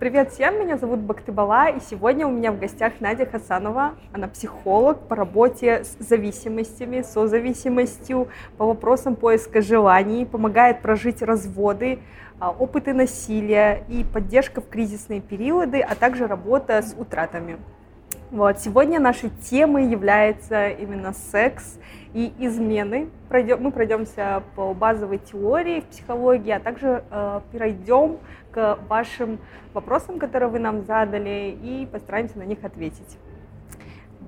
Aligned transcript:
Привет 0.00 0.32
всем, 0.32 0.58
меня 0.58 0.78
зовут 0.78 1.00
Бактыбала, 1.00 1.68
и 1.68 1.78
сегодня 1.78 2.26
у 2.26 2.30
меня 2.30 2.52
в 2.52 2.58
гостях 2.58 2.94
Надя 3.00 3.26
Хасанова. 3.26 3.96
Она 4.14 4.28
психолог 4.28 4.98
по 5.08 5.14
работе 5.14 5.84
с 5.84 5.98
зависимостями, 5.98 7.02
созависимостью, 7.02 8.28
по 8.56 8.64
вопросам 8.64 9.14
поиска 9.14 9.60
желаний, 9.60 10.24
помогает 10.24 10.80
прожить 10.80 11.20
разводы, 11.20 11.98
а, 12.38 12.50
опыты 12.50 12.94
насилия 12.94 13.84
и 13.90 14.02
поддержка 14.02 14.62
в 14.62 14.70
кризисные 14.70 15.20
периоды, 15.20 15.82
а 15.82 15.94
также 15.94 16.26
работа 16.26 16.80
с 16.80 16.94
утратами. 16.98 17.58
Вот. 18.30 18.60
Сегодня 18.60 19.00
нашей 19.00 19.30
темой 19.30 19.88
является 19.88 20.68
именно 20.68 21.12
секс 21.12 21.78
и 22.14 22.32
измены. 22.38 23.08
Пройдем, 23.28 23.60
мы 23.60 23.72
пройдемся 23.72 24.44
по 24.54 24.72
базовой 24.72 25.18
теории 25.18 25.80
в 25.80 25.86
психологии, 25.86 26.52
а 26.52 26.60
также 26.60 27.02
э, 27.10 27.40
перейдем 27.50 28.18
к 28.52 28.78
вашим 28.88 29.40
вопросам, 29.74 30.20
которые 30.20 30.48
вы 30.48 30.60
нам 30.60 30.84
задали, 30.84 31.58
и 31.60 31.88
постараемся 31.90 32.38
на 32.38 32.44
них 32.44 32.62
ответить. 32.62 33.18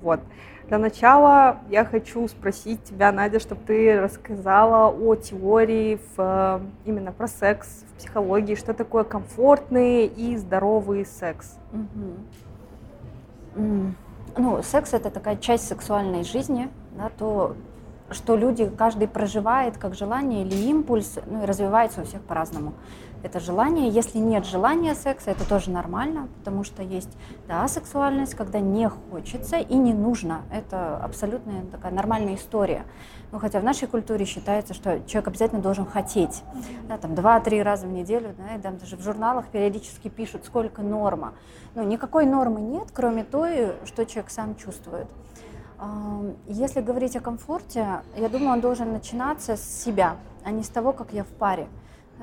Вот. 0.01 0.19
Для 0.67 0.79
начала 0.79 1.59
я 1.69 1.85
хочу 1.85 2.27
спросить 2.27 2.83
тебя, 2.83 3.11
Надя, 3.13 3.39
чтобы 3.39 3.61
ты 3.65 4.01
рассказала 4.01 4.93
о 4.93 5.15
теории 5.15 5.97
в, 6.17 6.61
именно 6.83 7.13
про 7.13 7.27
секс 7.27 7.85
в 7.93 7.99
психологии, 7.99 8.55
что 8.55 8.73
такое 8.73 9.05
комфортный 9.05 10.07
и 10.07 10.35
здоровый 10.35 11.05
секс. 11.05 11.57
Угу. 11.71 12.42
Ну, 13.55 14.63
секс 14.63 14.93
это 14.93 15.09
такая 15.09 15.35
часть 15.37 15.67
сексуальной 15.67 16.23
жизни, 16.23 16.69
да, 16.97 17.09
то, 17.09 17.55
что 18.09 18.35
люди, 18.35 18.67
каждый 18.67 19.07
проживает 19.07 19.77
как 19.77 19.95
желание 19.95 20.43
или 20.43 20.55
импульс, 20.55 21.19
ну 21.25 21.43
и 21.43 21.45
развивается 21.45 22.01
у 22.01 22.03
всех 22.03 22.21
по-разному. 22.21 22.73
Это 23.21 23.39
желание. 23.39 23.87
Если 23.87 24.17
нет 24.17 24.45
желания 24.45 24.95
секса, 24.95 25.31
это 25.31 25.47
тоже 25.47 25.71
нормально, 25.71 26.27
потому 26.39 26.65
что 26.65 26.83
есть 26.83 27.15
да, 27.47 27.65
сексуальность, 27.69 28.35
когда 28.35 28.59
не 28.59 28.89
хочется 28.89 29.57
и 29.57 29.75
не 29.75 29.93
нужно. 29.93 30.41
Это 30.51 30.97
абсолютно 30.97 31.53
такая 31.71 31.93
нормальная 31.93 32.35
история. 32.35 32.83
Ну, 33.33 33.39
хотя 33.39 33.59
в 33.59 33.63
нашей 33.63 33.87
культуре 33.87 34.25
считается, 34.25 34.75
что 34.75 34.99
человек 35.07 35.29
обязательно 35.29 35.59
должен 35.59 35.87
хотеть. 35.87 36.43
Да, 36.87 36.99
там 36.99 37.15
два-три 37.15 37.63
раза 37.63 37.87
в 37.87 37.89
неделю, 37.89 38.35
да, 38.37 38.55
и 38.55 38.61
там 38.61 38.77
даже 38.77 38.95
в 38.95 39.01
журналах 39.01 39.47
периодически 39.47 40.07
пишут, 40.07 40.45
сколько 40.45 40.83
норма. 40.83 41.33
Но 41.73 41.81
никакой 41.81 42.27
нормы 42.27 42.61
нет, 42.61 42.89
кроме 42.93 43.23
той, 43.23 43.71
что 43.85 44.05
человек 44.05 44.29
сам 44.29 44.55
чувствует. 44.55 45.07
Если 46.47 46.81
говорить 46.81 47.15
о 47.15 47.21
комфорте, 47.21 48.03
я 48.15 48.29
думаю, 48.29 48.51
он 48.51 48.61
должен 48.61 48.93
начинаться 48.93 49.57
с 49.57 49.83
себя, 49.83 50.17
а 50.43 50.51
не 50.51 50.61
с 50.61 50.69
того, 50.69 50.93
как 50.93 51.11
я 51.11 51.23
в 51.23 51.29
паре. 51.29 51.67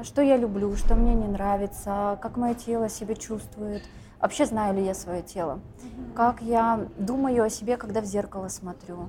Что 0.04 0.22
я 0.22 0.36
люблю, 0.36 0.76
что 0.76 0.94
мне 0.94 1.14
не 1.14 1.26
нравится, 1.26 2.20
как 2.22 2.36
мое 2.36 2.54
тело 2.54 2.88
себя 2.88 3.16
чувствует, 3.16 3.82
вообще 4.20 4.46
знаю 4.46 4.76
ли 4.76 4.84
я 4.84 4.94
свое 4.94 5.22
тело, 5.22 5.58
как 6.14 6.40
я 6.40 6.86
думаю 6.96 7.42
о 7.42 7.50
себе, 7.50 7.76
когда 7.76 8.00
в 8.00 8.04
зеркало 8.04 8.46
смотрю, 8.46 9.08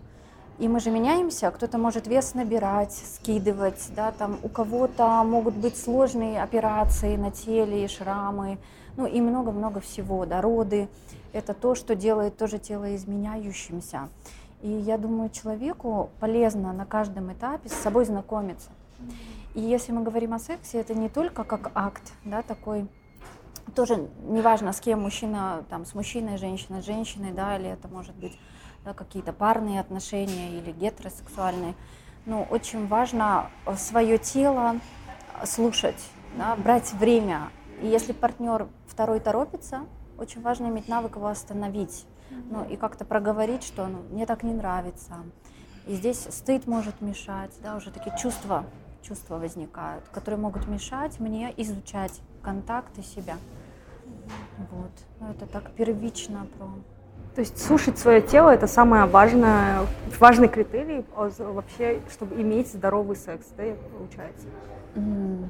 и 0.61 0.67
мы 0.67 0.79
же 0.79 0.91
меняемся, 0.91 1.49
кто-то 1.49 1.79
может 1.79 2.05
вес 2.05 2.35
набирать, 2.35 2.93
скидывать, 2.93 3.89
да, 3.95 4.11
там 4.11 4.37
у 4.43 4.47
кого-то 4.47 5.23
могут 5.23 5.55
быть 5.55 5.75
сложные 5.75 6.43
операции 6.43 7.15
на 7.15 7.31
теле, 7.31 7.87
шрамы, 7.87 8.59
ну 8.95 9.07
и 9.07 9.21
много-много 9.21 9.79
всего, 9.79 10.23
да, 10.27 10.39
роды. 10.39 10.87
Это 11.33 11.55
то, 11.55 11.73
что 11.73 11.95
делает 11.95 12.37
тоже 12.37 12.59
тело 12.59 12.95
изменяющимся. 12.95 14.09
И 14.61 14.69
я 14.69 14.99
думаю, 14.99 15.31
человеку 15.31 16.11
полезно 16.19 16.71
на 16.73 16.85
каждом 16.85 17.33
этапе 17.33 17.67
с 17.67 17.73
собой 17.73 18.05
знакомиться. 18.05 18.69
И 19.55 19.61
если 19.61 19.93
мы 19.93 20.03
говорим 20.03 20.35
о 20.35 20.39
сексе, 20.39 20.79
это 20.79 20.93
не 20.93 21.09
только 21.09 21.43
как 21.43 21.71
акт, 21.73 22.13
да, 22.23 22.43
такой 22.43 22.85
тоже 23.73 24.09
неважно, 24.27 24.73
с 24.73 24.79
кем 24.79 25.01
мужчина, 25.01 25.63
там, 25.71 25.87
с 25.87 25.95
мужчиной, 25.95 26.37
женщина, 26.37 26.83
с 26.83 26.85
женщиной, 26.85 27.31
да, 27.31 27.57
или 27.57 27.67
это 27.67 27.87
может 27.87 28.15
быть 28.15 28.37
да, 28.85 28.93
какие-то 28.93 29.33
парные 29.33 29.79
отношения 29.79 30.57
или 30.57 30.71
гетеросексуальные. 30.71 31.75
Но 32.25 32.43
очень 32.43 32.87
важно 32.87 33.49
э, 33.65 33.75
свое 33.75 34.17
тело 34.17 34.75
слушать, 35.45 36.01
да, 36.37 36.55
брать 36.55 36.93
время. 36.93 37.49
И 37.81 37.87
если 37.87 38.13
партнер 38.13 38.67
второй 38.87 39.19
торопится, 39.19 39.81
очень 40.17 40.41
важно 40.41 40.67
иметь 40.67 40.87
навык 40.87 41.15
его 41.15 41.27
остановить. 41.27 42.05
Ну, 42.49 42.63
и 42.63 42.77
как-то 42.77 43.03
проговорить, 43.03 43.63
что 43.63 43.87
ну, 43.87 44.03
мне 44.11 44.25
так 44.25 44.43
не 44.43 44.53
нравится. 44.53 45.15
И 45.85 45.95
здесь 45.95 46.27
стыд 46.29 46.65
может 46.65 47.01
мешать, 47.01 47.51
да, 47.61 47.75
уже 47.75 47.91
такие 47.91 48.15
чувства, 48.17 48.65
чувства 49.01 49.37
возникают, 49.37 50.07
которые 50.09 50.39
могут 50.39 50.67
мешать 50.67 51.19
мне 51.19 51.53
изучать 51.57 52.21
контакты 52.41 53.03
себя. 53.03 53.37
Вот. 54.71 54.91
Ну, 55.19 55.31
это 55.31 55.45
так 55.45 55.71
первично 55.71 56.47
про 56.57 56.69
то 57.35 57.41
есть 57.41 57.63
слушать 57.63 57.97
свое 57.97 58.21
тело 58.21 58.49
это 58.49 58.67
самое 58.67 59.05
важное, 59.05 59.79
важный 60.19 60.47
критерий 60.47 61.05
вообще, 61.15 62.01
чтобы 62.11 62.41
иметь 62.41 62.71
здоровый 62.71 63.15
секс, 63.15 63.47
да, 63.57 63.63
получается? 63.97 64.47
Mm, 64.95 65.47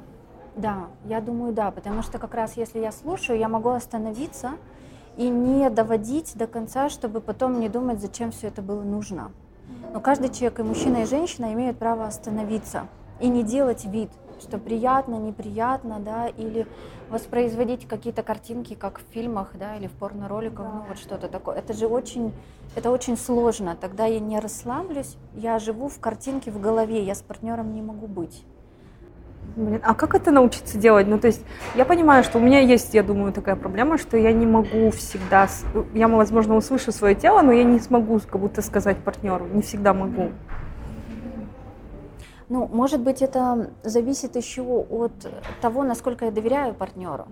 да, 0.56 0.86
я 1.06 1.20
думаю, 1.20 1.52
да, 1.52 1.70
потому 1.70 2.02
что 2.02 2.18
как 2.18 2.34
раз 2.34 2.56
если 2.56 2.78
я 2.78 2.92
слушаю, 2.92 3.38
я 3.38 3.48
могу 3.48 3.70
остановиться 3.70 4.52
и 5.16 5.28
не 5.28 5.68
доводить 5.70 6.36
до 6.36 6.46
конца, 6.46 6.88
чтобы 6.88 7.20
потом 7.20 7.60
не 7.60 7.68
думать, 7.68 8.00
зачем 8.00 8.30
все 8.30 8.48
это 8.48 8.62
было 8.62 8.82
нужно. 8.82 9.30
Но 9.92 10.00
каждый 10.00 10.30
человек, 10.30 10.60
и 10.60 10.62
мужчина, 10.62 11.02
и 11.02 11.06
женщина, 11.06 11.52
имеют 11.52 11.78
право 11.78 12.06
остановиться 12.06 12.86
и 13.20 13.28
не 13.28 13.42
делать 13.42 13.84
вид, 13.84 14.10
что 14.40 14.58
приятно, 14.58 15.16
неприятно, 15.16 16.00
да, 16.00 16.28
или 16.28 16.66
воспроизводить 17.12 17.86
какие-то 17.86 18.22
картинки, 18.22 18.74
как 18.74 18.98
в 18.98 19.12
фильмах, 19.12 19.50
да, 19.54 19.76
или 19.76 19.86
в 19.86 19.92
порно-роликах, 19.92 20.66
ну 20.72 20.84
вот 20.88 20.98
что-то 20.98 21.28
такое. 21.28 21.56
Это 21.56 21.74
же 21.74 21.86
очень, 21.86 22.32
это 22.74 22.90
очень 22.90 23.18
сложно. 23.18 23.76
Тогда 23.78 24.06
я 24.06 24.18
не 24.18 24.40
расслаблюсь, 24.40 25.16
я 25.34 25.58
живу 25.58 25.88
в 25.88 26.00
картинке 26.00 26.50
в 26.50 26.60
голове, 26.60 27.04
я 27.04 27.14
с 27.14 27.22
партнером 27.22 27.74
не 27.74 27.82
могу 27.82 28.06
быть. 28.06 28.44
Блин, 29.56 29.80
а 29.84 29.94
как 29.94 30.14
это 30.14 30.30
научиться 30.30 30.78
делать? 30.78 31.06
Ну, 31.06 31.18
то 31.18 31.26
есть, 31.26 31.44
я 31.74 31.84
понимаю, 31.84 32.24
что 32.24 32.38
у 32.38 32.40
меня 32.40 32.60
есть, 32.60 32.94
я 32.94 33.02
думаю, 33.02 33.32
такая 33.32 33.56
проблема, 33.56 33.98
что 33.98 34.16
я 34.16 34.32
не 34.32 34.46
могу 34.46 34.90
всегда, 34.92 35.48
я, 35.92 36.08
возможно, 36.08 36.56
услышу 36.56 36.92
свое 36.92 37.14
тело, 37.14 37.42
но 37.42 37.52
я 37.52 37.64
не 37.64 37.78
смогу 37.78 38.18
как 38.20 38.40
будто 38.40 38.62
сказать 38.62 38.98
партнеру, 38.98 39.46
не 39.46 39.60
всегда 39.60 39.92
могу. 39.92 40.30
Ну, 42.52 42.68
может 42.70 43.00
быть, 43.00 43.22
это 43.22 43.70
зависит 43.82 44.36
еще 44.36 44.60
от 44.62 45.12
того, 45.62 45.84
насколько 45.84 46.26
я 46.26 46.30
доверяю 46.30 46.74
партнеру. 46.74 47.26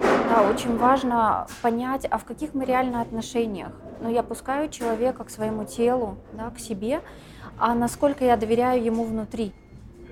Да, 0.00 0.48
очень 0.48 0.78
важно 0.78 1.48
понять, 1.62 2.06
а 2.08 2.16
в 2.16 2.24
каких 2.24 2.54
мы 2.54 2.64
реально 2.64 3.00
отношениях. 3.00 3.72
Но 4.00 4.08
ну, 4.08 4.14
я 4.14 4.22
пускаю 4.22 4.68
человека 4.68 5.24
к 5.24 5.30
своему 5.30 5.64
телу, 5.64 6.14
да, 6.32 6.50
к 6.50 6.60
себе, 6.60 7.00
а 7.58 7.74
насколько 7.74 8.24
я 8.24 8.36
доверяю 8.36 8.84
ему 8.84 9.02
внутри. 9.02 9.52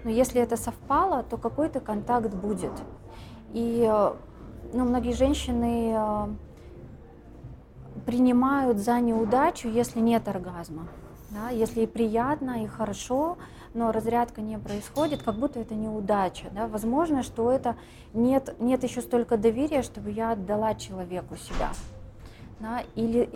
Но 0.03 0.11
если 0.11 0.41
это 0.41 0.57
совпало, 0.57 1.23
то 1.23 1.37
какой-то 1.37 1.79
контакт 1.79 2.35
будет. 2.35 2.73
И 3.53 3.89
ну, 4.73 4.85
многие 4.85 5.13
женщины 5.13 5.95
э, 5.95 6.27
принимают 8.05 8.79
за 8.79 8.99
неудачу, 8.99 9.69
если 9.69 10.01
нет 10.01 10.27
оргазма. 10.27 10.89
Да, 11.31 11.51
если 11.51 11.83
и 11.83 11.87
приятно, 11.87 12.65
и 12.65 12.67
хорошо, 12.67 13.39
но 13.75 13.93
разрядка 13.93 14.41
не 14.41 14.59
происходит, 14.59 15.23
как 15.23 15.37
будто 15.37 15.61
это 15.61 15.75
неудача. 15.75 16.47
Да? 16.53 16.67
Возможно, 16.67 17.23
что 17.23 17.51
это 17.51 17.77
нет, 18.13 18.55
нет 18.59 18.83
еще 18.83 19.01
столько 19.01 19.37
доверия, 19.37 19.83
чтобы 19.83 20.11
я 20.11 20.33
отдала 20.33 20.75
человеку 20.75 21.37
себя. 21.37 21.71
Да? 22.59 22.83
Или, 22.95 23.31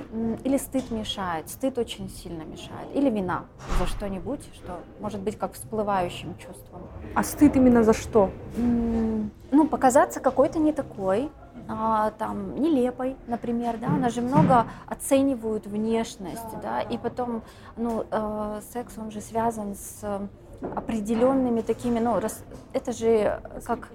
или 0.44 0.58
стыд 0.58 0.90
мешает, 0.90 1.48
стыд 1.48 1.78
очень 1.78 2.10
сильно 2.10 2.42
мешает, 2.42 2.88
или 2.94 3.08
вина 3.08 3.46
за 3.78 3.86
что-нибудь, 3.86 4.42
что 4.54 4.80
может 5.00 5.20
быть 5.20 5.38
как 5.38 5.54
всплывающим 5.54 6.36
чувством. 6.36 6.82
А 7.14 7.22
стыд 7.22 7.56
именно 7.56 7.82
за 7.84 7.94
что? 7.94 8.30
Ну, 8.56 9.66
показаться 9.66 10.20
какой-то 10.20 10.58
не 10.58 10.72
такой, 10.72 11.30
а, 11.68 12.10
там, 12.12 12.60
нелепой, 12.60 13.16
например, 13.26 13.78
да, 13.78 13.88
у 13.88 13.96
нас 13.96 14.12
же 14.12 14.20
много 14.20 14.66
оценивают 14.86 15.66
внешность, 15.66 16.60
да, 16.62 16.80
и 16.80 16.98
потом, 16.98 17.42
ну, 17.76 18.04
э, 18.10 18.60
секс, 18.72 18.98
он 18.98 19.10
же 19.10 19.20
связан 19.20 19.74
с 19.74 20.28
определенными 20.60 21.62
такими, 21.62 21.98
ну, 22.00 22.20
рас, 22.20 22.42
это 22.74 22.92
же 22.92 23.40
как, 23.64 23.88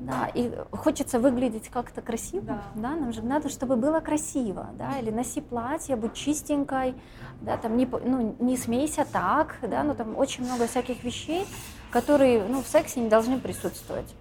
да, 0.00 0.28
и 0.34 0.52
хочется 0.72 1.20
выглядеть 1.20 1.68
как-то 1.68 2.02
красиво, 2.02 2.44
да. 2.44 2.62
да, 2.74 2.90
нам 2.96 3.12
же 3.12 3.22
надо, 3.22 3.48
чтобы 3.48 3.76
было 3.76 4.00
красиво, 4.00 4.66
да, 4.74 4.98
или 4.98 5.10
носи 5.10 5.40
платье, 5.40 5.94
будь 5.94 6.14
чистенькой, 6.14 6.94
да, 7.40 7.56
там 7.56 7.76
не, 7.76 7.86
ну, 7.86 8.36
не 8.40 8.56
смейся 8.56 9.06
так, 9.10 9.56
да, 9.62 9.84
ну, 9.84 9.94
там 9.94 10.16
очень 10.16 10.44
много 10.44 10.66
всяких 10.66 11.04
вещей, 11.04 11.46
которые, 11.90 12.42
ну, 12.42 12.60
в 12.62 12.66
сексе 12.66 13.00
не 13.00 13.08
должны 13.08 13.38
присутствовать. 13.38 14.14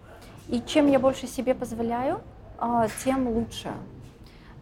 И 0.48 0.62
чем 0.62 0.88
я 0.88 1.00
больше 1.00 1.28
себе 1.28 1.54
позволяю, 1.54 2.22
тем 3.04 3.28
лучше. 3.28 3.72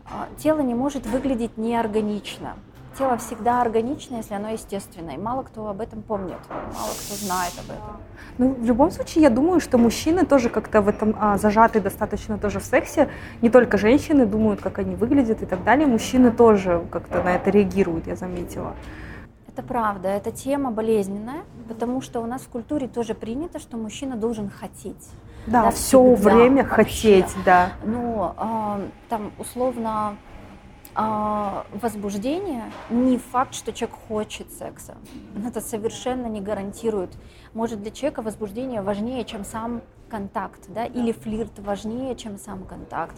А, 0.07 0.27
тело 0.37 0.59
не 0.59 0.75
может 0.75 1.05
выглядеть 1.07 1.57
неорганично. 1.57 2.53
тело 2.97 3.17
всегда 3.17 3.61
органично, 3.61 4.17
если 4.17 4.35
оно 4.35 4.49
естественное. 4.49 5.15
И 5.15 5.17
мало 5.17 5.43
кто 5.43 5.67
об 5.67 5.81
этом 5.81 6.01
помнит, 6.01 6.37
мало 6.49 6.93
кто 6.93 7.15
знает 7.15 7.53
об 7.59 7.65
этом. 7.65 7.97
Ну, 8.37 8.53
в 8.53 8.63
любом 8.65 8.91
случае, 8.91 9.23
я 9.23 9.29
думаю, 9.29 9.59
что 9.59 9.77
мужчины 9.77 10.25
тоже 10.25 10.49
как-то 10.49 10.81
в 10.81 10.87
этом 10.87 11.15
а, 11.19 11.37
зажаты 11.37 11.81
достаточно 11.81 12.37
тоже 12.37 12.59
в 12.59 12.63
сексе. 12.65 13.09
Не 13.41 13.49
только 13.49 13.77
женщины 13.77 14.25
думают, 14.25 14.61
как 14.61 14.79
они 14.79 14.95
выглядят 14.95 15.41
и 15.41 15.45
так 15.45 15.63
далее. 15.63 15.87
Мужчины 15.87 16.31
тоже 16.31 16.85
как-то 16.91 17.23
на 17.23 17.35
это 17.35 17.49
реагируют, 17.49 18.07
я 18.07 18.15
заметила. 18.15 18.75
Это 19.47 19.63
правда, 19.63 20.09
эта 20.09 20.31
тема 20.31 20.69
болезненная, 20.69 21.43
потому 21.67 22.01
что 22.01 22.19
у 22.19 22.25
нас 22.25 22.41
в 22.41 22.49
культуре 22.49 22.87
тоже 22.87 23.13
принято, 23.13 23.59
что 23.59 23.77
мужчина 23.77 24.15
должен 24.17 24.49
хотеть. 24.49 25.09
Да, 25.47 25.63
да 25.63 25.71
все 25.71 26.01
время 26.15 26.63
вообще. 26.63 26.75
хотеть, 26.75 27.35
да. 27.45 27.73
Ну, 27.83 28.33
э, 28.37 28.87
там 29.09 29.31
условно 29.37 30.17
э, 30.95 31.63
возбуждение 31.81 32.63
не 32.89 33.17
факт, 33.17 33.53
что 33.53 33.71
человек 33.71 33.97
хочет 34.07 34.51
секса. 34.51 34.95
Это 35.45 35.61
совершенно 35.61 36.27
не 36.27 36.41
гарантирует. 36.41 37.11
Может 37.53 37.81
для 37.81 37.91
человека 37.91 38.21
возбуждение 38.21 38.81
важнее, 38.81 39.23
чем 39.25 39.45
сам 39.45 39.81
контакт, 40.09 40.61
да, 40.69 40.85
или 40.85 41.11
флирт 41.11 41.59
важнее, 41.59 42.15
чем 42.15 42.37
сам 42.37 42.63
контакт. 42.63 43.15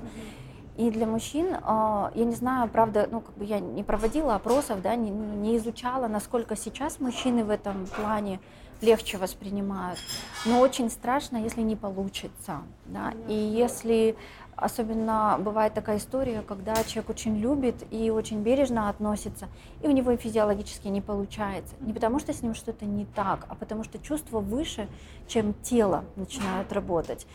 И 0.76 0.92
для 0.92 1.08
мужчин, 1.08 1.48
э, 1.56 2.10
я 2.14 2.26
не 2.26 2.36
знаю, 2.36 2.70
правда, 2.70 3.08
ну 3.10 3.22
как 3.22 3.36
бы 3.36 3.46
я 3.46 3.60
не 3.60 3.84
проводила 3.84 4.36
опросов, 4.36 4.82
да, 4.82 4.96
не, 4.96 5.10
не 5.10 5.58
изучала, 5.58 6.08
насколько 6.08 6.56
сейчас 6.56 7.00
мужчины 7.00 7.44
в 7.44 7.50
этом 7.50 7.88
плане 7.88 8.40
легче 8.82 9.18
воспринимают. 9.18 10.00
Но 10.46 10.60
очень 10.60 10.90
страшно, 10.90 11.38
если 11.38 11.62
не 11.62 11.76
получится. 11.76 12.62
Да? 12.86 13.14
И 13.28 13.34
если 13.34 14.16
особенно 14.58 15.38
бывает 15.40 15.74
такая 15.74 15.98
история, 15.98 16.42
когда 16.42 16.84
человек 16.84 17.12
очень 17.12 17.38
любит 17.38 17.76
и 17.92 18.10
очень 18.10 18.42
бережно 18.42 18.90
относится, 18.90 19.48
и 19.84 19.88
у 19.88 19.92
него 19.92 20.16
физиологически 20.18 20.88
не 20.88 21.00
получается. 21.00 21.76
Не 21.80 21.94
потому 21.94 22.20
что 22.20 22.34
с 22.34 22.42
ним 22.42 22.56
что-то 22.56 22.86
не 22.86 23.06
так, 23.06 23.46
а 23.50 23.56
потому 23.56 23.84
что 23.84 24.00
чувства 24.00 24.40
выше, 24.40 24.88
чем 25.28 25.54
тело 25.54 26.06
начинают 26.16 26.74
работать. 26.74 27.28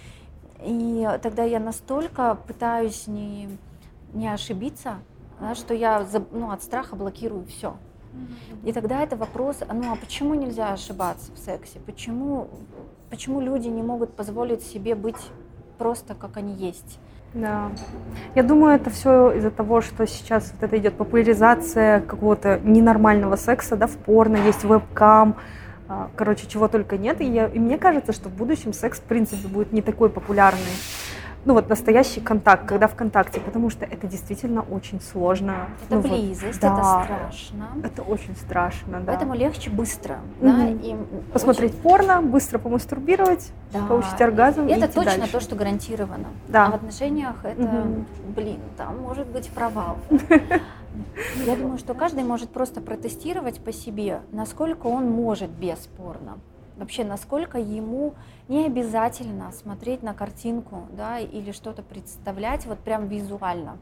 И 0.65 1.09
тогда 1.23 1.45
я 1.45 1.61
настолько 1.61 2.37
пытаюсь 2.47 3.07
не, 3.07 3.49
не 4.13 4.29
ошибиться, 4.29 4.99
да, 5.41 5.55
что 5.55 5.75
я 5.75 6.07
ну, 6.33 6.51
от 6.51 6.63
страха 6.63 6.97
блокирую 6.97 7.47
все. 7.47 7.77
И 8.65 8.73
тогда 8.73 9.03
это 9.03 9.17
вопрос, 9.17 9.61
ну 9.73 9.93
а 9.93 9.97
почему 9.97 10.35
нельзя 10.35 10.73
ошибаться 10.73 11.33
в 11.33 11.39
сексе? 11.39 11.79
Почему, 11.85 12.49
почему 13.11 13.41
люди 13.41 13.69
не 13.69 13.83
могут 13.83 14.15
позволить 14.15 14.63
себе 14.63 14.95
быть 14.95 15.31
просто 15.79 16.15
как 16.15 16.37
они 16.37 16.55
есть? 16.55 16.99
Да. 17.35 17.71
Я 18.35 18.43
думаю, 18.43 18.75
это 18.75 18.91
все 18.91 19.33
из-за 19.33 19.51
того, 19.51 19.81
что 19.81 20.07
сейчас 20.07 20.53
вот 20.53 20.63
это 20.63 20.77
идет 20.79 20.95
популяризация 20.95 22.01
какого-то 22.03 22.61
ненормального 22.63 23.37
секса, 23.37 23.77
да, 23.77 23.87
в 23.87 23.97
порно, 23.97 24.37
есть 24.37 24.65
вебкам, 24.65 25.37
а, 25.89 26.11
короче, 26.15 26.47
чего 26.47 26.69
только 26.69 26.99
нет. 26.99 27.21
И, 27.23 27.25
я, 27.25 27.47
и 27.47 27.59
мне 27.59 27.79
кажется, 27.79 28.13
что 28.13 28.29
в 28.29 28.35
будущем 28.35 28.75
секс, 28.75 28.99
в 28.99 29.03
принципе, 29.03 29.49
будет 29.49 29.73
не 29.73 29.81
такой 29.81 30.11
популярный 30.11 30.61
ну 31.45 31.55
вот 31.55 31.69
настоящий 31.69 32.21
контакт, 32.21 32.67
когда 32.67 32.87
в 32.87 32.95
контакте, 32.95 33.41
потому 33.41 33.71
что 33.71 33.85
это 33.85 34.07
действительно 34.07 34.63
очень 34.63 35.01
сложно. 35.01 35.69
Это 35.89 35.97
ну, 35.97 36.03
близость, 36.03 36.63
вот, 36.63 36.77
да, 36.77 37.03
это 37.05 37.05
страшно. 37.05 37.69
Это 37.83 38.03
очень 38.03 38.37
страшно, 38.37 39.01
да. 39.01 39.07
Поэтому 39.07 39.35
легче 39.35 39.71
быстро, 39.71 40.19
угу. 40.41 40.49
да, 40.49 40.69
и 40.69 40.97
посмотреть 41.33 41.73
очень... 41.73 41.83
порно, 41.83 42.23
быстро 42.23 42.59
помастурбировать, 42.59 43.53
да. 43.73 43.81
получить 43.87 44.21
оргазм. 44.21 44.67
И, 44.67 44.71
и 44.71 44.73
это 44.75 44.87
точно 44.87 45.19
дальше. 45.19 45.33
то, 45.33 45.41
что 45.41 45.57
гарантировано. 45.57 46.29
Да. 46.49 46.67
А 46.67 46.71
в 46.71 46.75
отношениях 46.75 47.37
это, 47.45 47.63
угу. 47.63 48.05
блин, 48.37 48.61
там 48.77 48.99
может 48.99 49.27
быть 49.27 49.49
провал. 49.51 49.99
Я 51.47 51.57
думаю, 51.57 51.79
что 51.79 51.95
каждый 51.95 52.23
может 52.23 52.51
просто 52.51 52.81
протестировать 52.81 53.61
по 53.65 53.73
себе, 53.73 54.21
насколько 54.31 54.87
он 54.87 55.11
может 55.11 55.51
бесспорно 55.51 56.39
вообще 56.77 57.05
насколько 57.05 57.59
ему 57.59 58.15
не 58.49 58.67
обязательно 58.67 59.53
смотреть 59.53 60.03
на 60.03 60.15
картинку 60.15 60.87
да, 60.93 61.19
или 61.19 61.53
что-то 61.53 61.83
представлять 61.83 62.67
вот 62.67 62.79
прям 62.79 63.07
визуально. 63.09 63.79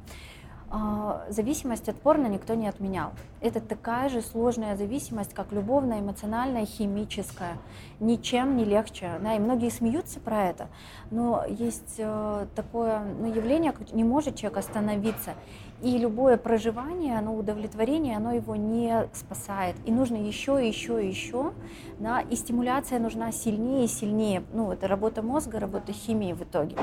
А, 0.73 1.25
зависимость 1.29 1.89
от 1.89 1.97
порно 1.97 2.29
никто 2.29 2.55
не 2.55 2.69
отменял. 2.69 3.11
Это 3.41 3.61
такая 3.61 4.09
же 4.09 4.23
сложная 4.23 4.77
зависимость, 4.77 5.35
как 5.35 5.51
любовная, 5.51 5.99
эмоциональная, 5.99 6.65
химическая. 6.65 7.59
Ничем 7.99 8.57
не 8.57 8.65
легче. 8.65 9.19
Да, 9.21 9.35
и 9.35 9.41
многие 9.41 9.71
смеются 9.71 10.21
про 10.21 10.45
это, 10.45 10.69
но 11.11 11.45
есть 11.49 11.97
э, 11.99 12.47
такое 12.55 13.01
ну, 13.01 13.35
явление, 13.35 13.73
как 13.73 13.93
не 13.93 14.05
может 14.05 14.37
человек 14.37 14.59
остановиться. 14.59 15.35
И 15.83 15.97
любое 15.97 16.37
проживание, 16.37 17.17
оно 17.17 17.35
удовлетворение, 17.35 18.17
оно 18.17 18.33
его 18.33 18.55
не 18.55 19.09
спасает. 19.15 19.77
И 19.87 19.93
нужно 19.93 20.17
еще, 20.17 20.67
еще, 20.67 21.07
еще. 21.07 21.53
Да, 21.99 22.21
и 22.21 22.37
стимуляция 22.37 22.99
нужна 22.99 23.33
сильнее 23.33 23.87
и 23.87 23.89
сильнее. 23.89 24.43
Ну, 24.53 24.73
это 24.73 24.89
работа 24.89 25.23
мозга, 25.23 25.59
работа 25.59 25.93
химии 25.93 26.35
в 26.35 26.43
итоге. 26.43 26.77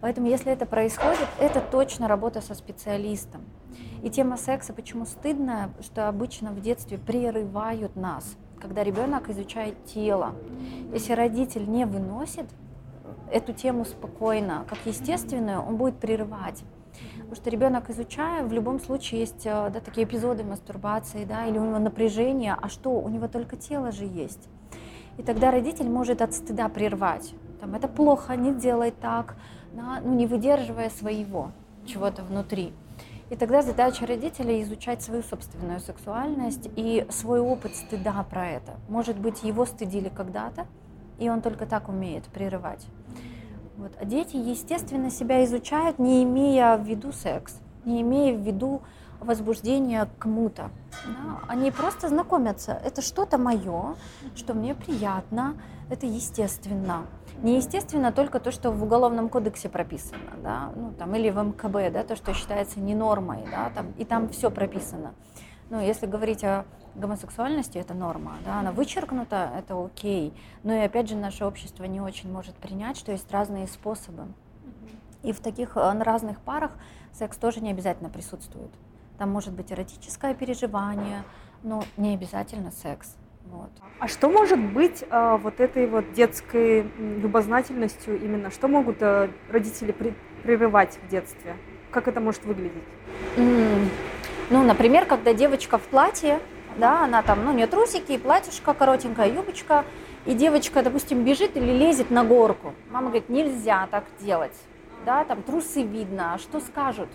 Поэтому 0.00 0.28
если 0.28 0.52
это 0.52 0.66
происходит, 0.66 1.26
это 1.40 1.60
точно 1.60 2.06
работа 2.06 2.40
со 2.40 2.54
специалистом. 2.54 3.40
И 4.02 4.10
тема 4.10 4.36
секса, 4.36 4.72
почему 4.72 5.06
стыдная, 5.06 5.70
что 5.80 6.08
обычно 6.08 6.52
в 6.52 6.60
детстве 6.60 6.98
прерывают 6.98 7.96
нас, 7.96 8.36
когда 8.60 8.84
ребенок 8.84 9.28
изучает 9.30 9.84
тело. 9.86 10.34
Если 10.92 11.14
родитель 11.14 11.68
не 11.68 11.84
выносит 11.84 12.46
эту 13.32 13.52
тему 13.52 13.84
спокойно, 13.84 14.66
как 14.68 14.78
естественную, 14.84 15.62
он 15.62 15.76
будет 15.76 15.98
прерывать. 15.98 16.62
Потому 17.18 17.36
что 17.36 17.50
ребенок, 17.50 17.90
изучая, 17.90 18.42
в 18.44 18.52
любом 18.52 18.80
случае 18.80 19.20
есть 19.20 19.44
э, 19.44 19.70
да, 19.70 19.80
такие 19.80 20.06
эпизоды 20.06 20.44
мастурбации, 20.44 21.24
да, 21.24 21.46
или 21.46 21.58
у 21.58 21.64
него 21.64 21.78
напряжение, 21.78 22.56
а 22.60 22.68
что, 22.68 22.90
у 22.90 23.08
него 23.08 23.28
только 23.28 23.56
тело 23.56 23.92
же 23.92 24.04
есть. 24.04 24.48
И 25.18 25.22
тогда 25.22 25.50
родитель 25.50 25.88
может 25.88 26.22
от 26.22 26.32
стыда 26.32 26.68
прервать. 26.68 27.34
Там, 27.60 27.74
это 27.74 27.88
плохо, 27.88 28.36
не 28.36 28.54
делай 28.54 28.92
так, 28.92 29.36
да, 29.74 30.00
ну, 30.02 30.14
не 30.14 30.26
выдерживая 30.26 30.90
своего 30.90 31.50
чего-то 31.86 32.22
внутри. 32.22 32.72
И 33.30 33.36
тогда 33.36 33.60
задача 33.60 34.06
родителей 34.06 34.62
изучать 34.62 35.02
свою 35.02 35.22
собственную 35.22 35.80
сексуальность 35.80 36.70
и 36.76 37.06
свой 37.10 37.40
опыт 37.40 37.76
стыда 37.76 38.24
про 38.30 38.48
это. 38.48 38.76
Может 38.88 39.18
быть, 39.18 39.42
его 39.42 39.66
стыдили 39.66 40.08
когда-то, 40.08 40.66
и 41.18 41.28
он 41.28 41.42
только 41.42 41.66
так 41.66 41.88
умеет 41.88 42.24
прерывать. 42.24 42.86
Вот. 43.78 43.92
А 44.00 44.04
дети, 44.04 44.34
естественно, 44.34 45.08
себя 45.08 45.44
изучают, 45.44 46.00
не 46.00 46.24
имея 46.24 46.76
в 46.76 46.82
виду 46.82 47.12
секс, 47.12 47.60
не 47.84 48.02
имея 48.02 48.36
в 48.36 48.40
виду 48.40 48.82
возбуждение 49.20 50.06
к 50.06 50.18
кому-то. 50.18 50.70
Да? 51.06 51.38
Они 51.46 51.70
просто 51.70 52.08
знакомятся. 52.08 52.72
Это 52.84 53.02
что-то 53.02 53.38
мое, 53.38 53.94
что 54.34 54.54
мне 54.54 54.74
приятно, 54.74 55.54
это 55.90 56.06
естественно. 56.06 57.06
Неестественно 57.40 58.10
только 58.10 58.40
то, 58.40 58.50
что 58.50 58.72
в 58.72 58.82
Уголовном 58.82 59.28
кодексе 59.28 59.68
прописано, 59.68 60.32
да, 60.42 60.72
ну, 60.74 60.92
там, 60.98 61.14
или 61.14 61.30
в 61.30 61.40
МКБ, 61.40 61.92
да, 61.92 62.02
то, 62.02 62.16
что 62.16 62.34
считается 62.34 62.80
не 62.80 62.96
нормой, 62.96 63.44
да, 63.48 63.70
там, 63.72 63.92
и 63.96 64.04
там 64.04 64.28
все 64.30 64.50
прописано. 64.50 65.14
Ну, 65.70 65.80
если 65.80 66.06
говорить 66.06 66.42
о 66.42 66.64
гомосексуальности, 66.98 67.78
это 67.78 67.94
норма, 67.94 68.32
да, 68.44 68.60
она 68.60 68.72
вычеркнута, 68.72 69.50
это 69.56 69.82
окей. 69.82 70.34
Но 70.62 70.74
и 70.74 70.78
опять 70.80 71.08
же 71.08 71.16
наше 71.16 71.44
общество 71.44 71.84
не 71.84 72.00
очень 72.00 72.30
может 72.30 72.54
принять, 72.56 72.96
что 72.96 73.12
есть 73.12 73.30
разные 73.30 73.66
способы. 73.66 74.26
И 75.22 75.32
в 75.32 75.40
таких 75.40 75.76
э, 75.76 76.02
разных 76.02 76.40
парах 76.40 76.72
секс 77.12 77.36
тоже 77.36 77.60
не 77.60 77.70
обязательно 77.70 78.08
присутствует. 78.08 78.70
Там 79.18 79.30
может 79.30 79.52
быть 79.52 79.72
эротическое 79.72 80.34
переживание, 80.34 81.24
но 81.62 81.82
не 81.96 82.14
обязательно 82.14 82.70
секс. 82.70 83.16
Вот. 83.46 83.70
А 83.98 84.08
что 84.08 84.28
может 84.28 84.58
быть 84.60 85.02
э, 85.08 85.38
вот 85.42 85.58
этой 85.58 85.86
вот 85.86 86.12
детской 86.12 86.82
любознательностью 86.82 88.22
именно? 88.22 88.50
Что 88.50 88.68
могут 88.68 88.98
э, 89.00 89.30
родители 89.48 89.92
при, 89.92 90.14
прерывать 90.42 90.98
в 91.02 91.08
детстве? 91.08 91.56
Как 91.90 92.06
это 92.06 92.20
может 92.20 92.44
выглядеть? 92.44 92.84
Mm. 93.36 93.88
Ну, 94.50 94.62
например, 94.62 95.06
когда 95.06 95.34
девочка 95.34 95.78
в 95.78 95.82
платье, 95.82 96.40
да, 96.78 97.04
она 97.04 97.22
там, 97.22 97.44
ну, 97.44 97.52
не 97.52 97.66
трусики, 97.66 98.16
платьишко, 98.18 98.72
коротенькая 98.72 99.30
юбочка, 99.30 99.84
и 100.24 100.34
девочка, 100.34 100.82
допустим, 100.82 101.24
бежит 101.24 101.56
или 101.56 101.72
лезет 101.72 102.10
на 102.10 102.24
горку. 102.24 102.74
Мама 102.90 103.08
говорит, 103.08 103.28
нельзя 103.28 103.86
так 103.90 104.04
делать, 104.20 104.56
да, 105.04 105.24
там 105.24 105.42
трусы 105.42 105.82
видно, 105.82 106.34
а 106.34 106.38
что 106.38 106.60
скажут? 106.60 107.08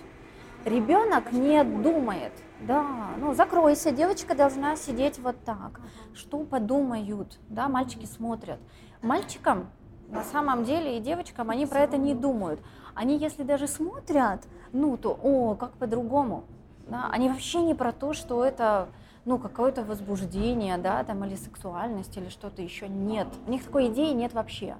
Ребенок 0.66 1.32
не 1.32 1.64
думает, 1.64 2.32
да, 2.62 2.86
ну 3.20 3.34
закройся, 3.34 3.92
девочка 3.92 4.34
должна 4.34 4.78
сидеть 4.78 5.20
вот 5.20 5.36
так. 5.44 5.82
Что 6.14 6.40
подумают, 6.40 7.38
да, 7.50 7.68
мальчики 7.68 8.06
смотрят. 8.06 8.60
Мальчикам 9.02 9.70
на 10.08 10.24
самом 10.24 10.64
деле 10.64 10.98
и 10.98 11.02
девочкам 11.02 11.50
они 11.50 11.66
про 11.66 11.82
это 11.82 11.98
не 11.98 12.14
думают. 12.14 12.62
Они 12.96 13.18
если 13.18 13.44
даже 13.44 13.68
смотрят, 13.68 14.48
ну 14.72 14.96
то, 14.96 15.20
о, 15.22 15.56
как 15.56 15.74
по-другому. 15.74 16.46
Да, 16.88 17.10
они 17.12 17.30
вообще 17.30 17.62
не 17.62 17.74
про 17.74 17.92
то, 17.92 18.14
что 18.14 18.44
это 18.44 18.90
ну, 19.26 19.40
какое-то 19.40 19.84
возбуждение, 19.84 20.78
да, 20.78 21.04
там, 21.04 21.24
или 21.24 21.36
сексуальность, 21.36 22.16
или 22.18 22.30
что-то 22.30 22.62
еще. 22.62 22.88
Нет. 22.88 23.28
У 23.48 23.52
них 23.52 23.64
такой 23.64 23.88
идеи 23.88 24.12
нет 24.14 24.34
вообще. 24.34 24.76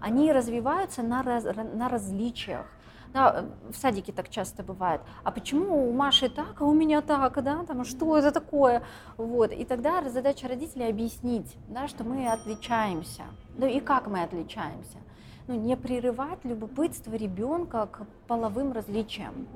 Они 0.00 0.32
развиваются 0.32 1.02
на, 1.02 1.22
раз, 1.22 1.44
на 1.44 1.88
различиях 1.88 2.66
Да, 3.12 3.44
в 3.70 3.76
садике 3.76 4.12
так 4.12 4.28
часто 4.28 4.62
бывает. 4.62 5.00
А 5.22 5.30
почему 5.30 5.88
у 5.88 5.92
Маши 5.92 6.28
так, 6.28 6.60
а 6.60 6.64
у 6.64 6.72
меня 6.72 7.00
так, 7.00 7.42
да, 7.42 7.64
там, 7.64 7.84
что 7.84 8.16
это 8.16 8.32
такое? 8.32 8.82
Вот. 9.16 9.52
И 9.52 9.64
тогда 9.64 10.02
задача 10.10 10.48
родителей 10.48 10.88
объяснить, 10.88 11.56
да, 11.68 11.86
что 11.86 12.02
мы 12.04 12.26
отличаемся. 12.26 13.22
Ну 13.56 13.66
и 13.66 13.80
как 13.80 14.08
мы 14.08 14.22
отличаемся? 14.22 14.98
Ну, 15.46 15.54
не 15.54 15.76
прерывать 15.76 16.38
любопытство 16.44 17.14
ребенка 17.14 17.86
к 17.86 18.06
половым 18.26 18.72
различиям. 18.72 19.46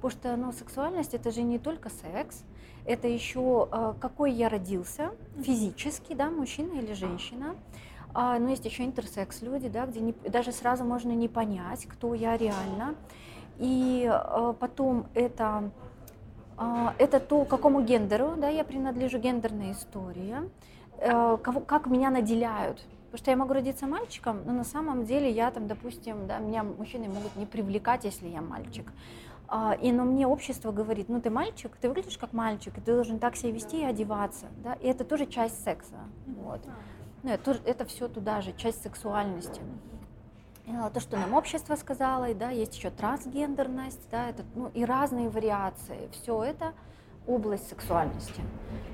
Потому 0.00 0.10
что 0.10 0.36
ну, 0.36 0.52
сексуальность 0.52 1.14
это 1.14 1.30
же 1.30 1.42
не 1.42 1.58
только 1.58 1.88
секс, 1.88 2.42
это 2.84 3.06
еще 3.06 3.68
э, 3.70 3.94
какой 4.00 4.32
я 4.32 4.48
родился 4.48 5.10
физически, 5.40 6.14
да, 6.14 6.30
мужчина 6.30 6.72
или 6.80 6.94
женщина. 6.94 7.54
А, 8.12 8.38
но 8.38 8.50
есть 8.50 8.64
еще 8.64 8.84
интерсекс 8.84 9.42
люди, 9.42 9.68
да, 9.68 9.86
где 9.86 10.00
не, 10.00 10.12
даже 10.12 10.52
сразу 10.52 10.84
можно 10.84 11.12
не 11.12 11.28
понять, 11.28 11.86
кто 11.86 12.14
я 12.14 12.36
реально. 12.36 12.96
И 13.58 14.08
а, 14.10 14.52
потом 14.54 15.06
это, 15.14 15.70
а, 16.56 16.94
это 16.98 17.20
то, 17.20 17.44
какому 17.44 17.82
гендеру 17.82 18.34
да, 18.36 18.48
я 18.48 18.64
принадлежу, 18.64 19.18
гендерная 19.18 19.72
история, 19.72 20.48
а, 20.98 21.36
кого, 21.36 21.60
как 21.60 21.86
меня 21.86 22.10
наделяют. 22.10 22.84
Потому 23.10 23.18
что 23.24 23.30
я 23.32 23.36
могу 23.36 23.54
родиться 23.54 23.86
мальчиком, 23.88 24.42
но 24.46 24.52
на 24.52 24.62
самом 24.62 25.04
деле 25.04 25.28
я 25.30 25.50
там, 25.50 25.66
допустим, 25.66 26.28
да, 26.28 26.38
меня 26.38 26.62
мужчины 26.62 27.08
могут 27.08 27.34
не 27.34 27.44
привлекать, 27.44 28.04
если 28.04 28.28
я 28.28 28.40
мальчик. 28.40 28.92
И, 29.82 29.90
но 29.90 30.04
мне 30.04 30.28
общество 30.28 30.70
говорит, 30.70 31.08
ну 31.08 31.20
ты 31.20 31.28
мальчик, 31.28 31.76
ты 31.80 31.88
выглядишь 31.88 32.18
как 32.18 32.32
мальчик, 32.32 32.72
ты 32.72 32.92
должен 32.92 33.18
так 33.18 33.34
себя 33.34 33.50
вести 33.50 33.80
и 33.80 33.84
одеваться. 33.84 34.46
Да? 34.62 34.74
И 34.74 34.86
это 34.86 35.04
тоже 35.04 35.26
часть 35.26 35.64
секса. 35.64 35.96
Вот. 36.26 36.60
Ну, 37.24 37.30
это, 37.30 37.58
это 37.64 37.84
все 37.84 38.06
туда 38.06 38.42
же, 38.42 38.52
часть 38.52 38.80
сексуальности. 38.80 39.60
То, 40.94 41.00
что 41.00 41.16
нам 41.16 41.34
общество 41.34 41.74
сказало, 41.74 42.30
и, 42.30 42.34
да, 42.34 42.50
есть 42.50 42.76
еще 42.76 42.90
трансгендерность, 42.90 44.08
да, 44.12 44.28
это, 44.28 44.44
ну, 44.54 44.70
и 44.72 44.84
разные 44.84 45.28
вариации. 45.28 46.08
Все 46.12 46.44
это 46.44 46.74
область 47.30 47.68
сексуальности. 47.68 48.40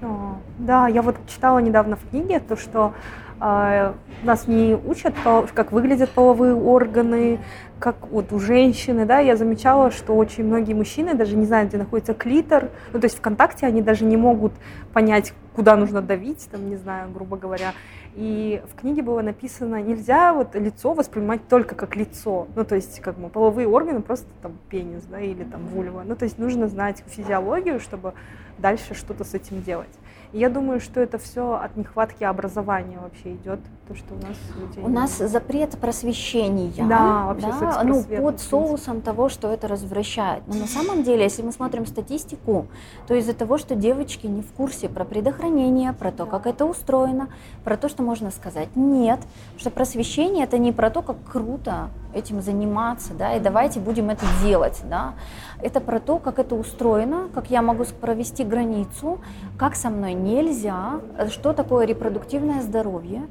О, 0.02 0.36
да, 0.58 0.88
я 0.88 1.02
вот 1.02 1.16
читала 1.26 1.58
недавно 1.58 1.96
в 1.96 2.08
книге 2.10 2.38
то, 2.40 2.56
что 2.56 2.92
э, 3.40 3.92
нас 4.22 4.46
не 4.46 4.74
учат, 4.74 5.14
как 5.54 5.72
выглядят 5.72 6.10
половые 6.10 6.54
органы, 6.54 7.40
как 7.78 8.08
вот 8.10 8.32
у 8.32 8.38
женщины, 8.38 9.06
да, 9.06 9.18
я 9.18 9.36
замечала, 9.36 9.90
что 9.90 10.14
очень 10.14 10.44
многие 10.44 10.74
мужчины 10.74 11.14
даже 11.14 11.36
не 11.36 11.46
знают, 11.46 11.70
где 11.70 11.78
находится 11.78 12.14
клитор, 12.14 12.70
ну, 12.92 13.00
то 13.00 13.06
есть 13.06 13.18
ВКонтакте 13.18 13.66
они 13.66 13.82
даже 13.82 14.04
не 14.04 14.16
могут 14.16 14.52
понять, 14.92 15.32
куда 15.54 15.76
нужно 15.76 16.02
давить, 16.02 16.48
там, 16.50 16.68
не 16.68 16.76
знаю, 16.76 17.10
грубо 17.10 17.36
говоря. 17.36 17.72
И 18.16 18.62
в 18.72 18.80
книге 18.80 19.02
было 19.02 19.20
написано, 19.20 19.82
нельзя 19.82 20.32
вот 20.32 20.54
лицо 20.54 20.94
воспринимать 20.94 21.46
только 21.48 21.74
как 21.74 21.96
лицо. 21.96 22.48
Ну, 22.56 22.64
то 22.64 22.74
есть, 22.74 23.00
как 23.00 23.18
бы, 23.18 23.28
половые 23.28 23.68
органы 23.68 24.00
просто 24.00 24.26
там 24.40 24.56
пенис, 24.70 25.04
да, 25.04 25.20
или 25.20 25.44
там 25.44 25.66
вульва. 25.66 26.02
Ну, 26.02 26.16
то 26.16 26.24
есть 26.24 26.38
нужно 26.38 26.68
знать 26.68 27.04
физиологию, 27.06 27.78
чтобы 27.78 28.14
дальше 28.56 28.94
что-то 28.94 29.24
с 29.24 29.34
этим 29.34 29.62
делать. 29.62 29.90
Я 30.36 30.50
думаю, 30.50 30.80
что 30.80 31.00
это 31.00 31.16
все 31.16 31.54
от 31.54 31.78
нехватки 31.78 32.22
образования 32.22 32.98
вообще 33.02 33.36
идет, 33.36 33.58
то, 33.88 33.94
что 33.94 34.12
у 34.12 34.18
нас 34.18 34.36
людей... 34.60 34.84
У 34.84 34.88
нас 34.88 35.16
запрет 35.16 35.78
просвещения. 35.78 36.86
Да, 36.86 37.24
вообще 37.28 37.48
да, 37.58 37.82
ну, 37.84 38.02
под 38.02 38.38
соусом 38.40 39.00
того, 39.00 39.30
что 39.30 39.48
это 39.48 39.66
развращает. 39.66 40.42
Но 40.46 40.56
на 40.56 40.66
самом 40.66 41.04
деле, 41.04 41.22
если 41.22 41.40
мы 41.40 41.52
смотрим 41.52 41.86
статистику, 41.86 42.66
то 43.06 43.14
из-за 43.14 43.32
того, 43.32 43.56
что 43.56 43.74
девочки 43.74 44.26
не 44.26 44.42
в 44.42 44.52
курсе 44.52 44.90
про 44.90 45.06
предохранение, 45.06 45.94
про 45.94 46.12
то, 46.12 46.26
как 46.26 46.46
это 46.46 46.66
устроено, 46.66 47.30
про 47.64 47.78
то, 47.78 47.88
что 47.88 48.02
можно 48.02 48.30
сказать 48.30 48.68
нет, 48.76 49.20
что 49.56 49.70
просвещение 49.70 50.44
это 50.44 50.58
не 50.58 50.70
про 50.70 50.90
то, 50.90 51.00
как 51.00 51.16
круто 51.24 51.88
этим 52.16 52.40
заниматься, 52.40 53.14
да, 53.14 53.34
и 53.34 53.40
давайте 53.40 53.78
будем 53.80 54.10
это 54.10 54.24
делать, 54.42 54.80
да. 54.84 55.14
Это 55.60 55.80
про 55.80 56.00
то, 56.00 56.18
как 56.18 56.38
это 56.38 56.54
устроено, 56.54 57.28
как 57.34 57.50
я 57.50 57.62
могу 57.62 57.84
провести 58.00 58.44
границу, 58.44 59.20
как 59.58 59.76
со 59.76 59.90
мной 59.90 60.14
нельзя, 60.14 61.00
что 61.30 61.52
такое 61.52 61.86
репродуктивное 61.86 62.62
здоровье, 62.62 63.22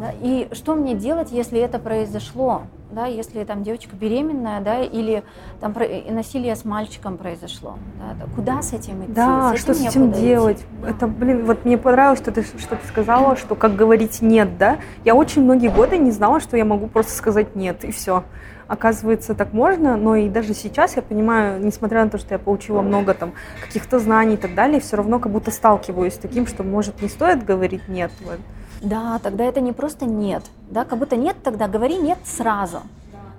да, 0.00 0.12
и 0.20 0.48
что 0.52 0.74
мне 0.74 0.94
делать, 0.94 1.30
если 1.30 1.60
это 1.60 1.78
произошло, 1.78 2.62
да, 2.92 3.06
если 3.06 3.42
там 3.44 3.62
девочка 3.62 3.96
беременная, 3.96 4.60
да, 4.60 4.80
или 4.80 5.24
там 5.60 5.74
насилие 6.10 6.54
с 6.54 6.64
мальчиком 6.64 7.16
произошло, 7.16 7.78
да, 7.98 8.26
куда 8.34 8.62
с 8.62 8.72
этим 8.72 9.04
идти? 9.04 9.12
Да, 9.12 9.50
с 9.50 9.52
этим 9.54 9.62
что 9.62 9.74
с 9.74 9.80
этим 9.80 10.12
делать? 10.12 10.58
Идти. 10.58 10.90
Это, 10.90 11.06
блин, 11.06 11.44
вот 11.44 11.64
мне 11.64 11.78
понравилось, 11.78 12.18
что 12.18 12.30
ты, 12.32 12.42
что 12.42 12.76
ты 12.76 12.86
сказала, 12.86 13.36
что 13.36 13.54
как 13.54 13.74
говорить 13.74 14.22
нет, 14.22 14.58
да. 14.58 14.78
Я 15.04 15.14
очень 15.14 15.42
многие 15.42 15.68
годы 15.68 15.98
не 15.98 16.10
знала, 16.10 16.40
что 16.40 16.56
я 16.56 16.64
могу 16.64 16.86
просто 16.86 17.12
сказать 17.12 17.56
нет, 17.56 17.84
и 17.84 17.92
все 17.92 18.24
оказывается, 18.68 19.34
так 19.34 19.52
можно, 19.52 19.96
но 19.96 20.16
и 20.16 20.30
даже 20.30 20.54
сейчас 20.54 20.96
я 20.96 21.02
понимаю, 21.02 21.62
несмотря 21.62 22.04
на 22.04 22.10
то, 22.10 22.16
что 22.16 22.34
я 22.34 22.38
получила 22.38 22.80
много 22.80 23.12
там 23.12 23.32
каких-то 23.60 23.98
знаний 23.98 24.34
и 24.34 24.38
так 24.38 24.54
далее, 24.54 24.80
все 24.80 24.96
равно 24.96 25.18
как 25.18 25.30
будто 25.30 25.50
сталкиваюсь 25.50 26.14
с 26.14 26.18
таким, 26.18 26.46
что, 26.46 26.62
может, 26.62 27.02
не 27.02 27.08
стоит 27.08 27.44
говорить 27.44 27.88
«нет». 27.88 28.10
Вот. 28.24 28.38
Да, 28.82 29.18
тогда 29.22 29.44
это 29.44 29.60
не 29.60 29.72
просто 29.72 30.06
«нет», 30.06 30.42
да, 30.68 30.84
как 30.84 30.98
будто 30.98 31.16
«нет», 31.16 31.36
тогда 31.42 31.68
говори 31.68 31.96
«нет» 31.96 32.18
сразу. 32.24 32.82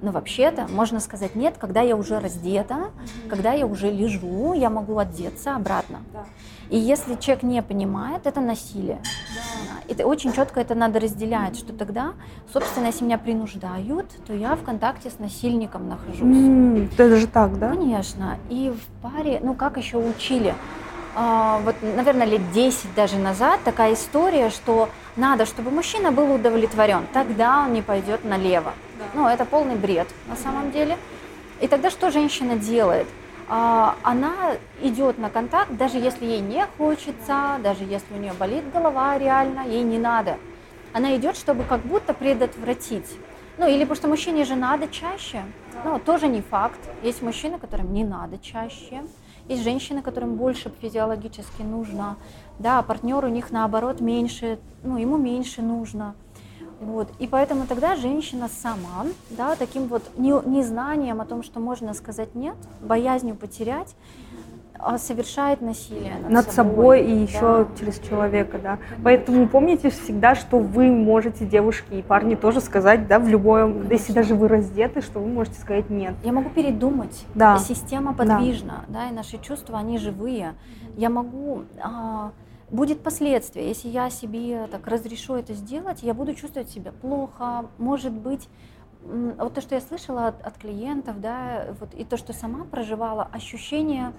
Но 0.01 0.11
вообще-то 0.11 0.67
можно 0.67 0.99
сказать 0.99 1.33
нет, 1.33 1.55
когда 1.57 1.79
я 1.79 1.95
уже 1.95 2.19
раздета, 2.19 2.91
когда 3.29 3.53
я 3.53 3.65
уже 3.65 3.89
лежу, 3.89 4.53
я 4.53 4.69
могу 4.69 4.97
одеться 4.97 5.55
обратно. 5.55 5.99
И 6.69 6.77
если 6.77 7.15
человек 7.15 7.43
не 7.43 7.61
понимает, 7.63 8.25
это 8.25 8.41
насилие. 8.41 8.99
Да. 9.87 9.93
И 9.93 10.03
очень 10.03 10.33
четко 10.33 10.59
это 10.59 10.75
надо 10.75 10.99
разделять, 10.99 11.57
что 11.57 11.71
тогда, 11.71 12.13
собственно, 12.51 12.87
если 12.87 13.05
меня 13.05 13.17
принуждают, 13.17 14.07
то 14.27 14.33
я 14.33 14.55
в 14.55 14.63
контакте 14.63 15.09
с 15.09 15.19
насильником 15.19 15.87
нахожусь. 15.87 16.19
Mm, 16.19 16.91
это 16.97 17.15
же 17.15 17.27
так, 17.27 17.57
да? 17.57 17.69
Конечно. 17.69 18.37
И 18.49 18.71
в 18.71 19.01
паре, 19.01 19.39
ну 19.41 19.53
как 19.53 19.77
еще 19.77 19.97
учили? 19.97 20.53
А, 21.15 21.59
вот, 21.59 21.75
наверное, 21.81 22.25
лет 22.25 22.51
10 22.51 22.95
даже 22.95 23.17
назад 23.17 23.59
такая 23.63 23.93
история, 23.93 24.49
что 24.49 24.89
надо, 25.15 25.45
чтобы 25.45 25.69
мужчина 25.69 26.11
был 26.11 26.33
удовлетворен, 26.33 27.05
тогда 27.13 27.63
он 27.63 27.73
не 27.73 27.81
пойдет 27.81 28.23
налево. 28.25 28.73
Да. 28.97 29.05
Ну, 29.13 29.27
это 29.27 29.45
полный 29.45 29.75
бред 29.75 30.07
на 30.27 30.35
самом 30.35 30.71
деле. 30.71 30.97
И 31.61 31.67
тогда 31.67 31.91
что 31.91 32.09
женщина 32.09 32.55
делает? 32.55 33.07
А, 33.47 33.95
она 34.01 34.33
идет 34.81 35.19
на 35.19 35.29
контакт, 35.29 35.71
даже 35.77 35.97
если 35.97 36.25
ей 36.25 36.39
не 36.39 36.65
хочется, 36.77 37.59
даже 37.61 37.83
если 37.83 38.13
у 38.15 38.17
нее 38.17 38.33
болит 38.33 38.63
голова 38.71 39.17
реально, 39.17 39.67
ей 39.67 39.83
не 39.83 39.99
надо. 39.99 40.37
Она 40.93 41.15
идет, 41.15 41.37
чтобы 41.37 41.63
как 41.63 41.81
будто 41.81 42.13
предотвратить. 42.13 43.17
Ну, 43.57 43.67
или 43.67 43.83
потому 43.83 43.95
что 43.95 44.07
мужчине 44.07 44.45
же 44.45 44.55
надо 44.55 44.87
чаще. 44.87 45.43
Ну, 45.83 45.99
тоже 45.99 46.27
не 46.27 46.41
факт. 46.41 46.79
Есть 47.03 47.21
мужчины, 47.21 47.59
которым 47.59 47.93
не 47.93 48.03
надо 48.03 48.39
чаще. 48.39 49.03
Есть 49.47 49.63
женщины, 49.63 50.01
которым 50.01 50.35
больше 50.35 50.71
физиологически 50.81 51.61
нужно. 51.61 52.17
Да, 52.59 52.79
а 52.79 52.83
партнер 52.83 53.23
у 53.25 53.29
них 53.29 53.51
наоборот 53.51 53.99
меньше, 53.99 54.59
ну, 54.83 54.97
ему 54.97 55.17
меньше 55.17 55.61
нужно. 55.61 56.15
Вот. 56.79 57.09
И 57.19 57.27
поэтому 57.27 57.65
тогда 57.67 57.95
женщина 57.95 58.49
сама, 58.49 59.05
да, 59.29 59.55
таким 59.55 59.87
вот 59.87 60.03
незнанием 60.17 61.21
о 61.21 61.25
том, 61.25 61.43
что 61.43 61.59
можно 61.59 61.93
сказать 61.93 62.35
нет, 62.35 62.55
боязнью 62.81 63.35
потерять, 63.35 63.95
совершает 64.97 65.61
насилие 65.61 66.15
над, 66.21 66.31
над 66.31 66.51
собой, 66.51 66.99
собой 66.99 67.05
и 67.05 67.23
еще 67.23 67.39
да. 67.39 67.67
через 67.79 67.99
человека, 67.99 68.59
да. 68.61 68.79
Поэтому 69.03 69.47
помните 69.47 69.89
всегда, 69.89 70.35
что 70.35 70.59
вы 70.59 70.91
можете, 70.91 71.45
девушки 71.45 71.93
и 71.95 72.01
парни, 72.01 72.35
тоже 72.35 72.61
сказать, 72.61 73.07
да, 73.07 73.19
в 73.19 73.27
любом, 73.27 73.73
Конечно. 73.73 73.93
если 73.93 74.13
даже 74.13 74.35
вы 74.35 74.47
раздеты, 74.47 75.01
что 75.01 75.19
вы 75.19 75.27
можете 75.27 75.59
сказать 75.59 75.89
нет. 75.89 76.13
Я 76.23 76.31
могу 76.31 76.49
передумать. 76.49 77.25
Да. 77.35 77.57
Система 77.57 78.13
подвижна, 78.13 78.85
да, 78.87 78.99
да 78.99 79.09
и 79.09 79.13
наши 79.13 79.37
чувства, 79.37 79.79
они 79.79 79.97
живые. 79.97 80.55
Я 80.95 81.09
могу 81.09 81.63
а, 81.81 82.31
будет 82.69 83.01
последствия. 83.01 83.67
Если 83.67 83.87
я 83.87 84.09
себе 84.09 84.67
так 84.71 84.87
разрешу 84.87 85.35
это 85.35 85.53
сделать, 85.53 86.03
я 86.03 86.13
буду 86.13 86.33
чувствовать 86.33 86.69
себя 86.69 86.91
плохо, 86.91 87.65
может 87.77 88.13
быть, 88.13 88.49
вот 89.03 89.53
то, 89.53 89.61
что 89.61 89.75
я 89.75 89.81
слышала 89.81 90.27
от, 90.27 90.41
от 90.45 90.57
клиентов, 90.57 91.19
да, 91.19 91.67
вот 91.79 91.93
и 91.93 92.03
то, 92.03 92.17
что 92.17 92.33
сама 92.33 92.65
проживала, 92.65 93.27
ощущение 93.31 94.13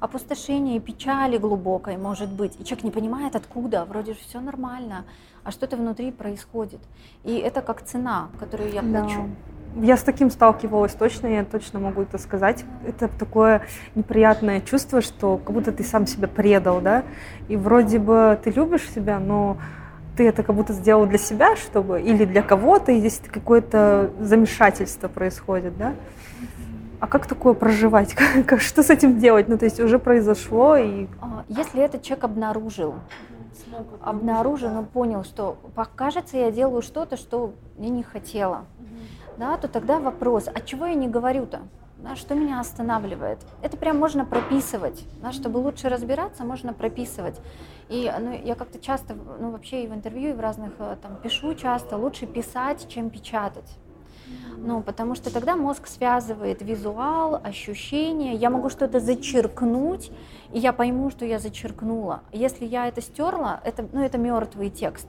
опустошения 0.00 0.76
и 0.76 0.80
печали 0.80 1.38
глубокой, 1.38 1.96
может 1.96 2.30
быть, 2.30 2.58
и 2.60 2.64
человек 2.64 2.84
не 2.84 2.90
понимает, 2.90 3.36
откуда, 3.36 3.84
вроде 3.84 4.12
же 4.12 4.20
все 4.20 4.40
нормально, 4.40 5.04
а 5.44 5.50
что-то 5.50 5.76
внутри 5.76 6.10
происходит. 6.10 6.80
И 7.24 7.36
это 7.36 7.62
как 7.62 7.82
цена, 7.82 8.28
которую 8.38 8.72
я 8.72 8.82
плачу. 8.82 9.28
Да. 9.74 9.86
Я 9.86 9.96
с 9.96 10.02
таким 10.02 10.30
сталкивалась 10.30 10.92
точно, 10.92 11.26
я 11.26 11.44
точно 11.44 11.80
могу 11.80 12.02
это 12.02 12.16
сказать. 12.16 12.64
Это 12.86 13.08
такое 13.08 13.62
неприятное 13.94 14.62
чувство, 14.62 15.02
что 15.02 15.36
как 15.36 15.52
будто 15.52 15.70
ты 15.70 15.84
сам 15.84 16.06
себя 16.06 16.28
предал, 16.28 16.80
да, 16.80 17.04
и 17.48 17.56
вроде 17.56 17.98
бы 17.98 18.38
ты 18.42 18.50
любишь 18.50 18.88
себя, 18.90 19.18
но 19.18 19.58
ты 20.16 20.26
это 20.26 20.42
как 20.42 20.56
будто 20.56 20.72
сделал 20.72 21.06
для 21.06 21.18
себя, 21.18 21.56
чтобы, 21.56 22.00
или 22.00 22.24
для 22.24 22.42
кого-то, 22.42 22.90
и 22.92 23.00
здесь 23.00 23.20
какое-то 23.30 24.10
замешательство 24.18 25.08
происходит, 25.08 25.76
да. 25.76 25.94
А 27.00 27.06
как 27.06 27.26
такое 27.26 27.54
проживать? 27.54 28.14
Как, 28.46 28.60
что 28.60 28.82
с 28.82 28.90
этим 28.90 29.18
делать? 29.18 29.48
Ну, 29.48 29.58
то 29.58 29.64
есть 29.64 29.80
уже 29.80 29.98
произошло 29.98 30.76
и... 30.76 31.06
А, 31.20 31.44
если 31.48 31.82
этот 31.82 32.02
человек 32.02 32.24
обнаружил, 32.24 32.94
обнаружил, 34.00 34.70
но 34.70 34.82
понял, 34.82 35.24
что, 35.24 35.58
кажется, 35.94 36.36
я 36.38 36.50
делаю 36.50 36.82
что-то, 36.82 37.16
что 37.16 37.52
я 37.78 37.90
не 37.90 38.02
хотела, 38.02 38.64
да, 39.36 39.56
то 39.58 39.68
тогда 39.68 39.98
вопрос, 39.98 40.48
а 40.48 40.60
чего 40.60 40.86
я 40.86 40.94
не 40.94 41.08
говорю-то? 41.08 41.60
Да, 41.98 42.14
что 42.14 42.34
меня 42.34 42.60
останавливает? 42.60 43.38
Это 43.62 43.78
прям 43.78 43.98
можно 43.98 44.26
прописывать. 44.26 45.04
Да, 45.22 45.32
чтобы 45.32 45.58
лучше 45.58 45.88
разбираться, 45.88 46.44
можно 46.44 46.74
прописывать. 46.74 47.40
И 47.88 48.12
ну, 48.20 48.38
я 48.44 48.54
как-то 48.54 48.78
часто, 48.78 49.14
ну 49.40 49.50
вообще 49.50 49.84
и 49.84 49.86
в 49.86 49.94
интервью, 49.94 50.30
и 50.30 50.32
в 50.34 50.40
разных 50.40 50.72
э, 50.78 50.96
там 51.00 51.16
пишу 51.16 51.54
часто, 51.54 51.96
лучше 51.96 52.26
писать, 52.26 52.86
чем 52.88 53.08
печатать. 53.08 53.78
Ну, 54.58 54.82
потому 54.82 55.14
что 55.14 55.32
тогда 55.32 55.54
мозг 55.56 55.86
связывает 55.86 56.62
визуал, 56.62 57.40
ощущения. 57.42 58.34
Я 58.34 58.50
могу 58.50 58.68
что-то 58.68 59.00
зачеркнуть, 59.00 60.10
и 60.52 60.58
я 60.58 60.72
пойму, 60.72 61.10
что 61.10 61.24
я 61.24 61.38
зачеркнула. 61.38 62.22
Если 62.32 62.64
я 62.64 62.88
это 62.88 63.00
стерла, 63.00 63.60
это, 63.64 63.86
ну, 63.92 64.02
это 64.02 64.18
мертвый 64.18 64.70
текст. 64.70 65.06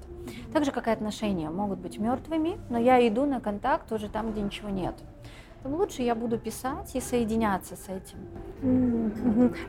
Так 0.53 0.65
же, 0.65 0.71
как 0.71 0.87
и 0.87 0.91
отношения 0.91 1.49
могут 1.49 1.79
быть 1.79 1.97
мертвыми, 1.99 2.57
но 2.69 2.77
я 2.77 3.05
иду 3.07 3.25
на 3.25 3.39
контакт 3.39 3.91
уже 3.91 4.09
там, 4.09 4.31
где 4.31 4.41
ничего 4.41 4.69
нет. 4.69 4.95
То 5.63 5.69
лучше 5.69 6.03
я 6.03 6.13
буду 6.13 6.37
писать 6.37 6.95
и 6.95 7.01
соединяться 7.01 7.75
с 7.75 7.89
этим. 7.89 8.19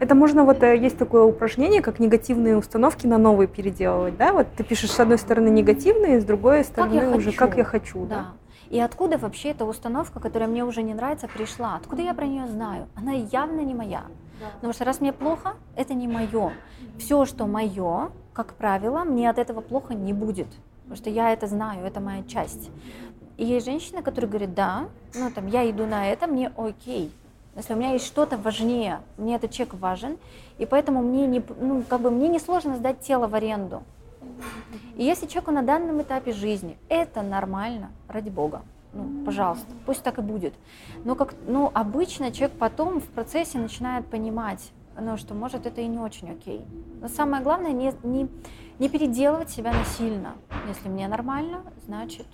Это 0.01 0.15
можно 0.15 0.45
вот 0.45 0.63
э, 0.63 0.77
есть 0.77 0.99
такое 0.99 1.23
упражнение, 1.23 1.81
как 1.81 1.99
негативные 1.99 2.57
установки 2.57 3.07
на 3.07 3.17
новые 3.17 3.49
переделывать, 3.49 4.17
да? 4.17 4.33
Вот 4.33 4.49
ты 4.57 4.65
пишешь 4.65 4.91
с 4.91 5.01
одной 5.01 5.19
стороны 5.19 5.49
негативные, 5.49 6.21
с 6.21 6.25
другой 6.25 6.65
стороны 6.65 7.01
как 7.01 7.17
уже 7.17 7.27
хочу. 7.27 7.39
как 7.39 7.57
я 7.57 7.65
хочу, 7.65 8.07
да? 8.07 8.17
да? 8.17 8.33
И 8.71 8.79
откуда 8.79 9.17
вообще 9.17 9.51
эта 9.51 9.65
установка, 9.65 10.21
которая 10.21 10.49
мне 10.49 10.65
уже 10.65 10.83
не 10.83 10.95
нравится, 10.95 11.27
пришла? 11.29 11.77
Откуда 11.77 12.03
я 12.03 12.13
про 12.13 12.27
нее 12.27 12.47
знаю? 12.49 12.87
Она 12.95 13.13
явно 13.13 13.61
не 13.61 13.75
моя. 13.75 14.05
Да. 14.41 14.51
Потому 14.57 14.73
что 14.73 14.85
раз 14.85 15.01
мне 15.01 15.13
плохо, 15.13 15.55
это 15.75 15.95
не 15.95 16.07
мое. 16.07 16.53
Все, 16.99 17.25
что 17.25 17.47
мое, 17.47 18.11
как 18.35 18.55
правило, 18.55 19.05
мне 19.05 19.31
от 19.31 19.39
этого 19.39 19.61
плохо 19.61 19.95
не 19.95 20.13
будет. 20.13 20.49
Потому 20.83 20.97
что 20.97 21.11
я 21.11 21.33
это 21.33 21.47
знаю, 21.47 21.85
это 21.85 22.01
моя 22.01 22.23
часть. 22.25 22.71
И 23.37 23.45
есть 23.45 23.67
женщины, 23.67 24.03
которые 24.03 24.29
говорят, 24.31 24.55
да, 24.55 24.89
ну 25.15 25.31
там 25.31 25.47
я 25.47 25.69
иду 25.71 25.87
на 25.87 26.07
это, 26.07 26.27
мне 26.27 26.53
окей. 26.57 27.13
Если 27.57 27.73
у 27.73 27.77
меня 27.77 27.93
есть 27.93 28.07
что-то 28.07 28.37
важнее, 28.37 29.01
мне 29.17 29.37
этот 29.37 29.51
чек 29.51 29.75
важен, 29.75 30.17
и 30.59 30.67
поэтому 30.67 31.03
мне 31.03 31.27
не, 31.27 31.43
ну, 31.61 31.83
как 31.83 32.01
бы 32.01 32.11
мне 32.11 32.29
не 32.29 32.39
сложно 32.39 32.77
сдать 32.77 33.01
тело 33.01 33.27
в 33.27 33.35
аренду. 33.35 33.83
И 34.97 35.05
если 35.05 35.27
человеку 35.27 35.53
на 35.53 35.63
данном 35.63 36.03
этапе 36.03 36.33
жизни 36.33 36.77
это 36.89 37.23
нормально, 37.23 37.91
ради 38.09 38.31
бога, 38.31 38.63
ну, 38.93 39.25
пожалуйста, 39.25 39.67
пусть 39.87 40.03
так 40.03 40.19
и 40.19 40.23
будет. 40.23 40.55
Но 41.05 41.15
как, 41.15 41.35
ну, 41.47 41.71
обычно 41.75 42.33
человек 42.33 42.57
потом 42.59 43.01
в 43.01 43.05
процессе 43.05 43.59
начинает 43.59 44.07
понимать, 44.07 44.73
ну, 44.99 45.17
что 45.17 45.35
может 45.35 45.67
это 45.67 45.81
и 45.81 45.87
не 45.87 45.99
очень 45.99 46.31
окей. 46.31 46.65
Но 47.01 47.09
самое 47.09 47.43
главное 47.43 47.73
не, 47.73 47.93
не, 48.03 48.29
не 48.79 48.89
переделывать 48.89 49.51
себя 49.51 49.73
насильно. 49.73 50.35
Если 50.67 50.89
мне 50.89 51.07
нормально, 51.07 51.63
значит 51.87 52.27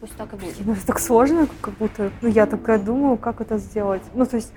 пусть 0.00 0.16
так 0.16 0.34
и 0.34 0.36
будет. 0.36 0.56
Ну, 0.66 0.72
это 0.72 0.86
так 0.86 0.98
сложно, 0.98 1.48
как 1.62 1.74
будто, 1.74 2.10
ну, 2.20 2.28
я 2.28 2.44
такая 2.46 2.78
думаю, 2.78 3.16
как 3.16 3.40
это 3.40 3.56
сделать. 3.56 4.02
Ну, 4.14 4.26
то 4.26 4.36
есть, 4.36 4.52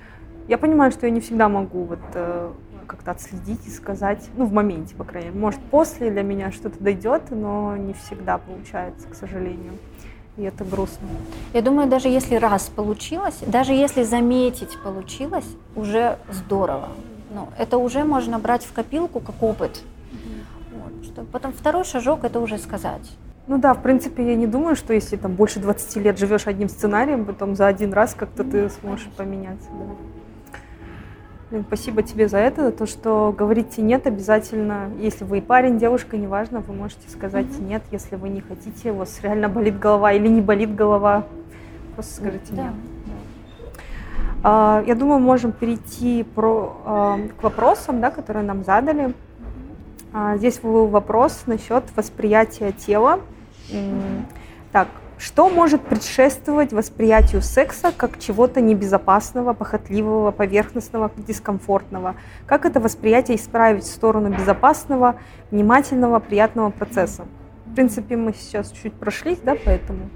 я 0.48 0.58
понимаю, 0.58 0.92
что 0.92 1.06
я 1.06 1.12
не 1.12 1.22
всегда 1.22 1.48
могу 1.48 1.84
вот 1.84 2.00
э, 2.14 2.52
как-то 2.88 3.12
отследить 3.12 3.67
и 3.67 3.70
сказать, 3.70 4.27
ну, 4.36 4.46
в 4.46 4.53
моменте, 4.53 4.96
по 4.96 5.03
крайней 5.03 5.29
мере. 5.29 5.39
Может, 5.39 5.60
после 5.62 6.10
для 6.10 6.24
меня 6.24 6.51
что-то 6.51 6.82
дойдет, 6.84 7.24
но 7.29 7.77
не 7.77 7.94
всегда 7.94 8.38
получается, 8.38 9.08
к 9.08 9.15
сожалению. 9.15 9.74
И 10.38 10.44
это 10.44 10.63
грустно. 10.63 11.08
Я 11.53 11.62
думаю, 11.62 11.89
даже 11.89 12.08
если 12.08 12.36
раз 12.36 12.70
получилось, 12.70 13.39
даже 13.46 13.74
если 13.74 14.03
заметить 14.03 14.82
получилось, 14.84 15.48
уже 15.75 16.17
здорово. 16.32 16.89
Ну, 17.32 17.50
это 17.58 17.77
уже 17.77 18.03
можно 18.03 18.39
брать 18.39 18.63
в 18.63 18.72
копилку 18.74 19.20
как 19.20 19.41
опыт. 19.41 19.82
Вот, 20.74 21.06
что 21.06 21.24
потом 21.24 21.53
второй 21.53 21.84
шажок 21.84 22.24
это 22.24 22.39
уже 22.39 22.58
сказать. 22.58 23.12
Ну 23.48 23.58
да, 23.58 23.74
в 23.74 23.82
принципе, 23.82 24.27
я 24.27 24.36
не 24.36 24.46
думаю, 24.46 24.75
что 24.75 24.94
если 24.94 25.15
там 25.15 25.34
больше 25.34 25.60
20 25.60 25.96
лет 25.98 26.20
живешь 26.20 26.48
одним 26.48 26.67
сценарием, 26.70 27.25
потом 27.25 27.56
за 27.56 27.67
один 27.67 27.94
раз 27.94 28.13
как-то 28.13 28.44
ты 28.44 28.70
сможешь 28.70 29.08
поменяться. 29.15 29.70
Да. 29.72 30.17
Спасибо 31.68 32.04
тебе 32.04 32.27
за 32.27 32.39
это, 32.39 32.66
за 32.66 32.72
то, 32.74 32.86
что 32.86 33.34
говорите 33.38 33.82
нет 33.82 34.06
обязательно. 34.06 34.92
Если 35.00 35.24
вы 35.24 35.42
парень, 35.42 35.80
девушка, 35.80 36.18
неважно, 36.18 36.60
вы 36.60 36.74
можете 36.74 37.10
сказать 37.10 37.46
mm-hmm. 37.46 37.68
нет, 37.68 37.84
если 37.92 38.18
вы 38.18 38.27
не 38.27 38.42
хотите, 38.42 38.92
у 38.92 38.96
вас 38.96 39.22
реально 39.22 39.48
болит 39.48 39.80
голова 39.80 40.12
или 40.12 40.27
не 40.27 40.42
болит 40.42 40.75
голова, 40.75 41.25
просто 41.96 42.16
скажите 42.16 42.51
да. 42.51 42.63
нет. 42.63 42.74
А, 44.44 44.84
я 44.86 44.96
думаю, 44.96 45.20
можем 45.20 45.54
перейти 45.54 46.24
про, 46.24 46.77
а, 46.86 47.20
к 47.39 47.44
вопросам, 47.44 48.01
да, 48.01 48.12
которые 48.12 48.44
нам 48.44 48.63
задали. 48.63 49.13
А, 50.13 50.38
здесь 50.38 50.60
был 50.60 50.88
вопрос 50.88 51.43
насчет 51.45 51.84
восприятия 51.95 52.72
тела. 52.72 53.22
Так, 54.72 54.88
что 55.17 55.49
может 55.49 55.82
предшествовать 55.82 56.73
восприятию 56.73 57.41
секса 57.41 57.91
как 57.95 58.19
чего-то 58.19 58.62
небезопасного, 58.62 59.53
похотливого, 59.53 60.32
поверхностного, 60.32 61.12
дискомфортного? 61.17 62.15
Как 62.45 62.65
это 62.65 62.80
восприятие 62.80 63.38
исправить 63.38 63.84
в 63.84 63.91
сторону 63.91 64.30
безопасного, 64.30 65.19
внимательного, 65.49 66.19
приятного 66.19 66.69
процесса? 66.69 67.25
В 67.65 67.73
принципе, 67.73 68.15
мы 68.15 68.34
сейчас 68.34 68.71
чуть 68.71 68.93
прошлись, 68.93 69.39
да, 69.39 69.56
поэтому... 69.63 70.10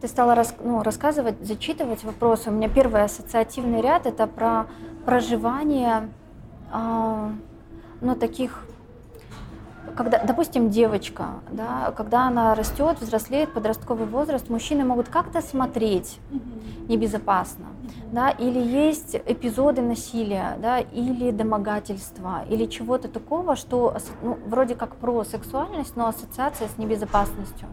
Ты 0.00 0.08
стала 0.08 0.34
рас, 0.34 0.54
ну, 0.62 0.82
рассказывать, 0.82 1.36
зачитывать 1.40 2.04
вопросы. 2.04 2.50
У 2.50 2.52
меня 2.52 2.68
первый 2.68 3.02
ассоциативный 3.02 3.80
ряд– 3.80 4.06
это 4.06 4.26
про 4.26 4.66
проживание 5.04 6.10
э, 6.72 7.30
ну, 8.00 8.14
таких 8.14 8.66
когда, 9.96 10.18
допустим, 10.18 10.70
девочка, 10.70 11.40
да, 11.50 11.92
когда 11.96 12.26
она 12.26 12.54
растет, 12.54 13.00
взрослеет, 13.00 13.52
подростковый 13.52 14.06
возраст, 14.06 14.48
мужчины 14.48 14.84
могут 14.84 15.08
как-то 15.08 15.40
смотреть 15.40 16.18
небезопасно, 16.88 17.66
да, 18.12 18.30
или 18.30 18.58
есть 18.58 19.14
эпизоды 19.14 19.82
насилия, 19.82 20.56
да, 20.60 20.80
или 20.80 21.30
домогательства, 21.30 22.44
или 22.48 22.66
чего-то 22.66 23.08
такого, 23.08 23.56
что 23.56 23.96
ну, 24.22 24.38
вроде 24.46 24.74
как 24.74 24.96
про 24.96 25.24
сексуальность, 25.24 25.96
но 25.96 26.08
ассоциация 26.08 26.68
с 26.68 26.78
небезопасностью. 26.78 27.68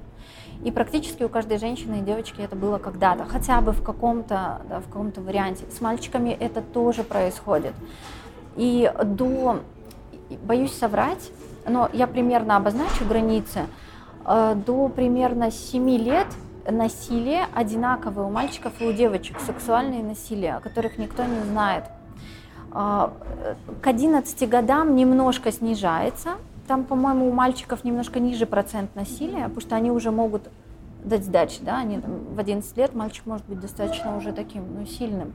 И 0.63 0.71
практически 0.71 1.23
у 1.23 1.29
каждой 1.29 1.57
женщины 1.57 1.99
и 1.99 2.01
девочки 2.01 2.41
это 2.41 2.55
было 2.55 2.77
когда-то, 2.77 3.25
хотя 3.25 3.62
бы 3.62 3.71
в 3.71 3.84
каком-то 3.84 4.62
да, 4.69 4.79
в 4.79 4.86
каком-то 4.86 5.21
варианте. 5.21 5.65
С 5.75 5.81
мальчиками 5.81 6.29
это 6.29 6.62
тоже 6.62 7.03
происходит. 7.03 7.73
И 8.57 8.91
до, 9.03 9.62
боюсь 10.43 10.73
соврать, 10.73 11.31
но 11.67 11.89
я 11.93 12.08
примерно 12.08 12.58
обозначу 12.58 13.06
границы. 13.08 13.62
Э, 14.26 14.56
до 14.56 14.89
примерно 14.89 15.52
7 15.52 15.89
лет 15.97 16.28
насилие 16.69 17.45
одинаковое 17.54 18.26
у 18.26 18.30
мальчиков 18.30 18.74
и 18.80 18.86
у 18.86 18.93
девочек, 18.93 19.39
сексуальное 19.39 20.04
насилие, 20.04 20.56
о 20.56 20.60
которых 20.60 20.97
никто 20.97 21.24
не 21.24 21.43
знает. 21.43 21.86
Э, 22.74 23.10
к 23.82 23.88
11 23.88 24.50
годам 24.50 24.95
немножко 24.95 25.52
снижается. 25.52 26.32
Там, 26.67 26.84
по-моему, 26.84 27.28
у 27.28 27.32
мальчиков 27.34 27.84
немножко 27.84 28.19
ниже 28.19 28.45
процент 28.45 28.95
насилия, 28.95 29.43
потому 29.43 29.62
что 29.62 29.76
они 29.76 29.91
уже 29.91 30.12
могут 30.12 30.43
дать 31.04 31.24
сдачи, 31.26 31.60
да, 31.62 31.80
они 31.80 32.00
там, 32.00 32.36
в 32.36 32.39
11 32.39 32.78
лет 32.78 32.93
мальчик 32.93 33.26
может 33.26 33.45
быть 33.47 33.60
достаточно 33.60 34.15
уже 34.15 34.32
таким, 34.32 34.63
ну, 34.78 34.86
сильным. 34.86 35.34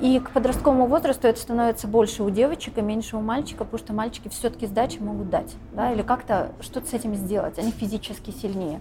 И 0.00 0.20
к 0.20 0.30
подростковому 0.30 0.86
возрасту 0.86 1.26
это 1.26 1.40
становится 1.40 1.88
больше 1.88 2.22
у 2.22 2.30
девочек 2.30 2.78
и 2.78 2.82
меньше 2.82 3.16
у 3.16 3.20
мальчика, 3.20 3.64
потому 3.64 3.78
что 3.78 3.92
мальчики 3.92 4.28
все-таки 4.28 4.66
сдачи 4.66 4.98
могут 5.00 5.28
дать, 5.28 5.56
да, 5.72 5.92
или 5.92 6.02
как-то 6.02 6.52
что-то 6.60 6.86
с 6.86 6.94
этим 6.94 7.16
сделать. 7.16 7.58
Они 7.58 7.72
физически 7.72 8.30
сильнее, 8.30 8.80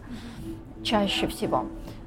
чаще 0.84 1.26
всего. 1.28 1.66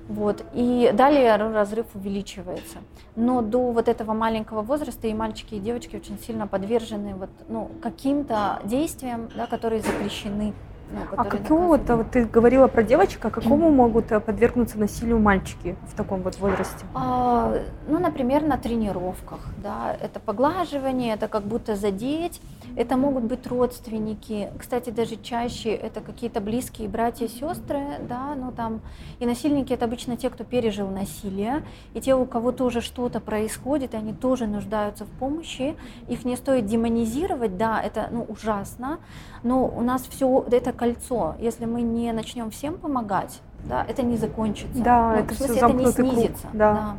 Вот. 0.08 0.44
И 0.54 0.90
далее 0.92 1.36
разрыв 1.36 1.86
увеличивается. 1.94 2.78
Но 3.16 3.42
до 3.42 3.72
вот 3.72 3.88
этого 3.88 4.12
маленького 4.12 4.62
возраста 4.62 5.06
и 5.06 5.14
мальчики, 5.14 5.54
и 5.54 5.60
девочки 5.60 5.96
очень 5.96 6.18
сильно 6.18 6.46
подвержены 6.46 7.14
вот, 7.14 7.30
ну, 7.48 7.70
каким-то 7.80 8.60
действиям, 8.64 9.28
да, 9.36 9.46
которые 9.46 9.82
запрещены 9.82 10.52
ну, 10.92 11.00
а 11.16 11.24
какому 11.24 11.68
вот, 11.68 11.88
вот 11.88 12.10
ты 12.10 12.24
говорила 12.24 12.66
про 12.66 12.82
девочек, 12.82 13.24
а 13.24 13.30
какому 13.30 13.70
могут 13.70 14.10
э, 14.10 14.20
подвергнуться 14.20 14.78
насилию 14.78 15.18
мальчики 15.18 15.76
в 15.88 15.94
таком 15.94 16.22
вот 16.22 16.38
возрасте? 16.38 16.84
А, 16.94 17.54
ну, 17.88 17.98
например, 17.98 18.42
на 18.42 18.58
тренировках, 18.58 19.40
да, 19.62 19.96
это 20.00 20.18
поглаживание, 20.18 21.14
это 21.14 21.28
как 21.28 21.44
будто 21.44 21.76
задеть, 21.76 22.40
это 22.76 22.96
могут 22.96 23.24
быть 23.24 23.46
родственники, 23.46 24.50
кстати, 24.58 24.90
даже 24.90 25.16
чаще 25.16 25.70
это 25.70 26.00
какие-то 26.00 26.40
близкие 26.40 26.88
братья 26.88 27.26
и 27.26 27.28
сестры, 27.28 27.80
да, 28.08 28.34
ну 28.34 28.52
там, 28.52 28.80
и 29.18 29.26
насильники 29.26 29.72
это 29.72 29.84
обычно 29.84 30.16
те, 30.16 30.30
кто 30.30 30.44
пережил 30.44 30.88
насилие, 30.88 31.62
и 31.94 32.00
те, 32.00 32.14
у 32.14 32.24
кого 32.26 32.52
тоже 32.52 32.80
что-то 32.80 33.20
происходит, 33.20 33.94
и 33.94 33.96
они 33.96 34.12
тоже 34.12 34.46
нуждаются 34.46 35.04
в 35.04 35.08
помощи, 35.08 35.76
их 36.08 36.24
не 36.24 36.36
стоит 36.36 36.66
демонизировать, 36.66 37.56
да, 37.56 37.80
это, 37.80 38.08
ну, 38.10 38.24
ужасно, 38.28 38.98
но 39.42 39.66
у 39.66 39.80
нас 39.80 40.02
все 40.02 40.44
это 40.50 40.72
кольцо. 40.80 41.36
Если 41.38 41.66
мы 41.66 41.82
не 41.82 42.10
начнем 42.12 42.50
всем 42.50 42.78
помогать, 42.78 43.42
да, 43.64 43.84
это 43.86 44.02
не 44.02 44.16
закончится. 44.16 44.82
Да, 44.82 45.12
ну, 45.12 45.18
это, 45.20 45.34
в 45.34 45.36
смысле, 45.36 45.56
это 45.56 45.72
не 45.72 45.86
снизится. 45.86 46.42
Круг, 46.42 46.56
да. 46.56 46.72
да. 46.74 46.96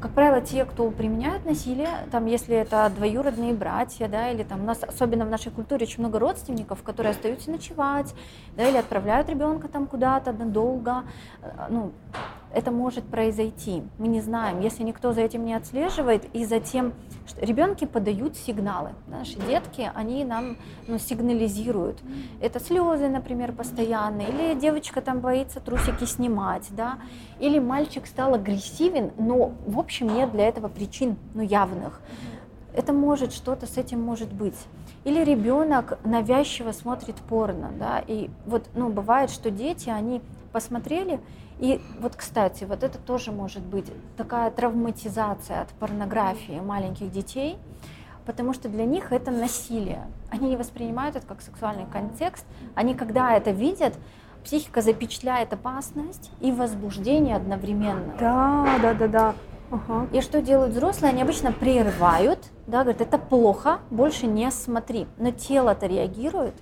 Как 0.00 0.12
правило, 0.12 0.40
те, 0.40 0.64
кто 0.64 0.90
применяют 0.90 1.44
насилие, 1.44 1.88
там, 2.12 2.26
если 2.26 2.54
это 2.54 2.92
двоюродные 2.94 3.52
братья, 3.54 4.06
да, 4.08 4.30
или 4.30 4.44
там 4.44 4.60
у 4.60 4.64
нас, 4.64 4.80
особенно 4.84 5.24
в 5.24 5.30
нашей 5.30 5.50
культуре, 5.50 5.86
очень 5.86 6.00
много 6.00 6.18
родственников, 6.18 6.82
которые 6.82 7.12
остаются 7.12 7.50
ночевать, 7.50 8.14
да, 8.56 8.68
или 8.68 8.76
отправляют 8.76 9.28
ребенка 9.30 9.68
там 9.68 9.86
куда-то 9.86 10.32
надолго, 10.32 11.02
э, 11.42 11.48
ну, 11.70 11.92
это 12.52 12.70
может 12.70 13.04
произойти. 13.04 13.82
Мы 13.98 14.08
не 14.08 14.20
знаем, 14.20 14.60
если 14.60 14.82
никто 14.82 15.12
за 15.12 15.20
этим 15.20 15.44
не 15.44 15.54
отслеживает, 15.54 16.24
и 16.32 16.44
затем 16.44 16.94
что 17.26 17.44
ребенки 17.44 17.84
подают 17.84 18.36
сигналы. 18.36 18.90
Наши 19.06 19.38
детки, 19.38 19.90
они 19.94 20.24
нам 20.24 20.56
ну, 20.86 20.98
сигнализируют. 20.98 21.98
Это 22.40 22.58
слезы, 22.58 23.08
например, 23.08 23.52
постоянные, 23.52 24.28
или 24.28 24.58
девочка 24.58 25.02
там 25.02 25.20
боится 25.20 25.60
трусики 25.60 26.04
снимать, 26.04 26.66
да, 26.70 26.98
или 27.38 27.58
мальчик 27.58 28.06
стал 28.06 28.34
агрессивен, 28.34 29.12
но 29.18 29.52
в 29.66 29.78
общем 29.78 30.08
нет 30.08 30.32
для 30.32 30.48
этого 30.48 30.68
причин 30.68 31.16
ну, 31.34 31.42
явных. 31.42 32.00
Это 32.74 32.92
может 32.92 33.32
что-то 33.32 33.66
с 33.66 33.76
этим 33.76 34.00
может 34.00 34.32
быть. 34.32 34.56
Или 35.04 35.22
ребенок 35.22 35.98
навязчиво 36.04 36.72
смотрит 36.72 37.16
порно, 37.16 37.70
да, 37.78 38.02
и 38.06 38.30
вот, 38.46 38.68
ну, 38.74 38.88
бывает, 38.88 39.30
что 39.30 39.50
дети, 39.50 39.90
они 39.90 40.22
посмотрели, 40.52 41.20
и 41.58 41.80
вот, 42.00 42.14
кстати, 42.16 42.64
вот 42.64 42.82
это 42.82 42.98
тоже 42.98 43.32
может 43.32 43.62
быть 43.62 43.86
такая 44.16 44.50
травматизация 44.50 45.62
от 45.62 45.68
порнографии 45.70 46.60
маленьких 46.60 47.10
детей, 47.10 47.56
потому 48.26 48.52
что 48.52 48.68
для 48.68 48.84
них 48.84 49.12
это 49.12 49.30
насилие. 49.30 50.06
Они 50.30 50.50
не 50.50 50.56
воспринимают 50.56 51.16
это 51.16 51.26
как 51.26 51.40
сексуальный 51.40 51.86
контекст. 51.86 52.46
Они, 52.74 52.94
когда 52.94 53.36
это 53.36 53.50
видят, 53.50 53.94
психика 54.44 54.82
запечатляет 54.82 55.52
опасность 55.52 56.30
и 56.40 56.52
возбуждение 56.52 57.34
одновременно. 57.34 58.14
Да, 58.20 58.78
да, 58.80 58.94
да, 58.94 59.08
да. 59.08 59.34
Ага. 59.70 60.06
И 60.12 60.20
что 60.20 60.40
делают 60.40 60.72
взрослые? 60.72 61.10
Они 61.10 61.22
обычно 61.22 61.52
прерывают, 61.52 62.38
да, 62.66 62.82
говорят, 62.82 63.02
это 63.02 63.18
плохо, 63.18 63.80
больше 63.90 64.26
не 64.26 64.50
смотри. 64.50 65.06
Но 65.18 65.30
тело-то 65.30 65.86
реагирует, 65.86 66.54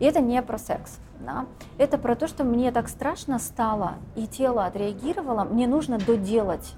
и 0.00 0.04
это 0.04 0.20
не 0.20 0.42
про 0.42 0.58
секс. 0.58 0.98
Да? 1.24 1.46
Это 1.78 1.98
про 1.98 2.16
то, 2.16 2.26
что 2.26 2.44
мне 2.44 2.72
так 2.72 2.88
страшно 2.88 3.38
стало, 3.38 3.94
и 4.16 4.26
тело 4.26 4.66
отреагировало, 4.66 5.44
мне 5.44 5.66
нужно 5.66 5.98
доделать. 5.98 6.74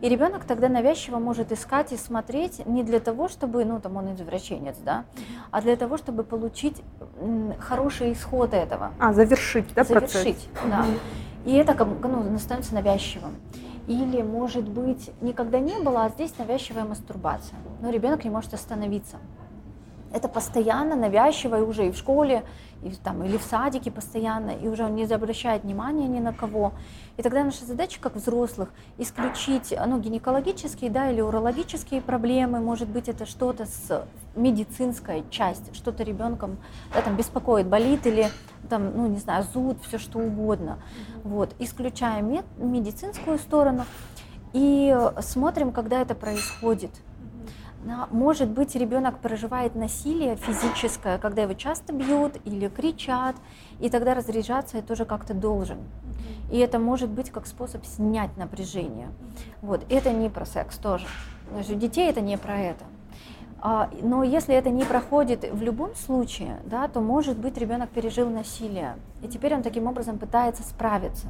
И 0.00 0.08
ребенок 0.08 0.44
тогда 0.44 0.68
навязчиво 0.68 1.18
может 1.18 1.52
искать 1.52 1.92
и 1.92 1.96
смотреть 1.96 2.66
не 2.66 2.82
для 2.82 3.00
того, 3.00 3.28
чтобы, 3.28 3.64
ну, 3.64 3.80
там 3.80 3.96
он 3.96 4.14
извращенец, 4.14 4.76
да, 4.84 5.04
а 5.50 5.60
для 5.60 5.76
того, 5.76 5.98
чтобы 5.98 6.24
получить 6.24 6.82
хороший 7.58 8.12
исход 8.14 8.54
этого. 8.54 8.92
А, 8.98 9.12
завершить, 9.12 9.74
да, 9.74 9.84
Завершить, 9.84 10.48
процесс? 10.52 10.70
да. 10.70 10.84
И 11.44 11.54
это 11.54 11.74
ну, 11.84 12.38
становится 12.38 12.74
навязчивым. 12.74 13.34
Или, 13.86 14.22
может 14.22 14.68
быть, 14.68 15.10
никогда 15.20 15.58
не 15.58 15.78
было, 15.78 16.04
а 16.04 16.08
здесь 16.10 16.32
навязчивая 16.38 16.84
мастурбация. 16.84 17.58
Но 17.82 17.90
ребенок 17.90 18.24
не 18.24 18.30
может 18.30 18.54
остановиться. 18.54 19.16
Это 20.12 20.28
постоянно 20.28 20.96
навязчиво 20.96 21.58
и 21.58 21.62
уже 21.62 21.86
и 21.86 21.90
в 21.90 21.96
школе, 21.96 22.44
и 22.82 22.90
там, 22.90 23.22
или 23.22 23.36
в 23.36 23.42
садике 23.42 23.90
постоянно, 23.90 24.50
и 24.50 24.68
уже 24.68 24.84
он 24.84 24.94
не 24.94 25.04
обращает 25.04 25.64
внимания 25.64 26.08
ни 26.08 26.18
на 26.18 26.32
кого. 26.32 26.72
И 27.16 27.22
тогда 27.22 27.44
наша 27.44 27.64
задача, 27.64 28.00
как 28.00 28.16
взрослых, 28.16 28.70
исключить 28.98 29.74
ну, 29.86 29.98
гинекологические 29.98 30.90
да, 30.90 31.10
или 31.10 31.20
урологические 31.20 32.00
проблемы, 32.00 32.60
может 32.60 32.88
быть, 32.88 33.08
это 33.08 33.26
что-то 33.26 33.66
с 33.66 34.06
медицинской 34.34 35.24
части, 35.30 35.74
что-то 35.74 36.02
ребенком 36.02 36.58
да, 36.94 37.02
там, 37.02 37.16
беспокоит, 37.16 37.66
болит 37.66 38.06
или 38.06 38.28
там, 38.68 38.96
ну, 38.96 39.06
не 39.06 39.18
знаю, 39.18 39.44
зуд, 39.52 39.78
все 39.86 39.98
что 39.98 40.18
угодно. 40.18 40.78
Вот. 41.24 41.54
Исключаем 41.58 42.32
мед, 42.32 42.44
медицинскую 42.56 43.38
сторону 43.38 43.84
и 44.52 44.96
смотрим, 45.20 45.72
когда 45.72 46.00
это 46.00 46.14
происходит. 46.14 46.90
Может 48.10 48.50
быть, 48.50 48.74
ребенок 48.74 49.18
проживает 49.18 49.74
насилие 49.74 50.36
физическое, 50.36 51.18
когда 51.18 51.42
его 51.42 51.54
часто 51.54 51.92
бьют 51.94 52.36
или 52.44 52.68
кричат, 52.68 53.36
и 53.80 53.88
тогда 53.88 54.14
разряжаться 54.14 54.78
и 54.78 54.82
тоже 54.82 55.06
как-то 55.06 55.32
должен. 55.32 55.78
И 56.50 56.58
это 56.58 56.78
может 56.78 57.08
быть 57.08 57.30
как 57.30 57.46
способ 57.46 57.84
снять 57.86 58.36
напряжение. 58.36 59.08
Вот. 59.62 59.84
Это 59.88 60.12
не 60.12 60.28
про 60.28 60.44
секс 60.44 60.76
тоже. 60.76 61.06
У 61.52 61.74
детей 61.74 62.08
это 62.10 62.20
не 62.20 62.36
про 62.36 62.58
это. 62.58 62.84
А, 63.62 63.90
но 64.02 64.22
если 64.24 64.54
это 64.54 64.70
не 64.70 64.84
проходит 64.84 65.44
в 65.50 65.62
любом 65.62 65.94
случае, 65.94 66.60
да, 66.64 66.88
то 66.88 67.00
может 67.00 67.36
быть 67.36 67.58
ребенок 67.58 67.90
пережил 67.90 68.30
насилие, 68.30 68.96
и 69.22 69.28
теперь 69.28 69.54
он 69.54 69.62
таким 69.62 69.86
образом 69.86 70.18
пытается 70.18 70.62
справиться. 70.62 71.26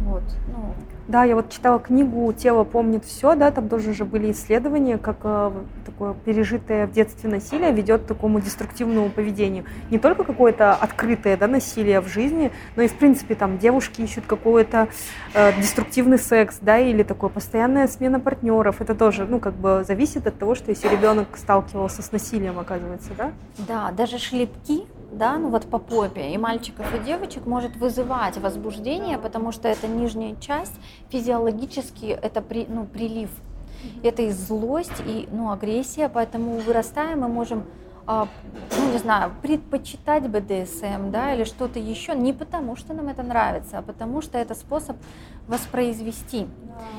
Вот, 0.00 0.22
ну. 0.48 0.74
Да, 1.08 1.22
я 1.22 1.36
вот 1.36 1.50
читала 1.50 1.78
книгу 1.78 2.32
«Тело 2.32 2.64
помнит 2.64 3.04
все», 3.04 3.36
да, 3.36 3.50
там 3.52 3.68
тоже 3.68 3.94
же 3.94 4.04
были 4.04 4.32
исследования, 4.32 4.98
как 4.98 5.18
э, 5.22 5.52
такое 5.84 6.14
пережитое 6.14 6.86
в 6.88 6.92
детстве 6.92 7.30
насилие 7.30 7.72
ведет 7.72 8.02
к 8.02 8.06
такому 8.06 8.40
деструктивному 8.40 9.10
поведению. 9.10 9.64
Не 9.90 9.98
только 9.98 10.24
какое-то 10.24 10.74
открытое 10.74 11.36
да, 11.36 11.46
насилие 11.46 12.00
в 12.00 12.08
жизни, 12.08 12.50
но 12.74 12.82
и, 12.82 12.88
в 12.88 12.94
принципе, 12.94 13.36
там 13.36 13.58
девушки 13.58 14.02
ищут 14.02 14.26
какой-то 14.26 14.88
э, 15.32 15.52
деструктивный 15.60 16.18
секс, 16.18 16.58
да, 16.60 16.78
или 16.78 17.04
такое 17.04 17.30
постоянная 17.30 17.86
смена 17.86 18.18
партнеров. 18.18 18.80
Это 18.80 18.96
тоже, 18.96 19.26
ну, 19.26 19.38
как 19.38 19.54
бы 19.54 19.84
зависит 19.86 20.26
от 20.26 20.38
того, 20.38 20.56
что 20.56 20.70
если 20.70 20.88
ребенок 20.88 21.28
сталкивался 21.36 22.02
с 22.02 22.10
насилием, 22.10 22.58
оказывается, 22.58 23.10
да? 23.16 23.30
Да, 23.68 23.92
даже 23.92 24.18
шлепки 24.18 24.86
да, 25.16 25.38
ну 25.38 25.50
вот 25.50 25.66
по 25.66 25.78
попе 25.78 26.30
и 26.30 26.38
мальчиков, 26.38 26.86
и 26.94 26.98
девочек 27.04 27.46
может 27.46 27.76
вызывать 27.76 28.36
возбуждение, 28.38 29.18
потому 29.18 29.52
что 29.52 29.68
это 29.68 29.88
нижняя 29.88 30.36
часть, 30.36 30.74
физиологически 31.10 32.06
это 32.06 32.42
при, 32.42 32.66
ну, 32.68 32.84
прилив. 32.86 33.30
Это 34.02 34.22
и 34.22 34.30
злость, 34.30 35.02
и 35.06 35.28
ну, 35.30 35.50
агрессия, 35.50 36.08
поэтому 36.08 36.58
вырастая 36.58 37.14
мы 37.14 37.28
можем 37.28 37.64
а, 38.08 38.28
ну, 38.78 38.92
не 38.92 38.98
знаю, 38.98 39.32
предпочитать 39.42 40.28
БДСМ, 40.28 41.10
да, 41.10 41.34
или 41.34 41.42
что-то 41.42 41.80
еще, 41.80 42.14
не 42.14 42.32
потому 42.32 42.76
что 42.76 42.94
нам 42.94 43.08
это 43.08 43.24
нравится, 43.24 43.78
а 43.78 43.82
потому 43.82 44.22
что 44.22 44.38
это 44.38 44.54
способ 44.54 44.96
воспроизвести. 45.48 46.46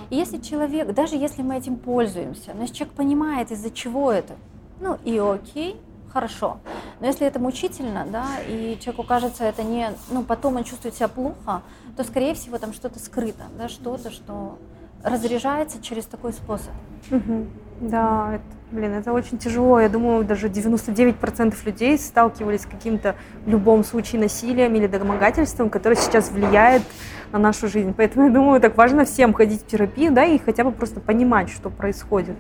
И 0.10 0.16
если 0.16 0.38
человек, 0.40 0.94
даже 0.94 1.16
если 1.16 1.44
мы 1.44 1.56
этим 1.56 1.78
пользуемся, 1.78 2.52
но 2.54 2.64
если 2.64 2.76
человек 2.76 2.96
понимает, 2.96 3.52
из-за 3.52 3.72
чего 3.72 4.12
это, 4.12 4.36
ну 4.82 4.98
и 5.06 5.18
окей, 5.18 5.80
хорошо. 6.18 6.58
Но 7.00 7.06
если 7.06 7.28
это 7.28 7.40
мучительно, 7.40 8.04
да, 8.12 8.26
и 8.48 8.80
человеку 8.80 9.04
кажется 9.04 9.44
это 9.44 9.62
не, 9.64 9.92
ну, 10.10 10.24
потом 10.24 10.56
он 10.56 10.64
чувствует 10.64 10.96
себя 10.96 11.08
плохо, 11.08 11.62
то, 11.96 12.04
скорее 12.04 12.34
всего, 12.34 12.58
там 12.58 12.74
что-то 12.74 12.98
скрыто, 13.00 13.44
да, 13.56 13.70
что-то, 13.70 14.10
что 14.10 14.58
разряжается 15.04 15.80
через 15.80 16.06
такой 16.06 16.34
способ. 16.34 16.74
Угу. 17.12 17.46
Да, 17.82 18.34
это, 18.34 18.57
блин, 18.72 18.94
это 18.94 19.14
очень 19.14 19.38
тяжело. 19.38 19.80
Я 19.80 19.90
думаю, 19.90 20.24
даже 20.24 20.48
99% 20.48 21.56
людей 21.66 21.98
сталкивались 21.98 22.62
с 22.62 22.66
каким-то 22.66 23.16
в 23.46 23.50
любом 23.50 23.84
случае 23.84 24.22
насилием 24.22 24.76
или 24.76 24.88
домогательством, 24.88 25.70
которое 25.70 25.96
сейчас 25.96 26.32
влияет 26.32 26.84
на 27.32 27.40
нашу 27.40 27.68
жизнь. 27.68 27.94
Поэтому 27.96 28.28
я 28.28 28.32
думаю, 28.32 28.62
так 28.62 28.78
важно 28.78 29.06
всем 29.06 29.34
ходить 29.34 29.64
в 29.64 29.68
терапию, 29.68 30.12
да, 30.14 30.26
и 30.26 30.38
хотя 30.38 30.64
бы 30.64 30.72
просто 30.72 31.00
понимать, 31.00 31.50
что 31.50 31.70
происходит. 31.70 32.36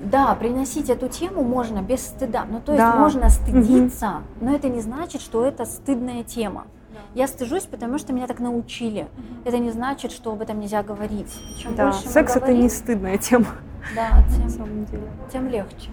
Да, 0.00 0.34
приносить 0.34 0.90
эту 0.90 1.08
тему 1.08 1.42
можно 1.42 1.82
без 1.82 2.00
стыда. 2.00 2.44
Ну, 2.48 2.60
то 2.60 2.72
есть 2.72 2.84
да. 2.84 2.96
можно 2.96 3.28
стыдиться, 3.30 4.22
угу. 4.38 4.46
но 4.46 4.54
это 4.54 4.68
не 4.68 4.80
значит, 4.80 5.20
что 5.20 5.44
это 5.44 5.64
стыдная 5.64 6.24
тема. 6.24 6.66
Я 7.14 7.28
стыжусь, 7.28 7.64
потому 7.64 7.98
что 7.98 8.12
меня 8.12 8.26
так 8.26 8.40
научили. 8.40 9.02
Угу. 9.02 9.48
Это 9.48 9.58
не 9.58 9.70
значит, 9.70 10.10
что 10.10 10.32
об 10.32 10.42
этом 10.42 10.58
нельзя 10.58 10.82
говорить. 10.82 11.32
Чем 11.56 11.76
да, 11.76 11.92
секс 11.92 12.34
говорим, 12.34 12.54
это 12.56 12.62
не 12.62 12.68
стыдная 12.68 13.18
тема. 13.18 13.46
Да, 13.94 14.24
тем, 14.30 14.42
на 14.42 14.50
самом 14.50 14.84
деле. 14.86 15.02
тем 15.32 15.48
легче. 15.48 15.90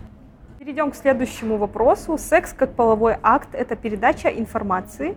Перейдем 0.57 0.91
к 0.91 0.95
следующему 0.95 1.57
вопросу. 1.57 2.17
Секс 2.17 2.53
как 2.53 2.73
половой 2.73 3.17
акт– 3.21 3.49
это 3.53 3.75
передача 3.75 4.29
информации, 4.29 5.15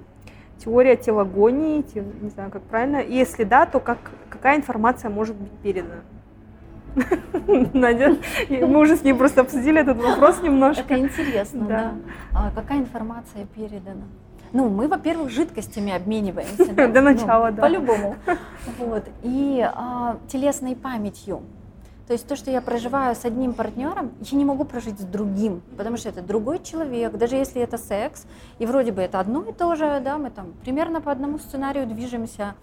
теория 0.58 0.96
телогонии, 0.96 1.84
не 2.20 2.30
знаю, 2.30 2.50
как 2.50 2.62
правильно. 2.62 2.98
И 2.98 3.14
если 3.14 3.44
да, 3.44 3.64
то 3.64 3.80
как, 3.80 3.98
какая 4.28 4.56
информация 4.56 5.10
может 5.10 5.36
быть 5.36 5.52
передана? 5.62 6.02
Надя, 7.72 8.16
мы 8.48 8.78
уже 8.78 8.96
с 8.96 9.02
ней 9.02 9.14
просто 9.14 9.40
обсудили 9.40 9.80
этот 9.80 9.96
вопрос 9.96 10.40
немножко. 10.42 10.82
Это 10.82 10.98
интересно, 10.98 11.66
да. 11.66 11.76
да. 11.76 11.94
А 12.32 12.50
какая 12.50 12.78
информация 12.78 13.46
передана? 13.46 14.04
Ну, 14.54 14.68
мы, 14.68 14.86
во-первых, 14.86 15.30
жидкостями 15.30 15.92
обмениваемся. 15.92 16.72
Да? 16.72 16.86
До 16.94 17.00
начала, 17.00 17.50
ну, 17.50 17.56
да. 17.56 17.62
По-любому. 17.62 18.16
Вот. 18.78 19.04
И 19.22 19.60
а, 19.62 20.16
телесной 20.28 20.74
памятью. 20.74 21.42
То 22.06 22.12
есть 22.12 22.26
то, 22.26 22.36
что 22.36 22.50
я 22.50 22.60
проживаю 22.60 23.16
с 23.16 23.24
одним 23.24 23.52
партнером, 23.52 24.12
я 24.20 24.38
не 24.38 24.44
могу 24.44 24.64
прожить 24.64 25.00
с 25.00 25.04
другим, 25.04 25.62
потому 25.76 25.96
что 25.96 26.10
это 26.10 26.22
другой 26.22 26.62
человек, 26.62 27.12
даже 27.16 27.36
если 27.36 27.62
это 27.62 27.78
секс, 27.78 28.26
и 28.58 28.66
вроде 28.66 28.92
бы 28.92 29.02
это 29.02 29.20
одно 29.20 29.42
и 29.42 29.52
то 29.52 29.74
же, 29.74 30.00
да, 30.04 30.18
мы 30.18 30.30
там 30.30 30.52
примерно 30.62 31.00
по 31.00 31.10
одному 31.10 31.38
сценарию 31.38 31.86
движемся 31.86 32.54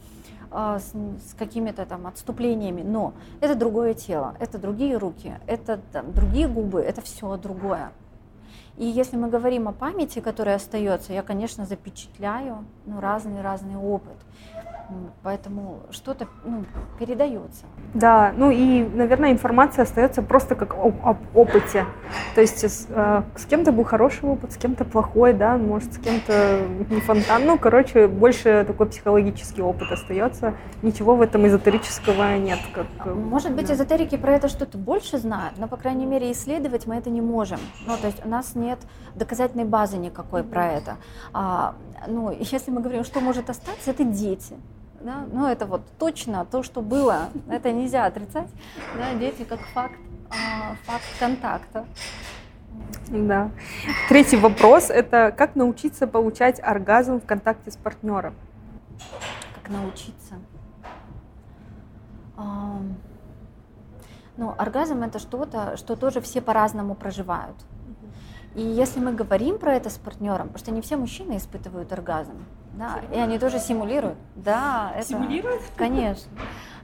э, 0.51 0.79
с, 0.79 0.93
с 1.29 1.33
какими-то 1.33 1.85
там 1.85 2.07
отступлениями, 2.07 2.83
но 2.83 3.13
это 3.41 3.55
другое 3.55 3.95
тело, 3.95 4.35
это 4.39 4.59
другие 4.59 4.97
руки, 4.97 5.33
это 5.47 5.79
там, 5.91 6.13
другие 6.13 6.47
губы, 6.47 6.81
это 6.81 7.01
все 7.01 7.35
другое. 7.37 7.91
И 8.77 8.85
если 8.85 9.17
мы 9.17 9.29
говорим 9.29 9.67
о 9.67 9.73
памяти, 9.73 10.19
которая 10.19 10.55
остается, 10.55 11.13
я, 11.13 11.23
конечно, 11.23 11.65
запечатляю 11.65 12.65
ну, 12.85 12.99
разный-разный 12.99 13.75
опыт. 13.75 14.17
Поэтому 15.23 15.81
что-то 15.91 16.27
ну, 16.43 16.65
передается. 16.97 17.65
Да, 17.93 18.33
ну 18.35 18.49
и, 18.49 18.83
наверное, 18.83 19.31
информация 19.31 19.83
остается 19.83 20.23
просто 20.23 20.55
как 20.55 20.73
об, 20.73 20.95
об 21.05 21.17
опыте. 21.35 21.85
То 22.33 22.41
есть 22.41 22.63
с, 22.67 22.87
э, 22.89 23.21
с 23.35 23.45
кем-то 23.45 23.71
был 23.71 23.83
хороший 23.83 24.27
опыт, 24.27 24.51
с 24.53 24.57
кем-то 24.57 24.83
плохой, 24.83 25.33
да, 25.33 25.57
может, 25.57 25.93
с 25.93 25.97
кем-то 25.97 26.61
не 26.89 27.01
фонтан. 27.01 27.45
Ну, 27.45 27.59
короче, 27.59 28.07
больше 28.07 28.65
такой 28.67 28.87
психологический 28.87 29.61
опыт 29.61 29.91
остается. 29.91 30.55
Ничего 30.81 31.15
в 31.15 31.21
этом 31.21 31.45
эзотерического 31.45 32.37
нет. 32.37 32.59
Как, 32.73 32.87
может 33.05 33.53
быть, 33.53 33.67
да. 33.67 33.75
эзотерики 33.75 34.17
про 34.17 34.33
это 34.33 34.47
что-то 34.47 34.79
больше 34.79 35.19
знают, 35.19 35.57
но, 35.57 35.67
по 35.67 35.77
крайней 35.77 36.07
мере, 36.07 36.31
исследовать 36.31 36.87
мы 36.87 36.95
это 36.95 37.11
не 37.11 37.21
можем. 37.21 37.59
Ну, 37.85 37.95
то 37.97 38.07
есть 38.07 38.25
у 38.25 38.27
нас 38.27 38.55
нет 38.55 38.79
доказательной 39.13 39.65
базы 39.65 39.97
никакой 39.97 40.43
про 40.43 40.67
это. 40.71 40.97
А, 41.31 41.75
ну, 42.07 42.31
если 42.31 42.71
мы 42.71 42.81
говорим, 42.81 43.03
что 43.03 43.19
может 43.19 43.49
остаться, 43.51 43.91
это 43.91 44.03
дети. 44.03 44.55
Да? 45.03 45.25
Ну, 45.31 45.47
это 45.47 45.65
вот 45.65 45.81
точно 45.97 46.45
то, 46.45 46.63
что 46.63 46.81
было, 46.81 47.29
это 47.49 47.71
нельзя 47.71 48.05
отрицать. 48.05 48.49
Да? 48.95 49.13
Дети 49.15 49.43
как 49.43 49.59
факт, 49.73 49.95
а, 50.29 50.75
факт 50.85 51.05
контакта. 51.19 51.85
Да. 53.09 53.51
Третий 54.07 54.37
вопрос– 54.37 54.89
это 54.89 55.33
как 55.35 55.55
научиться 55.55 56.07
получать 56.07 56.59
оргазм 56.63 57.19
в 57.19 57.25
контакте 57.25 57.71
с 57.71 57.75
партнером? 57.75 58.35
Как 59.55 59.69
научиться? 59.69 60.35
Ну, 64.37 64.55
оргазм– 64.57 65.03
это 65.03 65.19
что-то, 65.19 65.77
что 65.77 65.95
тоже 65.95 66.21
все 66.21 66.41
по-разному 66.41 66.95
проживают. 66.95 67.57
И 68.55 68.61
если 68.61 68.99
мы 68.99 69.13
говорим 69.13 69.59
про 69.59 69.73
это 69.75 69.89
с 69.89 69.97
партнером, 69.97 70.47
потому 70.47 70.59
что 70.59 70.71
не 70.71 70.81
все 70.81 70.95
мужчины 70.95 71.37
испытывают 71.37 71.91
оргазм, 71.93 72.45
да, 72.73 72.99
и 73.13 73.17
они 73.17 73.39
тоже 73.39 73.59
симулируют. 73.59 74.17
Да, 74.35 74.93
это, 74.95 75.07
симулируют? 75.07 75.61
Конечно. 75.75 76.29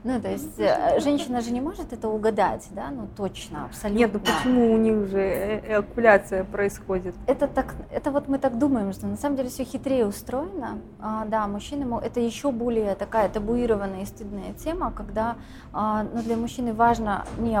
Ну, 0.04 0.20
то 0.20 0.30
есть 0.30 0.58
э, 0.58 1.00
женщина 1.00 1.40
же 1.40 1.50
не 1.50 1.60
может 1.60 1.92
это 1.92 2.08
угадать, 2.08 2.68
да, 2.70 2.90
ну 2.90 3.08
точно, 3.16 3.64
абсолютно. 3.64 3.98
Нет, 3.98 4.10
ну 4.12 4.20
почему 4.20 4.72
у 4.72 4.76
них 4.76 5.08
же 5.08 5.18
эякуляция 5.18 6.44
происходит? 6.44 7.14
Это 7.26 7.48
так, 7.48 7.74
это 7.90 8.12
вот 8.12 8.28
мы 8.28 8.38
так 8.38 8.58
думаем, 8.58 8.92
что 8.92 9.06
на 9.06 9.16
самом 9.16 9.36
деле 9.36 9.48
все 9.48 9.64
хитрее 9.64 10.06
устроено. 10.06 10.78
А, 11.00 11.24
да, 11.24 11.48
мужчины, 11.48 12.00
это 12.00 12.20
еще 12.20 12.52
более 12.52 12.94
такая 12.94 13.28
табуированная 13.28 14.02
и 14.02 14.06
стыдная 14.06 14.52
тема, 14.52 14.92
когда 14.92 15.36
а, 15.72 16.04
ну, 16.04 16.22
для 16.22 16.36
мужчины 16.36 16.72
важно 16.72 17.24
не 17.38 17.60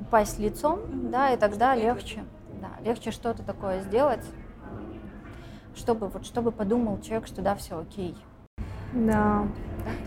упасть 0.00 0.38
лицом, 0.38 0.80
да, 1.10 1.32
и 1.32 1.38
тогда 1.38 1.74
легче 1.74 2.22
да, 2.60 2.68
легче 2.84 3.10
что-то 3.10 3.42
такое 3.42 3.80
сделать, 3.82 4.24
чтобы, 5.76 6.08
вот, 6.08 6.24
чтобы 6.24 6.52
подумал 6.52 7.00
человек, 7.00 7.26
что 7.26 7.42
да, 7.42 7.54
все 7.54 7.78
окей. 7.78 8.14
Да. 8.92 9.44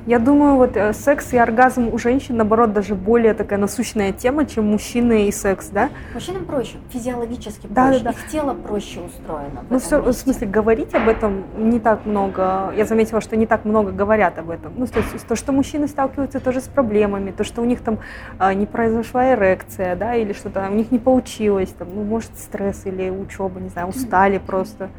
Я 0.05 0.17
думаю, 0.19 0.55
вот 0.55 0.75
э, 0.75 0.93
секс 0.93 1.33
и 1.33 1.37
оргазм 1.37 1.89
у 1.93 1.97
женщин, 1.97 2.37
наоборот, 2.37 2.73
даже 2.73 2.95
более 2.95 3.33
такая 3.35 3.59
насущная 3.59 4.11
тема, 4.11 4.45
чем 4.45 4.67
мужчины 4.67 5.27
и 5.27 5.31
секс, 5.31 5.69
да? 5.69 5.89
Мужчинам 6.13 6.45
проще, 6.45 6.77
физиологически 6.89 7.67
да, 7.67 7.87
проще, 7.87 8.03
да, 8.03 8.11
да. 8.11 8.17
их 8.17 8.27
тело 8.27 8.53
проще 8.53 8.99
устроено. 8.99 9.63
Ну, 9.69 9.79
все, 9.79 10.01
в 10.01 10.11
смысле, 10.13 10.47
говорить 10.47 10.93
об 10.95 11.07
этом 11.07 11.45
не 11.57 11.79
так 11.79 12.05
много, 12.05 12.73
я 12.75 12.85
заметила, 12.85 13.21
что 13.21 13.37
не 13.37 13.45
так 13.45 13.63
много 13.63 13.91
говорят 13.91 14.39
об 14.39 14.49
этом. 14.49 14.73
Ну, 14.75 14.87
то 14.87 14.99
есть 14.99 15.27
то, 15.27 15.35
что 15.35 15.51
мужчины 15.51 15.87
сталкиваются 15.87 16.39
тоже 16.39 16.61
с 16.61 16.67
проблемами, 16.67 17.31
то, 17.31 17.43
что 17.43 17.61
у 17.61 17.65
них 17.65 17.81
там 17.81 17.99
а, 18.39 18.53
не 18.53 18.65
произошла 18.65 19.33
эрекция, 19.33 19.95
да, 19.95 20.15
или 20.15 20.33
что-то 20.33 20.67
у 20.69 20.73
них 20.73 20.91
не 20.91 20.99
получилось, 20.99 21.69
там, 21.77 21.87
ну, 21.93 22.03
может, 22.03 22.37
стресс 22.37 22.85
или 22.85 23.09
учеба, 23.09 23.59
не 23.59 23.69
знаю, 23.69 23.87
устали 23.89 24.37
просто. 24.45 24.89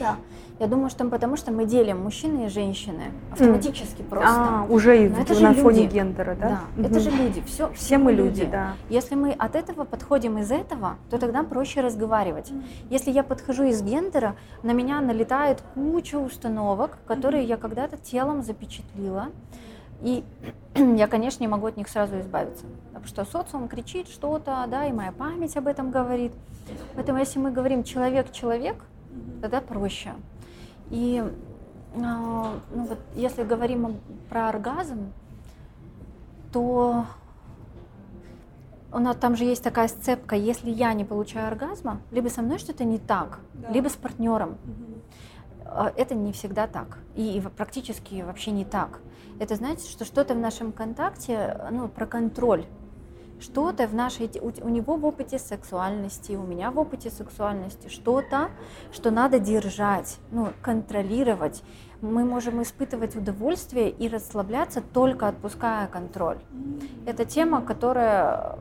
Да. 0.00 0.16
Я 0.58 0.66
думаю, 0.66 0.90
что 0.90 1.06
потому 1.06 1.36
что 1.36 1.52
мы 1.52 1.64
делим 1.64 2.02
мужчины 2.02 2.44
и 2.44 2.48
женщины 2.50 3.12
автоматически 3.32 4.02
mm. 4.02 4.08
просто. 4.08 4.28
А, 4.28 4.66
уже 4.68 5.08
Но 5.08 5.22
это 5.22 5.40
на 5.40 5.54
фоне 5.54 5.86
гендера, 5.86 6.34
да? 6.34 6.48
Да, 6.48 6.60
угу. 6.76 6.88
это 6.88 7.00
же 7.00 7.10
люди, 7.10 7.42
все, 7.46 7.72
все, 7.74 7.96
мы 7.96 8.12
люди, 8.12 8.40
люди, 8.40 8.50
да. 8.52 8.74
Если 8.90 9.14
мы 9.14 9.32
от 9.32 9.56
этого 9.56 9.84
подходим 9.84 10.36
из 10.36 10.50
этого, 10.50 10.96
то 11.08 11.18
тогда 11.18 11.44
проще 11.44 11.80
разговаривать. 11.80 12.50
Mm. 12.50 12.62
Если 12.90 13.10
я 13.10 13.22
подхожу 13.22 13.64
из 13.64 13.80
гендера, 13.80 14.36
на 14.62 14.72
меня 14.72 15.00
налетает 15.00 15.62
куча 15.72 16.16
установок, 16.16 16.98
которые 17.06 17.44
mm. 17.44 17.46
я 17.46 17.56
когда-то 17.56 17.96
телом 17.96 18.42
запечатлила. 18.42 19.28
И 20.02 20.24
я, 20.74 21.06
конечно, 21.06 21.42
не 21.42 21.48
могу 21.48 21.68
от 21.68 21.78
них 21.78 21.88
сразу 21.88 22.20
избавиться. 22.20 22.66
Потому 22.88 23.06
что 23.06 23.24
социум 23.24 23.66
кричит 23.66 24.08
что-то, 24.08 24.66
да, 24.68 24.84
и 24.84 24.92
моя 24.92 25.12
память 25.12 25.56
об 25.56 25.66
этом 25.66 25.90
говорит. 25.90 26.32
Поэтому 26.94 27.18
если 27.18 27.38
мы 27.38 27.50
говорим 27.50 27.82
человек-человек, 27.82 28.76
тогда 29.40 29.60
проще. 29.60 30.12
И 30.90 31.22
а, 31.96 32.54
ну, 32.72 32.86
вот, 32.86 32.98
если 33.14 33.42
говорим 33.42 34.00
про 34.28 34.48
оргазм, 34.48 35.12
то 36.52 37.06
у 38.92 38.98
нас 38.98 39.16
там 39.16 39.36
же 39.36 39.44
есть 39.44 39.62
такая 39.62 39.88
сцепка, 39.88 40.36
если 40.36 40.70
я 40.70 40.92
не 40.92 41.04
получаю 41.04 41.48
оргазма, 41.48 42.00
либо 42.10 42.28
со 42.28 42.42
мной 42.42 42.58
что-то 42.58 42.84
не 42.84 42.98
так, 42.98 43.40
да. 43.54 43.70
либо 43.70 43.88
с 43.88 43.94
партнером. 43.94 44.50
Угу. 44.64 45.92
Это 45.96 46.14
не 46.14 46.32
всегда 46.32 46.66
так. 46.66 46.98
И 47.14 47.40
практически 47.56 48.22
вообще 48.22 48.50
не 48.50 48.64
так. 48.64 49.00
Это 49.38 49.54
значит, 49.54 49.86
что 49.86 50.04
что-то 50.04 50.34
в 50.34 50.38
нашем 50.38 50.72
контакте 50.72 51.56
ну, 51.70 51.88
про 51.88 52.06
контроль 52.06 52.66
что-то 53.40 53.86
в 53.86 53.94
нашей, 53.94 54.30
у, 54.40 54.52
у 54.64 54.68
него 54.68 54.96
в 54.96 55.04
опыте 55.04 55.38
сексуальности, 55.38 56.32
у 56.32 56.42
меня 56.42 56.70
в 56.70 56.78
опыте 56.78 57.10
сексуальности, 57.10 57.88
что-то, 57.88 58.50
что 58.92 59.10
надо 59.10 59.38
держать, 59.38 60.18
ну, 60.30 60.48
контролировать. 60.62 61.62
Мы 62.00 62.24
можем 62.24 62.62
испытывать 62.62 63.16
удовольствие 63.16 63.90
и 63.90 64.08
расслабляться 64.08 64.80
только 64.80 65.28
отпуская 65.28 65.86
контроль. 65.86 66.38
Это 67.06 67.24
тема, 67.24 67.60
которая, 67.60 68.58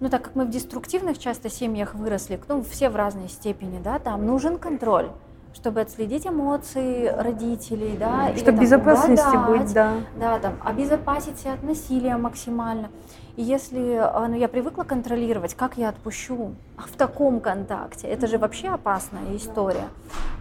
ну, 0.00 0.08
так 0.08 0.22
как 0.22 0.34
мы 0.34 0.44
в 0.44 0.50
деструктивных 0.50 1.18
часто 1.18 1.48
семьях 1.48 1.94
выросли, 1.94 2.40
ну, 2.48 2.62
все 2.62 2.90
в 2.90 2.96
разной 2.96 3.28
степени, 3.28 3.80
да, 3.82 3.98
там 3.98 4.26
нужен 4.26 4.58
контроль 4.58 5.10
чтобы 5.54 5.80
отследить 5.80 6.26
эмоции 6.26 7.06
родителей, 7.06 7.96
да, 7.98 8.34
чтобы 8.36 8.60
безопасности 8.60 9.36
быть, 9.46 9.72
да, 9.72 9.94
да, 10.18 10.38
там 10.38 10.54
обезопасить 10.64 11.38
себя 11.38 11.54
от 11.54 11.62
насилия 11.62 12.16
максимально. 12.16 12.90
И 13.36 13.42
если 13.42 13.94
а, 13.94 14.26
ну, 14.28 14.36
я 14.36 14.48
привыкла 14.48 14.82
контролировать, 14.82 15.54
как 15.54 15.76
я 15.76 15.88
отпущу 15.88 16.54
в 16.76 16.96
таком 16.96 17.40
контакте, 17.40 18.06
это 18.06 18.26
же 18.26 18.38
вообще 18.38 18.68
опасная 18.68 19.36
история. 19.36 19.88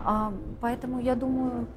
А, 0.04 0.34
поэтому 0.60 1.00
я 1.00 1.16
думаю, 1.16 1.68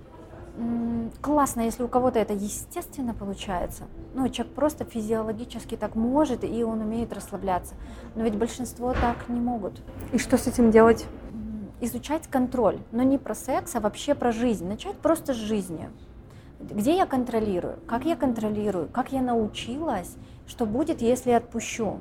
классно, 1.21 1.63
если 1.63 1.83
у 1.83 1.89
кого-то 1.89 2.19
это 2.19 2.33
естественно 2.33 3.15
получается. 3.15 3.85
Ну, 4.15 4.29
человек 4.29 4.55
просто 4.55 4.85
физиологически 4.85 5.77
так 5.77 5.95
может, 5.97 6.45
и 6.45 6.63
он 6.63 6.81
умеет 6.81 7.13
расслабляться. 7.13 7.75
Но 8.15 8.23
ведь 8.23 8.37
большинство 8.37 8.93
так 8.93 9.29
не 9.29 9.41
могут. 9.41 9.81
И 10.13 10.19
что 10.19 10.37
с 10.37 10.47
этим 10.47 10.71
делать? 10.71 11.07
Изучать 11.85 12.29
контроль, 12.29 12.79
но 12.93 13.03
не 13.03 13.19
про 13.19 13.35
секс, 13.35 13.77
а 13.77 13.81
вообще 13.81 14.15
про 14.15 14.33
жизнь. 14.33 14.67
Начать 14.67 14.97
просто 14.97 15.35
с 15.35 15.37
жизни. 15.37 15.91
Где 16.59 16.97
я 16.97 17.05
контролирую? 17.05 17.79
Как 17.87 18.07
я 18.07 18.17
контролирую? 18.17 18.89
Как 18.89 19.13
я 19.13 19.21
научилась? 19.21 20.17
Что 20.47 20.65
будет, 20.65 21.03
если 21.03 21.33
отпущу? 21.33 21.99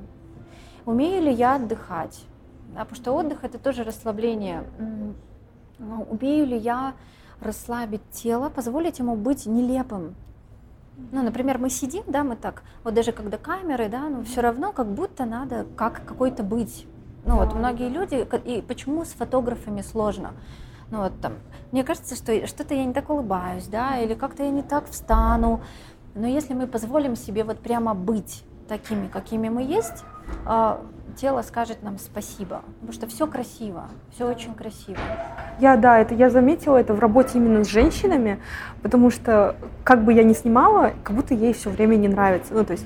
Умею 0.85 1.23
ли 1.23 1.33
я 1.33 1.55
отдыхать? 1.55 2.23
Да, 2.73 2.85
потому 2.85 2.95
что 2.95 3.11
отдых 3.11 3.43
это 3.43 3.59
тоже 3.59 3.83
расслабление. 3.83 4.63
Ну, 5.79 6.07
умею 6.09 6.45
ли 6.47 6.57
я 6.57 6.93
расслабить 7.41 8.09
тело, 8.11 8.47
позволить 8.47 8.99
ему 8.99 9.17
быть 9.17 9.45
нелепым? 9.45 10.15
Ну, 11.11 11.23
например, 11.23 11.57
мы 11.57 11.69
сидим, 11.69 12.03
да, 12.07 12.23
мы 12.23 12.37
так, 12.37 12.63
вот 12.85 12.93
даже 12.93 13.11
когда 13.11 13.37
камеры, 13.37 13.89
да, 13.89 14.07
ну, 14.07 14.23
все 14.23 14.39
равно 14.39 14.71
как 14.71 14.87
будто 14.87 15.25
надо 15.25 15.65
как 15.75 16.05
какой-то 16.05 16.41
быть. 16.41 16.87
Ну, 17.25 17.37
вот 17.37 17.53
многие 17.53 17.89
люди, 17.89 18.27
и 18.45 18.61
почему 18.61 19.05
с 19.05 19.09
фотографами 19.09 19.81
сложно? 19.81 20.33
Ну, 20.91 20.99
вот 20.99 21.13
там, 21.21 21.33
мне 21.71 21.83
кажется, 21.83 22.15
что 22.15 22.45
что-то 22.47 22.73
я 22.73 22.83
не 22.85 22.93
так 22.93 23.09
улыбаюсь, 23.09 23.67
да, 23.67 23.97
или 23.97 24.13
как-то 24.13 24.43
я 24.43 24.49
не 24.49 24.61
так 24.61 24.87
встану, 24.89 25.61
но 26.15 26.27
если 26.27 26.53
мы 26.53 26.67
позволим 26.67 27.15
себе 27.15 27.43
вот 27.43 27.59
прямо 27.59 27.93
быть 27.93 28.43
такими, 28.67 29.07
какими 29.07 29.49
мы 29.49 29.63
есть, 29.63 30.03
а, 30.45 30.81
тело 31.15 31.41
скажет 31.41 31.81
нам 31.81 31.97
спасибо, 31.97 32.61
потому 32.75 32.93
что 32.93 33.07
все 33.07 33.27
красиво, 33.27 33.85
все 34.13 34.27
очень 34.27 34.53
красиво. 34.53 34.99
Я, 35.59 35.77
да, 35.77 35.99
это 35.99 36.13
я 36.13 36.29
заметила 36.29 36.77
это 36.77 36.93
в 36.93 36.99
работе 36.99 37.37
именно 37.37 37.63
с 37.63 37.67
женщинами, 37.67 38.39
потому 38.81 39.09
что 39.09 39.55
как 39.83 40.03
бы 40.03 40.13
я 40.13 40.23
ни 40.23 40.33
снимала, 40.33 40.93
как 41.03 41.15
будто 41.15 41.33
ей 41.33 41.53
все 41.53 41.69
время 41.69 41.95
не 41.95 42.07
нравится, 42.07 42.53
ну 42.53 42.63
то 42.65 42.73
есть 42.73 42.85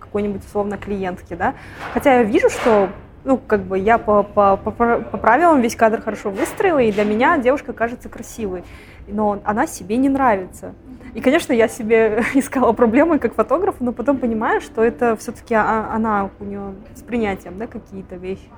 какой-нибудь 0.00 0.44
условно 0.44 0.76
клиентки, 0.76 1.34
да, 1.34 1.54
хотя 1.94 2.16
я 2.16 2.22
вижу, 2.22 2.50
что 2.50 2.90
ну, 3.24 3.38
как 3.38 3.62
бы 3.62 3.78
я 3.78 3.98
по, 3.98 4.22
по, 4.22 4.56
по, 4.56 4.70
по 4.70 5.16
правилам 5.16 5.60
весь 5.60 5.76
кадр 5.76 6.00
хорошо 6.00 6.30
выстроила, 6.30 6.80
и 6.80 6.92
для 6.92 7.04
меня 7.04 7.38
девушка 7.38 7.72
кажется 7.72 8.08
красивой, 8.08 8.64
но 9.06 9.40
она 9.44 9.66
себе 9.66 9.96
не 9.96 10.08
нравится. 10.08 10.74
И, 11.14 11.20
конечно, 11.20 11.52
я 11.52 11.68
себе 11.68 12.24
искала 12.34 12.72
проблемы 12.72 13.18
как 13.18 13.34
фотограф, 13.34 13.76
но 13.80 13.92
потом 13.92 14.18
понимаю, 14.18 14.60
что 14.60 14.82
это 14.82 15.16
все-таки 15.16 15.54
она, 15.54 16.30
у 16.40 16.44
нее 16.44 16.74
с 16.94 17.02
принятием, 17.02 17.58
да, 17.58 17.66
какие-то 17.66 18.16
вещи. 18.16 18.48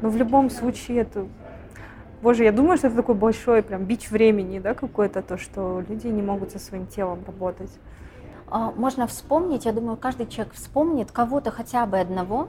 Но 0.00 0.08
в 0.08 0.16
любом 0.16 0.48
случае 0.48 0.98
это... 0.98 1.26
Боже, 2.22 2.44
я 2.44 2.52
думаю, 2.52 2.78
что 2.78 2.88
это 2.88 2.96
такой 2.96 3.14
большой 3.14 3.62
прям 3.62 3.84
бич 3.84 4.10
времени, 4.10 4.58
да, 4.58 4.74
какой-то, 4.74 5.22
то, 5.22 5.38
что 5.38 5.84
люди 5.88 6.06
не 6.08 6.22
могут 6.22 6.50
со 6.50 6.58
своим 6.58 6.86
телом 6.86 7.20
работать. 7.26 7.70
А, 8.50 8.72
можно 8.76 9.06
вспомнить, 9.06 9.64
я 9.64 9.72
думаю, 9.72 9.96
каждый 9.96 10.26
человек 10.26 10.54
вспомнит 10.54 11.12
кого-то 11.12 11.50
хотя 11.50 11.86
бы 11.86 11.98
одного 11.98 12.48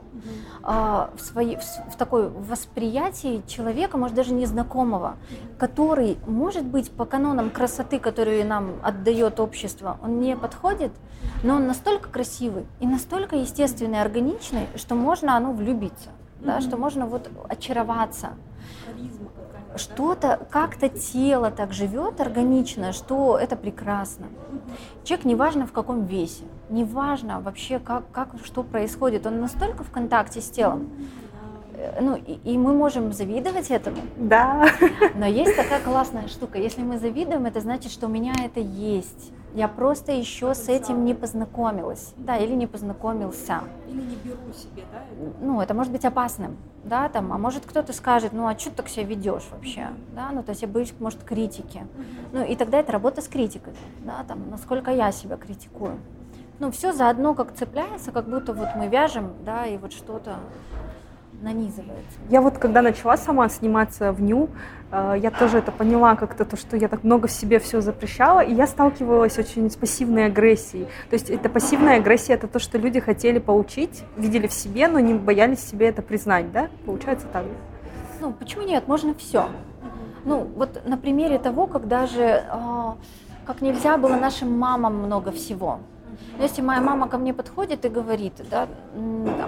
а, 0.63 1.09
в, 1.15 1.21
своей, 1.21 1.57
в, 1.57 1.93
в 1.93 1.95
такой 1.97 2.29
восприятии 2.29 3.41
человека, 3.47 3.97
может 3.97 4.15
даже 4.15 4.33
незнакомого, 4.33 5.17
который, 5.57 6.17
может 6.27 6.65
быть, 6.65 6.91
по 6.91 7.05
канонам 7.05 7.49
красоты, 7.49 7.99
которую 7.99 8.45
нам 8.45 8.75
отдает 8.83 9.39
общество, 9.39 9.97
он 10.01 10.19
не 10.19 10.35
подходит, 10.35 10.91
но 11.43 11.55
он 11.55 11.67
настолько 11.67 12.09
красивый 12.09 12.65
и 12.79 12.87
настолько 12.87 13.35
естественный, 13.35 14.01
органичный, 14.01 14.67
что 14.75 14.95
можно 14.95 15.35
оно 15.35 15.51
влюбиться, 15.51 16.09
да, 16.39 16.61
что 16.61 16.77
можно 16.77 17.05
вот 17.05 17.29
очароваться. 17.47 18.29
Что-то, 19.75 20.47
как-то 20.49 20.89
тело 20.89 21.51
так 21.51 21.73
живет 21.73 22.19
органично, 22.19 22.91
что 22.91 23.37
это 23.37 23.55
прекрасно. 23.55 24.27
Человек 25.03 25.25
неважно 25.25 25.67
в 25.67 25.71
каком 25.71 26.05
весе, 26.05 26.43
неважно 26.69 27.39
вообще, 27.39 27.79
как, 27.79 28.09
как 28.11 28.29
что 28.43 28.63
происходит, 28.63 29.25
он 29.25 29.39
настолько 29.39 29.83
в 29.83 29.91
контакте 29.91 30.41
с 30.41 30.49
телом, 30.49 30.89
э, 31.73 32.01
ну, 32.01 32.15
и, 32.15 32.33
и 32.43 32.57
мы 32.57 32.73
можем 32.73 33.13
завидовать 33.13 33.69
этому. 33.69 33.97
Да. 34.17 34.67
Но 35.15 35.25
есть 35.25 35.55
такая 35.55 35.81
классная 35.81 36.27
штука. 36.27 36.57
Если 36.57 36.81
мы 36.81 36.97
завидуем, 36.97 37.45
это 37.45 37.61
значит, 37.61 37.91
что 37.91 38.07
у 38.07 38.09
меня 38.09 38.33
это 38.43 38.59
есть. 38.59 39.31
Я 39.55 39.67
просто 39.67 40.11
еще 40.11 40.53
с 40.53 40.69
этим 40.69 41.05
не 41.05 41.13
познакомилась, 41.15 42.13
да, 42.17 42.37
или 42.37 42.53
не 42.53 42.67
познакомился. 42.67 43.61
Или 43.87 44.01
не 44.01 44.15
беру 44.15 44.53
себе, 44.53 44.83
да? 44.91 45.01
Ну, 45.41 45.59
это 45.59 45.73
может 45.73 45.91
быть 45.91 46.05
опасным, 46.05 46.57
да, 46.83 47.09
там, 47.09 47.33
а 47.33 47.37
может 47.37 47.65
кто-то 47.65 47.91
скажет, 47.93 48.31
ну, 48.31 48.47
а 48.47 48.57
что 48.57 48.69
ты 48.69 48.77
так 48.77 48.89
себя 48.89 49.05
ведешь 49.05 49.47
вообще, 49.51 49.87
да, 50.15 50.29
ну, 50.31 50.43
то 50.43 50.51
есть 50.51 50.61
я 50.61 50.67
боюсь, 50.67 50.93
может, 50.99 51.23
критики. 51.23 51.87
Ну, 52.31 52.45
и 52.45 52.55
тогда 52.55 52.79
это 52.79 52.91
работа 52.91 53.21
с 53.21 53.27
критикой, 53.27 53.73
да, 54.05 54.23
там, 54.27 54.49
насколько 54.51 54.91
я 54.91 55.11
себя 55.11 55.35
критикую. 55.35 55.97
Ну, 56.59 56.71
все 56.71 56.93
заодно 56.93 57.33
как 57.33 57.55
цепляется, 57.55 58.11
как 58.11 58.29
будто 58.29 58.53
вот 58.53 58.69
мы 58.75 58.87
вяжем, 58.87 59.31
да, 59.45 59.65
и 59.65 59.77
вот 59.77 59.93
что-то 59.93 60.35
нанизывается. 61.41 62.19
Я 62.29 62.41
вот 62.41 62.57
когда 62.57 62.81
начала 62.81 63.17
сама 63.17 63.49
сниматься 63.49 64.11
в 64.11 64.21
ню, 64.21 64.49
э, 64.91 65.15
я 65.21 65.31
тоже 65.31 65.59
это 65.59 65.71
поняла 65.71 66.15
как-то, 66.15 66.45
то, 66.45 66.57
что 66.57 66.77
я 66.77 66.87
так 66.87 67.03
много 67.03 67.27
в 67.27 67.31
себе 67.31 67.59
все 67.59 67.81
запрещала, 67.81 68.41
и 68.41 68.53
я 68.53 68.67
сталкивалась 68.67 69.37
очень 69.37 69.69
с 69.69 69.75
пассивной 69.75 70.25
агрессией. 70.25 70.85
То 71.09 71.13
есть 71.13 71.29
это 71.29 71.49
пассивная 71.49 71.97
агрессия, 71.97 72.33
это 72.33 72.47
то, 72.47 72.59
что 72.59 72.77
люди 72.77 72.99
хотели 72.99 73.39
получить, 73.39 74.03
видели 74.17 74.47
в 74.47 74.53
себе, 74.53 74.87
но 74.87 74.99
не 74.99 75.13
боялись 75.13 75.59
себе 75.59 75.87
это 75.87 76.01
признать, 76.01 76.51
да? 76.51 76.69
Получается 76.85 77.27
так? 77.31 77.45
Ну, 78.21 78.33
почему 78.33 78.63
нет? 78.63 78.87
Можно 78.87 79.13
все. 79.13 79.47
Ну, 80.25 80.47
вот 80.55 80.81
на 80.85 80.97
примере 80.97 81.39
того, 81.39 81.67
когда 81.67 82.05
же, 82.05 82.21
э, 82.21 82.43
как 83.45 83.61
нельзя 83.61 83.97
было 83.97 84.15
нашим 84.15 84.57
мамам 84.57 84.97
много 84.97 85.31
всего. 85.31 85.79
Если 86.39 86.61
моя 86.61 86.81
мама 86.81 87.07
ко 87.07 87.17
мне 87.17 87.33
подходит 87.33 87.83
и 87.85 87.89
говорит, 87.89 88.33
да, 88.49 88.67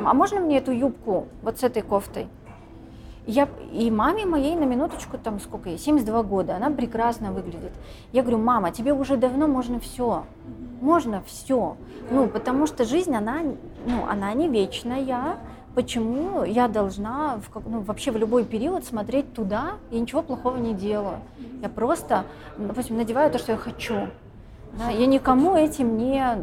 а 0.05 0.13
можно 0.13 0.39
мне 0.41 0.57
эту 0.57 0.71
юбку 0.71 1.27
вот 1.41 1.59
с 1.59 1.63
этой 1.63 1.81
кофтой? 1.81 2.27
Я, 3.27 3.47
и 3.71 3.91
маме 3.91 4.25
моей 4.25 4.55
на 4.55 4.63
минуточку, 4.63 5.17
там 5.17 5.39
сколько 5.39 5.69
ей, 5.69 5.77
72 5.77 6.23
года, 6.23 6.55
она 6.55 6.71
прекрасно 6.71 7.31
выглядит. 7.31 7.71
Я 8.11 8.23
говорю, 8.23 8.39
мама, 8.39 8.71
тебе 8.71 8.93
уже 8.93 9.15
давно 9.15 9.47
можно 9.47 9.79
все. 9.79 10.23
Можно 10.81 11.21
все. 11.27 11.77
Ну, 12.09 12.27
потому 12.27 12.65
что 12.65 12.83
жизнь, 12.83 13.15
она, 13.15 13.41
ну, 13.85 14.05
она 14.09 14.33
не 14.33 14.49
вечная. 14.49 15.37
Почему 15.75 16.43
я 16.43 16.67
должна 16.67 17.37
в, 17.37 17.69
ну, 17.69 17.79
вообще 17.81 18.11
в 18.11 18.17
любой 18.17 18.43
период 18.43 18.83
смотреть 18.83 19.33
туда 19.33 19.73
и 19.91 19.99
ничего 19.99 20.23
плохого 20.23 20.57
не 20.57 20.73
делаю? 20.73 21.19
Я 21.61 21.69
просто, 21.69 22.25
допустим, 22.57 22.97
надеваю 22.97 23.31
то, 23.31 23.37
что 23.37 23.51
я 23.53 23.57
хочу. 23.57 24.07
Да, 24.77 24.89
я 24.89 25.05
никому 25.05 25.55
этим 25.55 25.97
не 25.97 26.37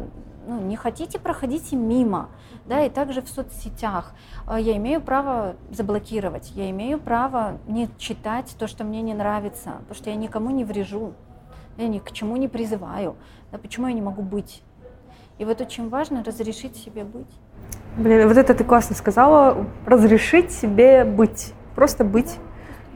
ну, 0.49 0.59
не 0.61 0.75
хотите, 0.75 1.19
проходите 1.19 1.75
мимо. 1.75 2.29
Да, 2.65 2.83
и 2.83 2.89
также 2.89 3.21
в 3.21 3.29
соцсетях. 3.29 4.13
А, 4.47 4.59
я 4.59 4.75
имею 4.77 5.01
право 5.01 5.55
заблокировать, 5.71 6.51
я 6.55 6.69
имею 6.71 6.99
право 6.99 7.57
не 7.67 7.89
читать 7.97 8.55
то, 8.57 8.67
что 8.67 8.83
мне 8.83 9.01
не 9.01 9.13
нравится, 9.13 9.73
потому 9.79 9.95
что 9.95 10.09
я 10.09 10.15
никому 10.15 10.49
не 10.49 10.63
врежу, 10.63 11.13
я 11.77 11.87
ни 11.87 11.99
к 11.99 12.11
чему 12.11 12.35
не 12.37 12.47
призываю. 12.47 13.15
Да, 13.51 13.57
почему 13.57 13.87
я 13.87 13.93
не 13.93 14.01
могу 14.01 14.21
быть? 14.21 14.61
И 15.37 15.45
вот 15.45 15.61
очень 15.61 15.89
важно 15.89 16.23
разрешить 16.23 16.75
себе 16.75 17.03
быть. 17.03 17.29
Блин, 17.97 18.27
вот 18.27 18.37
это 18.37 18.53
ты 18.53 18.63
классно 18.63 18.95
сказала, 18.95 19.65
разрешить 19.85 20.51
себе 20.51 21.05
быть, 21.05 21.53
просто 21.75 22.03
быть 22.03 22.37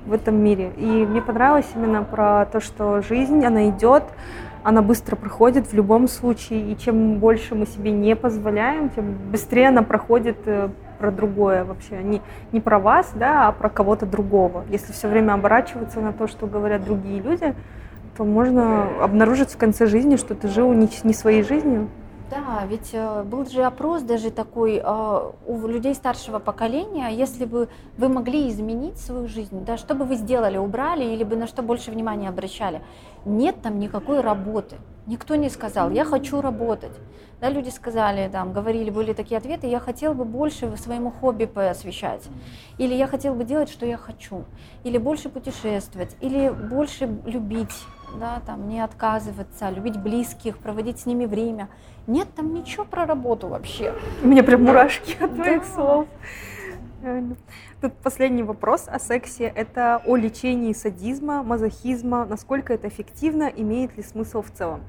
в 0.05 0.13
этом 0.13 0.35
мире. 0.35 0.73
И 0.77 0.85
мне 0.85 1.21
понравилось 1.21 1.67
именно 1.75 2.03
про 2.03 2.45
то, 2.45 2.59
что 2.59 3.01
жизнь, 3.01 3.43
она 3.45 3.69
идет, 3.69 4.03
она 4.63 4.81
быстро 4.81 5.15
проходит 5.15 5.67
в 5.67 5.73
любом 5.73 6.07
случае, 6.07 6.71
и 6.71 6.77
чем 6.77 7.19
больше 7.19 7.53
мы 7.55 7.65
себе 7.65 7.91
не 7.91 8.15
позволяем, 8.15 8.89
тем 8.89 9.17
быстрее 9.31 9.67
она 9.67 9.83
проходит 9.83 10.37
э, 10.45 10.69
про 10.99 11.11
другое 11.11 11.65
вообще, 11.65 12.01
не, 12.01 12.21
не 12.51 12.61
про 12.61 12.79
вас, 12.79 13.11
да, 13.13 13.47
а 13.47 13.51
про 13.51 13.69
кого-то 13.69 14.05
другого. 14.05 14.63
Если 14.69 14.93
все 14.93 15.07
время 15.07 15.33
оборачиваться 15.33 15.99
на 15.99 16.13
то, 16.13 16.27
что 16.27 16.47
говорят 16.47 16.85
другие 16.85 17.21
люди, 17.21 17.53
то 18.15 18.23
можно 18.23 18.87
обнаружить 19.01 19.51
в 19.51 19.57
конце 19.57 19.85
жизни, 19.85 20.15
что 20.15 20.33
ты 20.35 20.47
жил 20.47 20.71
не, 20.71 20.89
не 21.03 21.13
своей 21.13 21.43
жизнью. 21.43 21.89
Да, 22.29 22.65
ведь 22.65 22.89
э, 22.93 23.23
был 23.23 23.45
же 23.45 23.63
опрос 23.63 24.01
даже 24.01 24.31
такой 24.31 24.81
э, 24.83 25.31
у 25.45 25.67
людей 25.67 25.93
старшего 25.93 26.39
поколения, 26.39 27.09
если 27.09 27.45
бы 27.45 27.67
вы 27.97 28.07
могли 28.07 28.49
изменить 28.49 28.97
свою 28.97 29.27
жизнь, 29.27 29.63
да, 29.65 29.77
что 29.77 29.93
бы 29.93 30.05
вы 30.05 30.15
сделали, 30.15 30.57
убрали 30.57 31.03
или 31.03 31.23
бы 31.23 31.35
на 31.35 31.47
что 31.47 31.61
больше 31.61 31.91
внимания 31.91 32.29
обращали? 32.29 32.81
Нет 33.25 33.61
там 33.61 33.77
никакой 33.77 34.21
работы. 34.21 34.77
Никто 35.05 35.35
не 35.35 35.49
сказал, 35.49 35.91
я 35.91 36.05
хочу 36.05 36.39
работать. 36.39 36.93
Да, 37.41 37.49
люди 37.49 37.69
сказали, 37.69 38.29
там, 38.29 38.53
говорили, 38.53 38.89
были 38.89 39.11
такие 39.11 39.37
ответы, 39.37 39.67
я 39.67 39.81
хотел 39.81 40.13
бы 40.13 40.23
больше 40.23 40.77
своему 40.77 41.11
хобби 41.11 41.43
посвящать, 41.43 42.23
или 42.77 42.93
я 42.93 43.05
хотел 43.05 43.35
бы 43.35 43.43
делать, 43.43 43.69
что 43.69 43.85
я 43.85 43.97
хочу, 43.97 44.45
или 44.85 44.97
больше 44.97 45.27
путешествовать, 45.27 46.15
или 46.21 46.49
больше 46.49 47.09
любить, 47.25 47.83
да, 48.19 48.41
там, 48.45 48.67
не 48.67 48.79
отказываться, 48.79 49.69
любить 49.69 49.97
близких, 49.97 50.57
проводить 50.57 50.99
с 50.99 51.05
ними 51.05 51.25
время. 51.25 51.69
Нет 52.07 52.27
там 52.35 52.53
ничего 52.53 52.85
про 52.85 53.05
работу 53.05 53.47
вообще. 53.47 53.93
У 54.21 54.27
меня 54.27 54.43
прям 54.43 54.63
мурашки 54.63 55.21
от 55.23 55.35
твоих 55.35 55.61
да. 55.61 55.73
слов. 55.73 56.07
Тут 57.81 57.93
последний 57.97 58.43
вопрос 58.43 58.85
о 58.87 58.99
сексе. 58.99 59.45
Это 59.45 60.01
о 60.05 60.15
лечении 60.15 60.73
садизма, 60.73 61.43
мазохизма. 61.43 62.25
Насколько 62.25 62.73
это 62.73 62.87
эффективно, 62.87 63.43
имеет 63.43 63.97
ли 63.97 64.03
смысл 64.03 64.41
в 64.41 64.51
целом? 64.51 64.81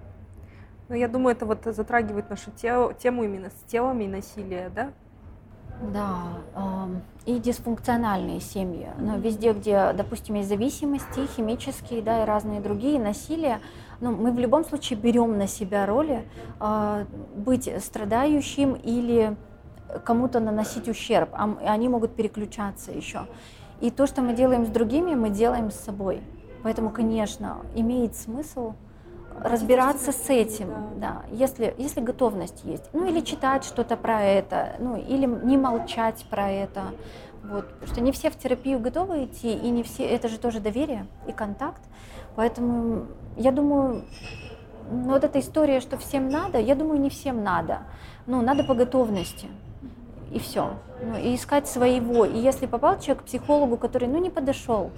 Ну, 0.88 0.94
я 0.94 1.08
думаю, 1.08 1.34
это 1.34 1.46
вот 1.46 1.64
затрагивает 1.64 2.30
нашу 2.30 2.50
тему 2.52 3.24
именно 3.24 3.50
с 3.50 3.70
телами 3.70 4.04
и 4.04 4.08
насилия, 4.08 4.70
да? 4.74 4.92
Да, 5.92 6.38
и 7.26 7.38
дисфункциональные 7.38 8.40
семьи. 8.40 8.88
Но 8.98 9.16
везде, 9.16 9.52
где, 9.52 9.92
допустим, 9.92 10.34
есть 10.34 10.48
зависимости, 10.48 11.26
химические, 11.37 12.02
да, 12.02 12.22
и 12.22 12.26
разные 12.26 12.60
другие, 12.60 13.00
насилия, 13.00 13.60
ну, 14.00 14.14
мы 14.14 14.32
в 14.32 14.38
любом 14.38 14.64
случае 14.64 14.98
берем 14.98 15.38
на 15.38 15.46
себя 15.46 15.87
роли 15.87 16.28
а, 16.60 17.06
быть 17.37 17.70
страдающим 17.82 18.74
или 18.74 19.37
кому-то 20.04 20.40
наносить 20.40 20.88
ущерб, 20.88 21.30
а 21.32 21.56
они 21.66 21.88
могут 21.88 22.14
переключаться 22.14 22.90
еще. 22.92 23.26
И 23.80 23.90
то, 23.90 24.06
что 24.06 24.22
мы 24.22 24.34
делаем 24.34 24.66
с 24.66 24.68
другими, 24.68 25.14
мы 25.14 25.30
делаем 25.30 25.70
с 25.70 25.76
собой. 25.76 26.20
Поэтому, 26.62 26.90
конечно, 26.90 27.58
имеет 27.74 28.16
смысл 28.16 28.74
разбираться 29.40 30.12
с 30.12 30.31
этим, 30.31 30.68
да, 30.97 31.23
если, 31.31 31.75
если 31.79 32.01
готовность 32.01 32.64
есть. 32.64 32.85
Ну 32.92 33.07
или 33.07 33.20
читать 33.20 33.64
что-то 33.64 33.97
про 33.97 34.23
это, 34.23 34.77
ну 34.79 34.97
или 34.97 35.27
не 35.27 35.57
молчать 35.57 36.25
про 36.31 36.51
это. 36.51 36.83
Вот, 37.42 37.68
потому 37.68 37.92
что 37.92 38.01
не 38.01 38.12
все 38.12 38.31
в 38.31 38.37
терапию 38.37 38.79
готовы 38.81 39.25
идти, 39.25 39.53
и 39.53 39.70
не 39.70 39.83
все, 39.83 40.05
это 40.05 40.29
же 40.29 40.38
тоже 40.38 40.61
доверие 40.61 41.07
и 41.27 41.33
контакт. 41.33 41.83
Поэтому 42.37 43.07
я 43.37 43.53
думаю, 43.53 44.05
ну, 44.90 45.11
вот 45.11 45.25
эта 45.25 45.40
история, 45.40 45.81
что 45.81 45.99
всем 45.99 46.29
надо, 46.29 46.59
я 46.59 46.75
думаю, 46.75 47.01
не 47.01 47.11
всем 47.11 47.42
надо. 47.44 47.81
Ну, 48.27 48.40
надо 48.40 48.64
по 48.64 48.75
готовности. 48.75 49.49
И 50.33 50.38
все. 50.38 50.75
Ну, 51.03 51.18
и 51.18 51.35
искать 51.35 51.68
своего. 51.68 52.25
И 52.25 52.38
если 52.38 52.66
попал 52.66 52.99
человек 52.99 53.23
к 53.23 53.27
психологу, 53.27 53.77
который, 53.77 54.09
ну, 54.09 54.18
не 54.18 54.31
подошел, 54.31 54.90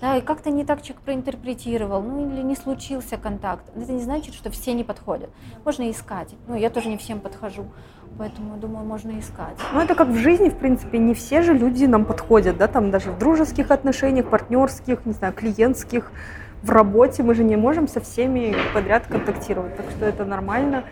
да, 0.00 0.16
и 0.16 0.20
как-то 0.20 0.50
не 0.50 0.64
так 0.64 0.82
человек 0.82 1.02
проинтерпретировал, 1.02 2.02
ну 2.02 2.32
или 2.32 2.42
не 2.42 2.54
случился 2.54 3.16
контакт. 3.16 3.64
Это 3.76 3.92
не 3.92 4.02
значит, 4.02 4.34
что 4.34 4.50
все 4.50 4.72
не 4.72 4.84
подходят. 4.84 5.30
Можно 5.64 5.90
искать. 5.90 6.34
Ну, 6.46 6.54
я 6.54 6.70
тоже 6.70 6.88
не 6.88 6.96
всем 6.96 7.20
подхожу. 7.20 7.66
Поэтому, 8.16 8.56
думаю, 8.56 8.84
можно 8.86 9.18
искать. 9.18 9.56
Ну, 9.72 9.80
это 9.80 9.94
как 9.94 10.08
в 10.08 10.16
жизни, 10.16 10.48
в 10.48 10.56
принципе, 10.56 10.98
не 10.98 11.14
все 11.14 11.42
же 11.42 11.52
люди 11.52 11.84
нам 11.84 12.04
подходят, 12.04 12.56
да, 12.56 12.68
там 12.68 12.90
даже 12.90 13.10
в 13.10 13.18
дружеских 13.18 13.70
отношениях, 13.70 14.28
партнерских, 14.28 15.04
не 15.04 15.12
знаю, 15.12 15.32
клиентских, 15.32 16.10
в 16.62 16.70
работе 16.70 17.22
мы 17.22 17.34
же 17.34 17.44
не 17.44 17.56
можем 17.56 17.86
со 17.86 18.00
всеми 18.00 18.54
подряд 18.74 19.06
контактировать, 19.06 19.76
так 19.76 19.86
что 19.90 20.04
это 20.06 20.24
нормально. 20.24 20.84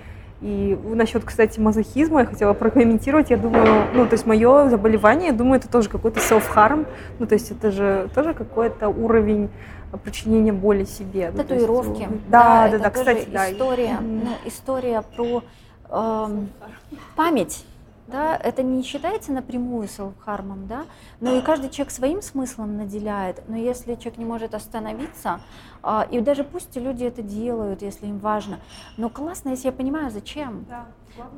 И 0.43 0.79
насчет, 0.85 1.25
кстати, 1.25 1.59
мазохизма 1.59 2.21
я 2.21 2.27
хотела 2.27 2.53
прокомментировать. 2.53 3.31
Я 3.31 3.39
думаю, 3.39 3.87
ну, 3.95 4.07
то 4.07 4.13
есть 4.13 4.27
мое 4.27 4.69
заболевание, 4.69 5.29
я 5.29 5.33
думаю, 5.33 5.59
это 5.59 5.69
тоже 5.69 5.89
какой-то 5.89 6.21
self-harm. 6.21 6.87
Ну, 7.19 7.27
то 7.27 7.35
есть 7.35 7.51
это 7.51 7.71
же 7.71 8.11
тоже 8.15 8.35
какой-то 8.35 8.89
уровень 8.89 9.49
причинения 10.05 10.53
боли 10.53 10.85
себе. 10.85 11.31
Татуировки. 11.31 12.03
Ну, 12.09 12.15
есть, 12.17 12.29
да, 12.29 12.69
да, 12.69 12.79
да, 12.79 12.85
да, 12.85 12.91
кстати, 12.91 13.29
да. 13.31 13.51
История, 13.51 13.99
ну, 14.01 14.33
история 14.45 15.03
про 15.17 15.43
эм, 15.91 16.49
память 17.15 17.65
да, 18.07 18.37
это 18.37 18.63
не 18.63 18.83
считается 18.83 19.33
напрямую 19.33 19.89
селфхармом, 19.89 20.67
да, 20.67 20.85
но 21.21 21.37
и 21.37 21.41
каждый 21.41 21.71
человек 21.71 21.93
своим 21.93 22.23
смыслом 22.23 22.77
наделяет, 22.77 23.43
но 23.49 23.57
если 23.57 23.95
человек 23.95 24.19
не 24.19 24.25
может 24.25 24.55
остановиться, 24.55 25.41
а, 25.83 26.07
и 26.11 26.21
даже 26.21 26.45
пусть 26.45 26.77
люди 26.77 27.05
это 27.05 27.23
делают, 27.23 27.83
если 27.83 28.07
им 28.07 28.19
важно, 28.19 28.59
но 28.97 29.09
классно, 29.09 29.51
если 29.51 29.67
я 29.67 29.73
понимаю, 29.73 30.11
зачем. 30.11 30.65
Да. 30.69 30.87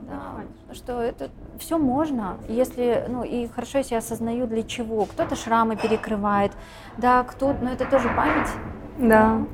Да, 0.09 0.75
что 0.75 1.01
это 1.01 1.31
все 1.61 1.79
можно, 1.79 2.37
если, 2.49 3.05
ну 3.09 3.23
и 3.23 3.47
хорошо, 3.47 3.79
если 3.79 3.95
я 3.95 3.99
осознаю 3.99 4.49
для 4.49 4.65
чего. 4.65 5.05
Кто-то 5.05 5.37
шрамы 5.37 5.77
перекрывает, 5.77 6.51
да, 6.97 7.23
кто, 7.23 7.53
но 7.53 7.71
это 7.71 7.85
тоже 7.87 8.09
память. 8.09 8.49
Да. 8.99 9.45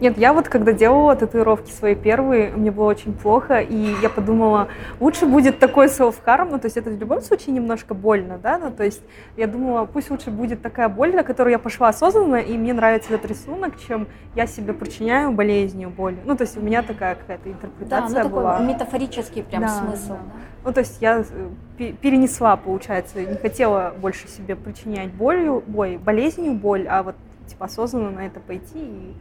Нет, 0.00 0.18
я 0.18 0.32
вот 0.32 0.48
когда 0.48 0.72
делала 0.72 1.16
татуировки 1.16 1.70
свои 1.70 1.94
первые, 1.94 2.50
мне 2.52 2.70
было 2.70 2.86
очень 2.86 3.12
плохо, 3.12 3.60
и 3.60 3.94
я 4.02 4.08
подумала, 4.08 4.68
лучше 5.00 5.26
будет 5.26 5.58
такой 5.58 5.86
self-harm, 5.86 6.50
ну, 6.50 6.58
то 6.58 6.66
есть 6.66 6.76
это 6.76 6.90
в 6.90 6.98
любом 6.98 7.20
случае 7.20 7.54
немножко 7.54 7.94
больно, 7.94 8.38
да, 8.38 8.58
ну, 8.58 8.70
то 8.70 8.84
есть 8.84 9.02
я 9.36 9.46
думала, 9.46 9.84
пусть 9.86 10.10
лучше 10.10 10.30
будет 10.30 10.62
такая 10.62 10.88
боль, 10.88 11.14
на 11.14 11.22
которую 11.22 11.52
я 11.52 11.58
пошла 11.58 11.88
осознанно, 11.88 12.36
и 12.36 12.56
мне 12.56 12.72
нравится 12.72 13.14
этот 13.14 13.30
рисунок, 13.30 13.78
чем 13.86 14.08
я 14.34 14.46
себе 14.46 14.72
причиняю 14.72 15.32
болезнью, 15.32 15.90
боль. 15.90 16.16
Ну, 16.24 16.36
то 16.36 16.44
есть 16.44 16.56
у 16.56 16.60
меня 16.60 16.82
такая 16.82 17.14
какая-то 17.14 17.50
интерпретация 17.50 18.22
да, 18.22 18.24
ну, 18.24 18.30
была. 18.30 18.52
такой 18.52 18.66
метафорический 18.66 19.42
прям 19.42 19.62
да, 19.62 19.68
смысл. 19.68 20.12
Да. 20.12 20.18
Ну, 20.64 20.72
то 20.72 20.80
есть 20.80 20.98
я 21.00 21.24
э, 21.78 21.92
перенесла, 22.00 22.56
получается, 22.56 23.24
не 23.24 23.36
хотела 23.36 23.94
больше 23.98 24.28
себе 24.28 24.56
причинять 24.56 25.10
болью, 25.10 25.62
ой, 25.74 25.96
болезнью 25.96 26.52
боль, 26.52 26.86
а 26.88 27.02
вот 27.02 27.16
типа 27.46 27.66
осознанно 27.66 28.10
на 28.10 28.26
это 28.26 28.40
пойти 28.40 28.78
и 28.78 29.14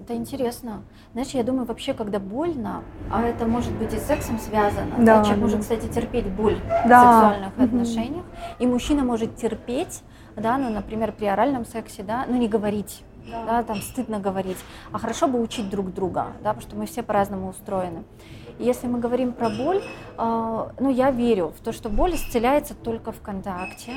это 0.00 0.14
интересно. 0.14 0.82
Знаешь, 1.12 1.30
я 1.30 1.42
думаю, 1.42 1.66
вообще, 1.66 1.92
когда 1.92 2.18
больно, 2.18 2.82
а 3.10 3.22
это 3.22 3.46
может 3.46 3.72
быть 3.72 3.92
и 3.92 3.98
с 3.98 4.06
сексом 4.06 4.38
связано, 4.38 4.96
да, 4.98 5.18
да 5.18 5.24
человек 5.24 5.36
да. 5.36 5.42
может, 5.42 5.60
кстати, 5.60 5.86
терпеть 5.86 6.26
боль 6.26 6.58
да. 6.86 7.02
в 7.02 7.14
сексуальных 7.14 7.56
угу. 7.56 7.64
отношениях, 7.64 8.24
и 8.58 8.66
мужчина 8.66 9.04
может 9.04 9.36
терпеть, 9.36 10.02
да, 10.36 10.56
ну, 10.58 10.70
например, 10.70 11.12
при 11.12 11.26
оральном 11.26 11.64
сексе, 11.64 12.02
да, 12.02 12.24
но 12.28 12.36
не 12.36 12.48
говорить. 12.48 13.02
Да. 13.30 13.44
да, 13.44 13.62
там 13.62 13.76
стыдно 13.82 14.20
говорить, 14.20 14.56
а 14.90 14.98
хорошо 14.98 15.28
бы 15.28 15.38
учить 15.42 15.68
друг 15.68 15.92
друга, 15.92 16.28
да, 16.42 16.54
потому 16.54 16.62
что 16.62 16.76
мы 16.76 16.86
все 16.86 17.02
по-разному 17.02 17.50
устроены. 17.50 18.04
И 18.58 18.64
если 18.64 18.86
мы 18.86 19.00
говорим 19.00 19.34
про 19.34 19.50
боль, 19.50 19.82
э, 20.16 20.68
ну, 20.80 20.88
я 20.88 21.10
верю 21.10 21.52
в 21.54 21.62
то, 21.62 21.72
что 21.72 21.90
боль 21.90 22.14
исцеляется 22.14 22.74
только 22.74 23.12
в 23.12 23.20
контакте, 23.20 23.92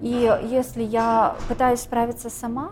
и 0.00 0.34
если 0.50 0.82
я 0.82 1.36
пытаюсь 1.46 1.80
справиться 1.80 2.30
сама, 2.30 2.70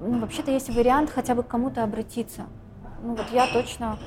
ну, 0.00 0.20
вообще-то 0.20 0.50
есть 0.50 0.74
вариант 0.74 1.10
хотя 1.10 1.34
бы 1.34 1.42
к 1.42 1.48
кому-то 1.48 1.82
обратиться. 1.82 2.42
Ну 3.02 3.14
вот 3.14 3.26
я 3.32 3.46
точно, 3.46 3.98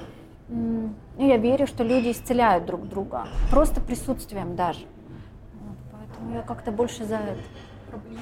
ну, 0.47 0.93
я 1.17 1.37
верю, 1.37 1.65
что 1.67 1.83
люди 1.83 2.11
исцеляют 2.11 2.65
друг 2.65 2.87
друга, 2.87 3.25
просто 3.49 3.81
присутствием 3.81 4.55
даже. 4.55 4.85
Вот, 5.59 5.77
поэтому 5.91 6.35
я 6.35 6.41
как-то 6.41 6.71
больше 6.71 7.05
за 7.05 7.15
это. 7.15 7.39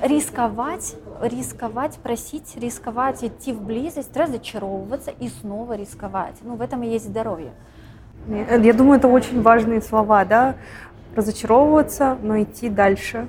Рисковать, 0.01 0.95
рисковать, 1.21 1.95
просить, 1.97 2.57
рисковать, 2.57 3.23
идти 3.23 3.53
в 3.53 3.61
близость, 3.61 4.15
разочаровываться 4.17 5.11
и 5.11 5.29
снова 5.29 5.77
рисковать. 5.77 6.35
Ну, 6.41 6.55
в 6.55 6.61
этом 6.61 6.83
и 6.83 6.89
есть 6.89 7.05
здоровье. 7.05 7.53
Я 8.27 8.73
думаю, 8.73 8.99
это 8.99 9.07
очень 9.07 9.41
важные 9.41 9.81
слова, 9.81 10.25
да? 10.25 10.55
Разочаровываться, 11.15 12.17
но 12.21 12.41
идти 12.41 12.69
дальше 12.69 13.27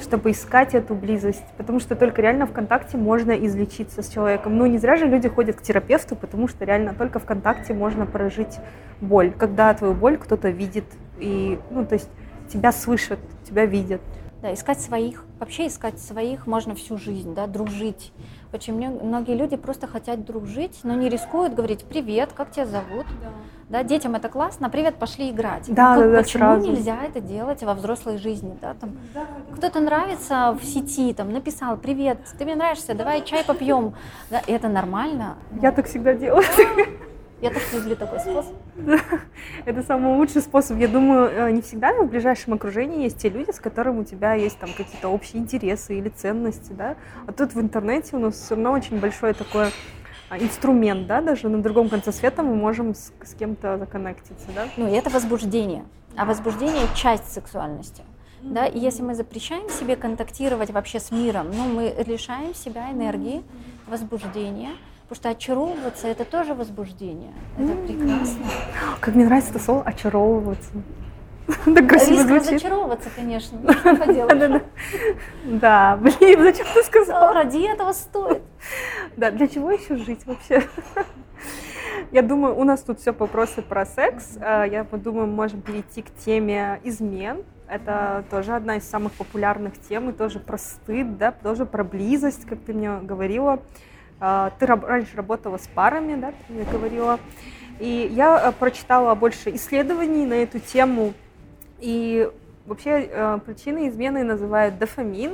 чтобы 0.00 0.32
искать 0.32 0.74
эту 0.74 0.94
близость, 0.94 1.44
потому 1.56 1.80
что 1.80 1.96
только 1.96 2.22
реально 2.22 2.46
в 2.46 2.52
контакте 2.52 2.96
можно 2.96 3.32
излечиться 3.32 4.02
с 4.02 4.08
человеком. 4.08 4.56
Ну, 4.56 4.66
не 4.66 4.78
зря 4.78 4.96
же 4.96 5.06
люди 5.06 5.28
ходят 5.28 5.56
к 5.56 5.62
терапевту, 5.62 6.16
потому 6.16 6.48
что 6.48 6.64
реально 6.64 6.94
только 6.94 7.18
в 7.18 7.24
контакте 7.24 7.74
можно 7.74 8.06
прожить 8.06 8.58
боль, 9.00 9.32
когда 9.32 9.72
твою 9.74 9.94
боль 9.94 10.18
кто-то 10.18 10.50
видит, 10.50 10.84
и, 11.18 11.58
ну, 11.70 11.86
то 11.86 11.94
есть 11.94 12.08
тебя 12.48 12.72
слышат, 12.72 13.18
тебя 13.44 13.66
видят. 13.66 14.00
Да, 14.42 14.52
искать 14.52 14.80
своих, 14.80 15.24
вообще 15.40 15.68
искать 15.68 15.98
своих 15.98 16.46
можно 16.46 16.74
всю 16.74 16.98
жизнь, 16.98 17.34
да, 17.34 17.46
дружить. 17.46 18.12
Очень 18.54 18.74
многие 18.88 19.34
люди 19.34 19.56
просто 19.56 19.88
хотят 19.88 20.24
дружить, 20.24 20.78
но 20.84 20.94
не 20.94 21.08
рискуют 21.08 21.54
говорить 21.54 21.84
«Привет, 21.84 22.30
как 22.32 22.52
тебя 22.52 22.66
зовут?» 22.66 23.04
да. 23.20 23.30
Да, 23.68 23.82
детям 23.82 24.14
это 24.14 24.28
классно, 24.28 24.70
привет, 24.70 24.94
пошли 24.94 25.30
играть. 25.30 25.64
Да, 25.66 25.96
да, 25.96 26.08
да, 26.08 26.18
почему 26.18 26.38
сразу. 26.38 26.70
нельзя 26.70 27.02
это 27.02 27.20
делать 27.20 27.64
во 27.64 27.74
взрослой 27.74 28.18
жизни? 28.18 28.56
Да, 28.60 28.74
там, 28.74 28.96
да, 29.12 29.26
кто-то 29.56 29.80
нравится 29.80 30.56
в 30.60 30.64
сети, 30.64 31.12
там, 31.14 31.32
написал, 31.32 31.76
привет, 31.76 32.18
ты 32.38 32.44
мне 32.44 32.54
нравишься, 32.54 32.94
давай 32.94 33.24
чай 33.24 33.42
попьем. 33.42 33.94
Да, 34.30 34.40
это 34.46 34.68
нормально. 34.68 35.34
Я 35.60 35.72
так 35.72 35.86
всегда 35.86 36.14
делаю. 36.14 36.44
Я 37.44 37.50
так 37.50 37.62
люблю 37.74 37.94
такой 37.94 38.20
способ. 38.20 38.54
Это 39.66 39.82
самый 39.82 40.16
лучший 40.16 40.40
способ. 40.40 40.78
Я 40.78 40.88
думаю, 40.88 41.30
э, 41.30 41.50
не 41.50 41.60
всегда 41.60 41.92
в 41.92 42.08
ближайшем 42.08 42.54
окружении 42.54 43.02
есть 43.02 43.18
те 43.18 43.28
люди, 43.28 43.50
с 43.50 43.60
которыми 43.60 44.00
у 44.00 44.04
тебя 44.04 44.32
есть 44.32 44.58
там 44.58 44.70
какие-то 44.70 45.10
общие 45.10 45.42
интересы 45.42 45.98
или 45.98 46.08
ценности, 46.08 46.72
да. 46.72 46.96
А 47.26 47.32
тут 47.32 47.54
в 47.54 47.60
интернете 47.60 48.16
у 48.16 48.18
нас 48.18 48.34
все 48.34 48.54
равно 48.54 48.72
очень 48.72 48.98
большое 48.98 49.34
такое 49.34 49.72
а, 50.30 50.38
инструмент, 50.38 51.06
да, 51.06 51.20
даже 51.20 51.50
на 51.50 51.60
другом 51.62 51.90
конце 51.90 52.12
света 52.12 52.42
мы 52.42 52.54
можем 52.54 52.94
с, 52.94 53.12
с 53.22 53.34
кем-то 53.34 53.76
законнектиться, 53.76 54.46
да. 54.54 54.66
Ну, 54.78 54.88
и 54.88 54.92
это 54.92 55.10
возбуждение. 55.10 55.84
А 56.16 56.24
возбуждение– 56.24 56.86
часть 56.94 57.30
сексуальности. 57.30 58.04
Да, 58.40 58.64
и 58.64 58.78
если 58.78 59.02
мы 59.02 59.14
запрещаем 59.14 59.68
себе 59.68 59.96
контактировать 59.96 60.70
вообще 60.70 60.98
с 60.98 61.10
миром, 61.10 61.48
ну, 61.54 61.66
мы 61.66 61.94
лишаем 62.06 62.54
себя 62.54 62.90
энергии, 62.90 63.42
возбуждения, 63.86 64.70
Потому 65.08 65.16
что 65.16 65.28
очаровываться 65.30 66.08
это 66.08 66.24
тоже 66.24 66.54
возбуждение. 66.54 67.34
Это 67.58 67.74
прекрасно. 67.76 68.46
Как 69.00 69.14
мне 69.14 69.26
нравится 69.26 69.50
это 69.50 69.58
слово 69.58 69.82
очаровываться. 69.82 70.70
Так 71.64 71.88
красиво 71.88 72.20
Риск 72.20 72.28
звучит. 72.28 72.48
разочаровываться, 72.52 73.10
конечно. 73.14 73.58
Что 73.72 73.96
Да, 75.44 75.98
блин, 76.00 76.42
зачем 76.42 76.66
ты 76.72 76.82
сказала? 76.84 77.34
Ради 77.34 77.70
этого 77.70 77.92
стоит. 77.92 78.42
Да, 79.16 79.30
для 79.30 79.46
чего 79.46 79.70
еще 79.70 79.96
жить 79.96 80.24
вообще? 80.24 80.62
Я 82.12 82.22
думаю, 82.22 82.56
у 82.56 82.64
нас 82.64 82.80
тут 82.82 83.00
все 83.00 83.12
вопросы 83.12 83.60
про 83.60 83.84
секс. 83.84 84.38
А, 84.40 84.64
я 84.64 84.84
думаю, 84.84 85.26
мы 85.26 85.34
можем 85.34 85.60
перейти 85.60 86.02
к 86.02 86.14
теме 86.14 86.80
измен. 86.82 87.44
Это 87.68 88.24
тоже 88.30 88.54
одна 88.54 88.76
из 88.76 88.88
самых 88.88 89.12
популярных 89.12 89.74
тем, 89.88 90.10
и 90.10 90.12
тоже 90.12 90.38
про 90.38 90.58
стыд, 90.58 91.18
да, 91.18 91.32
тоже 91.32 91.66
про 91.66 91.82
близость, 91.82 92.46
как 92.46 92.60
ты 92.60 92.72
мне 92.72 92.98
говорила. 93.02 93.60
А, 94.26 94.52
ты 94.58 94.64
раньше 94.64 95.18
работала 95.18 95.58
с 95.58 95.66
парами, 95.66 96.18
да, 96.18 96.32
ты 96.32 96.54
мне 96.54 96.64
говорила. 96.64 97.20
И 97.78 98.10
я 98.10 98.48
э, 98.48 98.52
прочитала 98.52 99.14
больше 99.14 99.54
исследований 99.54 100.24
на 100.24 100.32
эту 100.32 100.60
тему. 100.60 101.12
И 101.78 102.30
вообще 102.64 103.06
э, 103.10 103.38
причиной 103.44 103.90
измены 103.90 104.24
называют 104.24 104.78
дофамин, 104.78 105.32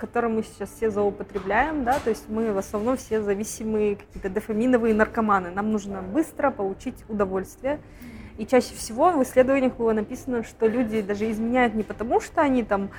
которым 0.00 0.34
мы 0.34 0.42
сейчас 0.42 0.70
все 0.70 0.90
злоупотребляем, 0.90 1.84
да, 1.84 2.00
то 2.02 2.10
есть 2.10 2.28
мы 2.28 2.52
в 2.52 2.58
основном 2.58 2.96
все 2.96 3.22
зависимые 3.22 3.94
какие-то 3.94 4.30
дофаминовые 4.30 4.94
наркоманы. 4.94 5.52
Нам 5.52 5.70
нужно 5.70 6.02
быстро 6.02 6.50
получить 6.50 6.96
удовольствие. 7.08 7.78
И 8.36 8.46
чаще 8.46 8.74
всего 8.74 9.12
в 9.12 9.22
исследованиях 9.22 9.76
было 9.76 9.92
написано, 9.92 10.42
что 10.42 10.66
люди 10.66 11.02
даже 11.02 11.30
изменяют 11.30 11.74
не 11.74 11.84
потому, 11.84 12.20
что 12.20 12.40
они 12.40 12.64
там 12.64 12.90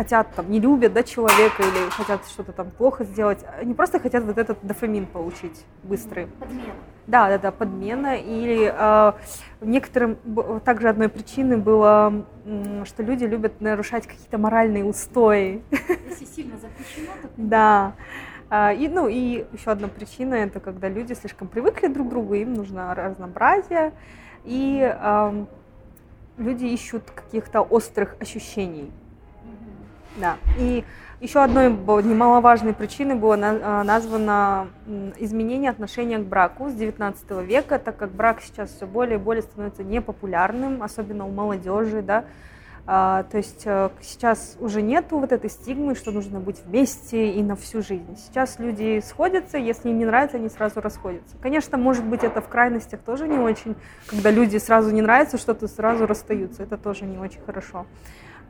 хотят, 0.00 0.34
там, 0.34 0.50
не 0.50 0.60
любят 0.60 0.94
да, 0.94 1.02
человека 1.02 1.62
или 1.62 1.90
хотят 1.90 2.24
что-то 2.26 2.52
там 2.52 2.70
плохо 2.70 3.04
сделать, 3.04 3.44
они 3.60 3.74
просто 3.74 4.00
хотят 4.00 4.24
вот 4.24 4.38
этот 4.38 4.58
дофамин 4.62 5.04
получить 5.04 5.66
быстрый. 5.82 6.26
Подмена. 6.26 6.72
Да, 7.06 7.28
да, 7.28 7.38
да, 7.38 7.50
подмена. 7.50 8.16
Или 8.16 8.72
э, 8.74 9.12
некоторым 9.60 10.16
также 10.64 10.88
одной 10.88 11.10
причиной 11.10 11.58
было, 11.58 12.24
что 12.86 13.02
люди 13.02 13.24
любят 13.24 13.60
нарушать 13.60 14.06
какие-то 14.06 14.38
моральные 14.38 14.84
устои. 14.84 15.62
Если 16.08 16.24
сильно 16.24 16.56
запрещено, 16.56 17.12
то... 17.20 17.28
Да. 17.36 17.92
А, 18.48 18.72
и, 18.72 18.88
ну, 18.88 19.06
и 19.06 19.44
еще 19.52 19.70
одна 19.70 19.88
причина 19.88 20.34
это 20.34 20.60
когда 20.60 20.88
люди 20.88 21.12
слишком 21.12 21.46
привыкли 21.46 21.88
друг 21.88 22.06
к 22.06 22.10
другу, 22.10 22.34
им 22.34 22.54
нужно 22.54 22.94
разнообразие 22.94 23.92
и 24.44 24.80
э, 24.80 25.44
люди 26.38 26.64
ищут 26.64 27.02
каких-то 27.10 27.60
острых 27.60 28.16
ощущений. 28.18 28.90
Да. 30.16 30.36
И 30.58 30.84
еще 31.20 31.42
одной 31.42 31.68
немаловажной 31.70 32.72
причиной 32.72 33.14
было 33.14 33.36
а, 33.40 33.84
названо 33.84 34.68
изменение 35.18 35.70
отношения 35.70 36.18
к 36.18 36.24
браку 36.24 36.70
с 36.70 36.72
19 36.72 37.30
века, 37.46 37.78
так 37.78 37.96
как 37.96 38.10
брак 38.10 38.40
сейчас 38.40 38.70
все 38.70 38.86
более 38.86 39.18
и 39.18 39.22
более 39.22 39.42
становится 39.42 39.84
непопулярным, 39.84 40.82
особенно 40.82 41.26
у 41.26 41.30
молодежи, 41.30 42.02
да, 42.02 42.24
а, 42.86 43.24
то 43.24 43.36
есть 43.36 43.62
э, 43.66 43.90
сейчас 44.00 44.56
уже 44.58 44.82
нету 44.82 45.18
вот 45.18 45.30
этой 45.30 45.48
стигмы, 45.50 45.94
что 45.94 46.10
нужно 46.10 46.40
быть 46.40 46.60
вместе 46.64 47.30
и 47.30 47.42
на 47.42 47.54
всю 47.54 47.82
жизнь. 47.82 48.16
Сейчас 48.16 48.58
люди 48.58 49.00
сходятся, 49.06 49.58
если 49.58 49.90
им 49.90 49.98
не 49.98 50.04
нравится, 50.04 50.38
они 50.38 50.48
сразу 50.48 50.80
расходятся. 50.80 51.36
Конечно, 51.40 51.78
может 51.78 52.04
быть, 52.04 52.24
это 52.24 52.40
в 52.40 52.48
крайностях 52.48 53.00
тоже 53.00 53.28
не 53.28 53.38
очень, 53.38 53.76
когда 54.06 54.30
люди 54.30 54.56
сразу 54.56 54.90
не 54.90 55.02
нравится 55.02 55.38
что-то, 55.38 55.68
сразу 55.68 56.06
расстаются. 56.06 56.62
Это 56.62 56.78
тоже 56.78 57.04
не 57.04 57.18
очень 57.18 57.40
хорошо. 57.42 57.86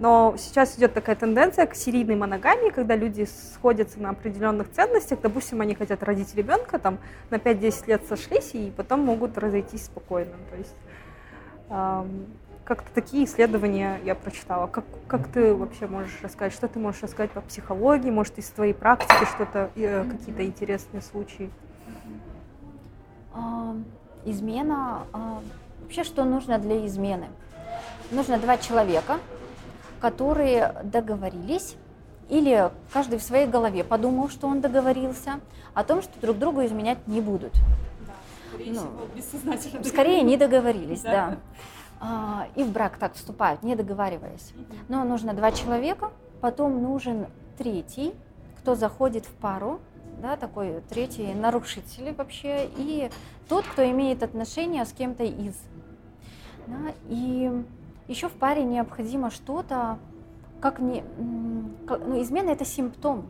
Но 0.01 0.35
сейчас 0.39 0.79
идет 0.79 0.95
такая 0.95 1.15
тенденция 1.15 1.67
к 1.67 1.75
серийной 1.75 2.17
моногамии, 2.17 2.71
когда 2.71 2.97
люди 2.97 3.29
сходятся 3.53 4.01
на 4.01 4.11
определенных 4.11 4.71
ценностях. 4.73 5.21
Допустим, 5.21 5.61
они 5.61 5.75
хотят 5.75 6.03
родить 6.03 6.35
ребенка, 6.35 6.79
там 6.79 6.99
на 7.29 7.35
5-10 7.35 7.87
лет 7.87 8.03
сошлись 8.09 8.55
и 8.55 8.73
потом 8.75 9.01
могут 9.01 9.37
разойтись 9.37 9.85
спокойно. 9.85 10.33
То 10.51 10.57
есть 10.57 10.75
Как-то 12.65 12.89
такие 12.95 13.27
исследования 13.27 14.01
я 14.05 14.15
прочитала. 14.15 14.69
Как, 14.69 14.85
как 15.07 15.29
ты 15.29 15.55
вообще 15.55 15.87
можешь 15.87 16.19
рассказать? 16.23 16.55
Что 16.55 16.67
ты 16.67 16.79
можешь 16.79 17.03
рассказать 17.03 17.33
по 17.33 17.43
психологии? 17.43 18.11
Может, 18.11 18.39
из 18.39 18.49
твоей 18.49 18.73
практики 18.73 19.27
что-то, 19.35 19.71
э, 19.77 20.05
какие-то 20.05 20.47
интересные 20.47 21.03
случаи? 21.03 21.51
Измена. 24.25 25.03
А, 25.13 25.43
вообще, 25.83 26.05
что 26.05 26.25
нужно 26.25 26.59
для 26.59 26.87
измены? 26.87 27.29
Нужно 28.11 28.39
два 28.39 28.57
человека, 28.57 29.19
которые 30.01 30.75
договорились 30.85 31.77
или 32.29 32.71
каждый 32.93 33.19
в 33.19 33.23
своей 33.23 33.47
голове 33.47 33.85
подумал, 33.85 34.29
что 34.29 34.47
он 34.47 34.61
договорился 34.61 35.41
о 35.75 35.85
том, 35.85 36.01
что 36.01 36.19
друг 36.21 36.39
другу 36.39 36.65
изменять 36.65 37.07
не 37.07 37.21
будут. 37.21 37.53
Да, 38.07 38.15
скорее 38.55 38.73
ну, 38.73 39.59
всего. 39.61 39.85
Скорее 39.85 40.23
не 40.23 40.37
договорились, 40.37 41.03
да. 41.03 41.11
да. 41.11 41.37
А, 42.01 42.47
и 42.55 42.63
в 42.63 42.71
брак 42.73 42.97
так 42.99 43.15
вступают, 43.15 43.63
не 43.63 43.77
договариваясь. 43.77 44.53
Но 44.89 45.05
нужно 45.05 45.35
два 45.35 45.53
человека, 45.53 46.11
потом 46.41 46.83
нужен 46.83 47.27
третий, 47.59 48.15
кто 48.61 48.75
заходит 48.75 49.27
в 49.27 49.33
пару, 49.35 49.81
да, 50.23 50.37
такой 50.37 50.83
третий 50.89 51.35
нарушитель 51.35 52.15
вообще, 52.15 52.71
и 52.77 53.11
тот, 53.49 53.67
кто 53.67 53.89
имеет 53.91 54.23
отношения 54.23 54.85
с 54.85 54.93
кем-то 54.93 55.25
из. 55.25 55.55
Да, 56.67 56.93
и 57.09 57.65
еще 58.11 58.29
в 58.29 58.33
паре 58.33 58.65
необходимо 58.65 59.31
что-то, 59.31 59.99
как 60.61 60.81
не, 60.81 61.05
ну, 61.17 62.21
измена 62.21 62.51
это 62.51 62.65
симптом, 62.65 63.27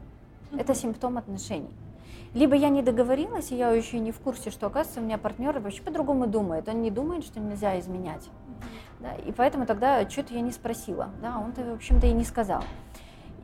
это 0.57 0.75
симптом 0.75 1.19
отношений. 1.19 1.71
Либо 2.33 2.55
я 2.55 2.71
не 2.71 2.83
договорилась, 2.83 3.53
и 3.53 3.57
я 3.57 3.71
еще 3.71 3.99
не 3.99 4.11
в 4.11 4.21
курсе, 4.21 4.51
что, 4.51 4.69
оказывается, 4.69 5.01
у 5.01 5.05
меня 5.05 5.19
партнер 5.19 5.59
вообще 5.59 5.83
по-другому 5.83 6.27
думает. 6.27 6.69
Он 6.69 6.81
не 6.81 6.91
думает, 6.91 7.25
что 7.25 7.41
нельзя 7.41 7.79
изменять. 7.79 8.29
Да, 9.01 9.15
и 9.15 9.33
поэтому 9.33 9.67
тогда 9.67 10.09
что-то 10.09 10.35
я 10.35 10.41
не 10.41 10.53
спросила. 10.53 11.11
Да, 11.21 11.39
он-то, 11.39 11.63
в 11.63 11.75
общем-то, 11.75 12.07
и 12.07 12.13
не 12.13 12.25
сказал. 12.25 12.63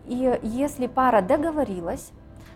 И 0.07 0.39
если 0.43 0.87
пара 0.87 1.21
договорилась, 1.21 2.13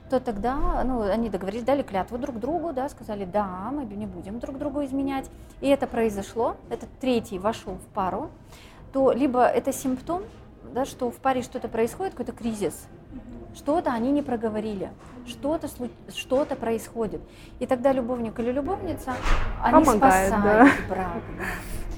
то 0.09 0.21
тогда, 0.21 0.83
ну, 0.85 1.03
они 1.03 1.31
договорились, 1.31 1.65
дали 1.65 1.83
клятву 1.83 2.19
друг 2.19 2.39
другу, 2.39 2.73
да, 2.73 2.89
сказали, 2.89 3.25
да, 3.25 3.71
мы 3.73 3.85
не 3.85 4.07
будем 4.07 4.39
друг 4.41 4.59
другу 4.59 4.85
изменять. 4.85 5.31
И 5.61 5.69
это 5.69 5.87
произошло, 5.87 6.57
этот 6.69 6.89
третий 7.01 7.39
вошел 7.39 7.75
в 7.75 7.95
пару, 7.95 8.31
то 8.93 9.13
либо 9.13 9.45
это 9.45 9.73
симптом, 9.73 10.23
да, 10.73 10.85
что 10.85 11.11
в 11.11 11.17
паре 11.17 11.43
что-то 11.43 11.69
происходит, 11.69 12.13
какой-то 12.15 12.33
кризис, 12.33 12.87
что-то 13.55 13.93
они 13.93 14.13
не 14.13 14.23
проговорили, 14.23 14.91
что-то 15.27 15.69
что-то 16.15 16.57
происходит. 16.57 17.21
И 17.59 17.67
тогда 17.67 17.93
любовник 17.93 18.39
или 18.39 18.53
любовница, 18.53 19.15
они 19.63 19.85
Помогает, 19.85 20.29
спасают 20.29 20.45
да. 20.45 20.69
брак. 20.89 21.23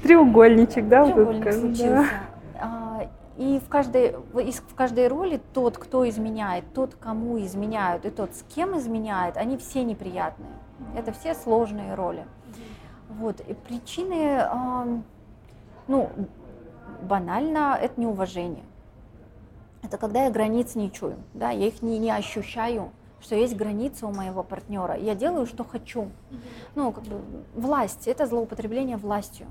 Треугольничек, 0.02 0.88
да? 0.88 1.04
Треугольник 1.04 1.44
вот 1.44 1.54
случился. 1.54 1.86
Да. 1.90 3.08
И 3.38 3.60
в 3.64 3.68
каждой, 3.68 4.14
в 4.32 4.74
каждой 4.74 5.08
роли 5.08 5.40
тот, 5.54 5.78
кто 5.78 6.08
изменяет, 6.08 6.64
тот, 6.74 6.94
кому 6.94 7.40
изменяют, 7.40 8.04
и 8.04 8.10
тот, 8.10 8.34
с 8.34 8.42
кем 8.54 8.78
изменяет, 8.78 9.36
они 9.36 9.56
все 9.56 9.84
неприятные. 9.84 10.52
Это 10.94 11.12
все 11.12 11.34
сложные 11.34 11.94
роли. 11.94 12.26
Вот. 13.08 13.40
И 13.40 13.54
причины, 13.54 14.46
ну, 15.88 16.10
банально, 17.02 17.78
это 17.80 18.00
неуважение. 18.00 18.64
Это 19.82 19.98
когда 19.98 20.24
я 20.24 20.30
границ 20.30 20.74
не 20.74 20.90
чую, 20.90 21.16
да, 21.34 21.50
я 21.50 21.66
их 21.66 21.82
не, 21.82 21.98
не 21.98 22.10
ощущаю, 22.10 22.92
что 23.20 23.34
есть 23.34 23.56
границы 23.56 24.06
у 24.06 24.12
моего 24.12 24.42
партнера. 24.42 24.96
Я 24.96 25.14
делаю, 25.14 25.46
что 25.46 25.64
хочу. 25.64 26.08
Ну, 26.74 26.92
как 26.92 27.04
бы 27.04 27.20
власть, 27.54 28.08
это 28.08 28.26
злоупотребление 28.26 28.96
властью. 28.96 29.46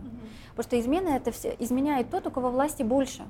Потому 0.50 0.64
что 0.64 0.80
измена 0.80 1.10
это 1.10 1.32
все, 1.32 1.56
изменяет 1.60 2.10
тот, 2.10 2.28
у 2.28 2.32
кого 2.32 2.50
власти 2.50 2.84
больше. 2.84 3.24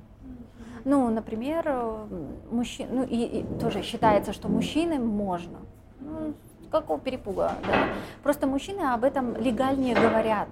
Ну, 0.84 1.10
например, 1.10 2.08
мужчин, 2.50 2.88
ну 2.92 3.04
и, 3.04 3.40
и 3.40 3.60
тоже 3.60 3.84
считается, 3.84 4.34
что 4.34 4.48
мужчинам 4.48 5.06
можно. 5.06 5.60
Ну, 6.00 6.34
какого 6.72 7.00
перепуга, 7.00 7.54
да. 7.68 7.90
Просто 8.24 8.48
мужчины 8.48 8.82
об 8.82 9.04
этом 9.04 9.36
легальнее 9.36 9.94
говорят. 9.94 10.48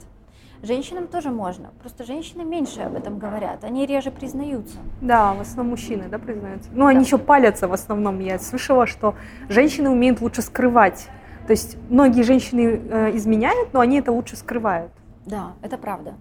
Женщинам 0.62 1.07
тоже 1.07 1.30
можно, 1.30 1.72
просто 1.82 2.03
женщины 2.03 2.43
меньше 2.43 2.82
об 2.82 2.95
этом 2.95 3.18
говорят, 3.18 3.64
они 3.64 3.86
реже 3.86 4.12
признаются. 4.12 4.78
Да, 4.99 5.34
в 5.34 5.39
основном 5.39 5.72
мужчины, 5.72 6.10
да, 6.10 6.20
признаются. 6.20 6.70
Ну, 6.74 6.84
да. 6.84 6.89
они 6.89 7.05
еще 7.05 7.18
палятся 7.18 7.70
в 7.70 7.74
основном. 7.74 8.20
Я 8.20 8.38
слышала, 8.39 8.86
что 8.86 9.16
женщины 9.47 9.89
умеют 9.89 10.20
лучше 10.20 10.41
скрывать. 10.41 11.07
То 11.47 11.51
есть 11.51 11.78
многие 11.89 12.24
женщины 12.24 12.82
э, 12.89 13.16
изменяют, 13.16 13.74
но 13.74 13.80
они 13.80 13.99
это 13.99 14.12
лучше 14.12 14.36
скрывают. 14.36 14.91
Да, 15.26 15.53
это 15.62 15.78
правда. 15.78 16.16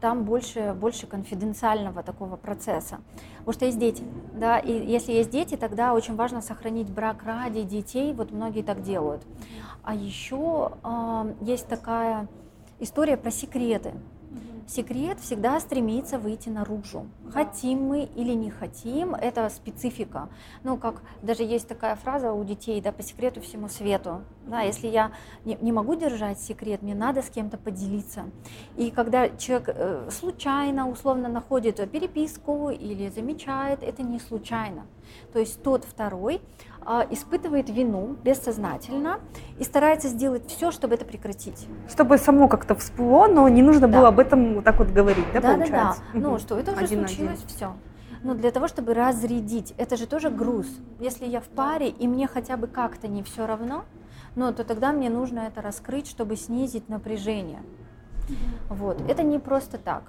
Там 0.00 0.24
больше, 0.24 0.74
больше 0.78 1.06
конфиденциального 1.06 2.02
такого 2.02 2.34
процесса. 2.34 2.98
Потому 3.38 3.52
что 3.52 3.64
есть 3.64 3.78
дети, 3.78 4.02
да, 4.34 4.58
и 4.58 4.72
если 4.72 5.12
есть 5.12 5.30
дети, 5.30 5.56
тогда 5.56 5.94
очень 5.94 6.16
важно 6.16 6.40
сохранить 6.40 6.90
брак 6.90 7.22
ради 7.24 7.62
детей, 7.62 8.12
вот 8.12 8.32
многие 8.32 8.62
так 8.62 8.82
делают. 8.82 9.22
А 9.84 9.94
еще 9.94 10.72
э, 10.82 11.34
есть 11.42 11.68
такая 11.68 12.26
история 12.80 13.16
про 13.16 13.30
секреты. 13.30 13.94
Секрет 14.66 15.18
всегда 15.20 15.58
стремится 15.60 16.18
выйти 16.18 16.50
наружу. 16.50 17.06
Хотим 17.32 17.84
мы 17.84 18.02
или 18.02 18.34
не 18.34 18.50
хотим, 18.50 19.14
это 19.14 19.48
специфика. 19.48 20.28
Ну, 20.62 20.76
как 20.76 21.00
даже 21.22 21.42
есть 21.42 21.66
такая 21.66 21.96
фраза 21.96 22.34
у 22.34 22.44
детей, 22.44 22.78
да, 22.82 22.92
по 22.92 23.02
секрету 23.02 23.40
всему 23.40 23.70
свету. 23.70 24.20
Да, 24.46 24.60
если 24.60 24.88
я 24.88 25.12
не, 25.46 25.56
не 25.62 25.72
могу 25.72 25.94
держать 25.94 26.38
секрет, 26.38 26.82
мне 26.82 26.94
надо 26.94 27.22
с 27.22 27.30
кем-то 27.30 27.56
поделиться. 27.56 28.24
И 28.76 28.90
когда 28.90 29.30
человек 29.30 29.70
э, 29.74 30.08
случайно, 30.10 30.90
условно 30.90 31.30
находит 31.30 31.76
переписку 31.90 32.68
или 32.68 33.08
замечает, 33.08 33.82
это 33.82 34.02
не 34.02 34.18
случайно. 34.18 34.86
То 35.32 35.38
есть 35.38 35.62
тот 35.62 35.84
второй 35.84 36.42
испытывает 37.10 37.68
вину 37.70 38.16
бессознательно 38.24 39.20
и 39.58 39.64
старается 39.64 40.08
сделать 40.08 40.46
все, 40.48 40.70
чтобы 40.70 40.94
это 40.94 41.04
прекратить. 41.04 41.66
Чтобы 41.88 42.18
само 42.18 42.48
как-то 42.48 42.74
всплыло, 42.74 43.26
но 43.26 43.48
не 43.48 43.62
нужно 43.62 43.88
да. 43.88 43.98
было 43.98 44.08
об 44.08 44.18
этом 44.18 44.54
вот 44.54 44.64
так 44.64 44.78
вот 44.78 44.88
говорить, 44.88 45.26
да, 45.32 45.40
да 45.40 45.54
получается? 45.54 46.02
Да, 46.12 46.20
да, 46.20 46.28
Ну, 46.28 46.38
что 46.38 46.58
это 46.58 46.72
уже 46.72 46.84
один 46.84 47.06
случилось, 47.06 47.44
все. 47.46 47.74
Но 48.22 48.34
для 48.34 48.50
того, 48.50 48.68
чтобы 48.68 48.94
разрядить, 48.94 49.74
это 49.76 49.96
же 49.96 50.06
тоже 50.06 50.30
груз. 50.30 50.66
Если 50.98 51.26
я 51.26 51.40
в 51.40 51.48
паре, 51.48 51.88
и 51.88 52.08
мне 52.08 52.26
хотя 52.26 52.56
бы 52.56 52.66
как-то 52.66 53.06
не 53.06 53.22
все 53.22 53.46
равно, 53.46 53.84
ну, 54.34 54.52
то 54.52 54.64
тогда 54.64 54.92
мне 54.92 55.10
нужно 55.10 55.40
это 55.40 55.62
раскрыть, 55.62 56.08
чтобы 56.08 56.36
снизить 56.36 56.88
напряжение. 56.88 57.60
Вот. 58.68 59.00
Это 59.08 59.22
не 59.22 59.38
просто 59.38 59.78
так. 59.78 60.04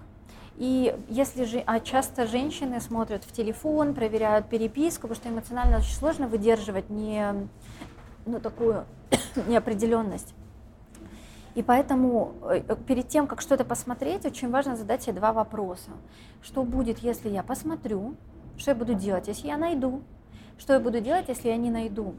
И 0.60 0.94
если 1.08 1.46
же, 1.46 1.64
а 1.66 1.80
часто 1.80 2.28
женщины 2.28 2.82
смотрят 2.82 3.24
в 3.24 3.32
телефон, 3.32 3.94
проверяют 3.94 4.50
переписку, 4.50 5.08
потому 5.08 5.16
что 5.16 5.30
эмоционально 5.30 5.78
очень 5.78 5.94
сложно 5.94 6.28
выдерживать 6.28 6.90
не, 6.90 7.34
ну, 8.26 8.42
такую 8.42 8.84
неопределенность. 9.48 10.36
И 11.56 11.64
поэтому 11.64 12.34
э, 12.44 12.76
перед 12.86 13.08
тем, 13.08 13.26
как 13.26 13.40
что-то 13.40 13.64
посмотреть, 13.64 14.26
очень 14.26 14.52
важно 14.52 14.76
задать 14.76 15.02
себе 15.02 15.14
два 15.14 15.32
вопроса. 15.32 15.92
Что 16.42 16.64
будет, 16.64 17.00
если 17.00 17.30
я 17.30 17.42
посмотрю? 17.42 18.16
Что 18.58 18.72
я 18.72 18.76
буду 18.76 18.94
делать, 18.94 19.30
если 19.30 19.48
я 19.48 19.58
найду? 19.58 20.02
Что 20.58 20.74
я 20.74 20.82
буду 20.82 21.00
делать, 21.00 21.30
если 21.30 21.48
я 21.48 21.56
не 21.56 21.72
найду? 21.72 22.16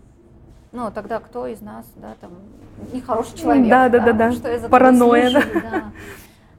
Ну, 0.72 0.90
тогда 0.90 1.18
кто 1.20 1.46
из 1.46 1.60
нас, 1.60 1.84
да, 1.96 2.14
там, 2.22 2.32
нехороший 2.90 3.36
человек? 3.36 3.68
Да, 3.68 3.90
да, 3.90 3.98
да, 3.98 4.12
да. 4.14 4.32
Что 4.32 4.48
я 4.48 4.58
за 4.58 4.68
Паранойя, 4.70 5.30
да. 5.30 5.60
да. 5.60 5.92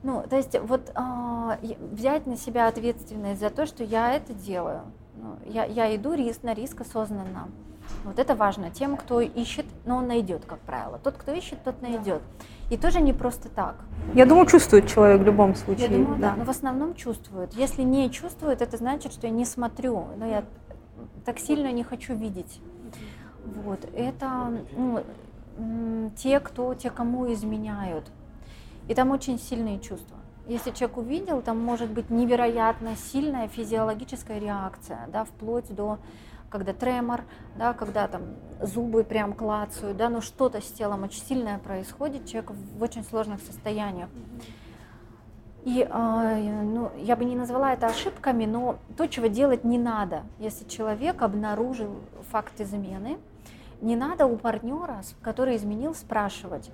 Ну, 0.03 0.23
то 0.29 0.35
есть 0.35 0.59
вот 0.59 0.91
э, 0.95 1.75
взять 1.91 2.25
на 2.25 2.35
себя 2.35 2.67
ответственность 2.67 3.39
за 3.39 3.49
то, 3.49 3.65
что 3.65 3.83
я 3.83 4.13
это 4.13 4.33
делаю. 4.33 4.81
Ну, 5.15 5.35
я, 5.45 5.65
я 5.65 5.95
иду 5.95 6.13
риск 6.13 6.43
на 6.43 6.53
риск 6.53 6.81
осознанно. 6.81 7.49
Вот 8.03 8.17
это 8.17 8.35
важно. 8.35 8.71
Тем, 8.71 8.97
кто 8.97 9.21
ищет, 9.21 9.65
но 9.85 9.97
он 9.97 10.07
найдет, 10.07 10.45
как 10.45 10.59
правило. 10.59 10.99
Тот, 11.03 11.15
кто 11.17 11.31
ищет, 11.31 11.63
тот 11.63 11.81
найдет. 11.81 12.21
И 12.69 12.77
тоже 12.77 13.01
не 13.01 13.13
просто 13.13 13.49
так. 13.49 13.75
Я 14.13 14.25
думаю, 14.25 14.47
чувствует 14.47 14.87
человек 14.87 15.21
в 15.21 15.25
любом 15.25 15.55
случае. 15.55 15.87
Я 15.87 15.97
думаю, 15.97 16.19
да. 16.19 16.31
да. 16.31 16.35
Но 16.37 16.45
в 16.45 16.49
основном 16.49 16.95
чувствует. 16.95 17.53
Если 17.53 17.83
не 17.83 18.09
чувствует, 18.09 18.61
это 18.61 18.77
значит, 18.77 19.11
что 19.11 19.27
я 19.27 19.33
не 19.33 19.45
смотрю. 19.45 20.07
Но 20.17 20.25
я 20.25 20.45
так 21.25 21.37
сильно 21.37 21.71
не 21.71 21.83
хочу 21.83 22.15
видеть. 22.15 22.59
Вот. 23.63 23.79
Это 23.93 24.51
ну, 24.75 25.03
те, 26.15 26.39
кто, 26.39 26.73
те, 26.73 26.89
кому 26.89 27.31
изменяют. 27.33 28.11
И 28.91 28.93
там 28.93 29.11
очень 29.11 29.39
сильные 29.39 29.79
чувства. 29.79 30.17
Если 30.47 30.71
человек 30.71 30.97
увидел, 30.97 31.41
там 31.41 31.57
может 31.57 31.89
быть 31.89 32.09
невероятно 32.09 32.97
сильная 32.97 33.47
физиологическая 33.47 34.37
реакция, 34.37 35.07
да, 35.07 35.23
вплоть 35.23 35.73
до 35.73 35.99
когда 36.49 36.73
тремор, 36.73 37.21
да, 37.55 37.71
когда 37.71 38.09
там 38.09 38.23
зубы 38.59 39.05
прям 39.05 39.31
клацают, 39.31 39.95
да, 39.95 40.09
но 40.09 40.19
что-то 40.19 40.59
с 40.59 40.69
телом 40.73 41.03
очень 41.03 41.23
сильное 41.23 41.57
происходит, 41.57 42.25
человек 42.25 42.51
в 42.51 42.83
очень 42.83 43.05
сложных 43.05 43.39
состояниях. 43.39 44.09
И 45.63 45.87
э, 45.89 46.61
ну, 46.63 46.91
я 46.97 47.15
бы 47.15 47.23
не 47.23 47.37
назвала 47.37 47.71
это 47.71 47.87
ошибками, 47.87 48.45
но 48.45 48.77
то, 48.97 49.07
чего 49.07 49.27
делать 49.27 49.63
не 49.63 49.77
надо, 49.77 50.23
если 50.37 50.67
человек 50.67 51.21
обнаружил 51.21 51.95
факт 52.29 52.59
измены, 52.59 53.19
не 53.81 53.95
надо 53.95 54.25
у 54.25 54.37
партнера, 54.37 55.01
который 55.21 55.55
изменил, 55.55 55.95
спрашивать, 55.95 56.69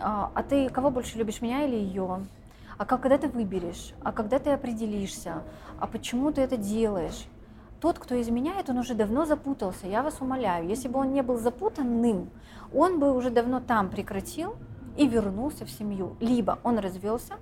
а, 0.00 0.30
а 0.34 0.42
ты 0.42 0.68
кого 0.68 0.90
больше 0.90 1.18
любишь, 1.18 1.40
меня 1.40 1.64
или 1.64 1.76
ее? 1.76 2.20
а 2.78 2.84
когда 2.84 3.18
ты 3.18 3.28
выберешь, 3.28 3.94
а 4.02 4.12
когда 4.12 4.38
ты 4.38 4.50
определишься, 4.50 5.42
а 5.80 5.86
почему 5.86 6.32
ты 6.32 6.42
это 6.42 6.56
делаешь. 6.56 7.26
Тот, 7.80 7.98
кто 7.98 8.20
изменяет, 8.20 8.70
он 8.70 8.78
уже 8.78 8.94
давно 8.94 9.26
запутался, 9.26 9.86
я 9.86 10.02
вас 10.02 10.20
умоляю. 10.20 10.66
Если 10.66 10.88
бы 10.88 10.98
он 11.00 11.12
не 11.12 11.22
был 11.22 11.38
запутанным, 11.38 12.30
он 12.74 12.98
бы 12.98 13.14
уже 13.14 13.30
давно 13.30 13.60
там 13.60 13.90
прекратил 13.90 14.56
и 14.96 15.06
вернулся 15.06 15.64
в 15.64 15.70
семью. 15.70 16.16
Либо 16.20 16.58
он 16.64 16.78
развелся 16.78 17.34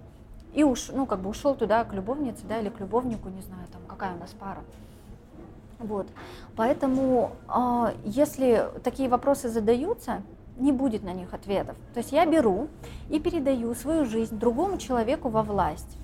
и 0.52 0.64
уж, 0.64 0.90
ну, 0.92 1.06
как 1.06 1.20
бы 1.20 1.30
ушел 1.30 1.54
туда 1.54 1.84
к 1.84 1.94
любовнице, 1.94 2.44
да, 2.48 2.60
или 2.60 2.68
к 2.68 2.80
любовнику, 2.80 3.28
не 3.28 3.42
знаю, 3.42 3.66
там, 3.72 3.82
какая 3.88 4.14
у 4.14 4.18
нас 4.18 4.30
пара. 4.38 4.62
Вот. 5.78 6.06
Поэтому, 6.56 7.32
э, 7.48 7.94
если 8.04 8.70
такие 8.82 9.08
вопросы 9.08 9.48
задаются, 9.48 10.22
не 10.56 10.72
будет 10.72 11.02
на 11.02 11.12
них 11.12 11.34
ответов. 11.34 11.76
То 11.92 12.00
есть 12.00 12.12
я 12.12 12.26
беру 12.26 12.68
и 13.10 13.18
передаю 13.18 13.74
свою 13.74 14.04
жизнь 14.04 14.38
другому 14.38 14.78
человеку 14.78 15.28
во 15.28 15.42
власть. 15.42 15.98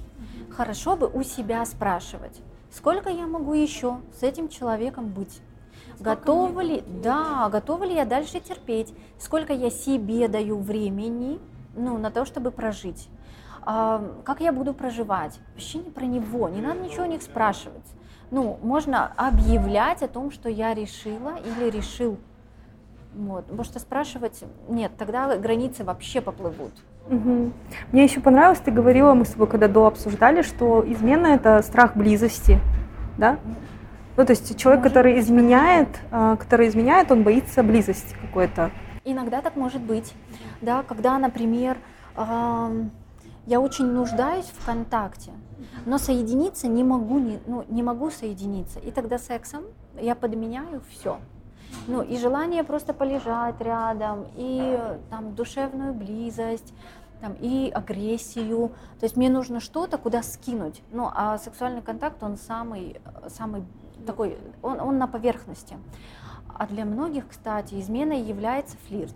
Хорошо 0.51 0.97
бы 0.97 1.09
у 1.09 1.23
себя 1.23 1.65
спрашивать, 1.65 2.41
сколько 2.71 3.11
я 3.11 3.27
могу 3.27 3.55
еще 3.55 4.01
с 4.19 4.23
этим 4.23 4.49
человеком 4.49 5.09
быть. 5.09 5.41
Сколько 5.95 6.17
готова 6.17 6.61
ли, 6.61 6.83
да, 7.03 7.49
готова 7.51 7.85
ли 7.85 7.95
я 7.95 8.05
дальше 8.05 8.41
терпеть, 8.41 8.93
сколько 9.19 9.53
я 9.53 9.71
себе 9.71 10.29
даю 10.29 10.59
времени, 10.59 11.39
ну, 11.75 11.99
на 11.99 12.11
то, 12.11 12.25
чтобы 12.25 12.51
прожить. 12.51 13.09
А, 13.63 14.03
как 14.25 14.41
я 14.41 14.53
буду 14.53 14.75
проживать? 14.75 15.39
Вообще 15.53 15.79
не 15.79 15.91
про 15.91 16.05
него, 16.05 16.49
не 16.49 16.61
надо 16.61 16.81
ничего 16.81 17.05
у 17.05 17.09
них 17.09 17.23
спрашивать. 17.23 17.87
Ну, 18.31 18.59
можно 18.63 19.13
объявлять 19.17 20.03
о 20.03 20.09
том, 20.09 20.31
что 20.31 20.49
я 20.49 20.73
решила 20.73 21.37
или 21.39 21.69
решил 21.69 22.17
вот. 23.15 23.45
Потому 23.47 23.65
что 23.65 23.79
спрашивать, 23.79 24.45
нет, 24.69 24.93
тогда 24.99 25.37
границы 25.37 25.85
вообще 25.85 26.21
поплывут. 26.21 26.73
Угу. 27.09 27.53
Мне 27.93 28.05
еще 28.05 28.21
понравилось, 28.21 28.61
ты 28.61 28.71
говорила, 28.71 29.15
мы 29.15 29.25
с 29.25 29.31
тобой 29.31 29.49
когда 29.49 29.69
до 29.69 29.87
обсуждали, 29.87 30.43
что 30.43 30.85
измена 30.87 31.29
это 31.29 31.63
страх 31.63 31.97
близости, 31.97 32.61
да? 33.19 33.39
Ну, 34.17 34.25
то 34.27 34.33
есть 34.33 34.57
человек, 34.59 34.83
может 34.83 34.93
который 34.93 35.19
изменяет, 35.21 35.89
а, 36.11 36.37
который 36.37 36.69
изменяет, 36.69 37.11
он 37.11 37.23
боится 37.23 37.63
близости 37.63 38.15
какой-то. 38.21 38.71
Иногда 39.05 39.41
так 39.41 39.57
может 39.57 39.81
быть, 39.81 40.13
да, 40.61 40.83
когда, 40.83 41.19
например, 41.19 41.79
я 43.47 43.61
очень 43.61 43.87
нуждаюсь 43.87 44.45
в 44.45 44.65
контакте, 44.67 45.31
но 45.87 45.97
соединиться 45.99 46.69
не 46.69 46.85
могу, 46.85 47.19
не, 47.19 47.41
ну, 47.47 47.65
не 47.69 47.83
могу 47.83 48.11
соединиться, 48.11 48.79
и 48.79 48.91
тогда 48.91 49.19
сексом 49.19 49.65
я 49.99 50.15
подменяю 50.15 50.83
все. 50.91 51.19
Ну 51.87 52.03
и 52.03 52.17
желание 52.17 52.65
просто 52.65 52.93
полежать 52.93 53.61
рядом, 53.61 54.27
и 54.37 54.79
там 55.11 55.35
душевную 55.35 55.95
близость, 55.95 56.73
там, 57.21 57.35
и 57.41 57.71
агрессию. 57.75 58.73
То 58.99 59.05
есть 59.05 59.17
мне 59.17 59.29
нужно 59.29 59.61
что-то, 59.61 59.99
куда 59.99 60.23
скинуть. 60.23 60.83
Ну, 60.93 61.11
а 61.15 61.39
сексуальный 61.39 61.83
контакт, 61.83 62.23
он 62.23 62.37
самый, 62.37 63.01
самый 63.29 63.65
такой, 64.07 64.39
он, 64.63 64.81
он 64.81 64.99
на 64.99 65.07
поверхности. 65.07 65.77
А 66.61 66.67
для 66.67 66.85
многих, 66.85 67.25
кстати, 67.27 67.81
изменой 67.81 68.21
является 68.21 68.77
флирт. 68.87 69.15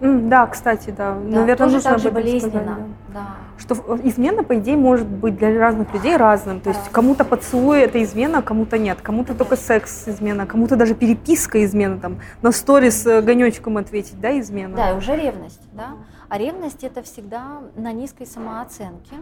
Mm, 0.00 0.28
да, 0.30 0.46
кстати, 0.46 0.88
да. 0.88 1.12
да 1.12 1.40
Наверное, 1.40 1.56
тоже 1.56 1.74
нужно 1.74 1.90
так 1.90 1.98
же 1.98 2.10
болезненно. 2.10 2.62
Сказать, 2.62 2.78
да. 3.12 3.12
Да. 3.12 3.26
Что 3.58 3.98
измена, 4.02 4.42
по 4.42 4.56
идее, 4.56 4.78
может 4.78 5.06
быть 5.06 5.36
для 5.36 5.58
разных 5.58 5.92
людей 5.92 6.16
разным. 6.16 6.60
То 6.60 6.70
да. 6.72 6.78
есть 6.78 6.90
кому-то 6.90 7.26
поцелуй 7.26 7.80
это 7.80 8.02
измена, 8.02 8.40
кому-то 8.40 8.78
нет. 8.78 9.02
Кому-то 9.02 9.34
только 9.34 9.56
секс 9.56 10.08
измена, 10.08 10.46
кому-то 10.46 10.76
даже 10.76 10.94
переписка 10.94 11.62
измена, 11.66 12.00
там, 12.00 12.18
на 12.40 12.50
сторис 12.50 13.04
гонечком 13.04 13.76
ответить, 13.76 14.18
да, 14.18 14.40
измена. 14.40 14.74
Да, 14.74 14.92
и 14.92 14.96
уже 14.96 15.16
ревность, 15.16 15.60
да. 15.74 15.96
А 16.30 16.38
ревность 16.38 16.82
это 16.82 17.02
всегда 17.02 17.60
на 17.76 17.92
низкой 17.92 18.26
самооценке. 18.26 19.16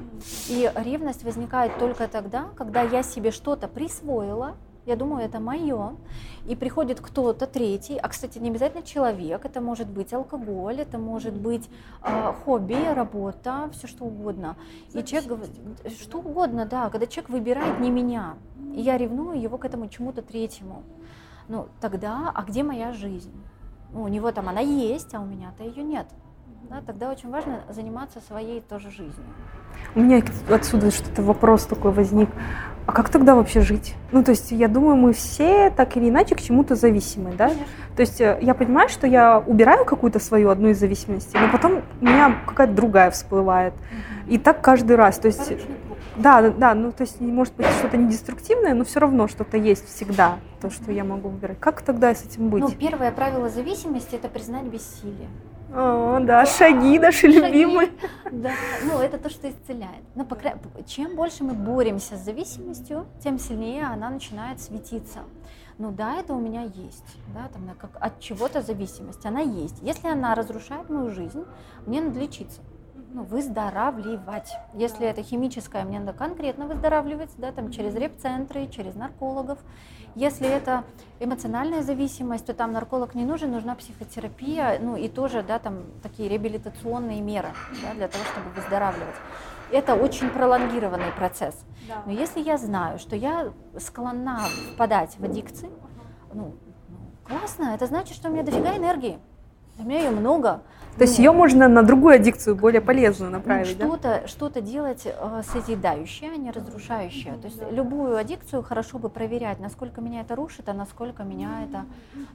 И 0.49 0.71
ревность 0.77 1.25
возникает 1.25 1.77
только 1.81 2.07
тогда, 2.07 2.45
когда 2.55 2.83
я 2.83 3.03
себе 3.03 3.33
что-то 3.33 3.67
присвоила, 3.67 4.55
я 4.87 4.97
думаю, 4.97 5.25
это 5.25 5.41
мое. 5.41 5.97
И 6.47 6.55
приходит 6.55 7.01
кто-то 7.01 7.47
третий, 7.47 7.97
а, 7.97 8.09
кстати, 8.09 8.39
не 8.39 8.51
обязательно 8.51 8.83
человек, 8.83 9.45
это 9.45 9.61
может 9.61 9.89
быть 9.89 10.13
алкоголь, 10.13 10.81
это 10.81 10.99
может 10.99 11.35
быть 11.35 11.69
э, 12.03 12.33
хобби, 12.45 12.95
работа, 12.95 13.71
все 13.73 13.87
что 13.87 14.05
угодно. 14.05 14.57
И 14.93 15.03
человек 15.03 15.29
говорит, 15.29 15.53
что 15.99 16.19
угодно, 16.19 16.67
да, 16.67 16.91
когда 16.91 17.07
человек 17.07 17.31
выбирает 17.31 17.81
не 17.81 17.91
меня, 17.91 18.37
и 18.75 18.81
я 18.81 18.99
ревную 18.99 19.41
его 19.41 19.57
к 19.57 19.65
этому 19.65 19.89
чему-то 19.89 20.21
третьему. 20.23 20.83
Ну, 21.49 21.69
тогда, 21.81 22.31
а 22.35 22.43
где 22.43 22.63
моя 22.63 22.93
жизнь? 22.93 23.35
Ну, 23.93 24.03
у 24.03 24.09
него 24.09 24.33
там 24.33 24.49
она 24.49 24.61
есть, 24.61 25.15
а 25.15 25.21
у 25.21 25.25
меня-то 25.25 25.65
ее 25.65 25.83
нет. 25.83 26.07
Да, 26.71 26.81
тогда 26.87 27.11
очень 27.11 27.31
важно 27.31 27.61
заниматься 27.69 28.21
своей 28.21 28.61
тоже 28.61 28.91
жизнью. 28.91 29.27
У 29.95 30.01
меня 30.01 30.23
отсюда 30.49 30.91
что-то 30.91 31.23
вопрос 31.23 31.67
такой 31.67 31.93
возник. 31.93 32.29
А 32.87 32.93
как 32.93 33.09
тогда 33.09 33.35
вообще 33.35 33.61
жить? 33.61 33.95
Ну, 34.13 34.23
то 34.23 34.33
есть, 34.33 34.51
я 34.51 34.69
думаю, 34.69 34.97
мы 34.97 35.13
все 35.15 35.71
так 35.71 35.97
или 35.97 36.11
иначе 36.11 36.35
к 36.35 36.43
чему-то 36.43 36.75
зависимы, 36.75 37.33
да? 37.33 37.49
Конечно. 37.49 37.67
То 37.97 38.01
есть, 38.01 38.21
э, 38.21 38.39
я 38.43 38.55
понимаю, 38.55 38.89
что 38.89 39.07
я 39.07 39.39
убираю 39.39 39.85
какую-то 39.87 40.19
свою 40.19 40.51
одну 40.51 40.69
из 40.69 40.79
зависимостей, 40.79 41.39
но 41.39 41.49
потом 41.51 41.83
у 42.01 42.05
меня 42.05 42.37
какая-то 42.47 42.75
другая 42.75 43.11
всплывает. 43.11 43.73
И 44.27 44.39
так 44.39 44.61
каждый 44.61 44.97
раз. 44.97 45.19
То 45.19 45.29
есть, 45.29 45.53
да, 46.17 46.51
да, 46.51 46.75
ну, 46.75 46.93
то 46.93 47.03
есть, 47.03 47.21
может 47.21 47.55
быть, 47.55 47.67
что-то 47.79 47.97
не 47.97 48.11
деструктивное, 48.11 48.75
но 48.75 48.85
все 48.85 49.01
равно 49.01 49.29
что-то 49.29 49.57
есть 49.57 49.87
всегда, 49.87 50.39
то, 50.61 50.71
что 50.71 50.93
я 50.93 51.05
могу 51.05 51.31
выбирать. 51.31 51.59
Как 51.61 51.83
тогда 51.83 52.15
с 52.15 52.25
этим 52.25 52.49
быть? 52.51 52.63
Ну, 52.63 52.71
первое 52.71 53.13
правило 53.13 53.49
зависимости– 53.49 54.15
это 54.17 54.29
признать 54.29 54.65
бессилие. 54.65 55.29
О, 55.75 56.21
да, 56.21 56.47
шаги 56.47 57.01
наши 57.01 57.33
шаги. 57.33 57.41
любимые. 57.41 57.91
Да, 58.31 58.53
ну 58.85 59.01
это 59.01 59.19
то, 59.19 59.29
что 59.29 59.51
исцеляет. 59.51 60.05
Но 60.15 60.25
по, 60.25 60.37
чем 60.87 61.17
больше 61.17 61.43
мы 61.43 61.55
боремся 61.55 62.17
с 62.17 62.21
зависимостью, 62.21 63.07
тем 63.23 63.39
сильнее 63.39 63.87
она 63.87 64.09
начинает 64.09 64.61
светиться. 64.61 65.21
Ну 65.79 65.91
да, 65.91 66.21
это 66.21 66.33
у 66.35 66.41
меня 66.41 66.63
есть, 66.63 67.17
да, 67.35 67.49
там 67.53 67.69
как 67.77 67.91
от 68.01 68.21
чего-то 68.21 68.63
зависимость, 68.63 69.27
она 69.27 69.41
есть. 69.41 69.83
Если 69.83 70.07
она 70.07 70.37
разрушает 70.37 70.89
мою 70.89 71.11
жизнь, 71.11 71.45
мне 71.87 72.01
надо 72.01 72.21
лечиться 72.21 72.61
ну, 73.15 73.23
выздоравливать. 73.23 74.53
Если 74.75 75.07
это 75.07 75.23
химическое, 75.23 75.85
мне 75.85 76.01
надо 76.01 76.13
конкретно 76.13 76.67
выздоравливать, 76.67 77.31
да, 77.39 77.53
там 77.53 77.71
через 77.71 77.95
реп-центры, 77.95 78.67
через 78.69 78.95
наркологов. 78.95 79.59
Если 80.15 80.49
это 80.49 80.85
эмоциональная 81.19 81.83
зависимость, 81.83 82.47
то 82.47 82.55
там 82.55 82.73
нарколог 82.73 83.15
не 83.15 83.25
нужен, 83.25 83.51
нужна 83.51 83.75
психотерапия, 83.75 84.79
ну 84.81 84.97
и 84.97 85.09
тоже, 85.09 85.43
да, 85.43 85.59
там 85.59 85.85
такие 86.03 86.29
реабилитационные 86.29 87.21
меры, 87.21 87.49
да, 87.83 87.95
для 87.95 88.09
того, 88.09 88.25
чтобы 88.25 88.51
выздоравливать. 88.51 89.15
Это 89.73 89.95
очень 89.95 90.31
пролонгированный 90.31 91.11
процесс. 91.17 91.57
Да. 91.89 92.03
Но 92.07 92.13
если 92.13 92.41
я 92.41 92.59
знаю, 92.59 92.99
что 92.99 93.17
я 93.17 93.53
склонна 93.79 94.41
впадать 94.75 95.17
в 95.19 95.25
аддикции, 95.25 95.71
ну, 96.33 96.55
ну 96.89 96.97
классно, 97.27 97.75
это 97.75 97.87
значит, 97.87 98.15
что 98.15 98.29
у 98.29 98.33
меня 98.33 98.45
дофига 98.45 98.77
энергии. 98.77 99.19
У 99.79 99.83
меня 99.83 99.99
ее 99.99 100.11
много. 100.11 100.63
То 100.97 101.05
есть 101.05 101.19
ее 101.19 101.33
можно 101.33 101.69
на 101.69 101.83
другую 101.83 102.15
аддикцию, 102.15 102.57
более 102.57 102.81
полезную 102.81 103.33
направить, 103.33 103.77
ну, 103.79 103.87
что-то, 103.87 104.21
да? 104.23 104.29
Что-то 104.29 104.61
делать 104.61 105.03
э, 105.07 105.43
созидающее, 105.53 106.31
а 106.33 106.37
не 106.37 106.51
разрушающее. 106.51 107.35
То 107.35 107.49
есть 107.49 107.61
любую 107.71 108.17
аддикцию 108.17 108.63
хорошо 108.63 108.99
бы 108.99 109.09
проверять, 109.09 109.59
насколько 109.59 110.01
меня 110.01 110.21
это 110.21 110.37
рушит, 110.37 110.69
а 110.69 110.73
насколько 110.73 111.25
меня 111.25 111.65
это, 111.69 111.85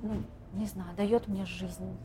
ну, 0.01 0.12
не 0.53 0.66
знаю, 0.66 0.89
дает 0.97 1.28
мне 1.28 1.45
жизнь. 1.45 1.97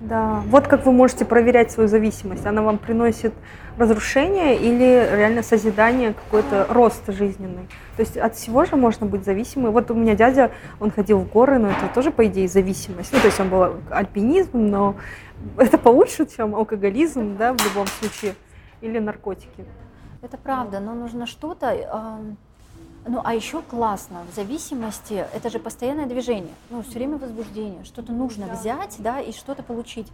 Да, 0.00 0.42
вот 0.46 0.66
как 0.66 0.84
вы 0.84 0.90
можете 0.90 1.24
проверять 1.24 1.70
свою 1.70 1.88
зависимость. 1.88 2.44
Она 2.44 2.62
вам 2.62 2.78
приносит 2.78 3.32
разрушение 3.78 4.56
или 4.56 5.08
реально 5.14 5.44
созидание, 5.44 6.14
какой-то 6.14 6.66
рост 6.70 7.04
жизненный. 7.06 7.68
То 7.96 8.00
есть 8.00 8.16
от 8.16 8.34
всего 8.34 8.64
же 8.64 8.74
можно 8.74 9.06
быть 9.06 9.24
зависимым. 9.24 9.70
Вот 9.70 9.92
у 9.92 9.94
меня 9.94 10.16
дядя, 10.16 10.50
он 10.80 10.90
ходил 10.90 11.20
в 11.20 11.30
горы, 11.30 11.58
но 11.58 11.68
это 11.68 11.88
тоже, 11.94 12.10
по 12.10 12.26
идее, 12.26 12.48
зависимость. 12.48 13.12
Ну, 13.12 13.20
то 13.20 13.26
есть 13.26 13.38
он 13.38 13.48
был 13.48 13.74
альпинизм, 13.90 14.58
но 14.70 14.96
это 15.58 15.78
получше, 15.78 16.26
чем 16.26 16.54
алкоголизм, 16.54 17.36
да, 17.36 17.52
в 17.52 17.64
любом 17.64 17.86
случае, 17.86 18.34
или 18.80 18.98
наркотики. 18.98 19.64
Это 20.22 20.36
правда, 20.36 20.80
но 20.80 20.94
нужно 20.94 21.26
что-то... 21.26 21.72
Э 21.72 22.34
ну, 23.04 23.20
а 23.24 23.34
еще 23.34 23.62
классно, 23.62 24.24
в 24.30 24.34
зависимости, 24.34 25.26
это 25.34 25.50
же 25.50 25.58
постоянное 25.58 26.06
движение, 26.06 26.54
ну, 26.70 26.82
все 26.82 26.92
время 26.94 27.16
возбуждение, 27.16 27.82
что-то 27.82 28.12
нужно 28.12 28.46
да. 28.46 28.54
взять, 28.54 28.96
да, 29.00 29.20
и 29.20 29.32
что-то 29.32 29.64
получить. 29.64 30.06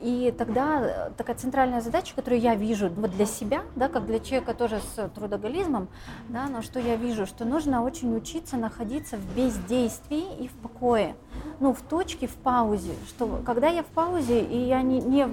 И 0.00 0.32
тогда 0.36 0.80
э, 0.80 1.10
такая 1.16 1.36
центральная 1.36 1.80
задача, 1.80 2.14
которую 2.14 2.40
я 2.40 2.54
вижу 2.54 2.88
вот 2.88 3.10
для 3.10 3.26
себя, 3.26 3.62
да, 3.74 3.88
как 3.88 4.06
для 4.06 4.20
человека 4.20 4.54
тоже 4.54 4.80
с 4.94 5.08
трудоголизмом, 5.08 5.88
да, 6.28 6.46
но 6.46 6.62
что 6.62 6.78
я 6.78 6.94
вижу, 6.94 7.26
что 7.26 7.44
нужно 7.44 7.82
очень 7.82 8.16
учиться 8.16 8.56
находиться 8.56 9.16
в 9.16 9.36
бездействии 9.36 10.36
и 10.38 10.46
в 10.46 10.52
покое, 10.52 11.16
ну, 11.58 11.72
в 11.72 11.80
точке, 11.80 12.28
в 12.28 12.36
паузе, 12.36 12.92
что 13.08 13.40
когда 13.44 13.68
я 13.68 13.82
в 13.82 13.86
паузе, 13.86 14.40
и 14.40 14.56
я 14.66 14.82
не, 14.82 15.00
не, 15.00 15.28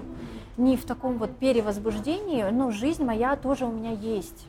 не 0.57 0.77
в 0.77 0.85
таком 0.85 1.19
вот 1.19 1.37
перевозбуждении, 1.37 2.43
ну, 2.51 2.71
жизнь 2.71 3.03
моя 3.03 3.35
тоже 3.35 3.65
у 3.65 3.71
меня 3.71 3.91
есть. 3.91 4.47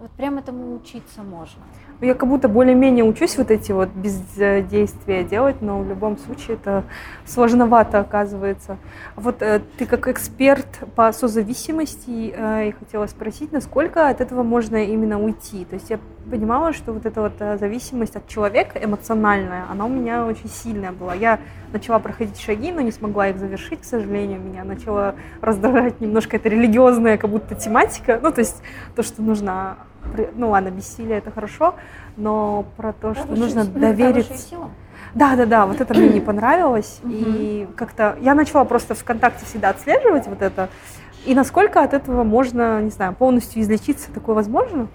Вот 0.00 0.10
прям 0.10 0.38
этому 0.38 0.74
учиться 0.74 1.22
можно. 1.22 1.62
Я 2.02 2.14
как 2.14 2.28
будто 2.28 2.48
более-менее 2.48 3.04
учусь 3.04 3.38
вот 3.38 3.50
эти 3.50 3.72
вот 3.72 3.88
бездействия 3.88 5.24
делать, 5.24 5.62
но 5.62 5.80
в 5.80 5.88
любом 5.88 6.18
случае 6.18 6.56
это 6.56 6.84
сложновато 7.24 8.00
оказывается. 8.00 8.76
Вот 9.14 9.40
э, 9.40 9.62
ты 9.78 9.86
как 9.86 10.06
эксперт 10.08 10.66
по 10.94 11.10
созависимости, 11.12 12.34
э, 12.36 12.66
я 12.66 12.72
хотела 12.72 13.06
спросить, 13.06 13.50
насколько 13.50 14.10
от 14.10 14.20
этого 14.20 14.42
можно 14.42 14.84
именно 14.84 15.18
уйти? 15.18 15.64
То 15.64 15.74
есть 15.76 15.88
я 15.88 15.98
понимала, 16.30 16.74
что 16.74 16.92
вот 16.92 17.06
эта 17.06 17.22
вот 17.22 17.32
э, 17.38 17.56
зависимость 17.56 18.14
от 18.14 18.28
человека 18.28 18.78
эмоциональная, 18.82 19.64
она 19.70 19.86
у 19.86 19.88
меня 19.88 20.26
очень 20.26 20.50
сильная 20.50 20.92
была. 20.92 21.14
Я 21.14 21.40
начала 21.72 21.98
проходить 21.98 22.38
шаги, 22.38 22.72
но 22.72 22.82
не 22.82 22.92
смогла 22.92 23.28
их 23.28 23.38
завершить, 23.38 23.80
к 23.80 23.84
сожалению. 23.84 24.38
Меня 24.40 24.64
начала 24.64 25.14
раздражать 25.40 25.98
немножко 26.02 26.36
эта 26.36 26.50
религиозная 26.50 27.16
как 27.16 27.30
будто 27.30 27.54
тематика. 27.54 28.20
Ну, 28.22 28.32
то 28.32 28.40
есть 28.40 28.62
то, 28.94 29.02
что 29.02 29.22
нужно 29.22 29.78
ну 30.34 30.50
ладно, 30.50 30.70
бессилие 30.70 31.18
это 31.18 31.30
хорошо, 31.30 31.74
но 32.16 32.64
про 32.76 32.92
то, 32.92 33.14
что 33.14 33.34
нужно 33.34 33.64
довериться. 33.64 34.56
Да, 35.14 35.34
да, 35.34 35.46
да, 35.46 35.66
вот 35.66 35.80
это 35.80 35.94
мне 35.94 36.08
не 36.08 36.20
понравилось. 36.32 37.00
И 37.04 37.68
как-то 37.76 38.16
я 38.20 38.34
начала 38.34 38.64
просто 38.64 38.94
ВКонтакте 38.94 39.46
всегда 39.46 39.70
отслеживать 39.70 40.26
вот 40.26 40.42
это. 40.42 40.68
И 41.24 41.34
насколько 41.34 41.82
от 41.82 41.92
этого 41.92 42.22
можно, 42.22 42.80
не 42.82 42.90
знаю, 42.90 43.14
полностью 43.14 43.62
излечиться, 43.62 44.12
такое 44.12 44.34
возможно? 44.34 44.88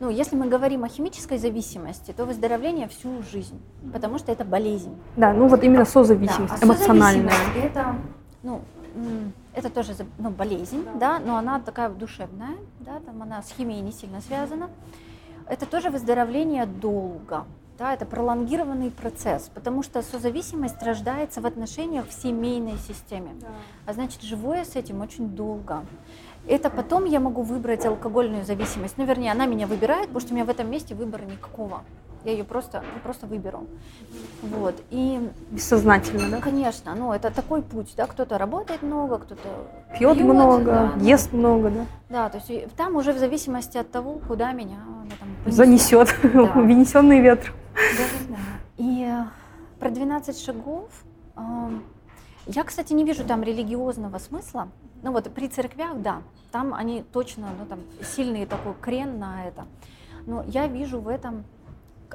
Ну, 0.00 0.10
если 0.10 0.36
мы 0.36 0.48
говорим 0.48 0.84
о 0.84 0.88
химической 0.88 1.38
зависимости, 1.38 2.12
то 2.12 2.26
выздоровление 2.26 2.88
всю 2.88 3.22
жизнь, 3.32 3.60
потому 3.92 4.18
что 4.18 4.32
это 4.32 4.44
болезнь. 4.44 4.94
Да, 5.16 5.32
ну 5.32 5.48
вот 5.48 5.62
именно 5.64 5.84
созависимость, 5.84 6.54
да, 6.54 6.58
а 6.60 6.66
эмоциональная. 6.66 7.30
Созависимость 7.30 7.66
это, 7.66 7.94
ну, 8.42 8.60
это 9.54 9.70
тоже 9.70 9.94
ну, 10.18 10.30
болезнь, 10.30 10.84
да. 10.84 10.92
да, 10.94 11.18
но 11.18 11.36
она 11.36 11.60
такая 11.60 11.88
душевная, 11.88 12.56
да, 12.80 13.00
там 13.00 13.22
она 13.22 13.42
с 13.42 13.50
химией 13.50 13.80
не 13.80 13.92
сильно 13.92 14.20
связана. 14.20 14.70
Это 15.48 15.66
тоже 15.66 15.90
выздоровление 15.90 16.66
долго, 16.66 17.44
да, 17.78 17.92
это 17.92 18.06
пролонгированный 18.06 18.90
процесс, 18.90 19.50
потому 19.54 19.82
что 19.82 20.02
созависимость 20.02 20.82
рождается 20.82 21.40
в 21.40 21.46
отношениях 21.46 22.08
в 22.08 22.12
семейной 22.12 22.78
системе, 22.78 23.30
да. 23.40 23.48
а 23.86 23.92
значит 23.92 24.22
живое 24.22 24.64
с 24.64 24.76
этим 24.76 25.00
очень 25.00 25.28
долго. 25.28 25.84
Это 26.46 26.68
потом 26.68 27.04
я 27.04 27.20
могу 27.20 27.42
выбрать 27.42 27.86
алкогольную 27.86 28.44
зависимость, 28.44 28.98
ну 28.98 29.04
вернее 29.04 29.32
она 29.32 29.46
меня 29.46 29.66
выбирает, 29.66 30.06
потому 30.06 30.20
что 30.20 30.32
у 30.32 30.34
меня 30.34 30.44
в 30.44 30.50
этом 30.50 30.70
месте 30.70 30.94
выбора 30.94 31.22
никакого. 31.22 31.82
Я 32.24 32.32
ее 32.32 32.44
просто, 32.44 32.82
ну, 32.94 33.00
просто 33.02 33.26
выберу. 33.26 33.66
Вот. 34.42 34.74
И, 34.90 35.30
Бессознательно, 35.50 36.30
да? 36.30 36.40
Конечно. 36.40 36.94
Ну, 36.94 37.12
это 37.12 37.30
такой 37.30 37.62
путь, 37.62 37.92
да. 37.96 38.06
Кто-то 38.06 38.38
работает 38.38 38.82
много, 38.82 39.18
кто-то 39.18 39.48
пьет, 39.98 40.16
пьет 40.16 40.26
много, 40.26 40.64
да, 40.64 40.92
ест 41.00 41.30
да. 41.30 41.36
много, 41.36 41.70
да. 41.70 41.86
Да, 42.08 42.28
то 42.30 42.38
есть 42.38 42.74
там 42.76 42.96
уже 42.96 43.12
в 43.12 43.18
зависимости 43.18 43.76
от 43.76 43.90
того, 43.90 44.20
куда 44.26 44.52
меня 44.52 44.78
там, 45.20 45.52
занесет, 45.52 46.14
да. 46.22 46.44
внесенный 46.54 47.20
ветр. 47.20 47.52
Да, 47.74 48.04
да, 48.28 48.36
да. 48.36 48.42
И 48.78 49.12
про 49.78 49.90
12 49.90 50.38
шагов 50.38 50.88
я, 52.46 52.62
кстати, 52.64 52.92
не 52.92 53.04
вижу 53.04 53.24
там 53.24 53.42
религиозного 53.42 54.18
смысла. 54.18 54.68
Ну 55.02 55.12
вот 55.12 55.32
при 55.32 55.48
церквях, 55.48 56.00
да, 56.00 56.22
там 56.52 56.74
они 56.74 57.02
точно, 57.02 57.48
ну 57.58 57.66
там 57.66 57.80
сильный 58.02 58.46
такой 58.46 58.74
крен 58.80 59.18
на 59.18 59.46
это. 59.46 59.66
Но 60.26 60.44
я 60.46 60.66
вижу 60.66 61.00
в 61.00 61.08
этом 61.08 61.44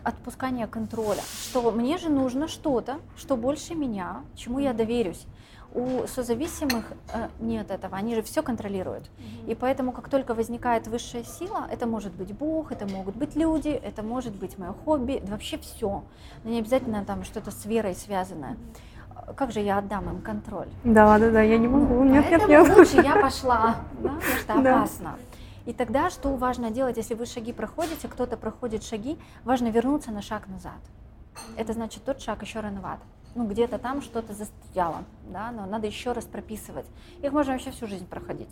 отпускание 0.03 0.67
контроля, 0.67 1.21
что 1.49 1.71
мне 1.71 1.97
же 1.97 2.09
нужно 2.09 2.47
что-то, 2.47 2.99
что 3.17 3.37
больше 3.37 3.75
меня, 3.75 4.23
чему 4.35 4.59
я 4.59 4.73
доверюсь. 4.73 5.25
У 5.71 6.07
созависимых 6.07 6.83
э, 7.13 7.27
нет 7.39 7.69
этого, 7.69 7.95
они 7.95 8.15
же 8.15 8.23
все 8.23 8.41
контролируют. 8.41 9.09
И 9.45 9.53
поэтому, 9.53 9.91
как 9.91 10.09
только 10.09 10.33
возникает 10.33 10.87
высшая 10.87 11.23
сила, 11.23 11.67
это 11.71 11.85
может 11.85 12.11
быть 12.13 12.33
Бог, 12.33 12.71
это 12.71 12.87
могут 12.87 13.15
быть 13.15 13.35
люди, 13.35 13.69
это 13.69 14.01
может 14.01 14.33
быть 14.33 14.57
мое 14.57 14.73
хобби, 14.73 15.21
вообще 15.27 15.59
все. 15.59 16.03
Но 16.43 16.49
не 16.49 16.59
обязательно 16.59 17.05
там 17.05 17.23
что-то 17.23 17.51
с 17.51 17.65
верой 17.65 17.93
связанное. 17.93 18.57
Как 19.35 19.51
же 19.51 19.59
я 19.59 19.77
отдам 19.77 20.09
им 20.09 20.21
контроль? 20.21 20.69
Да, 20.83 21.19
да, 21.19 21.29
да, 21.29 21.41
я 21.41 21.59
не 21.59 21.67
могу. 21.67 21.93
Ну, 21.93 22.03
нет, 22.05 22.31
нет, 22.31 22.47
нет. 22.47 22.75
Лучше 22.75 23.01
я 23.01 23.15
пошла, 23.21 23.75
да, 23.99 24.09
потому 24.09 24.21
что 24.21 24.53
опасно. 24.77 25.15
И 25.69 25.73
тогда 25.73 26.09
что 26.09 26.35
важно 26.35 26.71
делать, 26.71 26.97
если 26.97 27.13
вы 27.13 27.27
шаги 27.27 27.53
проходите, 27.53 28.07
кто-то 28.07 28.37
проходит 28.37 28.83
шаги, 28.83 29.19
важно 29.43 29.67
вернуться 29.67 30.09
на 30.09 30.23
шаг 30.23 30.47
назад. 30.47 30.79
Это 31.57 31.73
значит, 31.73 32.03
тот 32.03 32.19
шаг 32.21 32.41
еще 32.41 32.59
рановат. 32.59 32.99
Ну, 33.35 33.47
где-то 33.47 33.77
там 33.77 34.01
что-то 34.01 34.33
застряло, 34.33 35.03
да, 35.31 35.51
но 35.51 35.67
надо 35.67 35.85
еще 35.85 36.13
раз 36.13 36.25
прописывать. 36.25 36.87
Их 37.21 37.31
можно 37.31 37.53
вообще 37.53 37.69
всю 37.69 37.85
жизнь 37.85 38.07
проходить. 38.07 38.49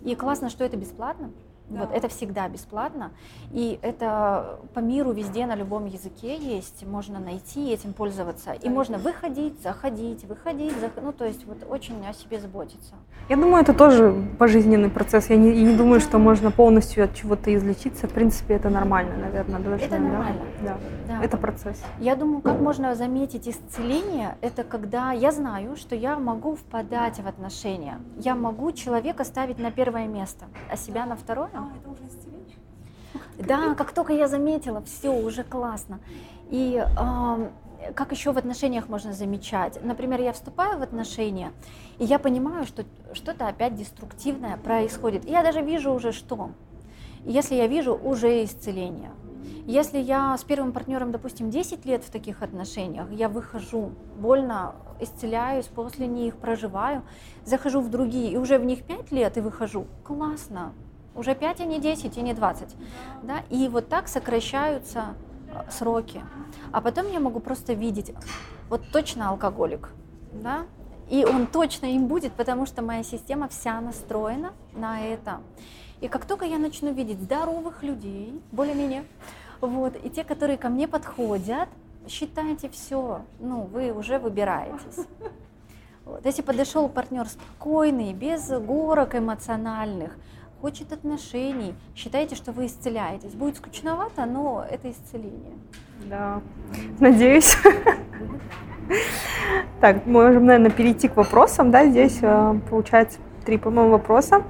И 0.00 0.16
классно, 0.16 0.50
что 0.50 0.64
это 0.64 0.76
бесплатно, 0.76 1.30
да. 1.68 1.80
Вот 1.80 1.92
это 1.92 2.08
всегда 2.08 2.48
бесплатно, 2.48 3.10
и 3.50 3.78
это 3.82 4.60
по 4.74 4.78
миру 4.78 5.12
везде 5.12 5.46
на 5.46 5.56
любом 5.56 5.86
языке 5.86 6.36
есть, 6.36 6.86
можно 6.86 7.18
найти, 7.18 7.72
этим 7.72 7.92
пользоваться, 7.92 8.52
и 8.52 8.68
можно 8.68 8.98
выходить, 8.98 9.60
заходить, 9.62 10.24
выходить, 10.24 10.78
зах... 10.80 10.92
ну 11.02 11.12
то 11.12 11.24
есть 11.24 11.44
вот 11.46 11.58
очень 11.68 12.06
о 12.06 12.12
себе 12.12 12.38
заботиться. 12.38 12.94
Я 13.28 13.36
думаю, 13.36 13.62
это 13.62 13.74
тоже 13.74 14.14
пожизненный 14.38 14.88
процесс. 14.88 15.30
Я 15.30 15.36
не, 15.36 15.50
я 15.50 15.72
не 15.72 15.76
думаю, 15.76 16.00
что 16.00 16.18
можно 16.18 16.52
полностью 16.52 17.04
от 17.04 17.14
чего-то 17.14 17.52
излечиться. 17.52 18.06
В 18.06 18.12
принципе, 18.12 18.54
это 18.54 18.70
нормально, 18.70 19.16
наверное, 19.16 19.58
должно, 19.58 19.84
Это 19.84 19.98
нормально. 19.98 20.42
Да? 20.62 20.76
Да. 21.08 21.24
Это 21.24 21.36
процесс. 21.36 21.82
Я 21.98 22.14
думаю, 22.14 22.40
как 22.42 22.60
можно 22.60 22.94
заметить 22.94 23.48
исцеление, 23.48 24.36
это 24.40 24.62
когда 24.62 25.10
я 25.10 25.32
знаю, 25.32 25.76
что 25.76 25.96
я 25.96 26.16
могу 26.18 26.54
впадать 26.54 27.18
в 27.18 27.26
отношения, 27.26 27.98
я 28.18 28.36
могу 28.36 28.70
человека 28.70 29.24
ставить 29.24 29.58
на 29.58 29.72
первое 29.72 30.06
место, 30.06 30.44
а 30.70 30.76
себя 30.76 31.04
на 31.06 31.16
второе. 31.16 31.50
А, 31.58 31.68
это 31.76 31.90
уже? 31.90 32.06
Да, 33.38 33.74
как 33.74 33.92
только 33.92 34.12
я 34.12 34.28
заметила, 34.28 34.82
все, 34.82 35.10
уже 35.10 35.44
классно. 35.44 36.00
И 36.50 36.82
э, 36.82 37.48
как 37.94 38.12
еще 38.12 38.32
в 38.32 38.38
отношениях 38.38 38.88
можно 38.88 39.12
замечать? 39.12 39.82
Например, 39.82 40.20
я 40.20 40.32
вступаю 40.32 40.78
в 40.78 40.82
отношения, 40.82 41.52
и 41.98 42.04
я 42.04 42.18
понимаю, 42.18 42.66
что 42.66 42.84
что-то 43.12 43.48
опять 43.48 43.74
деструктивное 43.74 44.56
происходит. 44.56 45.26
И 45.26 45.30
я 45.30 45.42
даже 45.42 45.60
вижу 45.60 45.92
уже 45.92 46.12
что. 46.12 46.50
Если 47.24 47.56
я 47.56 47.66
вижу 47.66 47.94
уже 47.94 48.44
исцеление. 48.44 49.10
Если 49.66 49.98
я 49.98 50.36
с 50.38 50.44
первым 50.44 50.72
партнером, 50.72 51.10
допустим, 51.10 51.50
10 51.50 51.84
лет 51.86 52.04
в 52.04 52.10
таких 52.10 52.42
отношениях, 52.42 53.10
я 53.10 53.28
выхожу, 53.28 53.90
больно 54.16 54.76
исцеляюсь 55.00 55.66
после 55.66 56.06
них, 56.06 56.36
проживаю, 56.36 57.02
захожу 57.44 57.80
в 57.80 57.90
другие, 57.90 58.32
и 58.32 58.36
уже 58.36 58.58
в 58.58 58.64
них 58.64 58.84
5 58.84 59.10
лет 59.10 59.36
и 59.36 59.40
выхожу, 59.40 59.86
классно, 60.04 60.72
уже 61.16 61.34
5, 61.34 61.60
а 61.60 61.64
не 61.64 61.80
10, 61.80 62.16
и 62.16 62.22
не 62.22 62.34
20. 62.34 62.76
Да? 63.22 63.42
И 63.50 63.68
вот 63.68 63.88
так 63.88 64.08
сокращаются 64.08 65.14
э, 65.48 65.70
сроки. 65.70 66.22
А 66.72 66.80
потом 66.80 67.10
я 67.10 67.20
могу 67.20 67.40
просто 67.40 67.72
видеть, 67.72 68.12
вот 68.68 68.82
точно 68.92 69.30
алкоголик, 69.30 69.90
да, 70.32 70.66
и 71.08 71.24
он 71.24 71.46
точно 71.46 71.86
им 71.86 72.06
будет, 72.06 72.32
потому 72.32 72.66
что 72.66 72.82
моя 72.82 73.02
система 73.02 73.48
вся 73.48 73.80
настроена 73.80 74.52
на 74.72 75.00
это. 75.00 75.40
И 76.00 76.08
как 76.08 76.26
только 76.26 76.44
я 76.44 76.58
начну 76.58 76.92
видеть 76.92 77.20
здоровых 77.22 77.82
людей, 77.82 78.40
более-менее, 78.52 79.04
вот, 79.60 79.94
и 80.04 80.10
те, 80.10 80.24
которые 80.24 80.58
ко 80.58 80.68
мне 80.68 80.88
подходят, 80.88 81.68
считайте 82.08 82.68
все, 82.68 83.22
ну, 83.40 83.62
вы 83.62 83.92
уже 83.92 84.18
выбираетесь. 84.18 85.06
Вот. 86.04 86.24
Если 86.24 86.42
подошел 86.42 86.88
партнер 86.88 87.26
спокойный, 87.26 88.12
без 88.12 88.48
горок 88.48 89.16
эмоциональных, 89.16 90.16
хочет 90.66 90.92
отношений, 90.92 91.76
считайте, 91.94 92.34
что 92.34 92.50
вы 92.50 92.66
исцеляетесь. 92.66 93.34
Будет 93.34 93.56
скучновато, 93.56 94.26
но 94.26 94.66
это 94.68 94.90
исцеление. 94.90 95.52
Да, 96.06 96.40
надеюсь. 96.98 97.56
Так, 99.80 100.06
можем, 100.06 100.46
наверное, 100.46 100.72
перейти 100.72 101.06
к 101.06 101.16
вопросам. 101.16 101.70
Да, 101.70 101.86
здесь 101.86 102.18
э, 102.20 102.54
получается 102.68 103.18
три, 103.44 103.58
по-моему, 103.58 103.90
вопроса. 103.90 104.42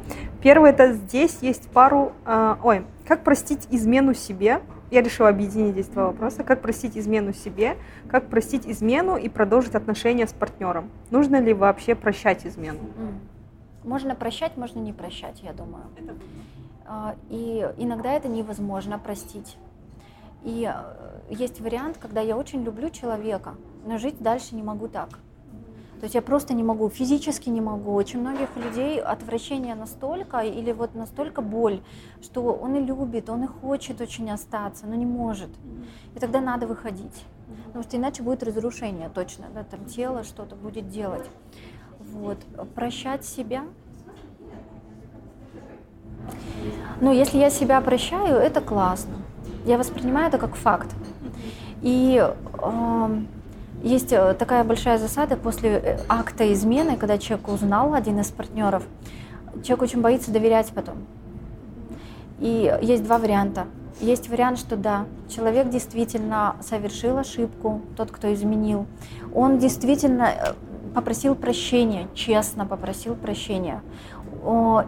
Первый 0.42 0.70
это 0.70 0.94
здесь 0.94 1.38
есть 1.42 1.68
пару... 1.68 2.12
Э, 2.24 2.56
ой, 2.62 2.86
как 3.06 3.22
простить 3.22 3.66
измену 3.70 4.14
себе? 4.14 4.60
Я 4.90 5.02
решила 5.02 5.28
объединить 5.28 5.72
здесь 5.72 5.88
два 5.88 6.06
вопроса. 6.06 6.44
Как 6.44 6.62
простить 6.62 6.96
измену 6.96 7.34
себе? 7.34 7.76
Как 8.08 8.28
простить 8.28 8.66
измену 8.66 9.16
и 9.18 9.28
продолжить 9.28 9.74
отношения 9.74 10.26
с 10.26 10.32
партнером? 10.32 10.90
Нужно 11.10 11.40
ли 11.40 11.52
вообще 11.52 11.94
прощать 11.94 12.46
измену? 12.46 12.80
Можно 13.86 14.16
прощать, 14.16 14.56
можно 14.56 14.80
не 14.80 14.92
прощать, 14.92 15.40
я 15.42 15.52
думаю. 15.52 15.84
А, 16.84 17.14
и 17.30 17.72
иногда 17.78 18.12
это 18.12 18.28
невозможно 18.28 18.98
простить. 18.98 19.56
И 20.42 20.70
э, 20.72 21.34
есть 21.34 21.60
вариант, 21.60 21.96
когда 21.96 22.20
я 22.20 22.36
очень 22.36 22.62
люблю 22.62 22.90
человека, 22.90 23.54
но 23.86 23.96
жить 23.98 24.20
дальше 24.20 24.56
не 24.56 24.62
могу 24.62 24.88
так. 24.88 25.10
То 26.00 26.02
есть 26.02 26.14
я 26.14 26.20
просто 26.20 26.52
не 26.52 26.62
могу, 26.62 26.90
физически 26.90 27.48
не 27.48 27.60
могу. 27.60 27.94
Очень 27.94 28.20
многих 28.20 28.54
людей 28.56 29.00
отвращение 29.00 29.74
настолько 29.74 30.40
или 30.40 30.72
вот 30.72 30.94
настолько 30.94 31.40
боль, 31.40 31.80
что 32.20 32.42
он 32.42 32.74
и 32.74 32.80
любит, 32.80 33.30
он 33.30 33.44
и 33.44 33.46
хочет 33.46 34.00
очень 34.00 34.30
остаться, 34.30 34.86
но 34.86 34.94
не 34.94 35.06
может. 35.06 35.50
И 36.14 36.18
тогда 36.18 36.40
надо 36.40 36.66
выходить. 36.66 37.24
Потому 37.66 37.84
что 37.84 37.96
иначе 37.96 38.22
будет 38.22 38.42
разрушение 38.42 39.08
точно, 39.08 39.46
да, 39.54 39.62
там 39.62 39.84
тело 39.86 40.24
что-то 40.24 40.56
будет 40.56 40.88
делать. 40.88 41.24
Вот. 42.16 42.38
Прощать 42.74 43.24
себя. 43.24 43.62
Ну, 47.00 47.12
если 47.12 47.38
я 47.38 47.50
себя 47.50 47.80
прощаю, 47.80 48.36
это 48.36 48.60
классно. 48.60 49.16
Я 49.66 49.76
воспринимаю 49.78 50.28
это 50.28 50.38
как 50.38 50.56
факт. 50.56 50.94
И 51.82 52.18
э, 52.18 53.20
есть 53.82 54.08
такая 54.38 54.64
большая 54.64 54.98
засада 54.98 55.36
после 55.36 55.70
э, 55.70 55.98
акта 56.08 56.52
измены, 56.52 56.96
когда 56.96 57.18
человек 57.18 57.48
узнал, 57.48 57.92
один 57.94 58.18
из 58.20 58.30
партнеров, 58.30 58.82
человек 59.62 59.82
очень 59.82 60.00
боится 60.00 60.32
доверять 60.32 60.72
потом. 60.74 61.06
И 62.40 62.74
есть 62.80 63.04
два 63.04 63.18
варианта. 63.18 63.66
Есть 64.00 64.28
вариант, 64.28 64.58
что 64.58 64.76
да, 64.76 65.06
человек 65.28 65.70
действительно 65.70 66.56
совершил 66.60 67.16
ошибку, 67.16 67.80
тот, 67.96 68.10
кто 68.10 68.32
изменил. 68.32 68.86
Он 69.34 69.58
действительно 69.58 70.24
э, 70.24 70.52
попросил 70.96 71.34
прощения, 71.34 72.08
честно 72.14 72.64
попросил 72.64 73.14
прощения. 73.16 73.82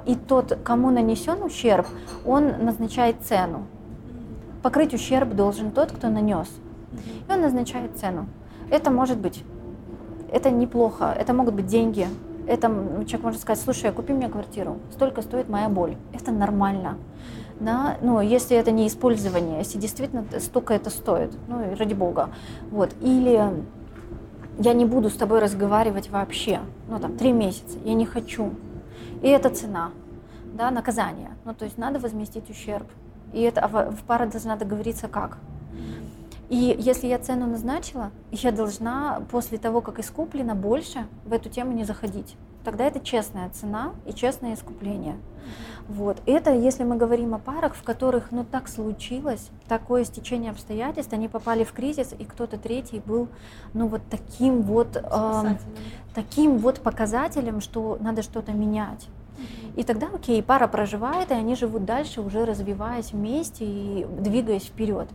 И 0.07 0.15
тот, 0.15 0.59
кому 0.65 0.91
нанесен 0.91 1.43
ущерб, 1.43 1.87
он 2.25 2.65
назначает 2.65 3.17
цену. 3.21 3.67
Покрыть 4.63 4.95
ущерб 4.95 5.35
должен 5.35 5.71
тот, 5.71 5.93
кто 5.93 6.09
нанес. 6.09 6.49
И 7.29 7.31
он 7.31 7.43
назначает 7.43 7.99
цену. 7.99 8.27
Это 8.71 8.91
может 8.91 9.19
быть, 9.19 9.45
это 10.33 10.51
неплохо, 10.51 11.15
это 11.15 11.35
могут 11.35 11.53
быть 11.55 11.67
деньги, 11.67 12.07
это 12.47 12.69
человек 13.07 13.25
может 13.25 13.43
сказать, 13.43 13.63
слушай, 13.63 13.93
купи 13.93 14.15
мне 14.15 14.31
квартиру, 14.31 14.79
столько 14.93 15.21
стоит 15.21 15.51
моя 15.51 15.69
боль. 15.69 15.97
Это 16.15 16.33
нормально. 16.33 16.97
Да? 17.61 17.99
Ну, 18.01 18.23
если 18.23 18.57
это 18.57 18.71
не 18.71 18.87
использование, 18.87 19.59
если 19.59 19.77
действительно 19.79 20.25
столько 20.41 20.73
это 20.73 20.89
стоит, 20.89 21.37
ну, 21.49 21.77
ради 21.77 21.93
бога. 21.93 22.31
Вот. 22.71 22.95
Или 23.03 23.53
я 24.59 24.73
не 24.73 24.85
буду 24.85 25.09
с 25.09 25.15
тобой 25.15 25.39
разговаривать 25.39 26.11
вообще, 26.11 26.61
ну, 26.89 26.99
там, 26.99 27.17
три 27.17 27.33
месяца, 27.33 27.79
я 27.85 27.95
не 27.95 28.05
хочу. 28.05 28.51
И 29.23 29.29
это 29.29 29.51
цена, 29.51 29.93
да, 30.55 30.71
наказание. 30.71 31.31
Ну, 31.45 31.55
то 31.55 31.65
есть 31.65 31.79
надо 31.79 31.99
возместить 31.99 32.51
ущерб. 32.51 32.87
И 33.33 33.41
это 33.43 33.61
а 33.61 33.69
в 33.69 34.03
пара 34.07 34.27
должна 34.27 34.57
договориться 34.57 35.09
как. 35.09 35.39
И 36.49 36.75
если 36.79 37.07
я 37.07 37.19
цену 37.19 37.47
назначила, 37.47 38.11
я 38.33 38.53
должна 38.53 39.23
после 39.31 39.59
того, 39.59 39.83
как 39.83 39.99
искуплено 39.99 40.55
больше, 40.55 41.07
в 41.27 41.33
эту 41.33 41.51
тему 41.51 41.73
не 41.73 41.85
заходить. 41.85 42.37
Тогда 42.69 42.85
это 42.85 43.01
честная 43.01 43.49
цена 43.49 43.95
и 44.05 44.13
честное 44.13 44.53
искупление. 44.53 45.17
Вот. 45.89 46.19
Это 46.27 46.53
если 46.53 46.85
мы 46.85 46.97
говорим 46.97 47.35
о 47.35 47.39
парах, 47.39 47.75
в 47.75 47.83
которых 47.83 48.31
ну 48.31 48.45
так 48.45 48.69
случилось, 48.69 49.49
такое 49.69 50.05
стечение 50.05 50.51
обстоятельств, 50.51 51.15
они 51.15 51.29
попали 51.29 51.65
в 51.65 51.73
кризис, 51.73 52.15
и 52.19 52.27
кто-то 52.27 52.59
третий 52.59 53.01
был 53.01 53.29
ну 53.73 53.87
вот 53.87 54.03
таким 54.11 54.61
вот, 54.61 54.99
э, 55.03 55.57
таким 56.15 56.59
вот 56.59 56.81
показателем, 56.81 57.63
что 57.63 57.97
надо 58.03 58.21
что-то 58.21 58.53
менять. 58.53 59.09
И 59.77 59.83
тогда, 59.83 60.09
окей, 60.15 60.43
пара 60.43 60.69
проживает, 60.69 61.31
и 61.31 61.35
они 61.35 61.55
живут 61.55 61.87
дальше, 61.87 62.21
уже 62.21 62.45
развиваясь 62.45 63.13
вместе 63.13 63.65
и 63.65 64.07
двигаясь 64.21 64.65
вперед. 64.65 65.09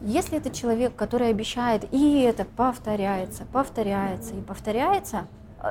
Если 0.00 0.38
это 0.38 0.50
человек, 0.50 0.96
который 0.96 1.28
обещает, 1.28 1.84
и 1.92 2.20
это 2.22 2.44
повторяется, 2.44 3.44
повторяется 3.52 4.34
и 4.34 4.40
повторяется, 4.40 5.28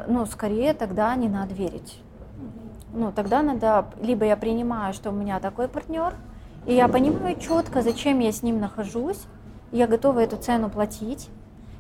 ну, 0.08 0.26
скорее 0.26 0.74
тогда 0.74 1.16
не 1.16 1.30
надо 1.30 1.54
верить. 1.54 2.02
Ну, 2.94 3.12
тогда 3.12 3.42
надо, 3.42 3.88
либо 4.02 4.26
я 4.26 4.38
принимаю, 4.38 4.94
что 4.94 5.10
у 5.10 5.14
меня 5.14 5.40
такой 5.40 5.68
партнер, 5.68 6.14
и 6.66 6.74
я 6.74 6.88
понимаю 6.88 7.40
четко, 7.40 7.82
зачем 7.82 8.20
я 8.20 8.32
с 8.32 8.44
ним 8.44 8.60
нахожусь, 8.60 9.26
я 9.72 9.88
готова 9.88 10.20
эту 10.20 10.38
цену 10.38 10.70
платить 10.70 11.30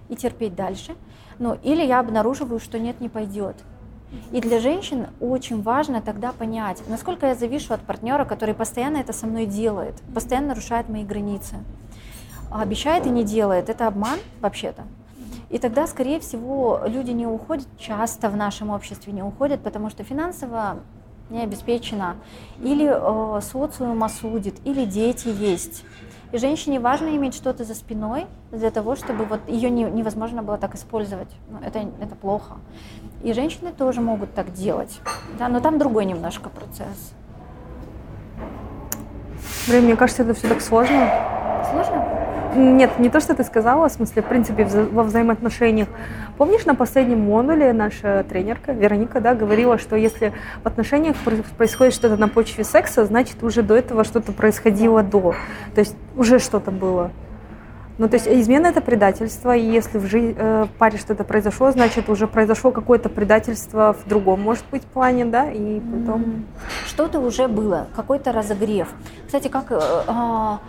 и 0.09 0.15
терпеть 0.15 0.55
дальше, 0.55 0.95
ну, 1.39 1.57
или 1.63 1.83
я 1.83 1.99
обнаруживаю, 1.99 2.59
что 2.59 2.79
нет, 2.79 2.99
не 3.01 3.09
пойдет. 3.09 3.55
И 4.31 4.39
для 4.39 4.59
женщин 4.59 5.07
очень 5.19 5.61
важно 5.61 6.01
тогда 6.01 6.31
понять, 6.31 6.81
насколько 6.87 7.27
я 7.27 7.35
завишу 7.35 7.73
от 7.73 7.81
партнера, 7.81 8.25
который 8.25 8.55
постоянно 8.55 8.97
это 8.97 9.11
со 9.11 9.27
мной 9.27 9.45
делает, 9.45 9.95
постоянно 10.13 10.49
нарушает 10.49 10.87
мои 10.87 11.03
границы 11.03 11.57
обещает 12.51 13.05
и 13.05 13.09
не 13.09 13.23
делает, 13.23 13.69
это 13.69 13.87
обман 13.87 14.19
вообще-то. 14.41 14.83
И 15.49 15.59
тогда, 15.59 15.87
скорее 15.87 16.19
всего, 16.19 16.81
люди 16.85 17.11
не 17.11 17.25
уходят, 17.25 17.67
часто 17.79 18.29
в 18.29 18.35
нашем 18.35 18.69
обществе 18.69 19.13
не 19.13 19.23
уходят, 19.23 19.61
потому 19.61 19.89
что 19.89 20.03
финансово 20.03 20.79
не 21.29 21.41
обеспечено, 21.41 22.15
или 22.59 22.87
э, 22.89 23.41
социум 23.41 24.03
осудит, 24.03 24.55
или 24.65 24.85
дети 24.85 25.27
есть. 25.27 25.83
И 26.31 26.37
женщине 26.37 26.79
важно 26.79 27.07
иметь 27.15 27.35
что-то 27.35 27.63
за 27.63 27.73
спиной 27.73 28.27
для 28.51 28.69
того, 28.71 28.95
чтобы 28.95 29.25
вот 29.25 29.39
ее 29.47 29.69
не, 29.69 29.83
невозможно 29.83 30.43
было 30.43 30.57
так 30.57 30.75
использовать. 30.75 31.29
Ну, 31.49 31.59
это, 31.59 31.79
это 32.01 32.15
плохо. 32.15 32.57
И 33.23 33.31
женщины 33.31 33.71
тоже 33.71 34.01
могут 34.01 34.33
так 34.33 34.51
делать. 34.51 34.99
Да, 35.39 35.47
но 35.47 35.61
там 35.61 35.77
другой 35.77 36.05
немножко 36.05 36.49
процесс. 36.49 37.13
Блин, 39.67 39.83
мне 39.83 39.95
кажется, 39.95 40.23
это 40.23 40.33
все 40.33 40.47
так 40.47 40.61
сложно. 40.61 41.11
Сложно? 41.69 42.05
Нет, 42.55 42.97
не 42.99 43.09
то, 43.09 43.19
что 43.19 43.35
ты 43.35 43.43
сказала, 43.43 43.89
в 43.89 43.91
смысле, 43.91 44.21
в 44.21 44.25
принципе, 44.25 44.65
во 44.65 45.03
взаимоотношениях. 45.03 45.89
Помнишь, 46.37 46.65
на 46.65 46.73
последнем 46.73 47.19
модуле 47.19 47.73
наша 47.73 48.25
тренерка 48.27 48.71
Вероника, 48.71 49.19
да, 49.19 49.35
говорила, 49.35 49.77
что 49.77 49.95
если 49.95 50.33
в 50.63 50.67
отношениях 50.67 51.15
происходит 51.57 51.93
что-то 51.93 52.15
на 52.15 52.29
почве 52.29 52.63
секса, 52.63 53.05
значит, 53.05 53.43
уже 53.43 53.61
до 53.61 53.75
этого 53.75 54.03
что-то 54.05 54.31
происходило 54.31 55.03
до. 55.03 55.35
То 55.75 55.79
есть 55.79 55.95
уже 56.15 56.39
что-то 56.39 56.71
было. 56.71 57.11
Ну, 57.97 58.07
то 58.07 58.15
есть 58.15 58.27
измена 58.27 58.67
это 58.67 58.81
предательство, 58.81 59.55
и 59.55 59.65
если 59.65 59.97
в, 59.97 60.05
жи- 60.05 60.35
э, 60.37 60.65
в 60.65 60.77
паре 60.77 60.99
что-то 60.99 61.23
произошло, 61.23 61.71
значит, 61.71 62.09
уже 62.09 62.27
произошло 62.27 62.71
какое-то 62.71 63.09
предательство 63.09 63.93
в 63.93 64.07
другом, 64.07 64.41
может 64.41 64.63
быть, 64.71 64.83
плане, 64.83 65.25
да, 65.25 65.49
и 65.51 65.79
потом... 65.79 66.45
Что-то 66.85 67.19
уже 67.19 67.47
было, 67.47 67.87
какой-то 67.95 68.31
разогрев. 68.31 68.87
Кстати, 69.25 69.47
как 69.47 69.71
э, 69.71 69.79
а, 70.07 70.59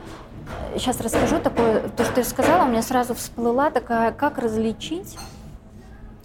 сейчас 0.76 1.00
расскажу 1.02 1.38
такое, 1.38 1.82
то, 1.96 2.04
что 2.04 2.14
ты 2.14 2.24
сказала, 2.24 2.64
у 2.64 2.68
меня 2.68 2.82
сразу 2.82 3.14
всплыла 3.14 3.70
такая, 3.70 4.12
как 4.12 4.38
различить 4.38 5.18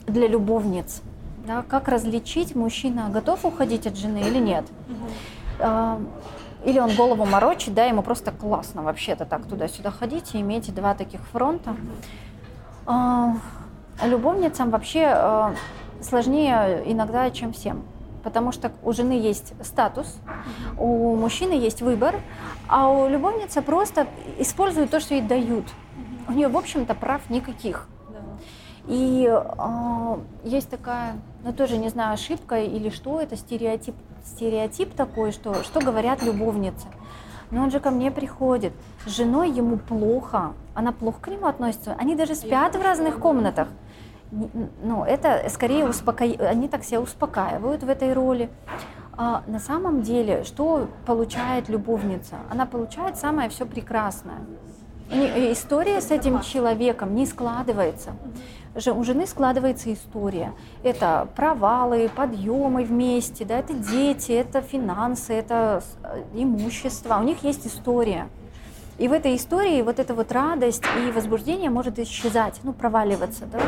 для 0.08 0.28
любовниц, 0.28 1.02
да, 1.46 1.66
как 1.68 1.90
различить, 1.90 2.56
мужчина 2.56 3.10
готов 3.10 3.44
уходить 3.44 3.88
от 3.88 3.98
жены 3.98 4.20
или 4.20 4.38
нет. 4.38 4.64
Угу. 4.88 5.68
Или 6.64 6.80
он 6.80 6.96
голову 6.96 7.26
морочит, 7.26 7.74
да, 7.74 7.86
ему 7.86 8.02
просто 8.02 8.32
классно 8.32 8.84
вообще-то 8.84 9.26
так 9.26 9.46
туда-сюда 9.46 9.92
ходить 9.92 10.34
и 10.34 10.42
иметь 10.42 10.74
два 10.74 10.94
таких 10.94 11.22
фронта. 11.28 11.76
А, 12.86 13.34
любовницам 14.04 14.70
вообще 14.70 15.06
а, 15.06 15.56
сложнее 16.02 16.84
иногда, 16.86 17.30
чем 17.32 17.54
всем 17.54 17.84
потому 18.24 18.52
что 18.52 18.72
у 18.84 18.94
жены 18.94 19.14
есть 19.14 19.54
статус, 19.64 20.18
у 20.78 21.16
мужчины 21.16 21.54
есть 21.54 21.82
выбор, 21.82 22.16
а 22.68 22.90
у 22.90 23.10
любовницы 23.10 23.62
просто 23.62 24.08
используют 24.40 24.90
то, 24.90 25.00
что 25.00 25.14
ей 25.14 25.22
дают. 25.22 25.66
У 26.28 26.32
нее, 26.32 26.48
в 26.48 26.58
общем-то, 26.58 26.96
прав 26.96 27.30
никаких. 27.30 27.88
И 28.88 29.30
э, 29.30 30.18
есть 30.44 30.70
такая, 30.70 31.16
ну 31.44 31.54
тоже 31.54 31.78
не 31.78 31.90
знаю, 31.90 32.14
ошибка 32.14 32.62
или 32.62 32.90
что, 32.90 33.22
это 33.22 33.38
стереотип, 33.38 33.96
стереотип 34.26 34.94
такой, 34.94 35.32
что, 35.32 35.64
что 35.64 35.80
говорят 35.80 36.24
любовницы. 36.24 36.88
Но 37.52 37.64
он 37.64 37.72
же 37.72 37.80
ко 37.80 37.92
мне 37.92 38.10
приходит, 38.10 38.74
с 39.06 39.10
женой 39.10 39.52
ему 39.52 39.78
плохо, 39.78 40.54
она 40.74 40.92
плохо 40.92 41.20
к 41.22 41.28
нему 41.28 41.46
относится, 41.46 41.96
они 42.00 42.16
даже 42.16 42.36
спят 42.36 42.76
в 42.76 42.82
разных 42.82 43.20
комнатах 43.20 43.68
ну, 44.84 45.04
это 45.04 45.46
скорее 45.50 45.86
успока... 45.86 46.24
они 46.24 46.68
так 46.68 46.84
себя 46.84 47.02
успокаивают 47.02 47.84
в 47.84 47.90
этой 47.90 48.14
роли. 48.14 48.50
А 49.16 49.44
на 49.46 49.60
самом 49.60 50.02
деле, 50.02 50.44
что 50.44 50.88
получает 51.06 51.70
любовница? 51.70 52.38
Она 52.50 52.66
получает 52.66 53.18
самое 53.18 53.50
все 53.50 53.66
прекрасное. 53.66 54.40
история 55.12 56.02
с 56.02 56.10
этим 56.10 56.42
человеком 56.42 57.14
не 57.14 57.26
складывается. 57.28 58.12
У 58.76 59.04
жены 59.04 59.28
складывается 59.28 59.94
история. 59.94 60.54
Это 60.82 61.28
провалы, 61.36 62.10
подъемы 62.10 62.84
вместе, 62.84 63.46
да, 63.46 63.60
это 63.60 63.74
дети, 63.74 64.32
это 64.32 64.62
финансы, 64.62 65.34
это 65.34 65.84
э, 66.04 66.24
имущество. 66.34 67.18
У 67.18 67.24
них 67.24 67.44
есть 67.44 67.68
история. 67.68 68.30
И 68.98 69.08
в 69.08 69.12
этой 69.12 69.36
истории 69.36 69.82
вот 69.82 70.00
эта 70.00 70.14
вот 70.14 70.32
радость 70.32 70.84
и 70.98 71.12
возбуждение 71.12 71.70
может 71.70 72.00
исчезать, 72.00 72.60
ну, 72.64 72.74
проваливаться, 72.74 73.46
да. 73.46 73.60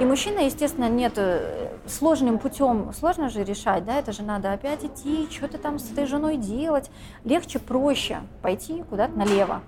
И 0.00 0.04
мужчина, 0.04 0.40
естественно, 0.40 0.88
нет, 0.88 1.14
э, 1.16 1.70
сложным 1.86 2.38
путем, 2.38 2.92
сложно 2.92 3.30
же 3.30 3.42
решать, 3.42 3.84
да, 3.84 3.98
это 3.98 4.12
же 4.12 4.22
надо 4.22 4.52
опять 4.52 4.84
идти, 4.84 5.28
что-то 5.30 5.58
там 5.58 5.80
с 5.80 5.90
этой 5.90 6.06
женой 6.06 6.36
делать. 6.36 6.90
Легче, 7.24 7.58
проще 7.58 8.18
пойти 8.42 8.84
куда-то 8.88 9.16
налево. 9.18 9.62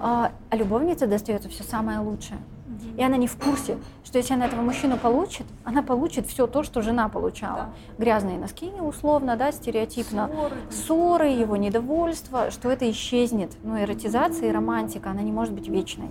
А, 0.00 0.32
а 0.50 0.56
любовнице 0.56 1.06
достается 1.06 1.48
все 1.48 1.62
самое 1.62 2.00
лучшее. 2.00 2.38
И 2.96 3.02
она 3.02 3.16
не 3.16 3.26
в 3.26 3.36
курсе, 3.36 3.78
что 4.04 4.18
если 4.18 4.34
она 4.34 4.46
этого 4.46 4.62
мужчину 4.62 4.96
получит, 4.96 5.46
она 5.64 5.82
получит 5.82 6.26
все 6.26 6.46
то, 6.46 6.62
что 6.62 6.82
жена 6.82 7.08
получала. 7.08 7.70
Да. 7.98 8.04
Грязные 8.04 8.38
носки, 8.38 8.70
условно, 8.80 9.36
да, 9.36 9.52
стереотипно, 9.52 10.28
ссоры. 10.28 10.56
ссоры, 10.70 11.28
его 11.28 11.56
недовольство, 11.56 12.50
что 12.50 12.70
это 12.70 12.90
исчезнет. 12.90 13.52
Но 13.62 13.80
эротизация 13.80 14.48
и 14.48 14.52
романтика, 14.52 15.10
она 15.10 15.22
не 15.22 15.32
может 15.32 15.54
быть 15.54 15.68
вечной. 15.68 16.10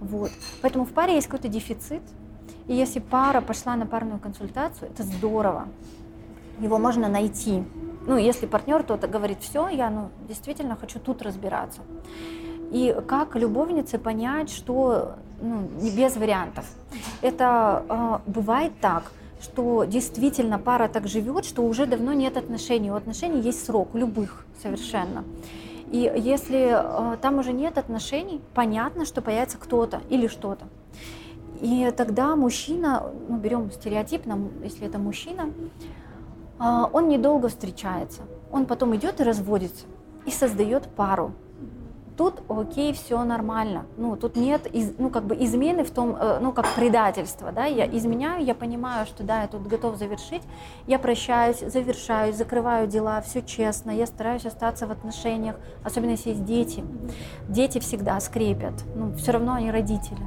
Вот. 0.00 0.30
Поэтому 0.62 0.84
в 0.84 0.92
паре 0.92 1.14
есть 1.14 1.26
какой-то 1.26 1.48
дефицит. 1.48 2.02
И 2.66 2.74
если 2.74 2.98
пара 2.98 3.40
пошла 3.40 3.76
на 3.76 3.86
парную 3.86 4.18
консультацию, 4.18 4.90
это 4.90 5.02
здорово. 5.02 5.68
Его 6.58 6.78
можно 6.78 7.08
найти. 7.08 7.62
Ну, 8.06 8.16
если 8.16 8.46
партнер 8.46 8.82
то-то 8.82 9.08
говорит, 9.08 9.38
все, 9.40 9.68
я 9.68 9.90
ну, 9.90 10.10
действительно 10.28 10.76
хочу 10.76 11.00
тут 11.00 11.22
разбираться. 11.22 11.80
И 12.70 12.96
как 13.06 13.36
любовнице 13.36 13.98
понять, 13.98 14.50
что 14.50 15.16
ну, 15.40 15.68
без 15.96 16.16
вариантов. 16.16 16.66
Это 17.20 17.84
э, 17.88 18.30
бывает 18.30 18.72
так, 18.80 19.12
что 19.40 19.84
действительно 19.84 20.58
пара 20.58 20.88
так 20.88 21.06
живет, 21.06 21.44
что 21.44 21.62
уже 21.62 21.86
давно 21.86 22.12
нет 22.12 22.36
отношений. 22.36 22.90
У 22.90 22.94
отношений 22.94 23.40
есть 23.40 23.64
срок, 23.64 23.94
любых 23.94 24.46
совершенно. 24.62 25.24
И 25.90 25.98
если 26.16 26.70
э, 26.70 27.16
там 27.18 27.38
уже 27.38 27.52
нет 27.52 27.78
отношений, 27.78 28.40
понятно, 28.54 29.04
что 29.04 29.22
появится 29.22 29.58
кто-то 29.58 30.00
или 30.08 30.26
что-то. 30.26 30.66
И 31.60 31.90
тогда 31.96 32.36
мужчина, 32.36 33.10
ну 33.28 33.36
берем 33.36 33.70
стереотипно, 33.70 34.38
если 34.62 34.86
это 34.86 34.98
мужчина, 34.98 35.50
э, 36.58 36.84
он 36.92 37.08
недолго 37.08 37.48
встречается. 37.48 38.22
Он 38.50 38.66
потом 38.66 38.96
идет 38.96 39.20
и 39.20 39.24
разводится 39.24 39.84
и 40.24 40.30
создает 40.30 40.84
пару 40.88 41.32
тут 42.16 42.42
окей, 42.48 42.92
все 42.92 43.22
нормально. 43.24 43.86
Ну, 43.96 44.16
тут 44.16 44.36
нет, 44.36 44.66
из, 44.66 44.94
ну, 44.98 45.10
как 45.10 45.24
бы 45.24 45.36
измены 45.36 45.84
в 45.84 45.90
том, 45.90 46.16
э, 46.18 46.38
ну, 46.40 46.52
как 46.52 46.66
предательство, 46.74 47.52
да, 47.52 47.66
я 47.66 47.86
изменяю, 47.86 48.44
я 48.44 48.54
понимаю, 48.54 49.06
что 49.06 49.22
да, 49.22 49.42
я 49.42 49.48
тут 49.48 49.66
готов 49.66 49.96
завершить, 49.96 50.42
я 50.86 50.98
прощаюсь, 50.98 51.60
завершаюсь, 51.60 52.36
закрываю 52.36 52.86
дела, 52.86 53.20
все 53.20 53.42
честно, 53.42 53.90
я 53.90 54.06
стараюсь 54.06 54.46
остаться 54.46 54.86
в 54.86 54.90
отношениях, 54.90 55.56
особенно 55.84 56.10
если 56.10 56.30
есть 56.30 56.44
дети. 56.44 56.84
Дети 57.48 57.78
всегда 57.78 58.18
скрепят, 58.20 58.74
ну, 58.94 59.14
все 59.16 59.32
равно 59.32 59.54
они 59.54 59.70
родители. 59.70 60.20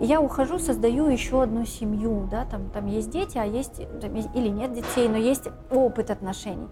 И 0.00 0.06
я 0.06 0.20
ухожу, 0.20 0.58
создаю 0.58 1.08
еще 1.08 1.42
одну 1.42 1.64
семью, 1.64 2.28
да, 2.30 2.44
там, 2.44 2.70
там 2.70 2.86
есть 2.86 3.10
дети, 3.10 3.38
а 3.38 3.44
есть, 3.44 3.80
там, 4.00 4.14
или 4.14 4.48
нет 4.48 4.72
детей, 4.72 5.08
но 5.08 5.16
есть 5.16 5.44
опыт 5.70 6.10
отношений. 6.10 6.68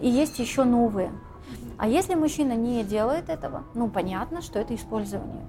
И 0.00 0.08
есть 0.08 0.38
еще 0.38 0.64
новые. 0.64 1.12
А 1.78 1.88
если 1.88 2.14
мужчина 2.14 2.52
не 2.52 2.84
делает 2.84 3.28
этого, 3.28 3.64
ну 3.74 3.88
понятно, 3.88 4.42
что 4.42 4.58
это 4.58 4.74
использование. 4.74 5.42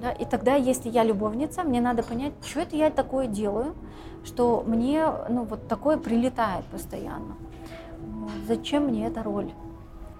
Да? 0.00 0.10
И 0.10 0.24
тогда, 0.24 0.54
если 0.54 0.88
я 0.88 1.04
любовница, 1.04 1.62
мне 1.62 1.80
надо 1.80 2.02
понять, 2.02 2.32
что 2.44 2.60
это 2.60 2.76
я 2.76 2.90
такое 2.90 3.26
делаю, 3.26 3.74
что 4.24 4.64
мне 4.66 5.06
ну, 5.28 5.44
вот 5.44 5.68
такое 5.68 5.96
прилетает 5.96 6.64
постоянно. 6.66 7.36
Зачем 8.46 8.84
мне 8.84 9.06
эта 9.06 9.22
роль? 9.22 9.52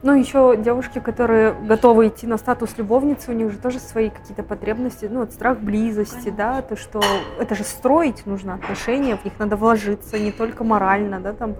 Ну, 0.02 0.12
еще 0.12 0.56
девушки, 0.56 1.00
которые 1.00 1.52
готовы 1.52 2.08
идти 2.08 2.26
на 2.26 2.36
статус 2.36 2.76
любовницы, 2.76 3.32
у 3.32 3.34
них 3.34 3.50
же 3.50 3.58
тоже 3.58 3.78
свои 3.78 4.10
какие-то 4.10 4.42
потребности, 4.42 5.08
ну, 5.10 5.20
вот 5.20 5.32
страх 5.32 5.58
близости, 5.58 6.14
Конечно. 6.14 6.36
да, 6.36 6.62
то, 6.62 6.76
что 6.76 7.00
это 7.40 7.54
же 7.54 7.64
строить 7.64 8.26
нужно 8.26 8.54
отношения, 8.54 9.16
в 9.16 9.24
них 9.24 9.34
надо 9.38 9.56
вложиться 9.56 10.18
не 10.18 10.32
только 10.32 10.64
морально, 10.64 11.18
да, 11.20 11.32
там, 11.32 11.56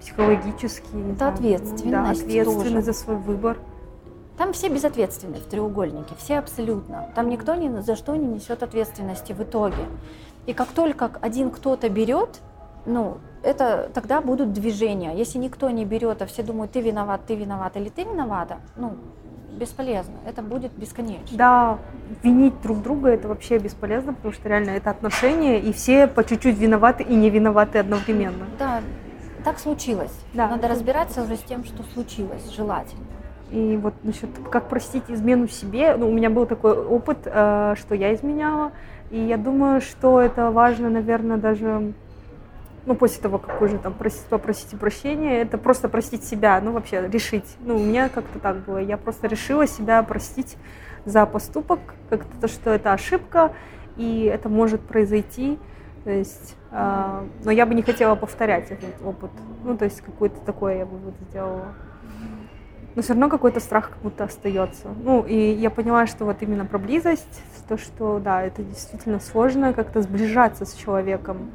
психологически. 0.00 1.12
Это 1.14 1.28
ответственность. 1.28 1.90
Да, 1.90 2.10
ответственность 2.10 2.72
тоже. 2.72 2.82
за 2.82 2.92
свой 2.92 3.16
выбор. 3.16 3.58
Там 4.36 4.54
все 4.54 4.68
безответственны 4.68 5.36
в 5.36 5.44
треугольнике, 5.44 6.14
все 6.16 6.38
абсолютно. 6.38 7.10
Там 7.14 7.28
никто 7.28 7.54
ни 7.54 7.80
за 7.80 7.94
что 7.94 8.16
не 8.16 8.26
несет 8.26 8.62
ответственности 8.62 9.32
в 9.32 9.42
итоге. 9.42 9.84
И 10.46 10.54
как 10.54 10.68
только 10.68 11.10
один 11.20 11.50
кто-то 11.50 11.90
берет, 11.90 12.40
ну, 12.86 13.18
это 13.42 13.90
тогда 13.92 14.22
будут 14.22 14.52
движения. 14.52 15.14
Если 15.14 15.38
никто 15.38 15.68
не 15.68 15.84
берет, 15.84 16.22
а 16.22 16.26
все 16.26 16.42
думают, 16.42 16.72
ты 16.72 16.80
виноват, 16.80 17.20
ты 17.26 17.34
виноват 17.34 17.76
или 17.76 17.90
ты 17.90 18.04
виновата, 18.04 18.56
ну, 18.76 18.94
бесполезно. 19.52 20.14
Это 20.26 20.42
будет 20.42 20.72
бесконечно. 20.72 21.36
Да, 21.36 21.78
винить 22.22 22.60
друг 22.62 22.82
друга 22.82 23.10
это 23.10 23.28
вообще 23.28 23.58
бесполезно, 23.58 24.14
потому 24.14 24.32
что 24.32 24.48
реально 24.48 24.70
это 24.70 24.90
отношения, 24.90 25.60
и 25.60 25.72
все 25.72 26.06
по 26.06 26.24
чуть-чуть 26.24 26.56
виноваты 26.56 27.02
и 27.02 27.14
не 27.14 27.28
виноваты 27.30 27.78
одновременно. 27.78 28.46
Да, 28.58 28.80
так 29.40 29.58
случилось. 29.58 30.12
Да. 30.34 30.48
Надо 30.48 30.68
разбираться 30.68 31.22
уже 31.22 31.36
с 31.36 31.42
тем, 31.42 31.64
что 31.64 31.82
случилось, 31.94 32.50
желательно. 32.54 33.04
И 33.50 33.76
вот 33.82 33.94
насчет 34.04 34.30
как 34.50 34.68
простить 34.68 35.04
измену 35.08 35.48
себе, 35.48 35.96
ну, 35.96 36.08
у 36.08 36.12
меня 36.12 36.30
был 36.30 36.46
такой 36.46 36.78
опыт, 36.78 37.18
э, 37.24 37.74
что 37.76 37.94
я 37.94 38.14
изменяла, 38.14 38.72
и 39.10 39.18
я 39.18 39.36
думаю, 39.36 39.80
что 39.80 40.20
это 40.20 40.52
важно, 40.52 40.88
наверное, 40.88 41.36
даже 41.36 41.92
ну, 42.86 42.94
после 42.94 43.22
того, 43.22 43.38
как 43.38 43.60
уже 43.60 43.78
там 43.78 43.92
просить, 43.92 44.24
попросите 44.26 44.76
прощения, 44.76 45.42
это 45.42 45.58
просто 45.58 45.88
простить 45.88 46.24
себя, 46.24 46.60
ну, 46.60 46.72
вообще 46.72 47.06
решить. 47.08 47.56
Ну, 47.60 47.76
у 47.76 47.78
меня 47.78 48.08
как-то 48.08 48.38
так 48.38 48.64
было. 48.64 48.78
Я 48.78 48.96
просто 48.96 49.26
решила 49.26 49.66
себя 49.66 50.02
простить 50.02 50.56
за 51.04 51.26
поступок, 51.26 51.80
как-то 52.08 52.40
то, 52.40 52.48
что 52.48 52.70
это 52.70 52.92
ошибка, 52.92 53.52
и 53.96 54.24
это 54.24 54.48
может 54.48 54.80
произойти. 54.80 55.58
То 56.04 56.10
есть, 56.10 56.56
но 56.72 57.50
я 57.50 57.66
бы 57.66 57.74
не 57.74 57.82
хотела 57.82 58.14
повторять 58.14 58.70
этот 58.70 58.94
опыт. 59.04 59.30
Ну, 59.64 59.76
то 59.76 59.84
есть 59.84 60.00
какое-то 60.00 60.40
такое 60.40 60.78
я 60.78 60.86
бы 60.86 60.96
вот 60.98 61.14
сделала. 61.28 61.74
Но 62.94 63.02
все 63.02 63.12
равно 63.12 63.28
какой-то 63.28 63.60
страх 63.60 63.90
как 63.90 63.98
будто 63.98 64.24
остается. 64.24 64.88
Ну, 65.02 65.22
и 65.22 65.36
я 65.52 65.70
поняла, 65.70 66.06
что 66.06 66.24
вот 66.24 66.42
именно 66.42 66.64
про 66.64 66.78
близость, 66.78 67.42
то, 67.68 67.78
что, 67.78 68.18
да, 68.18 68.42
это 68.42 68.64
действительно 68.64 69.20
сложно 69.20 69.72
как-то 69.72 70.02
сближаться 70.02 70.64
с 70.64 70.74
человеком, 70.74 71.52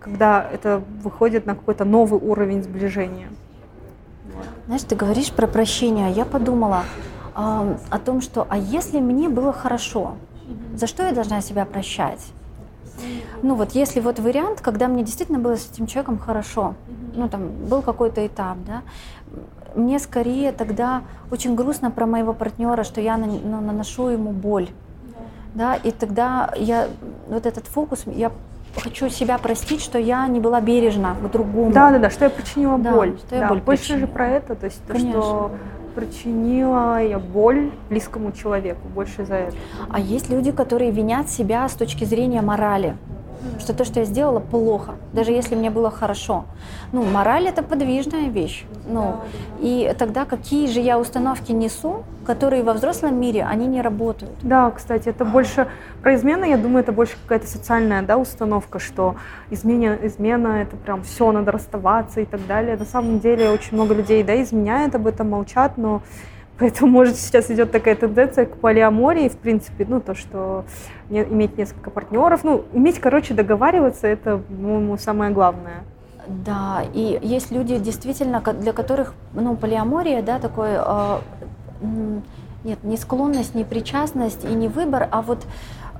когда 0.00 0.46
это 0.50 0.82
выходит 1.02 1.44
на 1.44 1.54
какой-то 1.54 1.84
новый 1.84 2.18
уровень 2.18 2.62
сближения. 2.62 3.28
Знаешь, 4.64 4.82
ты 4.84 4.96
говоришь 4.96 5.32
про 5.32 5.46
прощение, 5.46 6.06
а 6.06 6.10
я 6.10 6.24
подумала 6.24 6.84
э, 7.36 7.76
о 7.90 7.98
том, 7.98 8.22
что, 8.22 8.46
а 8.48 8.56
если 8.56 9.00
мне 9.00 9.28
было 9.28 9.52
хорошо, 9.52 10.14
за 10.74 10.86
что 10.86 11.02
я 11.02 11.12
должна 11.12 11.42
себя 11.42 11.66
прощать? 11.66 12.32
Ну 13.42 13.54
вот 13.54 13.72
если 13.72 14.00
вот 14.00 14.18
вариант, 14.18 14.60
когда 14.60 14.88
мне 14.88 15.02
действительно 15.02 15.38
было 15.38 15.56
с 15.56 15.70
этим 15.70 15.86
человеком 15.86 16.18
хорошо, 16.18 16.74
ну 17.14 17.28
там 17.28 17.50
был 17.68 17.82
какой-то 17.82 18.26
этап, 18.26 18.58
да, 18.66 18.82
мне 19.74 19.98
скорее 19.98 20.52
тогда 20.52 21.02
очень 21.30 21.54
грустно 21.54 21.90
про 21.90 22.06
моего 22.06 22.32
партнера, 22.32 22.82
что 22.84 23.00
я 23.00 23.16
ну, 23.16 23.60
наношу 23.60 24.08
ему 24.08 24.30
боль, 24.30 24.68
да, 25.54 25.74
и 25.74 25.90
тогда 25.90 26.52
я 26.56 26.88
вот 27.28 27.46
этот 27.46 27.66
фокус, 27.66 28.04
я 28.06 28.30
хочу 28.76 29.08
себя 29.08 29.38
простить, 29.38 29.80
что 29.80 29.98
я 29.98 30.26
не 30.26 30.40
была 30.40 30.60
бережна 30.60 31.16
к 31.22 31.30
другому. 31.30 31.72
Да, 31.72 31.90
да, 31.90 31.98
да, 31.98 32.10
что 32.10 32.24
я 32.24 32.30
причинила 32.30 32.78
да, 32.78 32.92
боль. 32.92 33.16
Что 33.18 33.34
я 33.34 33.40
да, 33.42 33.48
боль 33.48 33.60
больше 33.60 33.82
причинила. 33.82 34.06
же 34.06 34.12
про 34.12 34.28
это, 34.28 34.54
то 34.54 34.66
есть 34.66 34.82
то, 34.86 34.98
что 34.98 35.50
причинила 35.94 37.02
я 37.02 37.18
боль 37.18 37.72
близкому 37.88 38.32
человеку, 38.32 38.88
больше 38.88 39.24
за 39.24 39.34
это. 39.34 39.56
А 39.88 39.98
есть 39.98 40.30
люди, 40.30 40.52
которые 40.52 40.90
винят 40.92 41.28
себя 41.28 41.68
с 41.68 41.72
точки 41.72 42.04
зрения 42.04 42.42
морали 42.42 42.96
что 43.58 43.74
то, 43.74 43.84
что 43.84 44.00
я 44.00 44.06
сделала, 44.06 44.40
плохо, 44.40 44.94
даже 45.12 45.32
если 45.32 45.54
мне 45.54 45.70
было 45.70 45.90
хорошо. 45.90 46.44
Ну, 46.92 47.02
мораль 47.02 47.46
это 47.46 47.62
подвижная 47.62 48.28
вещь. 48.28 48.64
Ну, 48.86 49.16
и 49.60 49.94
тогда 49.98 50.24
какие 50.24 50.66
же 50.66 50.80
я 50.80 50.98
установки 50.98 51.52
несу, 51.52 52.04
которые 52.26 52.62
во 52.62 52.72
взрослом 52.74 53.18
мире, 53.20 53.44
они 53.44 53.66
не 53.66 53.80
работают. 53.80 54.32
Да, 54.42 54.70
кстати, 54.70 55.08
это 55.08 55.24
больше 55.24 55.68
про 56.02 56.14
измену, 56.14 56.44
я 56.44 56.56
думаю, 56.56 56.82
это 56.82 56.92
больше 56.92 57.14
какая-то 57.22 57.46
социальная 57.46 58.02
да, 58.02 58.18
установка, 58.18 58.78
что 58.78 59.16
измена, 59.50 59.98
измена 60.02 60.62
это 60.62 60.76
прям 60.76 61.02
все, 61.02 61.32
надо 61.32 61.52
расставаться 61.52 62.20
и 62.20 62.24
так 62.24 62.46
далее. 62.46 62.76
На 62.76 62.84
самом 62.84 63.20
деле 63.20 63.50
очень 63.50 63.74
много 63.74 63.94
людей 63.94 64.22
да, 64.22 64.40
изменяют 64.42 64.94
об 64.94 65.06
этом, 65.06 65.30
молчат, 65.30 65.76
но 65.76 66.02
Поэтому, 66.60 66.92
может, 66.92 67.16
сейчас 67.16 67.50
идет 67.50 67.72
такая 67.72 67.96
тенденция 67.96 68.44
к 68.44 68.58
полиамории, 68.58 69.30
в 69.30 69.38
принципе, 69.38 69.86
ну, 69.88 69.98
то, 69.98 70.14
что 70.14 70.66
не, 71.08 71.22
иметь 71.22 71.56
несколько 71.56 71.88
партнеров, 71.90 72.44
ну, 72.44 72.64
иметь, 72.74 73.00
короче, 73.00 73.32
договариваться, 73.32 74.06
это, 74.06 74.36
по-моему, 74.36 74.98
самое 74.98 75.32
главное. 75.32 75.84
Да, 76.28 76.82
и 76.92 77.18
есть 77.22 77.50
люди, 77.50 77.78
действительно, 77.78 78.40
для 78.40 78.74
которых, 78.74 79.14
ну, 79.32 79.56
полиамория, 79.56 80.20
да, 80.20 80.38
такой, 80.38 80.72
э, 80.72 81.18
нет, 82.62 82.84
не 82.84 82.98
склонность, 82.98 83.54
не 83.54 83.64
причастность 83.64 84.44
и 84.44 84.52
не 84.52 84.68
выбор, 84.68 85.08
а 85.10 85.22
вот 85.22 85.46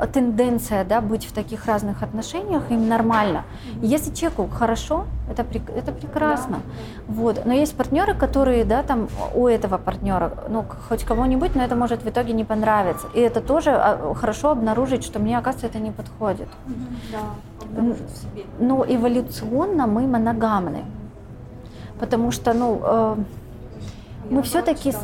тенденция 0.06 0.84
да, 0.84 1.00
быть 1.00 1.24
в 1.24 1.32
таких 1.32 1.66
разных 1.66 2.02
отношениях, 2.02 2.70
им 2.70 2.88
нормально. 2.88 3.44
Если 3.82 4.14
человеку 4.14 4.48
хорошо, 4.48 5.06
это, 5.28 5.44
это 5.74 5.92
прекрасно. 5.92 6.56
Да. 6.56 7.14
Вот. 7.14 7.42
Но 7.44 7.52
есть 7.52 7.76
партнеры, 7.76 8.14
которые, 8.14 8.64
да, 8.64 8.82
там 8.82 9.08
у 9.34 9.46
этого 9.46 9.78
партнера, 9.78 10.32
ну, 10.48 10.64
хоть 10.88 11.04
кого-нибудь, 11.04 11.54
но 11.54 11.62
это 11.62 11.76
может 11.76 12.02
в 12.02 12.08
итоге 12.08 12.32
не 12.32 12.44
понравиться. 12.44 13.06
И 13.14 13.20
это 13.20 13.40
тоже 13.40 13.70
а, 13.72 14.14
хорошо 14.14 14.50
обнаружить, 14.50 15.04
что 15.04 15.18
мне, 15.18 15.38
оказывается, 15.38 15.66
это 15.66 15.78
не 15.78 15.90
подходит. 15.90 16.48
Да. 17.12 17.82
Но 18.58 18.84
эволюционно 18.88 19.86
мы 19.86 20.06
моногамны. 20.06 20.84
Потому 21.98 22.30
что, 22.30 22.54
ну, 22.54 22.80
э, 22.82 23.16
мы 24.30 24.42
все-таки 24.42 24.94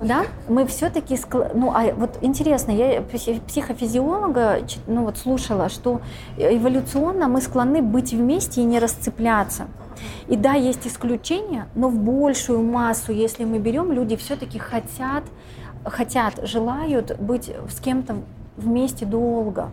да, 0.00 0.26
мы 0.48 0.66
все-таки, 0.66 1.18
ну, 1.54 1.72
а 1.74 1.94
вот 1.94 2.18
интересно, 2.20 2.70
я 2.70 3.02
психофизиолога, 3.02 4.60
ну, 4.86 5.04
вот 5.04 5.16
слушала, 5.16 5.68
что 5.68 6.00
эволюционно 6.36 7.28
мы 7.28 7.40
склонны 7.40 7.80
быть 7.80 8.12
вместе 8.12 8.60
и 8.60 8.64
не 8.64 8.78
расцепляться. 8.78 9.68
И 10.28 10.36
да, 10.36 10.52
есть 10.52 10.86
исключения, 10.86 11.68
но 11.74 11.88
в 11.88 11.98
большую 11.98 12.62
массу, 12.62 13.12
если 13.12 13.44
мы 13.44 13.58
берем, 13.58 13.90
люди 13.90 14.16
все-таки 14.16 14.58
хотят, 14.58 15.24
хотят, 15.84 16.46
желают 16.46 17.18
быть 17.18 17.50
с 17.70 17.80
кем-то 17.80 18.16
вместе 18.56 19.06
долго. 19.06 19.70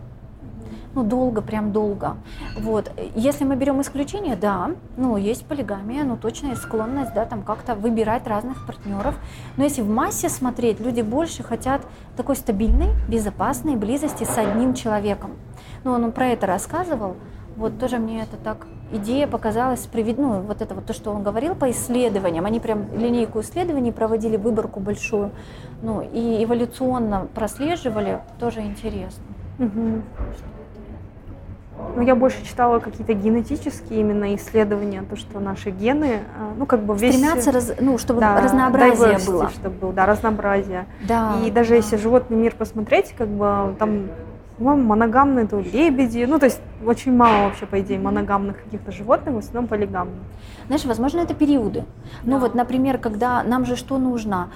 Ну, 0.94 1.02
долго, 1.02 1.42
прям 1.42 1.72
долго. 1.72 2.16
Вот. 2.58 2.90
Если 3.14 3.44
мы 3.44 3.56
берем 3.56 3.80
исключение, 3.80 4.36
да, 4.36 4.70
ну, 4.96 5.16
есть 5.16 5.46
полигамия, 5.46 6.04
ну, 6.04 6.16
точно 6.16 6.48
есть 6.48 6.62
склонность, 6.62 7.14
да, 7.14 7.24
там 7.24 7.42
как-то 7.42 7.74
выбирать 7.74 8.26
разных 8.26 8.66
партнеров. 8.66 9.14
Но 9.56 9.64
если 9.64 9.82
в 9.82 9.88
массе 9.88 10.28
смотреть, 10.28 10.80
люди 10.80 11.00
больше 11.00 11.42
хотят 11.42 11.82
такой 12.16 12.36
стабильной, 12.36 12.90
безопасной 13.08 13.76
близости 13.76 14.24
с 14.24 14.38
одним 14.38 14.74
человеком. 14.74 15.32
Ну, 15.82 15.92
он 15.92 16.12
про 16.12 16.28
это 16.28 16.46
рассказывал, 16.46 17.16
вот 17.56 17.78
тоже 17.78 17.98
мне 17.98 18.22
это 18.22 18.36
так 18.36 18.66
идея 18.92 19.26
показалась, 19.26 19.88
ну, 19.92 20.40
вот 20.40 20.62
это 20.62 20.74
вот 20.74 20.86
то, 20.86 20.92
что 20.92 21.10
он 21.10 21.22
говорил 21.22 21.54
по 21.54 21.70
исследованиям, 21.70 22.46
они 22.46 22.60
прям 22.60 22.92
линейку 22.96 23.40
исследований 23.40 23.92
проводили, 23.92 24.36
выборку 24.36 24.80
большую, 24.80 25.30
ну, 25.82 26.00
и 26.00 26.44
эволюционно 26.44 27.28
прослеживали, 27.34 28.20
тоже 28.38 28.60
интересно. 28.60 29.24
Угу. 29.58 30.02
Ну, 31.96 32.02
я 32.02 32.14
больше 32.14 32.44
читала 32.44 32.80
какие-то 32.80 33.14
генетические 33.14 34.00
именно 34.00 34.34
исследования, 34.34 35.04
то, 35.08 35.16
что 35.16 35.38
наши 35.38 35.70
гены, 35.70 36.20
а, 36.36 36.52
ну, 36.56 36.66
как 36.66 36.82
бы 36.82 36.96
весь... 36.96 37.14
Стремятся, 37.14 37.52
раз, 37.52 37.72
ну, 37.80 37.98
чтобы 37.98 38.20
да, 38.20 38.40
разнообразие 38.40 39.18
было. 39.26 39.50
чтобы 39.50 39.70
было, 39.70 39.92
да, 39.92 40.06
разнообразие. 40.06 40.86
Да, 41.06 41.34
и 41.44 41.50
даже 41.50 41.70
да. 41.70 41.76
если 41.76 41.96
животный 41.96 42.36
мир 42.36 42.54
посмотреть, 42.56 43.14
как 43.16 43.28
бы 43.28 43.76
там 43.78 44.08
по-моему, 44.58 44.82
моногамные 44.82 45.46
то 45.46 45.58
лебеди. 45.60 46.24
Ну, 46.24 46.38
то 46.38 46.46
есть 46.46 46.60
очень 46.84 47.12
мало 47.16 47.44
вообще, 47.44 47.66
по 47.66 47.80
идее, 47.80 47.98
моногамных 47.98 48.62
каких-то 48.62 48.92
животных, 48.92 49.34
в 49.34 49.38
основном 49.38 49.68
полигамных. 49.68 50.18
Знаешь, 50.66 50.84
возможно, 50.84 51.20
это 51.20 51.34
периоды. 51.34 51.84
Ну, 52.22 52.32
да. 52.32 52.32
Ну 52.34 52.38
вот, 52.38 52.54
например, 52.54 52.98
когда 52.98 53.42
нам 53.42 53.64
же 53.64 53.76
что 53.76 53.98
нужно? 53.98 54.50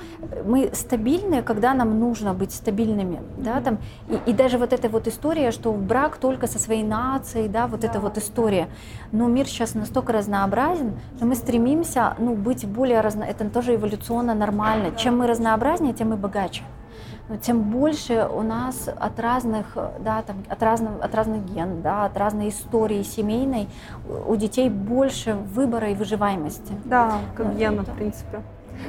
Мы 0.45 0.71
стабильные, 0.73 1.43
когда 1.43 1.75
нам 1.75 1.99
нужно 1.99 2.35
быть 2.35 2.53
стабильными, 2.53 3.17
mm-hmm. 3.17 3.43
да, 3.43 3.61
там, 3.61 3.79
и, 4.09 4.31
и 4.31 4.33
даже 4.33 4.59
вот 4.59 4.73
эта 4.73 4.89
вот 4.89 5.09
история, 5.09 5.51
что 5.51 5.73
брак 5.73 6.17
только 6.17 6.47
со 6.47 6.59
своей 6.59 6.85
нацией, 6.85 7.49
да, 7.49 7.67
вот 7.67 7.81
да. 7.81 7.89
эта 7.89 8.01
вот 8.01 8.19
история. 8.19 8.69
Но 9.13 9.27
мир 9.27 9.47
сейчас 9.47 9.75
настолько 9.75 10.13
разнообразен, 10.13 10.95
что 11.17 11.27
мы 11.27 11.35
стремимся, 11.35 12.15
ну, 12.19 12.35
быть 12.35 12.67
более 12.67 13.01
разно... 13.01 13.25
Это 13.25 13.49
тоже 13.51 13.75
эволюционно 13.75 14.35
нормально. 14.35 14.93
Чем 14.97 15.19
мы 15.19 15.27
разнообразнее, 15.27 15.95
тем 15.95 16.11
мы 16.11 16.17
богаче 16.17 16.63
тем 17.37 17.63
больше 17.63 18.27
у 18.33 18.43
нас 18.43 18.89
от 18.89 19.21
разных, 19.21 19.77
да, 20.01 20.23
там, 20.23 20.37
от, 20.49 20.63
разных, 20.63 20.93
от 21.03 21.15
разных 21.15 21.45
ген, 21.45 21.83
да, 21.83 22.07
от 22.07 22.17
разной 22.17 22.49
истории 22.49 23.03
семейной 23.03 23.69
у 24.27 24.37
детей 24.37 24.71
больше 24.71 25.35
выбора 25.35 25.91
и 25.91 25.95
выживаемости. 25.95 26.73
Да, 26.85 27.19
как 27.37 27.47
ну, 27.47 27.53
гена, 27.53 27.83
в 27.83 27.95
принципе. 27.95 28.43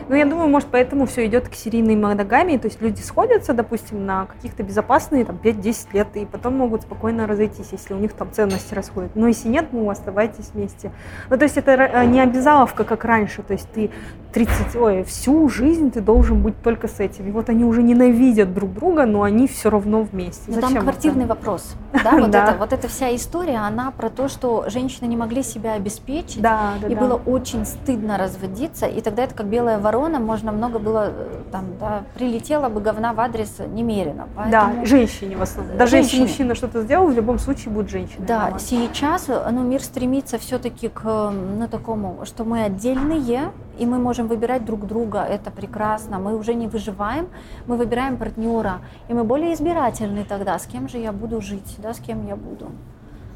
Ну, 0.07 0.15
я 0.15 0.25
думаю, 0.25 0.49
может, 0.49 0.69
поэтому 0.71 1.05
все 1.05 1.25
идет 1.25 1.49
к 1.49 1.55
серийной 1.55 1.95
моногамии, 1.95 2.57
то 2.57 2.67
есть 2.67 2.81
люди 2.81 3.01
сходятся, 3.01 3.53
допустим, 3.53 4.05
на 4.05 4.25
каких-то 4.25 4.63
безопасные 4.63 5.25
там 5.25 5.39
5-10 5.41 5.87
лет, 5.93 6.07
и 6.15 6.25
потом 6.25 6.57
могут 6.57 6.83
спокойно 6.83 7.27
разойтись, 7.27 7.69
если 7.71 7.93
у 7.93 7.97
них 7.97 8.13
там 8.13 8.31
ценности 8.31 8.73
расходят. 8.73 9.15
Но 9.15 9.27
если 9.27 9.49
нет, 9.49 9.67
ну, 9.71 9.89
оставайтесь 9.89 10.51
вместе. 10.53 10.91
Ну, 11.29 11.37
то 11.37 11.43
есть 11.43 11.57
это 11.57 11.71
э, 11.71 12.05
не 12.05 12.21
обязаловка, 12.21 12.83
как 12.83 13.05
раньше, 13.05 13.43
то 13.43 13.53
есть 13.53 13.69
ты 13.71 13.91
30, 14.32 14.75
ой, 14.75 15.03
всю 15.03 15.49
жизнь 15.49 15.91
ты 15.91 16.01
должен 16.01 16.41
быть 16.41 16.61
только 16.61 16.88
с 16.88 16.99
этим. 16.99 17.27
И 17.27 17.32
вот 17.32 17.49
они 17.49 17.63
уже 17.63 17.82
ненавидят 17.82 18.53
друг 18.53 18.73
друга, 18.73 19.05
но 19.05 19.23
они 19.23 19.47
все 19.47 19.69
равно 19.69 20.03
вместе. 20.03 20.43
Но 20.47 20.55
Зачем 20.55 20.73
там 20.73 20.84
квартирный 20.84 21.25
это? 21.25 21.36
вопрос. 21.36 21.75
Да, 22.03 22.11
вот, 22.11 22.30
да. 22.32 22.49
Это, 22.49 22.57
вот 22.57 22.71
эта 22.71 22.88
вся 22.88 23.13
история, 23.15 23.57
она 23.57 23.91
про 23.91 24.09
то, 24.09 24.27
что 24.30 24.65
женщины 24.69 25.07
не 25.07 25.17
могли 25.17 25.43
себя 25.43 25.73
обеспечить, 25.73 26.41
да, 26.41 26.73
да, 26.82 26.88
и 26.88 26.95
да. 26.95 27.01
было 27.01 27.15
очень 27.15 27.65
стыдно 27.65 28.17
разводиться, 28.17 28.86
и 28.86 29.01
тогда 29.01 29.23
это 29.23 29.36
как 29.36 29.47
белая 29.47 29.80
ворона, 29.80 30.19
можно 30.19 30.51
много 30.51 30.80
было, 30.80 31.11
э, 31.11 31.41
там, 31.51 31.65
да, 31.80 32.03
прилетело 32.13 32.69
бы 32.69 32.80
говна 32.80 33.13
в 33.13 33.19
адрес 33.19 33.57
немерено. 33.59 34.27
Поэтому... 34.36 34.82
Да, 34.82 34.86
женщине 34.86 35.36
в 35.36 35.41
основном. 35.41 35.77
Даже 35.77 35.91
женщине. 35.91 36.21
если 36.21 36.32
мужчина 36.32 36.55
что-то 36.55 36.84
сделал, 36.84 37.07
в 37.07 37.13
любом 37.13 37.39
случае 37.39 37.73
будет 37.73 37.89
женщина. 37.89 38.25
Да, 38.25 38.53
сейчас 38.59 39.27
ну, 39.27 39.63
мир 39.63 39.82
стремится 39.82 40.38
все-таки 40.38 40.88
к 40.88 41.03
ну, 41.03 41.67
такому, 41.67 42.19
что 42.23 42.45
мы 42.45 42.63
отдельные, 42.63 43.51
и 43.80 43.86
мы 43.86 43.97
можем 43.97 44.27
выбирать 44.27 44.65
друг 44.65 44.86
друга, 44.86 45.23
это 45.23 45.51
прекрасно. 45.51 46.19
Мы 46.19 46.36
уже 46.36 46.53
не 46.53 46.67
выживаем, 46.67 47.30
мы 47.65 47.77
выбираем 47.77 48.17
партнера, 48.17 48.82
и 49.07 49.13
мы 49.13 49.23
более 49.23 49.53
избирательны 49.53 50.25
тогда, 50.25 50.59
с 50.59 50.65
кем 50.65 50.89
же 50.89 50.97
я 50.97 51.11
буду 51.11 51.41
жить, 51.41 51.75
да, 51.77 51.93
с 51.93 51.99
кем 51.99 52.27
я 52.27 52.36
буду. 52.36 52.71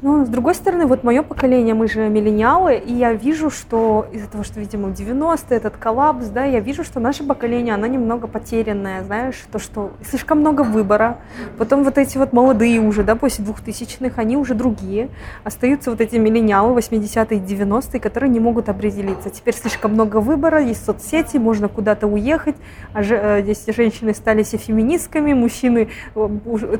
Ну, 0.02 0.26
с 0.26 0.28
другой 0.28 0.54
стороны, 0.54 0.86
вот 0.86 1.02
мое 1.02 1.22
поколение, 1.22 1.74
мы 1.74 1.88
же 1.88 2.08
миллениалы, 2.08 2.76
и 2.76 2.92
я 2.92 3.14
вижу, 3.14 3.48
что 3.48 4.06
из-за 4.12 4.28
того, 4.28 4.44
что, 4.44 4.60
видимо, 4.60 4.88
90-е, 4.88 5.56
этот 5.56 5.76
коллапс, 5.78 6.26
да, 6.26 6.44
я 6.44 6.60
вижу, 6.60 6.84
что 6.84 7.00
наше 7.00 7.24
поколение, 7.24 7.72
оно 7.72 7.86
немного 7.86 8.26
потерянное, 8.26 9.02
знаешь, 9.04 9.42
то, 9.50 9.58
что 9.58 9.92
слишком 10.04 10.40
много 10.40 10.62
выбора, 10.62 11.20
потом 11.56 11.84
вот 11.84 11.96
эти 11.96 12.18
вот 12.18 12.34
молодые 12.34 12.80
уже, 12.80 13.02
да, 13.02 13.16
после 13.16 13.44
2000-х, 13.44 14.20
они 14.20 14.36
уже 14.36 14.54
другие, 14.54 15.08
остаются 15.42 15.90
вот 15.90 16.02
эти 16.02 16.16
миллениалы 16.16 16.78
80-е, 16.78 17.38
90-е, 17.38 17.98
которые 17.98 18.28
не 18.28 18.40
могут 18.40 18.68
определиться. 18.68 19.30
Теперь 19.30 19.54
слишком 19.54 19.92
много 19.92 20.18
выбора, 20.18 20.60
есть 20.60 20.84
соцсети, 20.84 21.38
можно 21.38 21.68
куда-то 21.68 22.06
уехать, 22.06 22.56
а 22.92 23.02
же, 23.02 23.14
э, 23.16 23.42
здесь 23.42 23.64
женщины 23.74 24.12
стали 24.12 24.42
все 24.42 24.58
феминистками, 24.58 25.32
мужчины 25.32 25.88
э, 26.14 26.28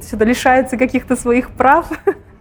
сюда 0.03 0.25
лишаются 0.27 0.77
каких-то 0.77 1.17
своих 1.17 1.51
прав, 1.51 1.91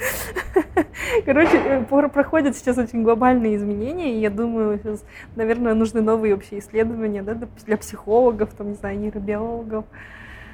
Короче, 1.26 1.56
э, 1.56 2.08
проходят 2.08 2.56
сейчас 2.56 2.78
очень 2.78 3.02
глобальные 3.02 3.56
изменения, 3.56 4.14
и 4.14 4.20
я 4.20 4.30
думаю, 4.30 4.78
сейчас, 4.78 5.04
наверное, 5.36 5.74
нужны 5.74 6.00
новые 6.00 6.34
вообще 6.34 6.58
исследования 6.58 7.22
да, 7.22 7.34
для 7.34 7.76
психологов, 7.76 8.50
там, 8.54 8.70
не 8.70 8.74
знаю, 8.74 8.98
нейробиологов. 8.98 9.84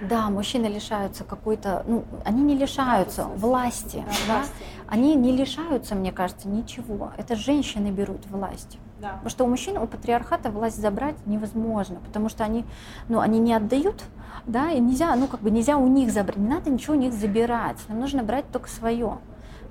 Да, 0.00 0.28
мужчины 0.28 0.66
лишаются 0.66 1.24
какой-то, 1.24 1.82
ну, 1.86 2.04
они 2.24 2.42
не 2.42 2.54
лишаются 2.54 3.24
власти, 3.24 4.04
да, 4.26 4.34
власти. 4.34 4.52
они 4.86 5.14
не 5.14 5.32
лишаются, 5.32 5.94
мне 5.94 6.12
кажется, 6.12 6.48
ничего. 6.48 7.12
Это 7.16 7.34
женщины 7.34 7.88
берут 7.90 8.26
власть. 8.26 8.78
Да. 9.00 9.12
Потому 9.12 9.30
что 9.30 9.44
у 9.44 9.48
мужчин, 9.48 9.78
у 9.78 9.86
патриархата 9.86 10.50
власть 10.50 10.80
забрать 10.80 11.14
невозможно, 11.24 11.98
потому 12.04 12.28
что 12.28 12.44
они, 12.44 12.64
ну, 13.08 13.20
они 13.20 13.38
не 13.38 13.54
отдают, 13.54 14.04
да, 14.46 14.70
и 14.70 14.80
нельзя, 14.80 15.14
ну, 15.16 15.28
как 15.28 15.40
бы 15.40 15.50
нельзя 15.50 15.78
у 15.78 15.86
них 15.86 16.12
забрать, 16.12 16.36
не 16.36 16.48
надо 16.48 16.68
ничего 16.68 16.94
у 16.94 16.98
них 16.98 17.14
забирать, 17.14 17.78
нам 17.88 18.00
нужно 18.00 18.22
брать 18.22 18.50
только 18.50 18.68
свое 18.68 19.18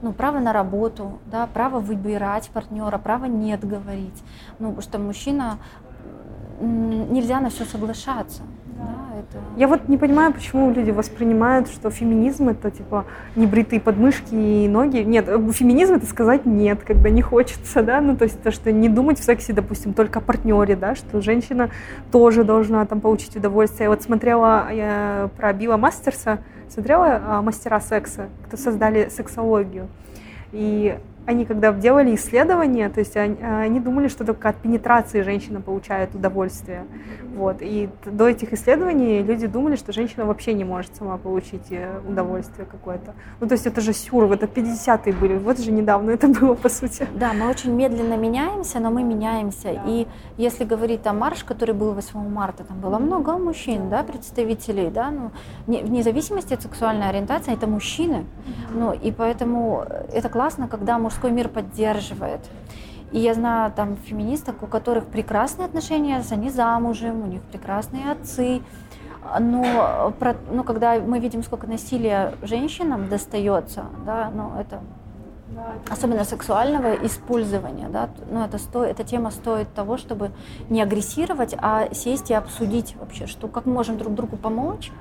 ну, 0.05 0.13
право 0.13 0.37
на 0.37 0.53
работу, 0.53 1.17
да, 1.31 1.47
право 1.47 1.79
выбирать 1.79 2.51
партнера, 2.53 2.99
право 2.99 3.25
нет 3.25 3.67
говорить. 3.67 4.23
Ну, 4.59 4.79
что 4.79 4.99
мужчина 4.99 5.57
нельзя 6.61 7.39
на 7.39 7.49
все 7.49 7.65
соглашаться. 7.65 8.43
Да, 8.77 9.17
это... 9.17 9.43
Я 9.57 9.67
вот 9.67 9.89
не 9.89 9.97
понимаю, 9.97 10.31
почему 10.31 10.71
люди 10.71 10.91
воспринимают, 10.91 11.69
что 11.69 11.89
феминизм 11.89 12.49
это 12.49 12.69
типа 12.69 13.05
небритые 13.35 13.81
подмышки 13.81 14.35
и 14.35 14.67
ноги. 14.67 14.97
Нет, 14.97 15.27
э, 15.27 15.39
феминизм 15.51 15.95
это 15.95 16.05
сказать 16.05 16.45
нет, 16.45 16.83
когда 16.83 17.09
не 17.09 17.23
хочется, 17.23 17.81
да, 17.81 17.99
ну 17.99 18.15
то 18.15 18.25
есть 18.25 18.39
то, 18.43 18.51
что 18.51 18.71
не 18.71 18.89
думать 18.89 19.19
в 19.19 19.23
сексе, 19.23 19.53
допустим, 19.53 19.93
только 19.93 20.19
о 20.19 20.21
партнере, 20.21 20.75
да, 20.75 20.93
что 20.93 21.19
женщина 21.19 21.71
тоже 22.11 22.43
должна 22.43 22.85
там 22.85 23.01
получить 23.01 23.35
удовольствие. 23.35 23.85
Я 23.85 23.89
вот 23.89 24.03
смотрела 24.03 24.71
я 24.71 25.31
про 25.35 25.51
Билла 25.51 25.77
Мастерса, 25.77 26.39
смотрела 26.69 27.21
а, 27.25 27.41
«Мастера 27.41 27.79
секса», 27.79 28.29
кто 28.45 28.57
создали 28.57 29.09
сексологию. 29.09 29.87
И 30.51 30.97
они 31.25 31.45
когда 31.45 31.73
делали 31.73 32.15
исследования, 32.15 32.89
то 32.89 32.99
есть 32.99 33.17
они, 33.17 33.37
они 33.41 33.79
думали, 33.79 34.07
что 34.07 34.25
только 34.25 34.49
от 34.49 34.57
пенетрации 34.57 35.21
женщина 35.21 35.59
получает 35.61 36.13
удовольствие. 36.13 36.85
Вот. 37.35 37.57
И 37.61 37.89
до 38.05 38.29
этих 38.29 38.53
исследований 38.53 39.21
люди 39.21 39.47
думали, 39.47 39.75
что 39.75 39.91
женщина 39.91 40.25
вообще 40.25 40.53
не 40.53 40.63
может 40.63 40.95
сама 40.95 41.17
получить 41.17 41.71
э, 41.71 41.99
удовольствие 42.07 42.65
какое-то. 42.65 43.13
Ну, 43.41 43.47
то 43.47 43.53
есть 43.53 43.65
это 43.65 43.81
же 43.81 43.93
сюр, 43.93 44.31
это 44.31 44.45
50-е 44.45 45.13
были, 45.13 45.37
вот 45.37 45.59
же 45.59 45.71
недавно 45.71 46.11
это 46.11 46.27
было, 46.27 46.53
по 46.53 46.69
сути. 46.69 47.07
Да, 47.15 47.33
мы 47.33 47.49
очень 47.49 47.73
медленно 47.73 48.15
меняемся, 48.17 48.79
но 48.79 48.91
мы 48.91 49.03
меняемся. 49.03 49.73
Да. 49.73 49.83
И 49.87 50.07
если 50.37 50.63
говорить 50.63 51.05
о 51.07 51.13
марш, 51.13 51.43
который 51.43 51.73
был 51.73 51.93
8 51.93 52.29
марта, 52.29 52.63
там 52.63 52.79
было 52.79 52.99
много 52.99 53.37
мужчин, 53.37 53.89
да, 53.89 54.03
представителей, 54.03 54.89
да, 54.89 55.11
ну, 55.11 55.31
не, 55.67 55.81
вне 55.81 56.03
зависимости 56.03 56.53
от 56.53 56.61
сексуальной 56.61 57.09
ориентации, 57.09 57.53
это 57.53 57.67
мужчины. 57.67 58.25
Ну, 58.73 58.93
и 58.93 59.11
поэтому 59.11 59.85
это 60.13 60.29
классно, 60.29 60.67
когда 60.67 60.97
муж 60.99 61.14
мужской 61.15 61.31
мир 61.31 61.47
поддерживает. 61.47 62.41
И 63.11 63.19
я 63.19 63.33
знаю 63.33 63.71
там 63.71 63.95
феминисток, 63.95 64.63
у 64.63 64.67
которых 64.67 65.05
прекрасные 65.05 65.65
отношения, 65.65 66.21
они 66.29 66.49
замужем, 66.49 67.23
у 67.23 67.27
них 67.27 67.41
прекрасные 67.43 68.11
отцы. 68.11 68.61
Но, 69.39 70.13
про, 70.19 70.35
ну, 70.51 70.63
когда 70.63 70.99
мы 70.99 71.19
видим, 71.19 71.41
сколько 71.41 71.67
насилия 71.67 72.33
женщинам 72.41 73.07
достается, 73.07 73.85
да, 74.05 74.29
ну, 74.35 74.59
это 74.59 74.81
особенно 75.89 76.25
сексуального 76.25 76.93
использования, 77.05 77.87
да, 77.87 78.09
ну, 78.29 78.43
это 78.43 78.57
сто, 78.57 78.83
эта 78.83 79.05
тема 79.05 79.31
стоит 79.31 79.73
того, 79.73 79.97
чтобы 79.97 80.31
не 80.69 80.81
агрессировать, 80.81 81.55
а 81.57 81.93
сесть 81.93 82.29
и 82.29 82.33
обсудить 82.33 82.95
вообще, 82.97 83.25
что 83.25 83.47
как 83.47 83.65
можем 83.65 83.97
друг 83.97 84.13
другу 84.13 84.35
помочь, 84.35 84.91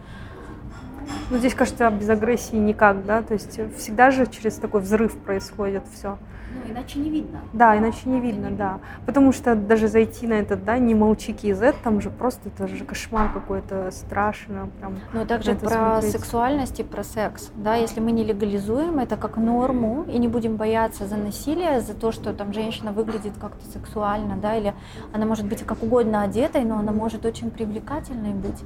Ну, 1.30 1.38
здесь, 1.38 1.54
кажется, 1.54 1.90
без 1.90 2.08
агрессии 2.08 2.56
никак, 2.56 3.04
да? 3.04 3.22
То 3.22 3.34
есть 3.34 3.58
всегда 3.76 4.10
же 4.10 4.26
через 4.26 4.54
такой 4.56 4.80
взрыв 4.80 5.16
происходит 5.18 5.84
все. 5.92 6.18
Ну, 6.54 6.72
иначе 6.72 6.98
не 6.98 7.10
видно. 7.10 7.40
Да, 7.52 7.76
иначе 7.76 8.08
не 8.08 8.20
видно, 8.20 8.50
да. 8.50 8.78
Потому 9.06 9.32
что 9.32 9.54
даже 9.54 9.88
зайти 9.88 10.26
на 10.26 10.34
этот, 10.34 10.64
да, 10.64 10.78
не 10.78 10.94
молчи 10.94 11.32
KZ, 11.32 11.74
там 11.82 12.00
же 12.00 12.10
просто 12.10 12.48
это 12.48 12.68
же 12.68 12.84
кошмар 12.84 13.32
какой-то, 13.32 13.90
страшно. 13.90 14.68
Прям 14.78 14.94
ну, 15.12 15.26
также 15.26 15.54
про 15.54 15.68
смотреть. 15.68 16.12
сексуальность 16.12 16.80
и 16.80 16.82
про 16.84 17.02
секс. 17.02 17.50
Да, 17.56 17.74
если 17.74 18.00
мы 18.00 18.12
не 18.12 18.24
легализуем 18.24 18.98
это 18.98 19.16
как 19.16 19.36
норму 19.36 20.04
и 20.04 20.18
не 20.18 20.28
будем 20.28 20.56
бояться 20.56 21.06
за 21.06 21.16
насилие, 21.16 21.80
за 21.80 21.94
то, 21.94 22.12
что 22.12 22.32
там 22.32 22.52
женщина 22.52 22.92
выглядит 22.92 23.32
как-то 23.40 23.64
сексуально, 23.70 24.36
да, 24.36 24.56
или 24.56 24.74
она 25.12 25.26
может 25.26 25.46
быть 25.46 25.62
как 25.62 25.82
угодно 25.82 26.22
одетой, 26.22 26.64
но 26.64 26.78
она 26.78 26.92
может 26.92 27.26
очень 27.26 27.50
привлекательной 27.50 28.32
быть. 28.32 28.62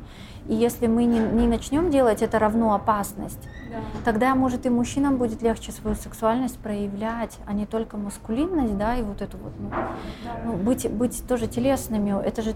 И 0.49 0.55
если 0.55 0.87
мы 0.87 1.05
не, 1.05 1.19
не 1.21 1.47
начнем 1.47 1.91
делать 1.91 2.23
это 2.23 2.39
равно 2.39 2.75
опасность. 2.75 3.49
Тогда, 4.05 4.35
может, 4.35 4.67
и 4.67 4.71
мужчинам 4.71 5.17
будет 5.17 5.43
легче 5.43 5.73
свою 5.73 5.97
сексуальность 5.97 6.59
проявлять, 6.59 7.39
а 7.47 7.53
не 7.53 7.67
только 7.67 7.97
маскулинность, 7.97 8.77
да, 8.77 8.97
и 8.97 9.03
вот 9.03 9.23
эту 9.23 9.37
вот, 9.39 9.53
ну, 9.59 9.71
да. 9.71 9.89
ну 10.45 10.53
быть, 10.55 10.91
быть 10.91 11.23
тоже 11.27 11.47
телесными, 11.47 12.15
это 12.25 12.43
же, 12.43 12.55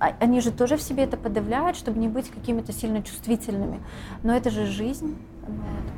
а, 0.00 0.12
они 0.20 0.40
же 0.40 0.50
тоже 0.50 0.76
в 0.76 0.82
себе 0.82 1.04
это 1.04 1.16
подавляют, 1.16 1.76
чтобы 1.76 1.98
не 1.98 2.08
быть 2.08 2.30
какими-то 2.30 2.72
сильно 2.72 3.02
чувствительными. 3.02 3.80
Но 4.22 4.36
это 4.36 4.50
же 4.50 4.66
жизнь. 4.66 5.16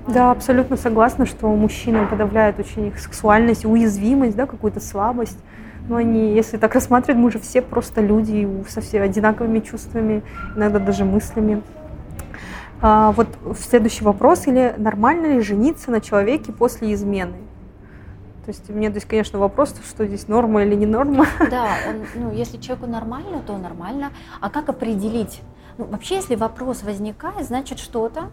Да, 0.08 0.30
абсолютно 0.30 0.76
согласна, 0.76 1.26
что 1.26 1.46
мужчинам 1.48 2.08
подавляют 2.08 2.58
очень 2.58 2.86
их 2.86 2.98
сексуальность, 2.98 3.64
уязвимость, 3.64 4.36
да, 4.36 4.46
какую-то 4.46 4.80
слабость. 4.80 5.38
Но 5.88 5.96
они, 5.96 6.34
если 6.34 6.56
так 6.56 6.74
рассматривать, 6.74 7.20
мы 7.20 7.30
же 7.30 7.38
все 7.38 7.62
просто 7.62 8.00
люди 8.00 8.48
со 8.68 8.80
всеми 8.80 9.06
одинаковыми 9.06 9.60
чувствами, 9.60 10.22
иногда 10.54 10.78
даже 10.78 11.04
мыслями. 11.04 11.62
А, 12.82 13.12
вот 13.12 13.28
следующий 13.58 14.04
вопрос, 14.04 14.46
или 14.46 14.74
нормально 14.78 15.26
ли 15.26 15.40
жениться 15.40 15.90
на 15.90 16.00
человеке 16.00 16.52
после 16.52 16.94
измены? 16.94 17.36
То 18.44 18.52
есть 18.52 18.68
мне 18.70 18.90
здесь, 18.90 19.04
конечно, 19.04 19.38
вопрос, 19.38 19.74
что 19.86 20.06
здесь 20.06 20.26
норма 20.26 20.62
или 20.64 20.74
не 20.74 20.86
норма. 20.86 21.26
Да, 21.50 21.68
он, 21.88 22.06
ну, 22.14 22.32
если 22.32 22.56
человеку 22.56 22.88
нормально, 22.88 23.42
то 23.46 23.56
нормально. 23.58 24.10
А 24.40 24.48
как 24.48 24.68
определить? 24.70 25.42
Ну, 25.76 25.84
вообще, 25.84 26.16
если 26.16 26.34
вопрос 26.36 26.82
возникает, 26.82 27.46
значит 27.46 27.78
что-то 27.78 28.30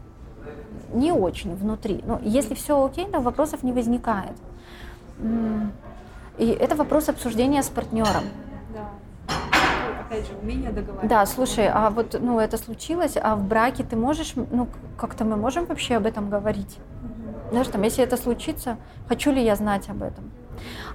не 0.93 1.11
очень 1.11 1.55
внутри. 1.55 2.01
Ну, 2.05 2.19
если 2.23 2.55
все 2.55 2.83
окей, 2.83 3.05
то 3.05 3.19
вопросов 3.19 3.63
не 3.63 3.73
возникает. 3.73 4.37
И 6.37 6.47
это 6.47 6.75
вопрос 6.75 7.09
обсуждения 7.09 7.61
с 7.61 7.69
партнером. 7.69 8.23
Да. 8.73 8.89
Опять 10.07 10.25
же, 10.25 10.33
умение 10.41 10.71
договариваться. 10.71 11.09
Да, 11.09 11.25
слушай, 11.25 11.67
а 11.67 11.89
вот 11.89 12.17
ну, 12.19 12.39
это 12.39 12.57
случилось, 12.57 13.17
а 13.21 13.35
в 13.35 13.43
браке 13.43 13.83
ты 13.83 13.97
можешь, 13.97 14.33
ну, 14.35 14.67
как-то 14.97 15.25
мы 15.25 15.35
можем 15.35 15.65
вообще 15.65 15.95
об 15.95 16.05
этом 16.05 16.29
говорить? 16.29 16.77
Угу. 17.03 17.49
Знаешь, 17.51 17.67
там, 17.67 17.81
если 17.81 18.03
это 18.03 18.15
случится, 18.15 18.77
хочу 19.09 19.31
ли 19.31 19.43
я 19.43 19.55
знать 19.55 19.89
об 19.89 20.03
этом? 20.03 20.31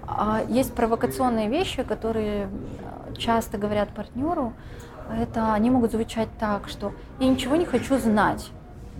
А 0.06 0.40
есть 0.48 0.72
провокационные 0.74 1.48
вещи, 1.50 1.82
которые 1.82 2.48
э, 2.48 3.14
часто 3.18 3.58
говорят 3.58 3.90
партнеру, 3.90 4.54
это 5.14 5.52
они 5.52 5.68
могут 5.68 5.92
звучать 5.92 6.28
так, 6.40 6.68
что 6.68 6.92
я 7.20 7.28
ничего 7.28 7.56
не 7.56 7.66
хочу 7.66 7.98
знать, 7.98 8.50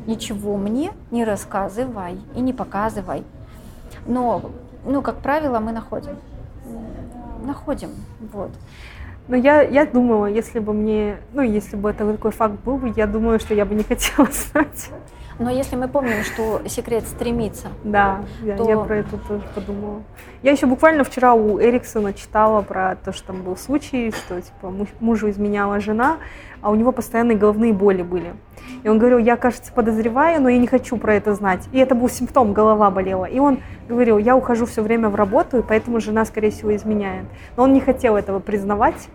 ничего 0.06 0.58
мне 0.58 0.92
не 1.10 1.24
рассказывай 1.24 2.20
и 2.34 2.40
не 2.40 2.52
показывай. 2.52 3.24
Но, 4.06 4.50
ну, 4.84 5.00
как 5.00 5.16
правило, 5.16 5.58
мы 5.58 5.72
находим 5.72 6.18
находим. 7.44 7.90
Вот. 8.32 8.50
Но 9.28 9.36
я, 9.36 9.62
я 9.62 9.86
думала, 9.86 10.26
если 10.26 10.58
бы 10.58 10.72
мне, 10.72 11.18
ну, 11.32 11.42
если 11.42 11.76
бы 11.76 11.90
это 11.90 12.10
такой 12.10 12.32
факт 12.32 12.54
был 12.64 12.76
бы, 12.76 12.92
я 12.96 13.06
думаю, 13.06 13.38
что 13.38 13.54
я 13.54 13.64
бы 13.64 13.74
не 13.74 13.82
хотела 13.88 14.28
знать. 14.30 14.90
Но 15.38 15.50
если 15.50 15.76
мы 15.76 15.88
помним, 15.88 16.22
что 16.24 16.62
секрет 16.66 17.04
стремится, 17.06 17.68
да, 17.84 18.22
то... 18.56 18.68
я 18.68 18.78
про 18.78 18.98
это 18.98 19.16
тоже 19.16 19.42
подумала. 19.54 20.02
Я 20.42 20.52
еще 20.52 20.66
буквально 20.66 21.04
вчера 21.04 21.34
у 21.34 21.60
Эриксона 21.60 22.12
читала 22.12 22.62
про 22.62 22.96
то, 22.96 23.12
что 23.12 23.28
там 23.28 23.42
был 23.42 23.56
случай, 23.56 24.12
что 24.12 24.40
типа 24.40 24.72
мужу 25.00 25.30
изменяла 25.30 25.80
жена, 25.80 26.18
а 26.62 26.70
у 26.70 26.74
него 26.74 26.92
постоянные 26.92 27.36
головные 27.36 27.72
боли 27.72 28.02
были. 28.02 28.34
И 28.82 28.88
он 28.88 28.98
говорил, 28.98 29.18
я, 29.18 29.36
кажется, 29.36 29.72
подозреваю, 29.72 30.40
но 30.40 30.48
я 30.48 30.58
не 30.58 30.66
хочу 30.66 30.96
про 30.96 31.14
это 31.14 31.34
знать. 31.34 31.68
И 31.72 31.78
это 31.78 31.94
был 31.94 32.08
симптом, 32.08 32.52
голова 32.52 32.90
болела. 32.90 33.26
И 33.26 33.38
он 33.38 33.58
говорил, 33.88 34.18
я 34.18 34.36
ухожу 34.36 34.66
все 34.66 34.82
время 34.82 35.08
в 35.08 35.14
работу, 35.14 35.58
и 35.58 35.62
поэтому 35.62 36.00
жена, 36.00 36.24
скорее 36.24 36.50
всего, 36.50 36.74
изменяет. 36.74 37.26
Но 37.56 37.64
он 37.64 37.72
не 37.72 37.80
хотел 37.80 38.16
этого 38.16 38.38
признавать. 38.38 39.08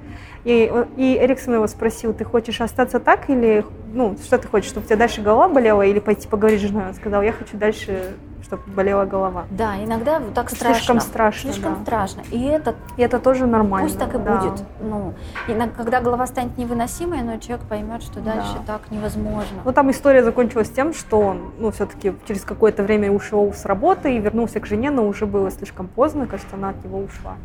И, 0.44 0.72
и 0.96 1.18
Эриксон 1.18 1.56
его 1.56 1.68
спросил, 1.68 2.14
ты 2.14 2.24
хочешь 2.24 2.62
остаться 2.62 3.00
так 3.00 3.30
или, 3.30 3.66
ну, 3.94 4.16
что 4.24 4.38
ты 4.38 4.48
хочешь, 4.48 4.70
чтобы 4.70 4.86
у 4.86 4.88
тебя 4.88 4.98
дальше 4.98 5.22
голова 5.22 5.50
болела 5.50 5.82
или 5.82 6.00
пойти 6.00 6.28
поговорить 6.28 6.62
с 6.62 6.64
женой? 6.64 6.88
Он 6.88 6.94
сказал, 6.94 7.22
я 7.22 7.32
хочу 7.32 7.58
дальше 7.58 8.14
чтобы 8.44 8.64
болела 8.68 9.06
голова. 9.06 9.46
Да, 9.52 9.84
иногда 9.84 10.22
так 10.34 10.50
страшно. 10.50 10.76
Слишком 10.76 11.00
страшно. 11.00 11.54
Слишком 11.54 11.76
да. 11.76 11.82
страшно. 11.82 12.22
И 12.32 12.44
это, 12.44 12.76
и 12.98 13.02
это 13.02 13.20
тоже 13.20 13.46
нормально. 13.46 13.88
Пусть 13.88 14.00
так 14.00 14.16
и 14.16 14.18
да. 14.18 14.38
будет. 14.38 14.64
Ну, 14.80 15.14
и 15.48 15.54
когда 15.76 16.02
голова 16.02 16.28
станет 16.28 16.58
невыносимой, 16.58 17.22
но 17.22 17.38
человек 17.38 17.66
поймет, 17.68 18.04
что 18.04 18.20
дальше 18.20 18.56
да. 18.66 18.74
так 18.74 18.92
невозможно. 18.92 19.62
Ну, 19.64 19.74
там 19.74 19.92
история 19.92 20.24
закончилась 20.24 20.70
тем, 20.70 20.94
что 20.94 21.20
он, 21.20 21.52
ну, 21.58 21.72
все-таки 21.72 22.14
через 22.28 22.42
какое-то 22.42 22.84
время 22.84 23.12
ушел 23.12 23.54
с 23.54 23.66
работы 23.66 24.16
и 24.16 24.20
вернулся 24.20 24.60
к 24.60 24.66
жене, 24.66 24.92
но 24.92 25.08
уже 25.08 25.26
было 25.26 25.52
слишком 25.52 25.88
поздно, 25.88 26.28
кажется, 26.28 26.56
она 26.56 26.70
от 26.70 26.84
него 26.84 27.00
ушла. 27.00 27.36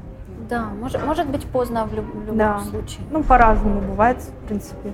Да, 0.48 0.66
может, 0.78 1.04
может 1.06 1.28
быть 1.28 1.46
поздно 1.46 1.86
в, 1.86 1.94
люб, 1.94 2.04
в 2.12 2.20
любом 2.20 2.36
да. 2.36 2.60
случае. 2.60 3.00
Ну, 3.10 3.22
по-разному 3.22 3.80
бывает, 3.80 4.18
в 4.18 4.46
принципе. 4.46 4.92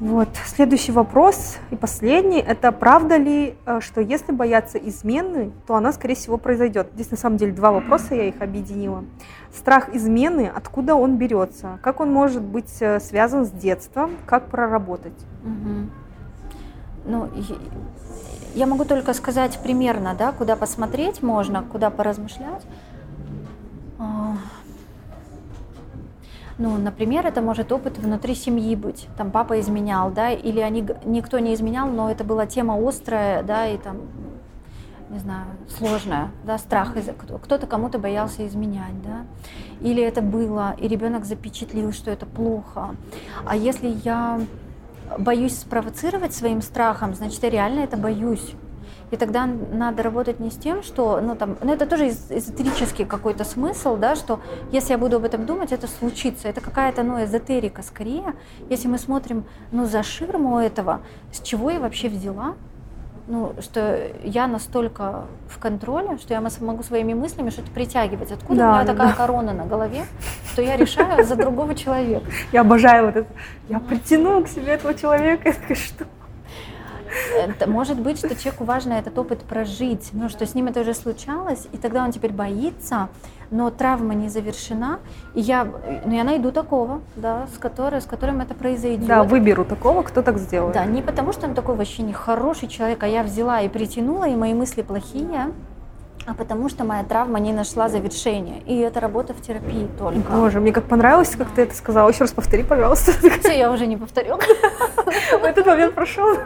Вот. 0.00 0.28
Следующий 0.46 0.92
вопрос 0.92 1.58
и 1.70 1.76
последний. 1.76 2.38
Это 2.38 2.70
правда 2.70 3.16
ли, 3.16 3.56
э, 3.66 3.80
что 3.80 4.00
если 4.00 4.30
бояться 4.30 4.78
измены, 4.78 5.50
то 5.66 5.74
она, 5.74 5.92
скорее 5.92 6.14
всего, 6.14 6.38
произойдет? 6.38 6.90
Здесь 6.94 7.10
на 7.10 7.16
самом 7.16 7.36
деле 7.36 7.52
два 7.52 7.72
вопроса, 7.72 8.14
я 8.14 8.28
их 8.28 8.40
объединила. 8.40 9.04
Страх 9.52 9.92
измены, 9.94 10.50
откуда 10.54 10.94
он 10.94 11.16
берется? 11.16 11.80
Как 11.82 11.98
он 11.98 12.12
может 12.12 12.42
быть 12.42 12.76
э, 12.80 13.00
связан 13.00 13.44
с 13.44 13.50
детством? 13.50 14.12
Как 14.24 14.46
проработать? 14.46 15.18
Угу. 15.42 15.90
Ну, 17.06 17.28
я 18.54 18.66
могу 18.66 18.84
только 18.84 19.14
сказать 19.14 19.58
примерно, 19.62 20.14
да, 20.16 20.30
куда 20.30 20.54
посмотреть 20.54 21.22
можно, 21.22 21.62
куда 21.62 21.90
поразмышлять. 21.90 22.64
Ну, 26.58 26.76
например, 26.76 27.24
это 27.24 27.40
может 27.40 27.70
опыт 27.70 27.98
внутри 27.98 28.34
семьи 28.34 28.74
быть. 28.74 29.06
Там 29.16 29.30
папа 29.30 29.60
изменял, 29.60 30.10
да, 30.10 30.32
или 30.32 30.58
они, 30.60 30.84
никто 31.04 31.38
не 31.38 31.54
изменял, 31.54 31.88
но 31.88 32.10
это 32.10 32.24
была 32.24 32.46
тема 32.46 32.76
острая, 32.76 33.44
да, 33.44 33.68
и 33.68 33.78
там, 33.78 33.98
не 35.08 35.20
знаю, 35.20 35.46
сложная, 35.68 36.30
да, 36.44 36.58
страх, 36.58 36.94
кто-то 37.42 37.66
кому-то 37.68 38.00
боялся 38.00 38.44
изменять, 38.44 39.00
да. 39.04 39.24
Или 39.80 40.02
это 40.02 40.20
было, 40.20 40.74
и 40.78 40.88
ребенок 40.88 41.24
запечатлил, 41.24 41.92
что 41.92 42.10
это 42.10 42.26
плохо. 42.26 42.96
А 43.46 43.54
если 43.54 43.96
я 44.04 44.40
боюсь 45.16 45.58
спровоцировать 45.58 46.34
своим 46.34 46.60
страхом, 46.60 47.14
значит, 47.14 47.40
я 47.44 47.50
реально 47.50 47.80
это 47.80 47.96
боюсь. 47.96 48.54
И 49.10 49.16
тогда 49.16 49.46
надо 49.46 50.02
работать 50.02 50.40
не 50.40 50.50
с 50.50 50.56
тем, 50.56 50.82
что, 50.82 51.20
ну 51.20 51.34
там, 51.34 51.56
ну 51.62 51.72
это 51.72 51.86
тоже 51.86 52.08
эзотерический 52.08 53.04
какой-то 53.04 53.44
смысл, 53.44 53.96
да, 53.96 54.16
что 54.16 54.40
если 54.70 54.92
я 54.92 54.98
буду 54.98 55.16
об 55.16 55.24
этом 55.24 55.46
думать, 55.46 55.72
это 55.72 55.86
случится. 55.86 56.48
Это 56.48 56.60
какая-то, 56.60 57.02
ну, 57.02 57.22
эзотерика 57.24 57.82
скорее. 57.82 58.34
Если 58.68 58.88
мы 58.88 58.98
смотрим, 58.98 59.44
ну, 59.72 59.86
за 59.86 60.02
ширму 60.02 60.58
этого, 60.58 61.00
с 61.32 61.40
чего 61.40 61.70
я 61.70 61.80
вообще 61.80 62.08
взяла, 62.08 62.54
ну, 63.28 63.54
что 63.60 64.10
я 64.24 64.46
настолько 64.46 65.26
в 65.48 65.58
контроле, 65.58 66.16
что 66.16 66.32
я 66.32 66.42
могу 66.60 66.82
своими 66.82 67.12
мыслями 67.12 67.50
что-то 67.50 67.70
притягивать. 67.70 68.32
Откуда 68.32 68.58
да, 68.58 68.70
у 68.70 68.72
меня 68.74 68.84
да, 68.84 68.92
такая 68.92 69.08
да. 69.08 69.14
корона 69.14 69.52
на 69.52 69.66
голове, 69.66 70.04
что 70.50 70.62
я 70.62 70.76
решаю 70.76 71.24
за 71.24 71.36
другого 71.36 71.74
человека. 71.74 72.26
Я 72.52 72.62
обожаю 72.62 73.06
вот 73.06 73.16
это. 73.16 73.28
Я 73.68 73.80
притяну 73.80 74.42
к 74.44 74.48
себе 74.48 74.72
этого 74.72 74.94
человека. 74.94 75.52
Что? 75.74 76.06
Может 77.66 78.00
быть, 78.00 78.18
что 78.18 78.34
человеку 78.34 78.64
важно 78.64 78.94
этот 78.94 79.18
опыт 79.18 79.40
прожить, 79.40 80.10
ну, 80.12 80.28
что 80.28 80.46
с 80.46 80.54
ним 80.54 80.66
это 80.66 80.80
уже 80.80 80.94
случалось, 80.94 81.66
и 81.72 81.76
тогда 81.76 82.04
он 82.04 82.12
теперь 82.12 82.32
боится, 82.32 83.08
но 83.50 83.70
травма 83.70 84.14
не 84.14 84.28
завершена, 84.28 84.98
и 85.34 85.40
я, 85.40 85.64
ну, 86.04 86.14
я 86.14 86.24
найду 86.24 86.52
такого, 86.52 87.00
да, 87.16 87.46
с, 87.54 87.58
которой, 87.58 88.00
с 88.00 88.04
которым 88.04 88.40
это 88.40 88.54
произойдет. 88.54 89.06
Да, 89.06 89.22
выберу 89.22 89.64
такого, 89.64 90.02
кто 90.02 90.22
так 90.22 90.38
сделает. 90.38 90.74
Да, 90.74 90.84
не 90.84 91.02
потому 91.02 91.32
что 91.32 91.46
он 91.46 91.54
такой 91.54 91.76
вообще 91.76 92.02
не 92.02 92.12
хороший 92.12 92.68
человек, 92.68 93.02
а 93.02 93.06
я 93.06 93.22
взяла 93.22 93.60
и 93.62 93.68
притянула, 93.68 94.28
и 94.28 94.36
мои 94.36 94.54
мысли 94.54 94.82
плохие, 94.82 95.52
а 96.28 96.34
потому 96.34 96.68
что 96.68 96.84
моя 96.84 97.04
травма 97.04 97.40
не 97.40 97.52
нашла 97.52 97.88
завершения. 97.88 98.60
И 98.66 98.76
это 98.78 99.00
работа 99.00 99.32
в 99.32 99.40
терапии 99.40 99.88
только. 99.98 100.30
Боже, 100.30 100.60
мне 100.60 100.72
как 100.72 100.84
понравилось, 100.84 101.34
как 101.34 101.48
ты 101.54 101.62
это 101.62 101.74
сказала. 101.74 102.10
Еще 102.10 102.20
раз 102.20 102.32
повтори, 102.32 102.64
пожалуйста. 102.64 103.12
Все, 103.40 103.58
я 103.58 103.72
уже 103.72 103.86
не 103.86 103.96
повторю. 103.96 104.38
Этот 105.42 105.64
момент 105.64 105.94
прошел. 105.94 106.36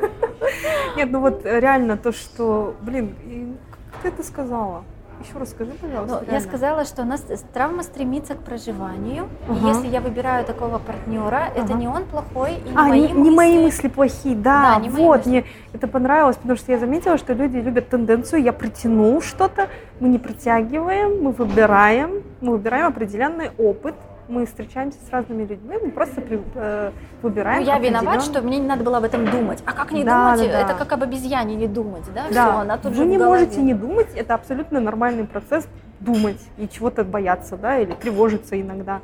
Нет, 0.97 1.11
ну 1.11 1.19
вот 1.21 1.45
реально 1.45 1.97
то, 1.97 2.13
что, 2.13 2.77
блин, 2.81 3.59
как 3.91 4.03
ты 4.03 4.09
это 4.09 4.23
сказала? 4.23 4.85
Еще 5.23 5.39
расскажи, 5.39 5.73
пожалуйста. 5.81 6.25
Ну, 6.27 6.33
я 6.33 6.41
сказала, 6.41 6.85
что 6.85 7.03
у 7.03 7.05
нас 7.05 7.25
травма 7.53 7.83
стремится 7.83 8.35
к 8.35 8.39
проживанию. 8.39 9.29
Ага. 9.49 9.69
Если 9.69 9.87
я 9.87 10.01
выбираю 10.01 10.45
такого 10.45 10.79
партнера, 10.79 11.49
ага. 11.51 11.61
это 11.61 11.75
не 11.75 11.87
он 11.87 12.05
плохой 12.07 12.55
и 12.57 12.71
не 12.71 12.77
а, 12.77 12.83
мои 12.83 13.01
не, 13.01 13.09
мысли. 13.09 13.21
не 13.21 13.31
мои 13.31 13.59
мысли 13.63 13.89
плохие, 13.89 14.35
да, 14.35 14.75
да 14.75 14.81
не 14.81 14.89
вот, 14.89 15.27
мне 15.27 15.45
это 15.73 15.87
понравилось, 15.87 16.37
потому 16.37 16.57
что 16.57 16.73
я 16.73 16.79
заметила, 16.79 17.19
что 17.19 17.35
люди 17.35 17.59
любят 17.59 17.89
тенденцию, 17.89 18.43
я 18.43 18.53
притянул 18.53 19.23
что-то, 19.23 19.69
мы 20.01 20.09
не 20.09 20.19
притягиваем, 20.19 21.23
мы 21.23 21.31
выбираем, 21.31 22.23
мы 22.41 22.53
выбираем 22.53 22.87
определенный 22.87 23.51
опыт, 23.59 23.95
мы 24.29 24.47
встречаемся 24.47 24.99
с 25.07 25.11
разными 25.11 25.45
людьми, 25.45 25.77
мы 25.83 25.91
просто 25.91 26.21
при, 26.21 26.41
э, 26.55 26.93
выбираем. 27.23 27.61
Ну, 27.61 27.67
я 27.67 27.79
виноват, 27.79 28.23
что 28.23 28.43
мне 28.43 28.59
не 28.59 28.67
надо 28.67 28.85
было 28.85 28.99
об 28.99 29.05
этом 29.05 29.31
думать. 29.31 29.63
А 29.67 29.73
как 29.73 29.93
не 29.93 30.05
да, 30.05 30.35
думать? 30.35 30.51
Да, 30.51 30.53
да. 30.53 30.61
Это 30.61 30.75
как 30.75 30.93
об 30.93 31.03
обезьяне 31.03 31.55
не 31.55 31.67
думать, 31.67 32.05
да? 32.15 32.25
да. 32.31 32.31
Все, 32.31 32.61
она 32.61 32.79
тут 32.79 32.93
Вы 32.93 32.97
же 32.97 33.07
не 33.07 33.19
можете 33.19 33.61
не 33.61 33.75
думать, 33.75 34.09
это 34.15 34.35
абсолютно 34.35 34.81
нормальный 34.81 35.25
процесс 35.25 35.67
думать 36.01 36.41
и 36.59 36.69
чего-то 36.69 37.05
бояться, 37.05 37.57
да, 37.57 37.79
или 37.79 37.93
тревожиться 37.93 38.61
иногда. 38.61 39.01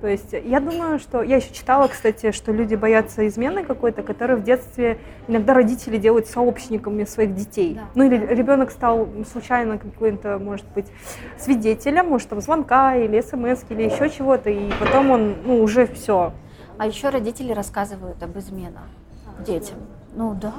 То 0.00 0.06
есть 0.06 0.32
я 0.32 0.60
думаю, 0.60 0.98
что... 1.00 1.22
Я 1.22 1.36
еще 1.36 1.52
читала, 1.52 1.88
кстати, 1.88 2.30
что 2.30 2.52
люди 2.52 2.76
боятся 2.76 3.26
измены 3.26 3.64
какой-то, 3.64 4.02
которую 4.02 4.40
в 4.40 4.44
детстве 4.44 4.98
иногда 5.26 5.54
родители 5.54 5.96
делают 5.96 6.28
сообщниками 6.28 7.04
своих 7.04 7.34
детей. 7.34 7.74
Да. 7.74 7.82
Ну 7.96 8.04
или 8.04 8.16
ребенок 8.32 8.70
стал 8.70 9.08
случайно 9.30 9.78
каким-то, 9.78 10.38
может 10.38 10.66
быть, 10.74 10.86
свидетелем, 11.36 12.06
может, 12.06 12.28
там, 12.28 12.40
звонка 12.40 12.94
или 12.94 13.20
смс 13.20 13.64
или 13.70 13.82
еще 13.82 14.08
чего-то, 14.08 14.50
и 14.50 14.70
потом 14.78 15.10
он, 15.10 15.36
ну, 15.44 15.62
уже 15.62 15.86
все. 15.86 16.32
А 16.78 16.86
еще 16.86 17.08
родители 17.08 17.52
рассказывают 17.52 18.22
об 18.22 18.38
изменах 18.38 18.84
детям. 19.44 19.78
Ну 20.14 20.34
да, 20.34 20.54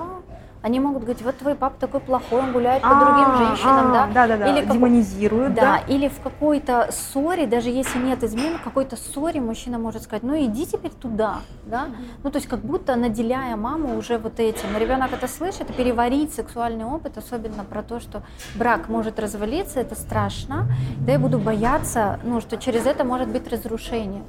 они 0.61 0.79
могут 0.79 1.03
говорить, 1.03 1.21
вот 1.21 1.37
твой 1.37 1.55
папа 1.55 1.79
такой 1.79 2.01
плохой, 2.01 2.39
он 2.39 2.51
гуляет 2.51 2.81
по 2.81 2.89
другим 2.89 3.25
а, 3.27 3.37
женщинам, 3.37 3.93
да? 3.93 4.09
Да, 4.13 4.27
да, 4.27 4.37
да. 4.37 4.47
Или 4.51 4.65
демонизируют, 4.65 5.53
да. 5.53 5.77
Или 5.87 6.09
в 6.09 6.19
какой-то 6.19 6.89
ссоре, 6.91 7.47
даже 7.47 7.69
если 7.69 7.97
нет 7.99 8.23
измен, 8.23 8.57
в 8.57 8.63
какой-то 8.63 8.97
ссоре 8.97 9.39
мужчина 9.39 9.79
может 9.79 10.03
сказать, 10.03 10.23
ну 10.23 10.37
иди 10.37 10.65
теперь 10.65 10.91
туда, 10.91 11.37
да? 11.65 11.87
Ну 12.23 12.29
то 12.29 12.37
есть 12.37 12.47
как 12.47 12.59
будто 12.59 12.95
наделяя 12.95 13.55
маму 13.55 13.97
уже 13.97 14.17
вот 14.17 14.39
этим. 14.39 14.73
Но 14.73 14.79
ребенок 14.79 15.13
это 15.13 15.27
слышит, 15.27 15.67
переварить 15.75 16.33
сексуальный 16.33 16.85
опыт, 16.85 17.17
особенно 17.17 17.63
про 17.63 17.81
то, 17.81 17.99
что 17.99 18.23
брак 18.55 18.89
может 18.89 19.19
развалиться, 19.19 19.79
это 19.79 19.95
страшно. 19.95 20.67
Да 20.99 21.13
я 21.13 21.19
буду 21.19 21.39
бояться, 21.39 22.19
ну 22.23 22.41
что 22.41 22.57
через 22.57 22.85
это 22.85 23.03
может 23.03 23.29
быть 23.29 23.47
разрушение. 23.47 24.23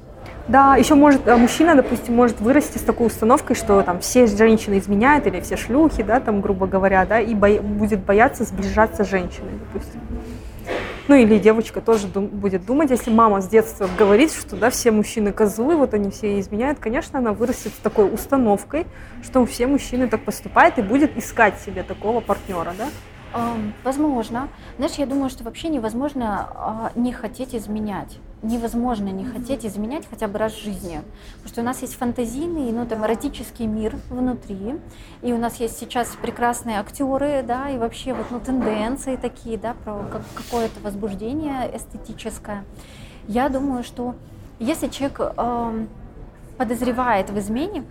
Да, 0.47 0.75
еще 0.75 0.95
может 0.95 1.27
э, 1.27 1.35
мужчина, 1.37 1.75
допустим, 1.75 2.15
может 2.15 2.41
вырасти 2.41 2.77
с 2.77 2.81
такой 2.81 3.07
установкой, 3.07 3.55
что 3.55 3.81
там 3.83 3.99
все 3.99 4.27
женщины 4.27 4.79
изменяют 4.79 5.27
или 5.27 5.39
все 5.39 5.55
шлюхи, 5.55 6.03
да, 6.03 6.19
там, 6.19 6.41
грубо 6.41 6.67
говоря, 6.67 7.05
да, 7.05 7.19
и 7.19 7.33
бо- 7.33 7.61
будет 7.61 8.03
бояться 8.03 8.43
сближаться 8.43 9.03
с 9.05 9.09
женщиной, 9.09 9.51
допустим. 9.59 10.01
Ну 11.07 11.15
или 11.15 11.39
девочка 11.39 11.81
тоже 11.81 12.07
дум- 12.07 12.27
будет 12.27 12.65
думать, 12.65 12.89
если 12.89 13.11
мама 13.11 13.41
с 13.41 13.47
детства 13.47 13.87
говорит, 13.97 14.31
что 14.33 14.55
да, 14.55 14.69
все 14.69 14.91
мужчины 14.91 15.31
козлы, 15.31 15.75
вот 15.75 15.93
они 15.93 16.09
все 16.11 16.39
изменяют, 16.39 16.79
конечно, 16.79 17.19
она 17.19 17.33
вырастет 17.33 17.73
с 17.73 17.77
такой 17.77 18.13
установкой, 18.13 18.87
что 19.23 19.45
все 19.45 19.67
мужчины 19.67 20.07
так 20.07 20.23
поступают 20.23 20.77
и 20.77 20.81
будет 20.81 21.17
искать 21.17 21.59
себе 21.59 21.83
такого 21.83 22.19
партнера, 22.19 22.73
да? 22.77 22.87
Возможно. 23.83 24.49
Знаешь, 24.77 24.95
я 24.95 25.05
думаю, 25.05 25.29
что 25.29 25.43
вообще 25.43 25.69
невозможно 25.69 26.49
а, 26.53 26.91
не 26.95 27.13
хотеть 27.13 27.55
изменять. 27.55 28.17
Невозможно 28.43 29.09
не 29.09 29.23
хотеть 29.25 29.65
изменять 29.65 30.07
хотя 30.09 30.27
бы 30.27 30.39
раз 30.39 30.53
в 30.53 30.63
жизни. 30.63 31.01
Потому 31.37 31.47
что 31.47 31.61
у 31.61 31.63
нас 31.63 31.81
есть 31.81 31.95
фантазийный, 31.95 32.71
ну, 32.71 32.87
там, 32.87 33.05
эротический 33.05 33.67
мир 33.67 33.95
внутри. 34.09 34.79
И 35.21 35.31
у 35.31 35.37
нас 35.37 35.57
есть 35.57 35.77
сейчас 35.77 36.15
прекрасные 36.19 36.79
актеры, 36.79 37.43
да, 37.45 37.69
и 37.69 37.77
вообще 37.77 38.13
вот, 38.13 38.27
ну, 38.31 38.39
тенденции 38.39 39.15
такие, 39.15 39.57
да, 39.57 39.75
про 39.83 40.03
какое-то 40.35 40.79
возбуждение 40.81 41.69
эстетическое. 41.75 42.65
Я 43.27 43.49
думаю, 43.49 43.83
что 43.83 44.15
если 44.59 44.87
человек 44.87 45.19
э, 45.19 45.85
подозревает 46.57 47.29
в 47.29 47.37
измене, 47.37 47.83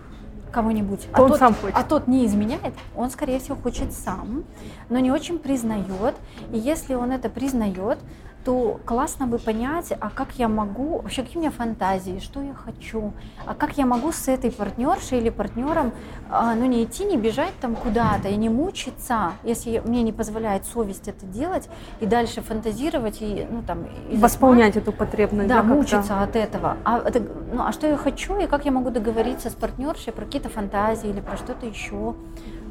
кого-нибудь, 0.50 1.08
а, 1.12 1.16
тот, 1.16 1.38
сам 1.38 1.54
хочет. 1.54 1.76
а 1.76 1.82
тот 1.84 2.06
не 2.06 2.26
изменяет, 2.26 2.74
он, 2.96 3.10
скорее 3.10 3.38
всего, 3.38 3.56
хочет 3.56 3.92
сам, 3.92 4.44
но 4.88 4.98
не 4.98 5.10
очень 5.10 5.38
признает. 5.38 6.14
И 6.52 6.58
если 6.58 6.94
он 6.94 7.12
это 7.12 7.30
признает, 7.30 7.98
то 8.44 8.80
классно 8.86 9.26
бы 9.26 9.38
понять, 9.38 9.92
а 10.00 10.10
как 10.10 10.32
я 10.38 10.48
могу, 10.48 11.00
вообще 11.00 11.22
какие 11.22 11.38
у 11.38 11.40
меня 11.40 11.50
фантазии, 11.50 12.20
что 12.20 12.40
я 12.42 12.54
хочу, 12.54 13.12
а 13.46 13.54
как 13.54 13.76
я 13.76 13.86
могу 13.86 14.12
с 14.12 14.28
этой 14.28 14.50
партнершей 14.50 15.18
или 15.18 15.30
партнером, 15.30 15.92
а, 16.30 16.54
ну 16.54 16.64
не 16.64 16.84
идти, 16.84 17.04
не 17.04 17.16
бежать 17.16 17.52
там 17.60 17.74
куда-то 17.76 18.28
и 18.28 18.36
не 18.36 18.48
мучиться, 18.48 19.32
если 19.44 19.82
мне 19.84 20.02
не 20.02 20.12
позволяет 20.12 20.64
совесть 20.64 21.08
это 21.08 21.26
делать, 21.26 21.68
и 22.00 22.06
дальше 22.06 22.40
фантазировать 22.40 23.18
и, 23.20 23.46
ну 23.50 23.62
там... 23.62 23.86
И 24.10 24.16
Восполнять 24.16 24.76
эту 24.76 24.92
потребность. 24.92 25.48
Да, 25.48 25.56
да 25.56 25.62
мучиться 25.62 26.22
от 26.22 26.36
этого. 26.36 26.78
А, 26.84 26.98
это, 26.98 27.20
ну, 27.52 27.62
а 27.62 27.72
что 27.72 27.86
я 27.86 27.96
хочу, 27.96 28.38
и 28.38 28.46
как 28.46 28.64
я 28.64 28.70
могу 28.70 28.90
договориться 28.90 29.50
с 29.50 29.54
партнершей 29.54 30.12
про 30.12 30.24
какие-то 30.24 30.48
фантазии 30.48 31.10
или 31.10 31.20
про 31.20 31.36
что-то 31.36 31.66
еще. 31.66 32.14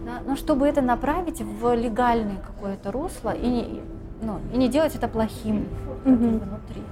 Да? 0.05 0.21
Ну, 0.25 0.35
чтобы 0.35 0.67
это 0.67 0.81
направить 0.81 1.41
в 1.41 1.75
легальное 1.75 2.37
какое-то 2.37 2.91
русло 2.91 3.31
и 3.31 3.47
не, 3.47 3.81
ну, 4.21 4.39
и 4.53 4.57
не 4.57 4.67
делать 4.67 4.95
это 4.95 5.07
плохим 5.07 5.67
угу. 6.05 6.15
внутри. 6.15 6.83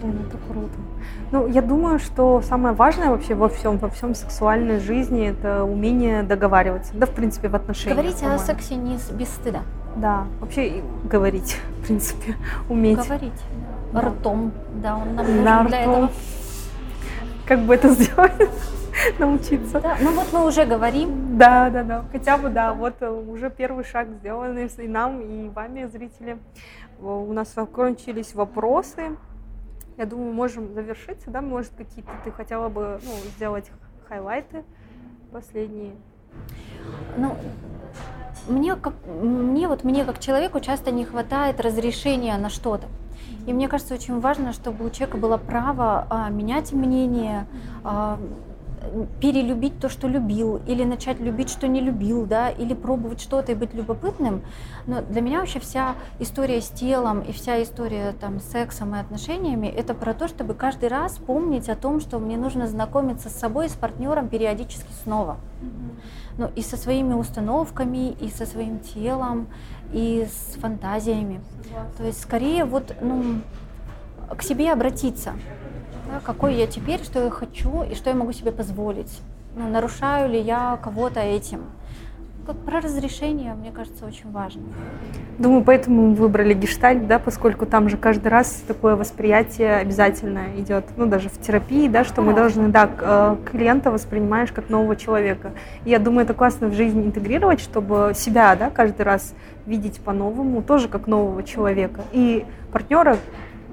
Блин, 0.00 0.26
это 0.28 0.38
круто. 0.46 0.74
Ну, 1.32 1.46
я 1.48 1.60
думаю, 1.60 1.98
что 1.98 2.40
самое 2.42 2.74
важное 2.74 3.10
вообще 3.10 3.34
во 3.34 3.48
всем, 3.48 3.78
во 3.78 3.88
всем 3.88 4.14
сексуальной 4.14 4.78
жизни 4.78 5.28
это 5.28 5.64
умение 5.64 6.22
договариваться. 6.22 6.92
Да, 6.94 7.06
в 7.06 7.10
принципе, 7.10 7.48
в 7.48 7.56
отношениях. 7.56 7.98
Говорить 7.98 8.22
о 8.22 8.38
сексе 8.38 8.76
не 8.76 8.98
без 9.14 9.28
стыда. 9.28 9.62
Да, 9.96 10.26
вообще 10.40 10.82
говорить, 11.04 11.56
в 11.82 11.86
принципе, 11.86 12.36
уметь. 12.68 12.98
Говорить. 12.98 13.32
Да. 13.92 14.02
Ртом, 14.02 14.52
да, 14.82 14.96
он 14.96 15.14
нам 15.14 15.26
нужен 15.26 15.44
да, 15.44 15.64
для 15.64 15.82
ртом. 15.82 15.94
этого. 15.94 16.10
Как 17.46 17.60
бы 17.60 17.74
это 17.74 17.88
сделать? 17.94 18.32
научиться. 19.18 19.80
Да, 19.80 19.96
ну 20.00 20.12
вот 20.12 20.32
мы 20.32 20.46
уже 20.46 20.64
говорим. 20.64 21.38
Да, 21.38 21.70
да, 21.70 21.82
да. 21.82 22.04
Хотя 22.12 22.38
бы, 22.38 22.48
да, 22.48 22.72
вот 22.72 22.94
э, 23.00 23.10
уже 23.10 23.50
первый 23.50 23.84
шаг 23.84 24.08
сделан 24.20 24.58
и 24.58 24.88
нам, 24.88 25.20
и 25.20 25.48
вами, 25.48 25.86
зрители. 25.86 26.38
У 27.00 27.32
нас 27.32 27.54
закончились 27.54 28.34
вопросы. 28.34 29.16
Я 29.96 30.06
думаю, 30.06 30.32
можем 30.32 30.74
завершиться, 30.74 31.30
да? 31.30 31.40
Может, 31.40 31.72
какие-то 31.76 32.10
ты 32.24 32.30
хотела 32.30 32.68
бы 32.68 33.00
ну, 33.04 33.12
сделать 33.36 33.70
хайлайты 34.08 34.64
последние? 35.32 35.92
Ну, 37.16 37.36
мне 38.48 38.76
как 38.76 38.94
мне 39.06 39.68
вот 39.68 39.84
мне 39.84 40.04
как 40.04 40.20
человеку 40.20 40.60
часто 40.60 40.90
не 40.90 41.04
хватает 41.04 41.60
разрешения 41.60 42.36
на 42.36 42.48
что-то. 42.48 42.86
И 43.46 43.52
мне 43.52 43.66
кажется, 43.68 43.94
очень 43.94 44.20
важно, 44.20 44.52
чтобы 44.52 44.84
у 44.84 44.90
человека 44.90 45.16
было 45.16 45.36
право 45.38 46.06
а, 46.10 46.28
менять 46.28 46.72
мнение, 46.72 47.46
а, 47.82 48.18
перелюбить 49.20 49.78
то, 49.80 49.88
что 49.88 50.08
любил, 50.08 50.60
или 50.66 50.84
начать 50.84 51.20
любить, 51.20 51.50
что 51.50 51.68
не 51.68 51.80
любил, 51.80 52.26
да, 52.26 52.50
или 52.50 52.74
пробовать 52.74 53.20
что-то 53.20 53.52
и 53.52 53.54
быть 53.54 53.74
любопытным. 53.74 54.42
Но 54.86 55.02
для 55.02 55.20
меня 55.20 55.40
вообще 55.40 55.60
вся 55.60 55.94
история 56.18 56.60
с 56.60 56.68
телом 56.68 57.20
и 57.20 57.32
вся 57.32 57.62
история 57.62 58.14
там, 58.20 58.40
с 58.40 58.44
сексом 58.44 58.94
и 58.94 58.98
отношениями 58.98 59.66
это 59.66 59.94
про 59.94 60.14
то, 60.14 60.28
чтобы 60.28 60.54
каждый 60.54 60.88
раз 60.88 61.18
помнить 61.18 61.68
о 61.68 61.76
том, 61.76 62.00
что 62.00 62.18
мне 62.18 62.36
нужно 62.36 62.66
знакомиться 62.66 63.28
с 63.28 63.34
собой 63.34 63.66
и 63.66 63.68
с 63.68 63.74
партнером 63.74 64.28
периодически 64.28 64.92
снова. 65.02 65.38
Ну, 66.38 66.50
и 66.54 66.62
со 66.62 66.76
своими 66.76 67.14
установками, 67.14 68.12
и 68.12 68.30
со 68.30 68.46
своим 68.46 68.78
телом, 68.78 69.48
и 69.92 70.28
с 70.30 70.54
фантазиями. 70.60 71.40
То 71.96 72.04
есть 72.04 72.20
скорее 72.20 72.64
вот 72.64 72.94
ну, 73.00 73.40
к 74.36 74.42
себе 74.42 74.72
обратиться 74.72 75.32
да, 76.08 76.20
какой 76.20 76.54
я 76.54 76.66
теперь, 76.66 77.02
что 77.02 77.22
я 77.22 77.30
хочу 77.30 77.82
и 77.82 77.94
что 77.94 78.10
я 78.10 78.16
могу 78.16 78.32
себе 78.32 78.52
позволить. 78.52 79.20
Ну, 79.56 79.68
нарушаю 79.68 80.30
ли 80.30 80.40
я 80.40 80.78
кого-то 80.82 81.20
этим? 81.20 81.60
Как 82.46 82.56
про 82.56 82.80
разрешение, 82.80 83.52
мне 83.52 83.70
кажется, 83.70 84.06
очень 84.06 84.30
важно. 84.32 84.62
Думаю, 85.38 85.62
поэтому 85.62 86.08
мы 86.08 86.14
выбрали 86.14 86.54
гештальт, 86.54 87.06
да, 87.06 87.18
поскольку 87.18 87.66
там 87.66 87.90
же 87.90 87.98
каждый 87.98 88.28
раз 88.28 88.62
такое 88.66 88.96
восприятие 88.96 89.76
обязательно 89.76 90.56
идет, 90.56 90.86
ну, 90.96 91.04
даже 91.04 91.28
в 91.28 91.38
терапии, 91.38 91.88
да, 91.88 92.04
что 92.04 92.22
мы 92.22 92.32
должны, 92.32 92.68
да, 92.68 92.88
э, 92.98 93.36
клиента 93.50 93.90
воспринимаешь 93.90 94.50
как 94.50 94.70
нового 94.70 94.96
человека. 94.96 95.52
И 95.84 95.90
я 95.90 95.98
думаю, 95.98 96.24
это 96.24 96.32
классно 96.32 96.68
в 96.68 96.72
жизнь 96.72 97.04
интегрировать, 97.04 97.60
чтобы 97.60 98.12
себя, 98.14 98.56
да, 98.56 98.70
каждый 98.70 99.02
раз 99.02 99.34
видеть 99.66 100.00
по-новому, 100.00 100.62
тоже 100.62 100.88
как 100.88 101.06
нового 101.06 101.42
человека. 101.42 102.00
И 102.12 102.46
партнера 102.72 103.18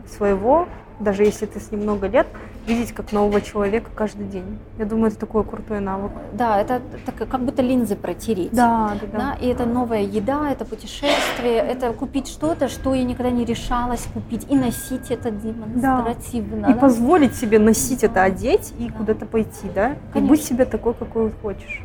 своего 0.06 0.68
даже 0.99 1.23
если 1.23 1.45
ты 1.45 1.59
с 1.59 1.72
ним 1.72 1.81
много 1.81 2.07
лет, 2.07 2.27
видеть 2.67 2.93
как 2.93 3.11
нового 3.11 3.41
человека 3.41 3.89
каждый 3.95 4.26
день. 4.26 4.59
Я 4.77 4.85
думаю, 4.85 5.07
это 5.07 5.19
такой 5.19 5.43
крутой 5.43 5.80
навык. 5.80 6.11
Да, 6.34 6.59
это 6.59 6.81
так, 7.05 7.27
как 7.30 7.41
будто 7.41 7.61
линзы 7.61 7.95
протереть. 7.95 8.51
Да, 8.51 8.97
да, 9.01 9.07
да. 9.11 9.17
да. 9.17 9.38
И 9.39 9.47
это 9.47 9.65
новая 9.65 10.01
еда, 10.01 10.51
это 10.51 10.65
путешествие, 10.65 11.57
это 11.57 11.93
купить 11.93 12.27
что-то, 12.27 12.67
что 12.67 12.93
я 12.93 13.03
никогда 13.03 13.31
не 13.31 13.45
решалась 13.45 14.07
купить, 14.13 14.45
и 14.49 14.55
носить 14.55 15.11
это 15.11 15.31
демонстративно. 15.31 16.61
Да. 16.61 16.72
И 16.72 16.73
да? 16.73 16.80
позволить 16.80 17.35
себе 17.35 17.59
носить 17.59 18.03
это, 18.03 18.23
одеть 18.23 18.73
и 18.80 18.88
да. 18.88 18.93
куда-то 18.93 19.26
пойти, 19.26 19.69
да? 19.73 19.95
Конечно. 20.13 20.17
И 20.17 20.22
быть 20.22 20.43
себе 20.43 20.65
такой, 20.65 20.93
какой 20.93 21.31
хочешь. 21.41 21.85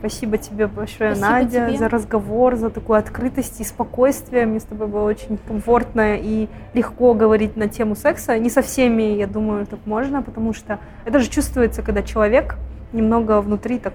Спасибо 0.00 0.38
тебе 0.38 0.66
большое, 0.66 1.14
Спасибо 1.14 1.30
Надя, 1.30 1.66
тебе. 1.68 1.78
за 1.78 1.88
разговор, 1.90 2.56
за 2.56 2.70
такую 2.70 2.98
открытость 2.98 3.60
и 3.60 3.64
спокойствие. 3.64 4.46
Мне 4.46 4.58
с 4.58 4.64
тобой 4.64 4.88
было 4.88 5.04
очень 5.04 5.36
комфортно 5.36 6.16
и 6.16 6.48
легко 6.72 7.12
говорить 7.12 7.54
на 7.56 7.68
тему 7.68 7.94
секса. 7.94 8.38
Не 8.38 8.48
со 8.48 8.62
всеми, 8.62 9.02
я 9.02 9.26
думаю, 9.26 9.66
так 9.66 9.80
можно, 9.84 10.22
потому 10.22 10.54
что 10.54 10.78
это 11.04 11.18
же 11.18 11.28
чувствуется, 11.28 11.82
когда 11.82 12.02
человек 12.02 12.56
немного 12.94 13.42
внутри 13.42 13.78
так 13.78 13.92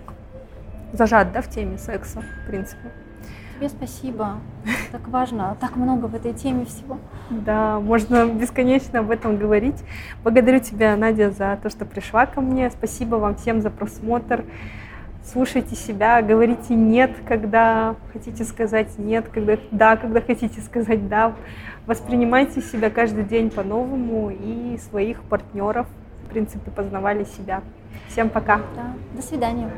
зажат, 0.93 1.31
да, 1.31 1.41
в 1.41 1.49
теме 1.49 1.79
секса, 1.79 2.21
в 2.21 2.47
принципе. 2.47 2.91
Тебе 3.57 3.69
спасибо. 3.69 4.35
Так 4.91 5.07
важно, 5.07 5.57
так 5.59 5.75
много 5.75 6.05
в 6.05 6.13
этой 6.13 6.33
теме 6.33 6.65
всего. 6.65 6.99
Да, 7.31 7.79
можно 7.79 8.27
бесконечно 8.27 8.99
об 8.99 9.09
этом 9.09 9.37
говорить. 9.37 9.83
Благодарю 10.23 10.59
тебя, 10.59 10.95
Надя, 10.95 11.31
за 11.31 11.57
то, 11.63 11.69
что 11.69 11.85
пришла 11.85 12.27
ко 12.27 12.41
мне. 12.41 12.69
Спасибо 12.69 13.15
вам 13.15 13.35
всем 13.37 13.61
за 13.61 13.71
просмотр. 13.71 14.43
Слушайте 15.31 15.75
себя, 15.75 16.21
говорите 16.21 16.75
нет, 16.75 17.11
когда 17.27 17.95
хотите 18.13 18.43
сказать 18.43 18.99
нет, 18.99 19.27
когда 19.33 19.57
да, 19.71 19.97
когда 19.97 20.21
хотите 20.21 20.61
сказать 20.61 21.09
да. 21.09 21.33
Воспринимайте 21.87 22.61
себя 22.61 22.91
каждый 22.91 23.23
день 23.23 23.49
по-новому 23.49 24.29
и 24.29 24.77
своих 24.89 25.23
партнеров, 25.23 25.87
в 26.25 26.29
принципе, 26.29 26.69
познавали 26.69 27.23
себя. 27.23 27.61
Всем 28.07 28.29
пока. 28.29 28.57
Да. 28.75 28.93
До 29.15 29.21
свидания. 29.23 29.71